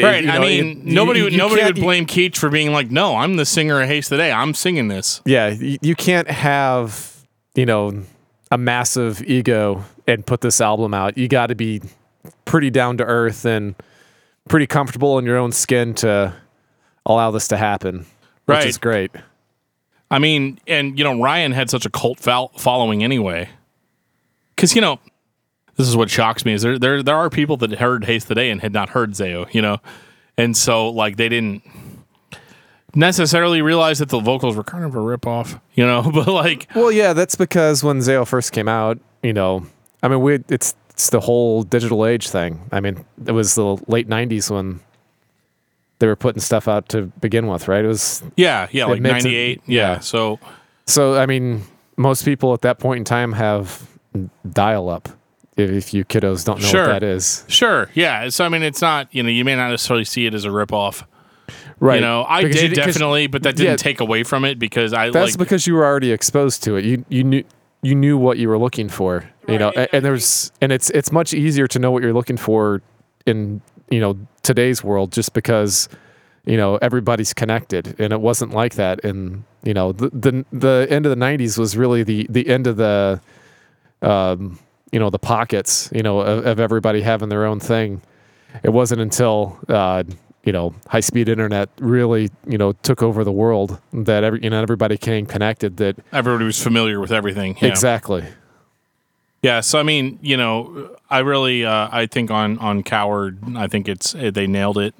Right. 0.00 0.24
you 0.24 0.30
I 0.30 0.38
mean, 0.38 0.86
you- 0.86 0.94
nobody 0.94 1.18
you- 1.20 1.24
would 1.26 1.32
nobody 1.34 1.62
would 1.64 1.76
blame 1.76 2.06
Keach 2.06 2.36
for 2.36 2.48
being 2.48 2.72
like, 2.72 2.90
no, 2.90 3.16
I'm 3.16 3.36
the 3.36 3.44
singer 3.44 3.80
of 3.80 3.88
Haste 3.88 4.10
the 4.10 4.16
Day. 4.16 4.32
I'm 4.32 4.54
singing 4.54 4.88
this. 4.88 5.20
Yeah, 5.24 5.48
you, 5.50 5.94
can't 5.94 6.28
have 6.28 7.16
you 7.54 7.66
know 7.66 8.02
a 8.50 8.58
massive 8.58 9.22
ego 9.22 9.84
and 10.08 10.26
put 10.26 10.40
this 10.40 10.60
album 10.60 10.94
out. 10.94 11.16
You 11.18 11.28
got 11.28 11.48
to 11.48 11.54
be 11.54 11.82
pretty 12.44 12.70
down 12.70 12.96
to 12.98 13.04
earth 13.04 13.44
and 13.44 13.74
pretty 14.48 14.66
comfortable 14.66 15.18
in 15.18 15.24
your 15.24 15.36
own 15.36 15.52
skin 15.52 15.94
to 15.94 16.34
allow 17.06 17.30
this 17.30 17.46
to 17.48 17.56
happen. 17.56 17.98
Which 18.46 18.56
Right. 18.56 18.66
is 18.66 18.78
great. 18.78 19.10
I 20.10 20.18
mean, 20.18 20.58
and 20.66 20.98
you 20.98 21.04
know, 21.04 21.20
Ryan 21.20 21.52
had 21.52 21.70
such 21.70 21.86
a 21.86 21.90
cult 21.90 22.18
fol- 22.18 22.50
following 22.56 23.04
anyway. 23.04 23.48
Because 24.56 24.74
you 24.74 24.80
know, 24.80 24.98
this 25.82 25.88
is 25.88 25.96
what 25.96 26.08
shocks 26.08 26.44
me 26.44 26.52
is 26.52 26.62
there 26.62 26.78
there 26.78 27.02
there 27.02 27.16
are 27.16 27.28
people 27.28 27.56
that 27.56 27.72
heard 27.72 28.04
Haste 28.04 28.28
Today 28.28 28.50
and 28.50 28.60
had 28.60 28.72
not 28.72 28.90
heard 28.90 29.12
Zao, 29.12 29.52
you 29.52 29.60
know, 29.60 29.78
and 30.36 30.56
so 30.56 30.88
like 30.88 31.16
they 31.16 31.28
didn't 31.28 31.62
necessarily 32.94 33.62
realize 33.62 33.98
that 33.98 34.10
the 34.10 34.20
vocals 34.20 34.54
were 34.54 34.62
kind 34.62 34.84
of 34.84 34.94
a 34.94 34.98
ripoff, 34.98 35.60
you 35.74 35.84
know, 35.84 36.08
but 36.14 36.28
like 36.28 36.68
Well, 36.74 36.92
yeah, 36.92 37.12
that's 37.12 37.34
because 37.34 37.82
when 37.82 37.98
Zao 37.98 38.26
first 38.26 38.52
came 38.52 38.68
out, 38.68 38.98
you 39.24 39.32
know, 39.32 39.66
I 40.04 40.08
mean, 40.08 40.20
we 40.20 40.34
it's 40.48 40.76
it's 40.90 41.10
the 41.10 41.20
whole 41.20 41.64
digital 41.64 42.06
age 42.06 42.28
thing. 42.28 42.60
I 42.70 42.78
mean, 42.78 43.04
it 43.26 43.32
was 43.32 43.56
the 43.56 43.76
late 43.88 44.08
'90s 44.08 44.50
when 44.50 44.78
they 45.98 46.06
were 46.06 46.16
putting 46.16 46.40
stuff 46.40 46.68
out 46.68 46.88
to 46.90 47.06
begin 47.20 47.48
with, 47.48 47.66
right? 47.66 47.84
It 47.84 47.88
was 47.88 48.22
yeah, 48.36 48.68
yeah, 48.70 48.86
like 48.86 49.00
ninety 49.00 49.34
eight, 49.34 49.62
yeah. 49.66 49.94
yeah. 49.94 49.98
So 49.98 50.38
so. 50.86 51.16
I 51.18 51.26
mean, 51.26 51.64
most 51.96 52.24
people 52.24 52.54
at 52.54 52.60
that 52.60 52.78
point 52.78 52.98
in 52.98 53.04
time 53.04 53.32
have 53.32 53.88
dial 54.48 54.88
up. 54.88 55.08
If, 55.56 55.70
if 55.70 55.94
you 55.94 56.04
kiddos 56.04 56.44
don't 56.44 56.60
know 56.60 56.66
Sure. 56.66 56.86
what 56.86 57.00
that 57.00 57.02
is, 57.02 57.44
sure, 57.48 57.90
yeah. 57.94 58.28
So 58.30 58.44
I 58.44 58.48
mean, 58.48 58.62
it's 58.62 58.80
not 58.80 59.08
you 59.14 59.22
know 59.22 59.28
you 59.28 59.44
may 59.44 59.54
not 59.54 59.70
necessarily 59.70 60.04
see 60.04 60.24
it 60.26 60.32
as 60.34 60.44
a 60.44 60.48
ripoff, 60.48 61.04
right? 61.78 61.96
you 61.96 62.00
know. 62.00 62.24
I 62.26 62.42
Because 62.42 62.62
you 62.62 62.68
definitely, 62.70 63.26
but 63.26 63.42
that 63.42 63.56
didn't 63.56 63.72
yeah. 63.72 63.76
take 63.76 64.00
away 64.00 64.22
from 64.22 64.44
it 64.46 64.58
because 64.58 64.92
I 64.94 65.10
That's 65.10 65.32
like 65.32 65.38
because 65.38 65.66
you 65.66 65.74
were 65.74 65.84
already 65.84 66.10
exposed 66.10 66.62
to 66.64 66.76
it. 66.76 66.84
You 66.86 67.04
you 67.10 67.22
knew 67.24 67.44
you 67.82 67.94
knew 67.94 68.16
what 68.16 68.38
you 68.38 68.48
were 68.48 68.58
looking 68.58 68.88
for. 68.88 69.28
You 69.48 69.58
know, 69.58 69.72
Right. 69.76 69.88
a- 69.92 69.96
and 69.96 70.04
there's 70.04 70.52
and 70.62 70.72
it's 70.72 70.88
it's 70.90 71.12
much 71.12 71.34
easier 71.34 71.66
to 71.66 71.78
know 71.78 71.90
what 71.90 72.02
you're 72.02 72.12
looking 72.14 72.36
for 72.38 72.80
in 73.26 73.60
you 73.90 74.00
know 74.00 74.16
today's 74.42 74.82
world 74.82 75.12
just 75.12 75.34
because 75.34 75.88
you 76.46 76.56
know 76.56 76.76
everybody's 76.76 77.34
connected 77.34 77.94
and 78.00 78.12
it 78.12 78.20
wasn't 78.22 78.52
like 78.54 78.76
that 78.76 79.00
in 79.00 79.44
you 79.64 79.74
know 79.74 79.92
the 79.92 80.08
the, 80.14 80.44
the 80.52 80.86
end 80.90 81.04
of 81.06 81.10
the 81.10 81.16
90s 81.24 81.58
was 81.58 81.76
really 81.76 82.02
the 82.02 82.26
the 82.30 82.48
end 82.48 82.66
of 82.66 82.76
the 82.78 83.20
um 84.00 84.58
you 84.92 85.00
know 85.00 85.10
the 85.10 85.18
pockets 85.18 85.90
you 85.92 86.02
know 86.02 86.20
of, 86.20 86.46
of 86.46 86.60
everybody 86.60 87.00
having 87.00 87.28
their 87.28 87.44
own 87.44 87.58
thing 87.58 88.02
it 88.62 88.70
wasn't 88.70 89.00
until 89.00 89.58
uh, 89.68 90.04
you 90.44 90.52
know 90.52 90.74
high 90.88 91.00
speed 91.00 91.28
internet 91.28 91.68
really 91.80 92.30
you 92.46 92.58
know 92.58 92.72
took 92.72 93.02
over 93.02 93.24
the 93.24 93.32
world 93.32 93.80
that 93.92 94.22
every 94.22 94.42
you 94.42 94.50
know 94.50 94.60
everybody 94.62 94.96
came 94.96 95.26
connected 95.26 95.78
that 95.78 95.96
everybody 96.12 96.44
was 96.44 96.62
familiar 96.62 97.00
with 97.00 97.10
everything. 97.12 97.56
yeah. 97.60 97.68
exactly 97.68 98.24
Yeah, 99.42 99.60
so 99.60 99.80
I 99.80 99.82
mean, 99.82 100.20
you 100.22 100.36
know, 100.36 100.94
I 101.10 101.18
really, 101.18 101.64
uh, 101.64 101.88
I 101.90 102.06
think 102.06 102.30
on 102.30 102.58
on 102.58 102.84
Coward, 102.84 103.38
I 103.56 103.66
think 103.66 103.88
it's 103.88 104.14
eh, 104.14 104.30
they 104.30 104.46
nailed 104.46 104.78
it. 104.78 104.94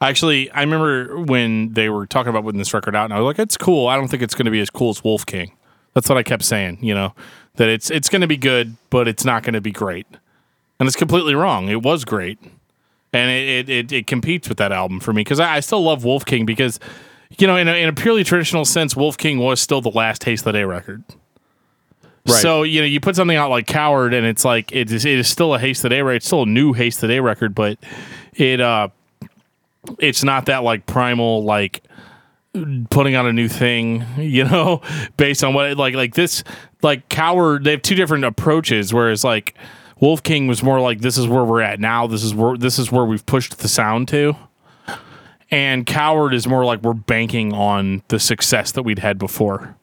Actually, 0.00 0.50
I 0.50 0.62
remember 0.62 1.20
when 1.20 1.72
they 1.72 1.88
were 1.88 2.04
talking 2.04 2.30
about 2.30 2.42
putting 2.42 2.58
this 2.58 2.74
record 2.74 2.96
out, 2.96 3.04
and 3.04 3.14
I 3.14 3.20
was 3.20 3.26
like, 3.26 3.38
"It's 3.38 3.56
cool. 3.56 3.86
I 3.86 3.94
don't 3.94 4.08
think 4.08 4.24
it's 4.24 4.34
going 4.34 4.46
to 4.46 4.50
be 4.50 4.60
as 4.60 4.70
cool 4.70 4.90
as 4.90 5.04
Wolf 5.04 5.24
King." 5.24 5.52
That's 5.94 6.08
what 6.08 6.18
I 6.18 6.24
kept 6.24 6.42
saying. 6.42 6.78
You 6.80 6.94
know, 6.94 7.14
that 7.56 7.68
it's 7.68 7.90
it's 7.90 8.08
going 8.08 8.20
to 8.20 8.26
be 8.26 8.36
good, 8.36 8.76
but 8.90 9.08
it's 9.08 9.24
not 9.24 9.42
going 9.42 9.54
to 9.54 9.60
be 9.60 9.72
great. 9.72 10.06
And 10.78 10.86
it's 10.86 10.96
completely 10.96 11.34
wrong. 11.34 11.68
It 11.68 11.82
was 11.82 12.04
great, 12.04 12.38
and 13.12 13.30
it 13.30 13.68
it, 13.68 13.68
it, 13.68 13.92
it 13.92 14.06
competes 14.06 14.48
with 14.48 14.58
that 14.58 14.72
album 14.72 15.00
for 15.00 15.12
me 15.12 15.20
because 15.20 15.40
I, 15.40 15.56
I 15.56 15.60
still 15.60 15.82
love 15.82 16.04
Wolf 16.04 16.24
King 16.24 16.44
because, 16.44 16.78
you 17.38 17.46
know, 17.46 17.56
in 17.56 17.66
a, 17.66 17.74
in 17.74 17.88
a 17.88 17.92
purely 17.92 18.24
traditional 18.24 18.64
sense, 18.64 18.94
Wolf 18.94 19.16
King 19.16 19.38
was 19.38 19.60
still 19.60 19.80
the 19.80 19.90
last 19.90 20.24
Haste 20.24 20.42
of 20.42 20.52
the 20.52 20.58
Day 20.58 20.64
record. 20.64 21.02
Right. 22.28 22.42
So 22.42 22.62
you 22.62 22.80
know, 22.80 22.86
you 22.86 23.00
put 23.00 23.16
something 23.16 23.36
out 23.36 23.50
like 23.50 23.66
Coward, 23.66 24.12
and 24.12 24.26
it's 24.26 24.44
like 24.44 24.72
it 24.72 24.90
is, 24.90 25.04
it 25.04 25.18
is 25.18 25.28
still 25.28 25.54
a 25.54 25.58
Haste 25.58 25.82
the 25.82 25.88
Day 25.88 26.02
record. 26.02 26.16
It's 26.16 26.26
still 26.26 26.42
a 26.42 26.46
new 26.46 26.72
Haste 26.72 27.00
the 27.00 27.08
Day 27.08 27.20
record, 27.20 27.54
but 27.54 27.78
it 28.34 28.60
uh, 28.60 28.88
it's 29.98 30.24
not 30.24 30.46
that 30.46 30.62
like 30.62 30.86
primal 30.86 31.44
like 31.44 31.82
putting 32.90 33.14
out 33.14 33.26
a 33.26 33.32
new 33.32 33.48
thing, 33.48 34.04
you 34.18 34.44
know, 34.44 34.82
based 35.16 35.44
on 35.44 35.54
what 35.54 35.76
like 35.76 35.94
like 35.94 36.14
this 36.14 36.44
like 36.82 37.08
Coward. 37.08 37.64
They 37.64 37.72
have 37.72 37.82
two 37.82 37.94
different 37.94 38.24
approaches. 38.24 38.92
Whereas 38.92 39.24
like 39.24 39.54
Wolf 40.00 40.22
King 40.22 40.46
was 40.46 40.62
more 40.62 40.80
like 40.80 41.00
this 41.00 41.18
is 41.18 41.26
where 41.26 41.44
we're 41.44 41.62
at 41.62 41.80
now. 41.80 42.06
This 42.06 42.22
is 42.22 42.34
where 42.34 42.56
this 42.56 42.78
is 42.78 42.90
where 42.90 43.04
we've 43.04 43.24
pushed 43.26 43.58
the 43.58 43.68
sound 43.68 44.08
to. 44.08 44.34
And 45.50 45.86
Coward 45.86 46.34
is 46.34 46.46
more 46.46 46.64
like 46.64 46.82
we're 46.82 46.92
banking 46.92 47.52
on 47.52 48.02
the 48.08 48.18
success 48.18 48.72
that 48.72 48.82
we'd 48.82 48.98
had 48.98 49.16
before 49.16 49.76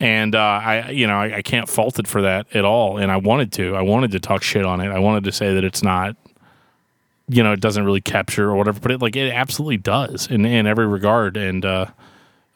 and 0.00 0.34
uh, 0.34 0.38
I, 0.38 0.90
you 0.90 1.06
know, 1.06 1.16
I, 1.16 1.36
I 1.36 1.42
can't 1.42 1.68
fault 1.68 1.98
it 1.98 2.06
for 2.06 2.22
that 2.22 2.54
at 2.54 2.64
all. 2.64 2.98
And 2.98 3.10
I 3.10 3.16
wanted 3.16 3.52
to, 3.52 3.74
I 3.74 3.80
wanted 3.82 4.10
to 4.12 4.20
talk 4.20 4.42
shit 4.42 4.64
on 4.64 4.80
it. 4.80 4.88
I 4.88 4.98
wanted 4.98 5.24
to 5.24 5.32
say 5.32 5.54
that 5.54 5.64
it's 5.64 5.82
not, 5.82 6.14
you 7.28 7.42
know, 7.42 7.52
it 7.52 7.60
doesn't 7.60 7.84
really 7.84 8.00
capture 8.00 8.50
or 8.50 8.56
whatever, 8.56 8.80
but 8.80 8.90
it 8.90 9.02
like 9.02 9.16
it 9.16 9.32
absolutely 9.32 9.78
does 9.78 10.26
in 10.26 10.44
in 10.44 10.66
every 10.66 10.86
regard. 10.86 11.36
And 11.36 11.64
uh, 11.64 11.86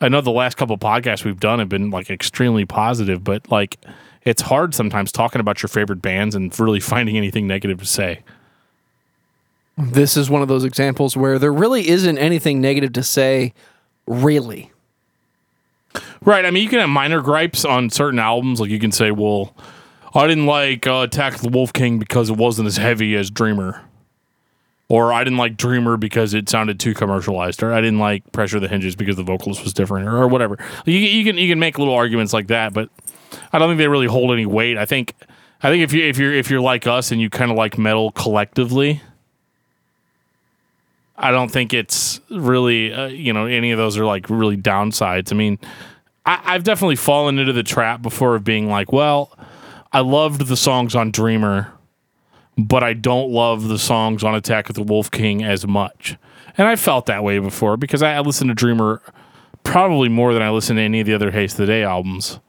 I 0.01 0.09
know 0.09 0.21
the 0.21 0.31
last 0.31 0.57
couple 0.57 0.75
of 0.75 0.81
podcasts 0.81 1.25
we've 1.25 1.41
done 1.41 1.59
have 1.59 1.69
been 1.69 1.91
like 1.91 2.11
extremely 2.11 2.65
positive, 2.65 3.25
but 3.25 3.51
like 3.51 3.79
it's 4.25 4.43
hard 4.43 4.75
sometimes 4.75 5.11
talking 5.11 5.41
about 5.41 5.63
your 5.63 5.69
favorite 5.69 6.03
bands 6.03 6.35
and 6.35 6.59
really 6.59 6.81
finding 6.95 7.17
anything 7.17 7.47
negative 7.47 7.79
to 7.79 7.87
say. 7.87 8.23
This 9.77 10.17
is 10.17 10.29
one 10.29 10.43
of 10.43 10.49
those 10.49 10.65
examples 10.65 11.17
where 11.17 11.39
there 11.39 11.53
really 11.53 11.89
isn't 11.89 12.19
anything 12.19 12.61
negative 12.61 12.93
to 12.95 13.05
say, 13.05 13.55
really. 14.07 14.73
Right. 16.21 16.45
I 16.45 16.51
mean, 16.51 16.65
you 16.65 16.69
can 16.69 16.81
have 16.81 16.89
minor 16.89 17.23
gripes 17.23 17.65
on 17.65 17.89
certain 17.89 18.19
albums. 18.19 18.61
Like 18.61 18.71
you 18.71 18.81
can 18.81 18.91
say, 18.91 19.13
well, 19.13 19.55
I 20.15 20.27
didn't 20.27 20.47
like 20.47 20.87
uh, 20.87 21.07
Attack 21.09 21.37
of 21.37 21.43
the 21.43 21.49
Wolf 21.49 21.73
King 21.73 22.01
because 22.01 22.29
it 22.29 22.37
wasn't 22.37 22.67
as 22.67 22.77
heavy 22.77 23.15
as 23.15 23.31
Dreamer. 23.31 23.88
Or 24.91 25.13
I 25.13 25.23
didn't 25.23 25.39
like 25.39 25.57
Dreamer 25.59 25.99
because 25.99 26.33
it 26.33 26.49
sounded 26.49 26.81
too 26.81 26.95
commercialized. 26.95 27.63
Or 27.63 27.73
I 27.75 27.81
didn't 27.81 27.99
like 27.99 28.31
Pressure 28.33 28.59
the 28.59 28.69
Hinges 28.69 28.97
because 28.97 29.17
the 29.17 29.23
vocalist 29.23 29.63
was 29.63 29.75
different. 29.75 30.09
Or, 30.09 30.17
or 30.17 30.29
whatever. 30.29 30.59
You, 30.87 30.99
you 30.99 31.25
can 31.25 31.37
you 31.37 31.49
can 31.49 31.59
make 31.59 31.79
little 31.79 31.95
arguments 31.95 32.33
like 32.33 32.47
that, 32.47 32.73
but 32.73 32.89
I 33.53 33.59
don't 33.59 33.69
think 33.69 33.79
they 33.79 33.89
really 33.89 34.07
hold 34.07 34.33
any 34.33 34.47
weight. 34.47 34.79
I 34.79 34.87
think 34.87 35.15
I 35.63 35.71
think 35.71 35.83
if 35.83 35.93
you 35.93 36.05
if 36.05 36.19
you're 36.19 36.33
if 36.33 36.51
you're 36.51 36.61
like 36.61 36.87
us 36.87 37.13
and 37.13 37.21
you 37.21 37.29
kind 37.29 37.51
of 37.51 37.57
like 37.57 37.77
metal 37.77 38.13
collectively, 38.13 39.03
I 41.17 41.33
don't 41.33 41.51
think 41.51 41.75
it's 41.75 42.21
really, 42.31 42.93
uh, 42.93 43.07
you 43.07 43.33
know, 43.33 43.47
any 43.47 43.73
of 43.73 43.79
those 43.79 43.99
are 43.99 44.07
like 44.07 44.31
really 44.31 44.57
downsides. 44.57 45.33
I 45.33 45.35
mean, 45.37 45.59
I, 46.25 46.41
I've 46.45 46.63
definitely 46.63 46.97
fallen 46.97 47.39
into 47.39 47.53
the 47.53 47.65
trap 47.65 48.03
before 48.03 48.37
of 48.37 48.45
being 48.45 48.69
like, 48.69 48.93
well, 48.93 49.37
I 49.93 50.01
loved 50.01 50.47
the 50.47 50.57
songs 50.57 50.95
on 50.95 51.11
Dreamer, 51.11 51.73
but 52.59 52.83
I 52.83 52.93
don't 52.93 53.31
love 53.31 53.69
the 53.69 53.79
songs 53.79 54.25
on 54.25 54.35
Attack 54.35 54.69
of 54.69 54.75
the 54.75 54.83
Wolf 54.83 55.11
King 55.13 55.45
as 55.45 55.67
much. 55.67 56.17
And 56.59 56.67
I 56.67 56.75
felt 56.75 57.07
that 57.07 57.23
way 57.23 57.39
before 57.39 57.77
because 57.77 58.03
I, 58.03 58.15
I 58.15 58.21
listened 58.21 58.51
to 58.51 58.55
Dreamer 58.55 59.01
probably 59.63 60.09
more 60.09 60.35
than 60.35 60.43
I 60.43 60.51
listened 60.51 60.79
to 60.79 60.83
any 60.83 61.01
of 61.01 61.07
the 61.07 61.15
other 61.15 61.31
Haste 61.31 61.55
of 61.55 61.67
the 61.67 61.73
Day 61.73 61.85
albums. 61.85 62.41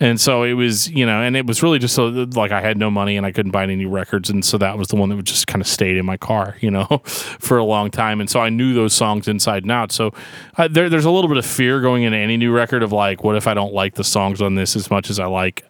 And 0.00 0.20
so 0.20 0.42
it 0.42 0.54
was, 0.54 0.90
you 0.90 1.06
know, 1.06 1.22
and 1.22 1.36
it 1.36 1.46
was 1.46 1.62
really 1.62 1.78
just 1.78 1.94
so 1.94 2.08
like 2.08 2.50
I 2.50 2.60
had 2.60 2.76
no 2.76 2.90
money 2.90 3.16
and 3.16 3.24
I 3.24 3.30
couldn't 3.30 3.52
buy 3.52 3.62
any 3.62 3.86
records. 3.86 4.28
And 4.28 4.44
so 4.44 4.58
that 4.58 4.76
was 4.76 4.88
the 4.88 4.96
one 4.96 5.08
that 5.10 5.22
just 5.22 5.46
kind 5.46 5.62
of 5.62 5.68
stayed 5.68 5.96
in 5.96 6.04
my 6.04 6.16
car, 6.16 6.56
you 6.60 6.70
know, 6.70 7.00
for 7.04 7.56
a 7.56 7.64
long 7.64 7.90
time. 7.90 8.20
And 8.20 8.28
so 8.28 8.40
I 8.40 8.50
knew 8.50 8.74
those 8.74 8.92
songs 8.92 9.28
inside 9.28 9.62
and 9.62 9.72
out. 9.72 9.92
So 9.92 10.12
uh, 10.58 10.68
there, 10.68 10.90
there's 10.90 11.04
a 11.04 11.10
little 11.10 11.28
bit 11.28 11.38
of 11.38 11.46
fear 11.46 11.80
going 11.80 12.02
into 12.02 12.18
any 12.18 12.36
new 12.36 12.52
record 12.52 12.82
of 12.82 12.92
like, 12.92 13.24
what 13.24 13.36
if 13.36 13.46
I 13.46 13.54
don't 13.54 13.72
like 13.72 13.94
the 13.94 14.04
songs 14.04 14.42
on 14.42 14.56
this 14.56 14.76
as 14.76 14.90
much 14.90 15.08
as 15.08 15.18
I 15.18 15.26
like 15.26 15.64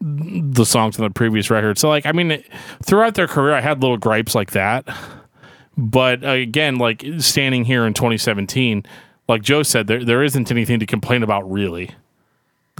the 0.00 0.64
songs 0.64 0.98
on 0.98 1.04
the 1.04 1.10
previous 1.10 1.50
record? 1.50 1.78
So, 1.78 1.88
like, 1.88 2.06
I 2.06 2.12
mean, 2.12 2.42
throughout 2.84 3.14
their 3.14 3.28
career, 3.28 3.54
I 3.54 3.60
had 3.60 3.82
little 3.82 3.96
gripes 3.96 4.34
like 4.34 4.52
that. 4.52 4.86
But 5.76 6.24
uh, 6.24 6.30
again, 6.30 6.76
like 6.76 7.04
standing 7.18 7.64
here 7.64 7.86
in 7.86 7.94
2017, 7.94 8.84
like 9.28 9.42
Joe 9.42 9.62
said, 9.62 9.86
there, 9.86 10.04
there 10.04 10.22
isn't 10.22 10.50
anything 10.50 10.80
to 10.80 10.86
complain 10.86 11.22
about 11.22 11.50
really. 11.50 11.90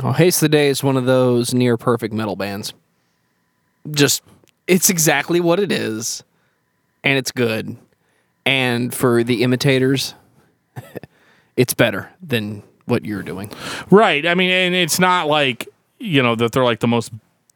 Oh, 0.03 0.13
Haste 0.13 0.41
the 0.41 0.49
Day 0.49 0.69
is 0.69 0.83
one 0.83 0.97
of 0.97 1.07
those 1.07 1.55
near 1.55 1.77
perfect 1.77 2.13
metal 2.13 2.37
bands. 2.37 2.75
Just, 3.91 4.23
it's 4.67 4.91
exactly 4.91 5.41
what 5.41 5.61
it 5.61 5.73
is, 5.73 6.23
and 7.05 7.19
it's 7.19 7.33
good. 7.33 7.77
And 8.45 8.95
for 8.95 9.25
the 9.25 9.43
imitators, 9.43 10.15
it's 11.57 11.75
better 11.75 12.11
than 12.23 12.63
what 12.85 13.05
you're 13.05 13.23
doing. 13.23 13.51
Right. 13.91 14.27
I 14.27 14.35
mean, 14.35 14.51
and 14.51 14.75
it's 14.75 14.99
not 14.99 15.29
like 15.29 15.69
you 16.07 16.23
know 16.23 16.35
that 16.35 16.53
they're 16.53 16.65
like 16.65 16.81
the 16.81 16.89
most 16.89 17.13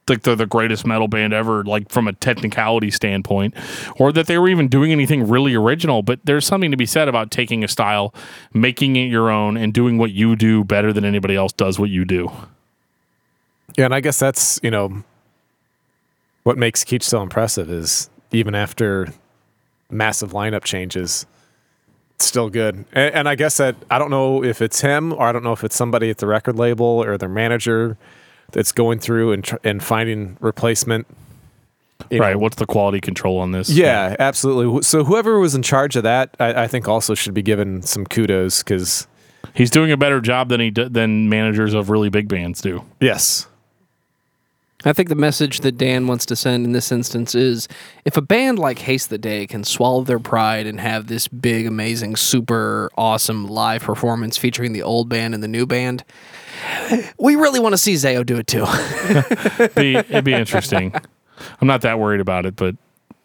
like 0.08 0.22
they're 0.22 0.36
the 0.36 0.46
greatest 0.46 0.84
metal 0.84 1.08
band 1.08 1.32
ever, 1.32 1.64
like 1.64 1.88
from 1.88 2.08
a 2.08 2.12
technicality 2.12 2.90
standpoint, 2.90 3.54
or 3.96 4.12
that 4.12 4.26
they 4.26 4.36
were 4.38 4.48
even 4.48 4.68
doing 4.68 4.92
anything 4.92 5.26
really 5.26 5.54
original. 5.54 6.02
But 6.02 6.20
there's 6.24 6.44
something 6.44 6.70
to 6.70 6.76
be 6.76 6.86
said 6.86 7.08
about 7.08 7.30
taking 7.30 7.64
a 7.64 7.68
style, 7.68 8.12
making 8.52 8.96
it 8.96 9.06
your 9.06 9.30
own, 9.30 9.56
and 9.56 9.72
doing 9.72 9.96
what 9.96 10.10
you 10.10 10.36
do 10.36 10.64
better 10.64 10.92
than 10.92 11.04
anybody 11.04 11.36
else 11.36 11.52
does 11.52 11.78
what 11.78 11.88
you 11.88 12.04
do. 12.04 12.30
Yeah, 13.78 13.86
and 13.86 13.94
I 13.94 14.00
guess 14.00 14.18
that's 14.18 14.60
you 14.62 14.70
know 14.70 15.04
what 16.42 16.58
makes 16.58 16.84
Keach 16.84 17.04
so 17.04 17.22
impressive 17.22 17.70
is 17.70 18.10
even 18.32 18.54
after 18.54 19.12
massive 19.90 20.32
lineup 20.32 20.64
changes, 20.64 21.26
still 22.18 22.50
good. 22.50 22.84
And, 22.92 23.14
and 23.14 23.28
I 23.28 23.34
guess 23.34 23.56
that 23.58 23.76
I 23.90 23.98
don't 23.98 24.10
know 24.10 24.42
if 24.42 24.62
it's 24.62 24.80
him 24.80 25.12
or 25.12 25.22
I 25.22 25.32
don't 25.32 25.44
know 25.44 25.52
if 25.52 25.64
it's 25.64 25.76
somebody 25.76 26.10
at 26.10 26.18
the 26.18 26.26
record 26.26 26.56
label 26.56 26.86
or 26.86 27.16
their 27.18 27.28
manager 27.28 27.96
that's 28.52 28.72
going 28.72 28.98
through 28.98 29.32
and 29.32 29.44
tr- 29.44 29.56
and 29.64 29.82
finding 29.82 30.36
replacement. 30.40 31.06
right. 32.10 32.32
know. 32.32 32.38
What's 32.38 32.56
the 32.56 32.66
quality 32.66 33.00
control 33.00 33.38
on 33.38 33.52
this? 33.52 33.68
Yeah, 33.70 34.16
absolutely. 34.18 34.82
So 34.82 35.04
whoever 35.04 35.38
was 35.38 35.54
in 35.54 35.62
charge 35.62 35.96
of 35.96 36.02
that, 36.02 36.34
I, 36.40 36.64
I 36.64 36.66
think 36.66 36.88
also 36.88 37.14
should 37.14 37.34
be 37.34 37.42
given 37.42 37.82
some 37.82 38.06
kudos 38.06 38.62
because 38.62 39.06
He's 39.54 39.70
doing 39.70 39.90
a 39.90 39.96
better 39.96 40.20
job 40.20 40.48
than 40.48 40.60
he 40.60 40.70
d- 40.70 40.88
than 40.88 41.28
managers 41.28 41.74
of 41.74 41.90
really 41.90 42.08
big 42.08 42.28
bands 42.28 42.60
do. 42.60 42.84
yes, 43.00 43.46
I 44.82 44.94
think 44.94 45.10
the 45.10 45.14
message 45.14 45.60
that 45.60 45.76
Dan 45.76 46.06
wants 46.06 46.24
to 46.26 46.36
send 46.36 46.64
in 46.64 46.72
this 46.72 46.90
instance 46.90 47.34
is 47.34 47.68
if 48.06 48.16
a 48.16 48.22
band 48.22 48.58
like 48.58 48.78
Haste 48.78 49.10
the 49.10 49.18
Day 49.18 49.46
can 49.46 49.62
swallow 49.62 50.04
their 50.04 50.18
pride 50.18 50.66
and 50.66 50.80
have 50.80 51.06
this 51.06 51.28
big, 51.28 51.66
amazing, 51.66 52.16
super 52.16 52.90
awesome 52.96 53.46
live 53.46 53.82
performance 53.82 54.38
featuring 54.38 54.72
the 54.72 54.82
old 54.82 55.08
band 55.10 55.34
and 55.34 55.42
the 55.42 55.48
new 55.48 55.66
band, 55.66 56.02
we 57.18 57.36
really 57.36 57.60
want 57.60 57.72
to 57.72 57.78
see 57.78 57.94
Zao 57.94 58.24
do 58.24 58.36
it 58.38 58.46
too. 58.46 58.64
Be, 59.80 59.96
it'd 59.96 60.24
be 60.24 60.34
interesting. 60.34 60.92
I'm 61.60 61.66
not 61.66 61.82
that 61.82 61.98
worried 61.98 62.20
about 62.20 62.46
it, 62.46 62.56
but 62.56 62.76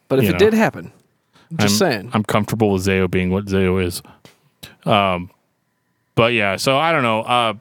But 0.08 0.20
if 0.20 0.30
it 0.30 0.34
know. 0.34 0.38
did 0.40 0.54
happen, 0.54 0.86
just 0.86 1.52
I'm, 1.52 1.58
just 1.58 1.78
saying. 1.80 2.10
I'm 2.14 2.24
comfortable 2.24 2.72
with 2.72 2.86
Zao 2.86 3.10
being 3.10 3.30
what 3.30 3.46
Zao 3.46 3.84
is. 3.84 4.02
Um, 4.86 5.30
but 6.16 6.34
yeah, 6.34 6.56
so 6.56 6.78
I 6.78 6.92
don't 6.92 7.04
know. 7.04 7.22
Uh, 7.22 7.54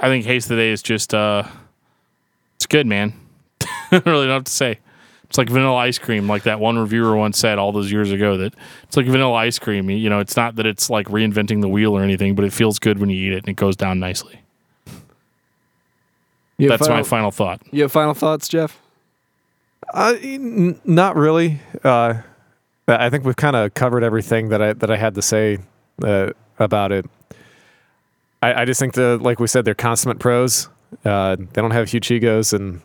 I 0.00 0.08
think 0.08 0.24
Haste 0.24 0.48
the 0.48 0.56
Day 0.56 0.70
is 0.70 0.82
just 0.82 1.12
uh, 1.12 1.44
it's 2.56 2.66
good, 2.66 2.86
man. 2.86 3.12
I 3.92 4.02
really 4.06 4.26
don't 4.26 4.30
have 4.36 4.44
to 4.44 4.52
say. 4.52 4.78
It's 5.30 5.38
like 5.38 5.48
vanilla 5.48 5.76
ice 5.76 5.96
cream, 5.96 6.26
like 6.28 6.42
that 6.42 6.58
one 6.58 6.76
reviewer 6.76 7.16
once 7.16 7.38
said 7.38 7.56
all 7.56 7.70
those 7.70 7.90
years 7.92 8.10
ago. 8.10 8.36
That 8.36 8.52
it's 8.82 8.96
like 8.96 9.06
vanilla 9.06 9.34
ice 9.34 9.60
cream. 9.60 9.88
You 9.88 10.10
know, 10.10 10.18
it's 10.18 10.36
not 10.36 10.56
that 10.56 10.66
it's 10.66 10.90
like 10.90 11.06
reinventing 11.06 11.60
the 11.60 11.68
wheel 11.68 11.96
or 11.96 12.02
anything, 12.02 12.34
but 12.34 12.44
it 12.44 12.52
feels 12.52 12.80
good 12.80 12.98
when 12.98 13.10
you 13.10 13.28
eat 13.28 13.32
it 13.34 13.38
and 13.44 13.48
it 13.50 13.54
goes 13.56 13.76
down 13.76 14.00
nicely. 14.00 14.40
You 16.58 16.68
have 16.70 16.80
That's 16.80 16.88
my 16.88 16.96
final, 17.04 17.04
final 17.04 17.30
thought. 17.30 17.62
You 17.70 17.82
have 17.82 17.92
final 17.92 18.12
thoughts, 18.12 18.48
Jeff? 18.48 18.78
uh, 19.94 20.14
n- 20.20 20.80
not 20.84 21.14
really. 21.16 21.60
Uh, 21.82 22.14
I 22.88 23.08
think 23.08 23.24
we've 23.24 23.36
kind 23.36 23.54
of 23.56 23.72
covered 23.74 24.02
everything 24.02 24.48
that 24.48 24.60
I 24.60 24.72
that 24.74 24.90
I 24.90 24.96
had 24.96 25.14
to 25.14 25.22
say 25.22 25.58
uh, 26.02 26.30
about 26.58 26.90
it. 26.92 27.06
I, 28.42 28.62
I 28.62 28.64
just 28.64 28.80
think 28.80 28.94
the 28.94 29.16
like 29.18 29.38
we 29.38 29.46
said, 29.46 29.64
they're 29.64 29.74
consummate 29.74 30.18
pros. 30.18 30.68
Uh, 31.04 31.36
they 31.36 31.62
don't 31.62 31.70
have 31.70 31.88
huge 31.88 32.10
egos, 32.10 32.52
and 32.52 32.82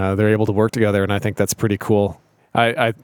uh, 0.00 0.14
they're 0.14 0.30
able 0.30 0.46
to 0.46 0.52
work 0.52 0.72
together, 0.72 1.02
and 1.02 1.12
I 1.12 1.18
think 1.18 1.36
that's 1.36 1.54
pretty 1.54 1.78
cool. 1.78 2.20
I, 2.54 2.88
I 2.88 2.94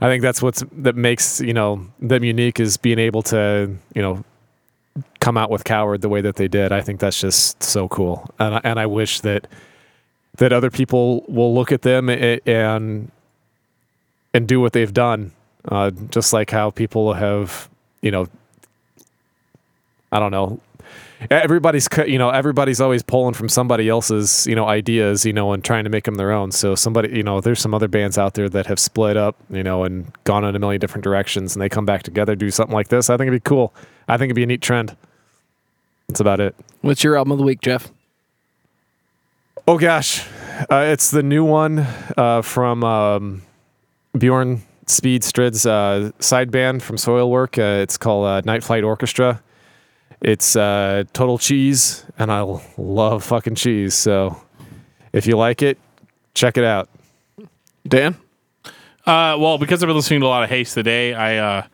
I 0.00 0.08
think 0.08 0.22
that's 0.22 0.42
what's 0.42 0.62
that 0.72 0.96
makes 0.96 1.40
you 1.40 1.54
know 1.54 1.86
them 2.00 2.24
unique 2.24 2.60
is 2.60 2.76
being 2.76 2.98
able 2.98 3.22
to 3.24 3.74
you 3.94 4.02
know 4.02 4.24
come 5.20 5.36
out 5.36 5.50
with 5.50 5.64
Coward 5.64 6.00
the 6.00 6.08
way 6.08 6.20
that 6.20 6.36
they 6.36 6.48
did. 6.48 6.72
I 6.72 6.80
think 6.80 7.00
that's 7.00 7.20
just 7.20 7.62
so 7.62 7.88
cool, 7.88 8.28
and 8.38 8.56
I, 8.56 8.60
and 8.64 8.80
I 8.80 8.86
wish 8.86 9.20
that 9.20 9.46
that 10.38 10.52
other 10.52 10.70
people 10.70 11.24
will 11.28 11.54
look 11.54 11.72
at 11.72 11.82
them 11.82 12.08
and 12.08 13.10
and 14.32 14.46
do 14.46 14.60
what 14.60 14.72
they've 14.72 14.92
done, 14.92 15.32
uh, 15.68 15.90
just 16.10 16.32
like 16.32 16.50
how 16.50 16.70
people 16.70 17.14
have 17.14 17.68
you 18.02 18.10
know 18.10 18.26
I 20.12 20.18
don't 20.18 20.30
know. 20.32 20.60
Everybody's 21.28 21.86
you 22.06 22.18
know 22.18 22.30
everybody's 22.30 22.80
always 22.80 23.02
pulling 23.02 23.34
from 23.34 23.50
somebody 23.50 23.88
else's 23.90 24.46
you 24.46 24.54
know 24.54 24.66
ideas 24.66 25.26
you 25.26 25.34
know 25.34 25.52
and 25.52 25.62
trying 25.62 25.84
to 25.84 25.90
make 25.90 26.04
them 26.04 26.14
their 26.14 26.30
own. 26.32 26.50
So 26.50 26.74
somebody 26.74 27.14
you 27.14 27.22
know 27.22 27.40
there's 27.42 27.60
some 27.60 27.74
other 27.74 27.88
bands 27.88 28.16
out 28.16 28.34
there 28.34 28.48
that 28.48 28.66
have 28.66 28.78
split 28.78 29.18
up 29.18 29.36
you 29.50 29.62
know 29.62 29.84
and 29.84 30.10
gone 30.24 30.44
in 30.44 30.56
a 30.56 30.58
million 30.58 30.80
different 30.80 31.04
directions 31.04 31.54
and 31.54 31.60
they 31.60 31.68
come 31.68 31.84
back 31.84 32.02
together 32.02 32.34
do 32.34 32.50
something 32.50 32.74
like 32.74 32.88
this. 32.88 33.10
I 33.10 33.18
think 33.18 33.28
it'd 33.28 33.42
be 33.42 33.48
cool. 33.48 33.74
I 34.08 34.16
think 34.16 34.28
it'd 34.28 34.36
be 34.36 34.44
a 34.44 34.46
neat 34.46 34.62
trend. 34.62 34.96
That's 36.08 36.20
about 36.20 36.40
it. 36.40 36.56
What's 36.80 37.04
your 37.04 37.16
album 37.16 37.32
of 37.32 37.38
the 37.38 37.44
week, 37.44 37.60
Jeff? 37.60 37.92
Oh 39.68 39.78
gosh, 39.78 40.26
uh, 40.70 40.86
it's 40.88 41.10
the 41.10 41.22
new 41.22 41.44
one 41.44 41.86
uh, 42.16 42.40
from 42.42 42.82
um, 42.82 43.42
Bjorn 44.16 44.62
Speed 44.86 45.22
Strid's 45.22 45.66
uh, 45.66 46.10
side 46.18 46.50
band 46.50 46.82
from 46.82 46.96
Soilwork. 46.96 47.58
Uh, 47.58 47.82
it's 47.82 47.96
called 47.96 48.26
uh, 48.26 48.40
Night 48.44 48.64
Flight 48.64 48.82
Orchestra. 48.84 49.42
It's 50.22 50.54
uh, 50.54 51.04
total 51.12 51.38
cheese, 51.38 52.04
and 52.18 52.30
I 52.30 52.40
love 52.76 53.24
fucking 53.24 53.54
cheese. 53.54 53.94
So 53.94 54.40
if 55.12 55.26
you 55.26 55.36
like 55.36 55.62
it, 55.62 55.78
check 56.34 56.58
it 56.58 56.64
out. 56.64 56.88
Dan? 57.86 58.16
Uh, 59.06 59.36
well, 59.40 59.56
because 59.56 59.82
I've 59.82 59.86
been 59.86 59.96
listening 59.96 60.20
to 60.20 60.26
a 60.26 60.28
lot 60.28 60.42
of 60.42 60.50
Haste 60.50 60.74
the 60.74 60.82
Day, 60.82 61.14
I 61.14 61.36
uh, 61.38 61.66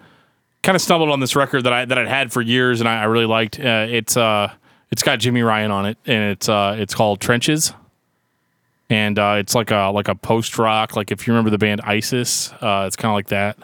kind 0.63 0.77
of 0.77 0.83
stumbled 0.83 1.11
on 1.11 1.21
this 1.21 1.37
record 1.37 1.63
that 1.65 1.73
I 1.73 1.85
that 1.85 1.99
I'd 1.99 2.09
had 2.09 2.33
for 2.33 2.41
years, 2.41 2.81
and 2.81 2.89
I, 2.89 3.03
I 3.03 3.05
really 3.05 3.27
liked. 3.27 3.59
Uh, 3.59 3.87
it's 3.89 4.17
uh, 4.17 4.53
it's 4.91 5.03
got 5.03 5.19
Jimmy 5.19 5.43
Ryan 5.43 5.71
on 5.71 5.87
it, 5.87 5.99
and 6.07 6.33
it's 6.33 6.49
uh, 6.49 6.77
it's 6.79 6.95
called 6.95 7.21
Trenches, 7.21 7.73
and 8.89 9.19
uh, 9.19 9.37
it's 9.39 9.55
like 9.55 9.71
a 9.71 9.91
like 9.93 10.09
a 10.09 10.15
post 10.15 10.57
rock. 10.59 10.95
Like 10.95 11.11
if 11.11 11.27
you 11.27 11.33
remember 11.33 11.51
the 11.51 11.59
band 11.59 11.81
ISIS, 11.83 12.53
uh, 12.61 12.85
it's 12.87 12.97
kind 12.97 13.11
of 13.11 13.15
like 13.15 13.29
that, 13.29 13.59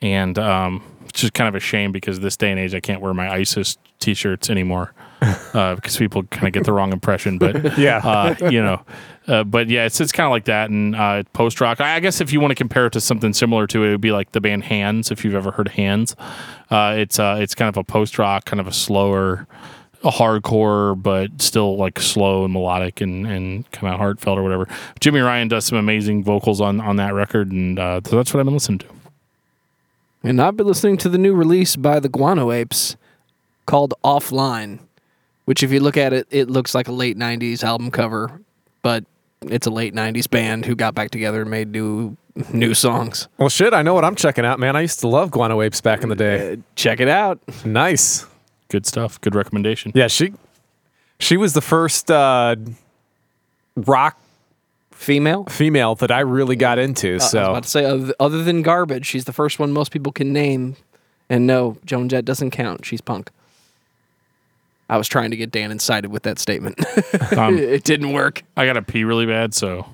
and 0.00 0.38
um, 0.38 0.82
it's 1.08 1.20
just 1.20 1.34
kind 1.34 1.48
of 1.48 1.54
a 1.54 1.60
shame 1.60 1.90
because 1.90 2.20
this 2.20 2.36
day 2.36 2.50
and 2.50 2.60
age 2.60 2.74
I 2.74 2.80
can't 2.80 3.00
wear 3.00 3.12
my 3.12 3.32
ISIS 3.32 3.76
t-shirts 4.02 4.50
anymore 4.50 4.92
uh, 5.54 5.74
because 5.76 5.96
people 5.96 6.24
kind 6.24 6.46
of 6.46 6.52
get 6.52 6.64
the 6.64 6.72
wrong 6.72 6.92
impression. 6.92 7.38
But 7.38 7.78
Yeah. 7.78 7.98
uh, 7.98 8.50
you 8.50 8.62
know. 8.62 8.82
Uh, 9.28 9.44
but 9.44 9.68
yeah, 9.68 9.84
it's 9.86 10.00
it's 10.00 10.10
kind 10.10 10.24
of 10.26 10.32
like 10.32 10.46
that, 10.46 10.68
and 10.68 10.96
uh, 10.96 11.22
post 11.32 11.60
rock. 11.60 11.80
I, 11.80 11.94
I 11.96 12.00
guess 12.00 12.20
if 12.20 12.32
you 12.32 12.40
want 12.40 12.50
to 12.50 12.56
compare 12.56 12.86
it 12.86 12.92
to 12.94 13.00
something 13.00 13.32
similar 13.32 13.68
to 13.68 13.84
it, 13.84 13.88
it 13.88 13.90
would 13.92 14.00
be 14.00 14.10
like 14.10 14.32
the 14.32 14.40
band 14.40 14.64
Hands. 14.64 15.08
If 15.12 15.24
you've 15.24 15.36
ever 15.36 15.52
heard 15.52 15.68
Hands, 15.68 16.14
uh, 16.70 16.94
it's 16.98 17.20
uh, 17.20 17.36
it's 17.40 17.54
kind 17.54 17.68
of 17.68 17.76
a 17.76 17.84
post 17.84 18.18
rock, 18.18 18.46
kind 18.46 18.58
of 18.58 18.66
a 18.66 18.72
slower, 18.72 19.46
a 20.02 20.10
hardcore, 20.10 21.00
but 21.00 21.40
still 21.40 21.76
like 21.76 22.00
slow 22.00 22.42
and 22.42 22.52
melodic 22.52 23.00
and, 23.00 23.24
and 23.28 23.70
kind 23.70 23.94
of 23.94 24.00
heartfelt 24.00 24.38
or 24.38 24.42
whatever. 24.42 24.66
Jimmy 24.98 25.20
Ryan 25.20 25.46
does 25.46 25.66
some 25.66 25.78
amazing 25.78 26.24
vocals 26.24 26.60
on 26.60 26.80
on 26.80 26.96
that 26.96 27.14
record, 27.14 27.52
and 27.52 27.78
uh, 27.78 28.00
so 28.04 28.16
that's 28.16 28.34
what 28.34 28.40
I've 28.40 28.46
been 28.46 28.54
listening 28.54 28.80
to. 28.80 28.86
And 30.24 30.42
I've 30.42 30.56
been 30.56 30.66
listening 30.66 30.96
to 30.98 31.08
the 31.08 31.18
new 31.18 31.32
release 31.32 31.76
by 31.76 32.00
the 32.00 32.08
Guano 32.08 32.50
Apes 32.50 32.96
called 33.66 33.94
Offline, 34.04 34.80
which, 35.44 35.62
if 35.62 35.72
you 35.72 35.80
look 35.80 35.96
at 35.96 36.12
it, 36.12 36.26
it 36.30 36.50
looks 36.50 36.74
like 36.74 36.88
a 36.88 36.92
late 36.92 37.16
90s 37.16 37.62
album 37.62 37.90
cover, 37.90 38.40
but 38.82 39.04
it's 39.42 39.66
a 39.66 39.70
late 39.70 39.94
90s 39.94 40.28
band 40.28 40.64
who 40.64 40.74
got 40.74 40.94
back 40.94 41.10
together 41.10 41.42
and 41.42 41.50
made 41.50 41.68
new 41.68 42.16
new 42.52 42.72
songs. 42.74 43.28
Well, 43.38 43.48
shit, 43.50 43.74
I 43.74 43.82
know 43.82 43.92
what 43.94 44.04
I'm 44.04 44.14
checking 44.14 44.44
out, 44.44 44.58
man. 44.58 44.74
I 44.76 44.80
used 44.80 45.00
to 45.00 45.08
love 45.08 45.30
Guano 45.30 45.60
Apes 45.60 45.80
back 45.80 46.02
in 46.02 46.08
the 46.08 46.14
day. 46.14 46.52
Uh, 46.52 46.56
check 46.76 47.00
it 47.00 47.08
out. 47.08 47.38
Nice. 47.64 48.26
Good 48.68 48.86
stuff. 48.86 49.20
Good 49.20 49.34
recommendation. 49.34 49.92
Yeah, 49.94 50.06
she 50.06 50.32
she 51.18 51.36
was 51.36 51.52
the 51.52 51.60
first 51.60 52.10
uh, 52.10 52.56
rock 53.76 54.18
Female? 55.02 55.44
female 55.46 55.94
that 55.96 56.12
I 56.12 56.20
really 56.20 56.54
got 56.54 56.78
into. 56.78 57.08
Uh, 57.08 57.10
I 57.10 57.14
was 57.14 57.30
so 57.30 57.50
about 57.50 57.62
to 57.64 57.68
say, 57.68 58.12
other 58.20 58.44
than 58.44 58.62
Garbage, 58.62 59.04
she's 59.04 59.24
the 59.24 59.32
first 59.32 59.58
one 59.58 59.72
most 59.72 59.90
people 59.90 60.12
can 60.12 60.32
name. 60.32 60.76
And 61.28 61.46
no, 61.46 61.76
Joan 61.84 62.08
Jett 62.08 62.24
doesn't 62.24 62.52
count. 62.52 62.84
She's 62.84 63.00
punk. 63.00 63.30
I 64.92 64.98
was 64.98 65.08
trying 65.08 65.30
to 65.30 65.36
get 65.38 65.50
Dan 65.50 65.70
incited 65.70 66.10
with 66.10 66.22
that 66.24 66.38
statement. 66.38 66.78
Um, 67.36 67.56
it 67.58 67.84
didn't 67.84 68.12
work. 68.12 68.42
I 68.58 68.66
got 68.66 68.74
to 68.74 68.82
pee 68.82 69.04
really 69.04 69.24
bad, 69.24 69.54
so 69.54 69.86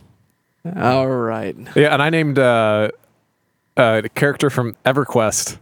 All 0.76 1.06
right. 1.06 1.54
Yeah, 1.76 1.92
and 1.94 2.02
I 2.02 2.10
named 2.10 2.36
uh, 2.38 2.90
uh, 3.76 4.02
a 4.04 4.08
character 4.08 4.50
from 4.50 4.74
EverQuest. 4.84 5.56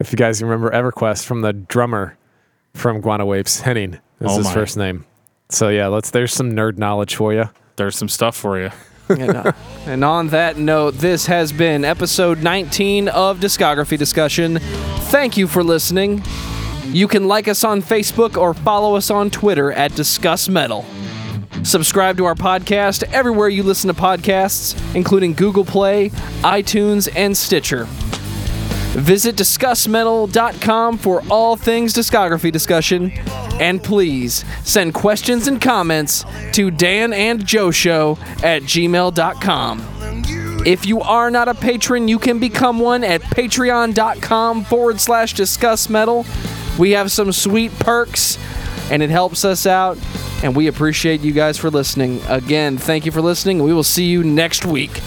If 0.00 0.10
you 0.10 0.16
guys 0.16 0.42
remember 0.42 0.70
EverQuest 0.70 1.26
from 1.26 1.42
the 1.42 1.52
drummer 1.52 2.16
from 2.72 3.00
Guano 3.02 3.34
Apes, 3.34 3.60
Henning 3.60 3.94
is 3.94 4.00
Oh 4.22 4.36
his 4.38 4.46
my. 4.46 4.54
first 4.54 4.76
name. 4.78 5.04
So 5.50 5.68
yeah, 5.68 5.88
let's. 5.88 6.10
There's 6.10 6.32
some 6.32 6.52
nerd 6.52 6.78
knowledge 6.78 7.14
for 7.16 7.34
you. 7.34 7.50
there's 7.76 7.96
some 7.96 8.08
stuff 8.08 8.34
for 8.36 8.58
you. 8.58 8.70
and, 9.10 9.36
uh, 9.36 9.52
and 9.84 10.02
on 10.04 10.28
that 10.28 10.56
note, 10.56 10.94
this 10.94 11.26
has 11.26 11.52
been 11.52 11.84
episode 11.84 12.42
19 12.42 13.08
of 13.08 13.38
Discography 13.38 13.98
Discussion. 13.98 14.58
Thank 15.10 15.36
you 15.36 15.46
for 15.46 15.62
listening. 15.62 16.22
You 16.92 17.08
can 17.08 17.26
like 17.26 17.48
us 17.48 17.64
on 17.64 17.80
Facebook 17.80 18.36
or 18.36 18.52
follow 18.52 18.96
us 18.96 19.10
on 19.10 19.30
Twitter 19.30 19.72
at 19.72 19.94
Discuss 19.94 20.50
Metal. 20.50 20.84
Subscribe 21.62 22.18
to 22.18 22.26
our 22.26 22.34
podcast 22.34 23.02
everywhere 23.14 23.48
you 23.48 23.62
listen 23.62 23.88
to 23.88 23.98
podcasts, 23.98 24.76
including 24.94 25.32
Google 25.32 25.64
Play, 25.64 26.10
iTunes, 26.42 27.10
and 27.16 27.34
Stitcher. 27.34 27.86
Visit 28.94 29.36
discussmetal.com 29.36 30.98
for 30.98 31.22
all 31.30 31.56
things 31.56 31.94
discography 31.94 32.52
discussion. 32.52 33.10
And 33.58 33.82
please 33.82 34.44
send 34.62 34.92
questions 34.92 35.46
and 35.46 35.58
comments 35.62 36.26
to 36.52 36.70
Dan 36.70 37.14
and 37.14 37.46
Joe 37.46 37.70
Show 37.70 38.18
at 38.42 38.64
gmail.com. 38.64 39.88
If 40.66 40.84
you 40.84 41.00
are 41.00 41.30
not 41.30 41.48
a 41.48 41.54
patron, 41.54 42.06
you 42.06 42.18
can 42.18 42.38
become 42.38 42.80
one 42.80 43.02
at 43.02 43.22
patreon.com 43.22 44.64
forward 44.64 45.00
slash 45.00 45.32
discuss 45.32 45.88
metal. 45.88 46.26
We 46.78 46.92
have 46.92 47.10
some 47.10 47.32
sweet 47.32 47.72
perks 47.78 48.38
and 48.90 49.02
it 49.02 49.10
helps 49.10 49.44
us 49.44 49.66
out. 49.66 49.98
And 50.42 50.56
we 50.56 50.66
appreciate 50.66 51.20
you 51.20 51.32
guys 51.32 51.56
for 51.56 51.70
listening. 51.70 52.20
Again, 52.28 52.76
thank 52.76 53.06
you 53.06 53.12
for 53.12 53.22
listening. 53.22 53.62
We 53.62 53.72
will 53.72 53.84
see 53.84 54.06
you 54.06 54.24
next 54.24 54.64
week. 54.64 55.00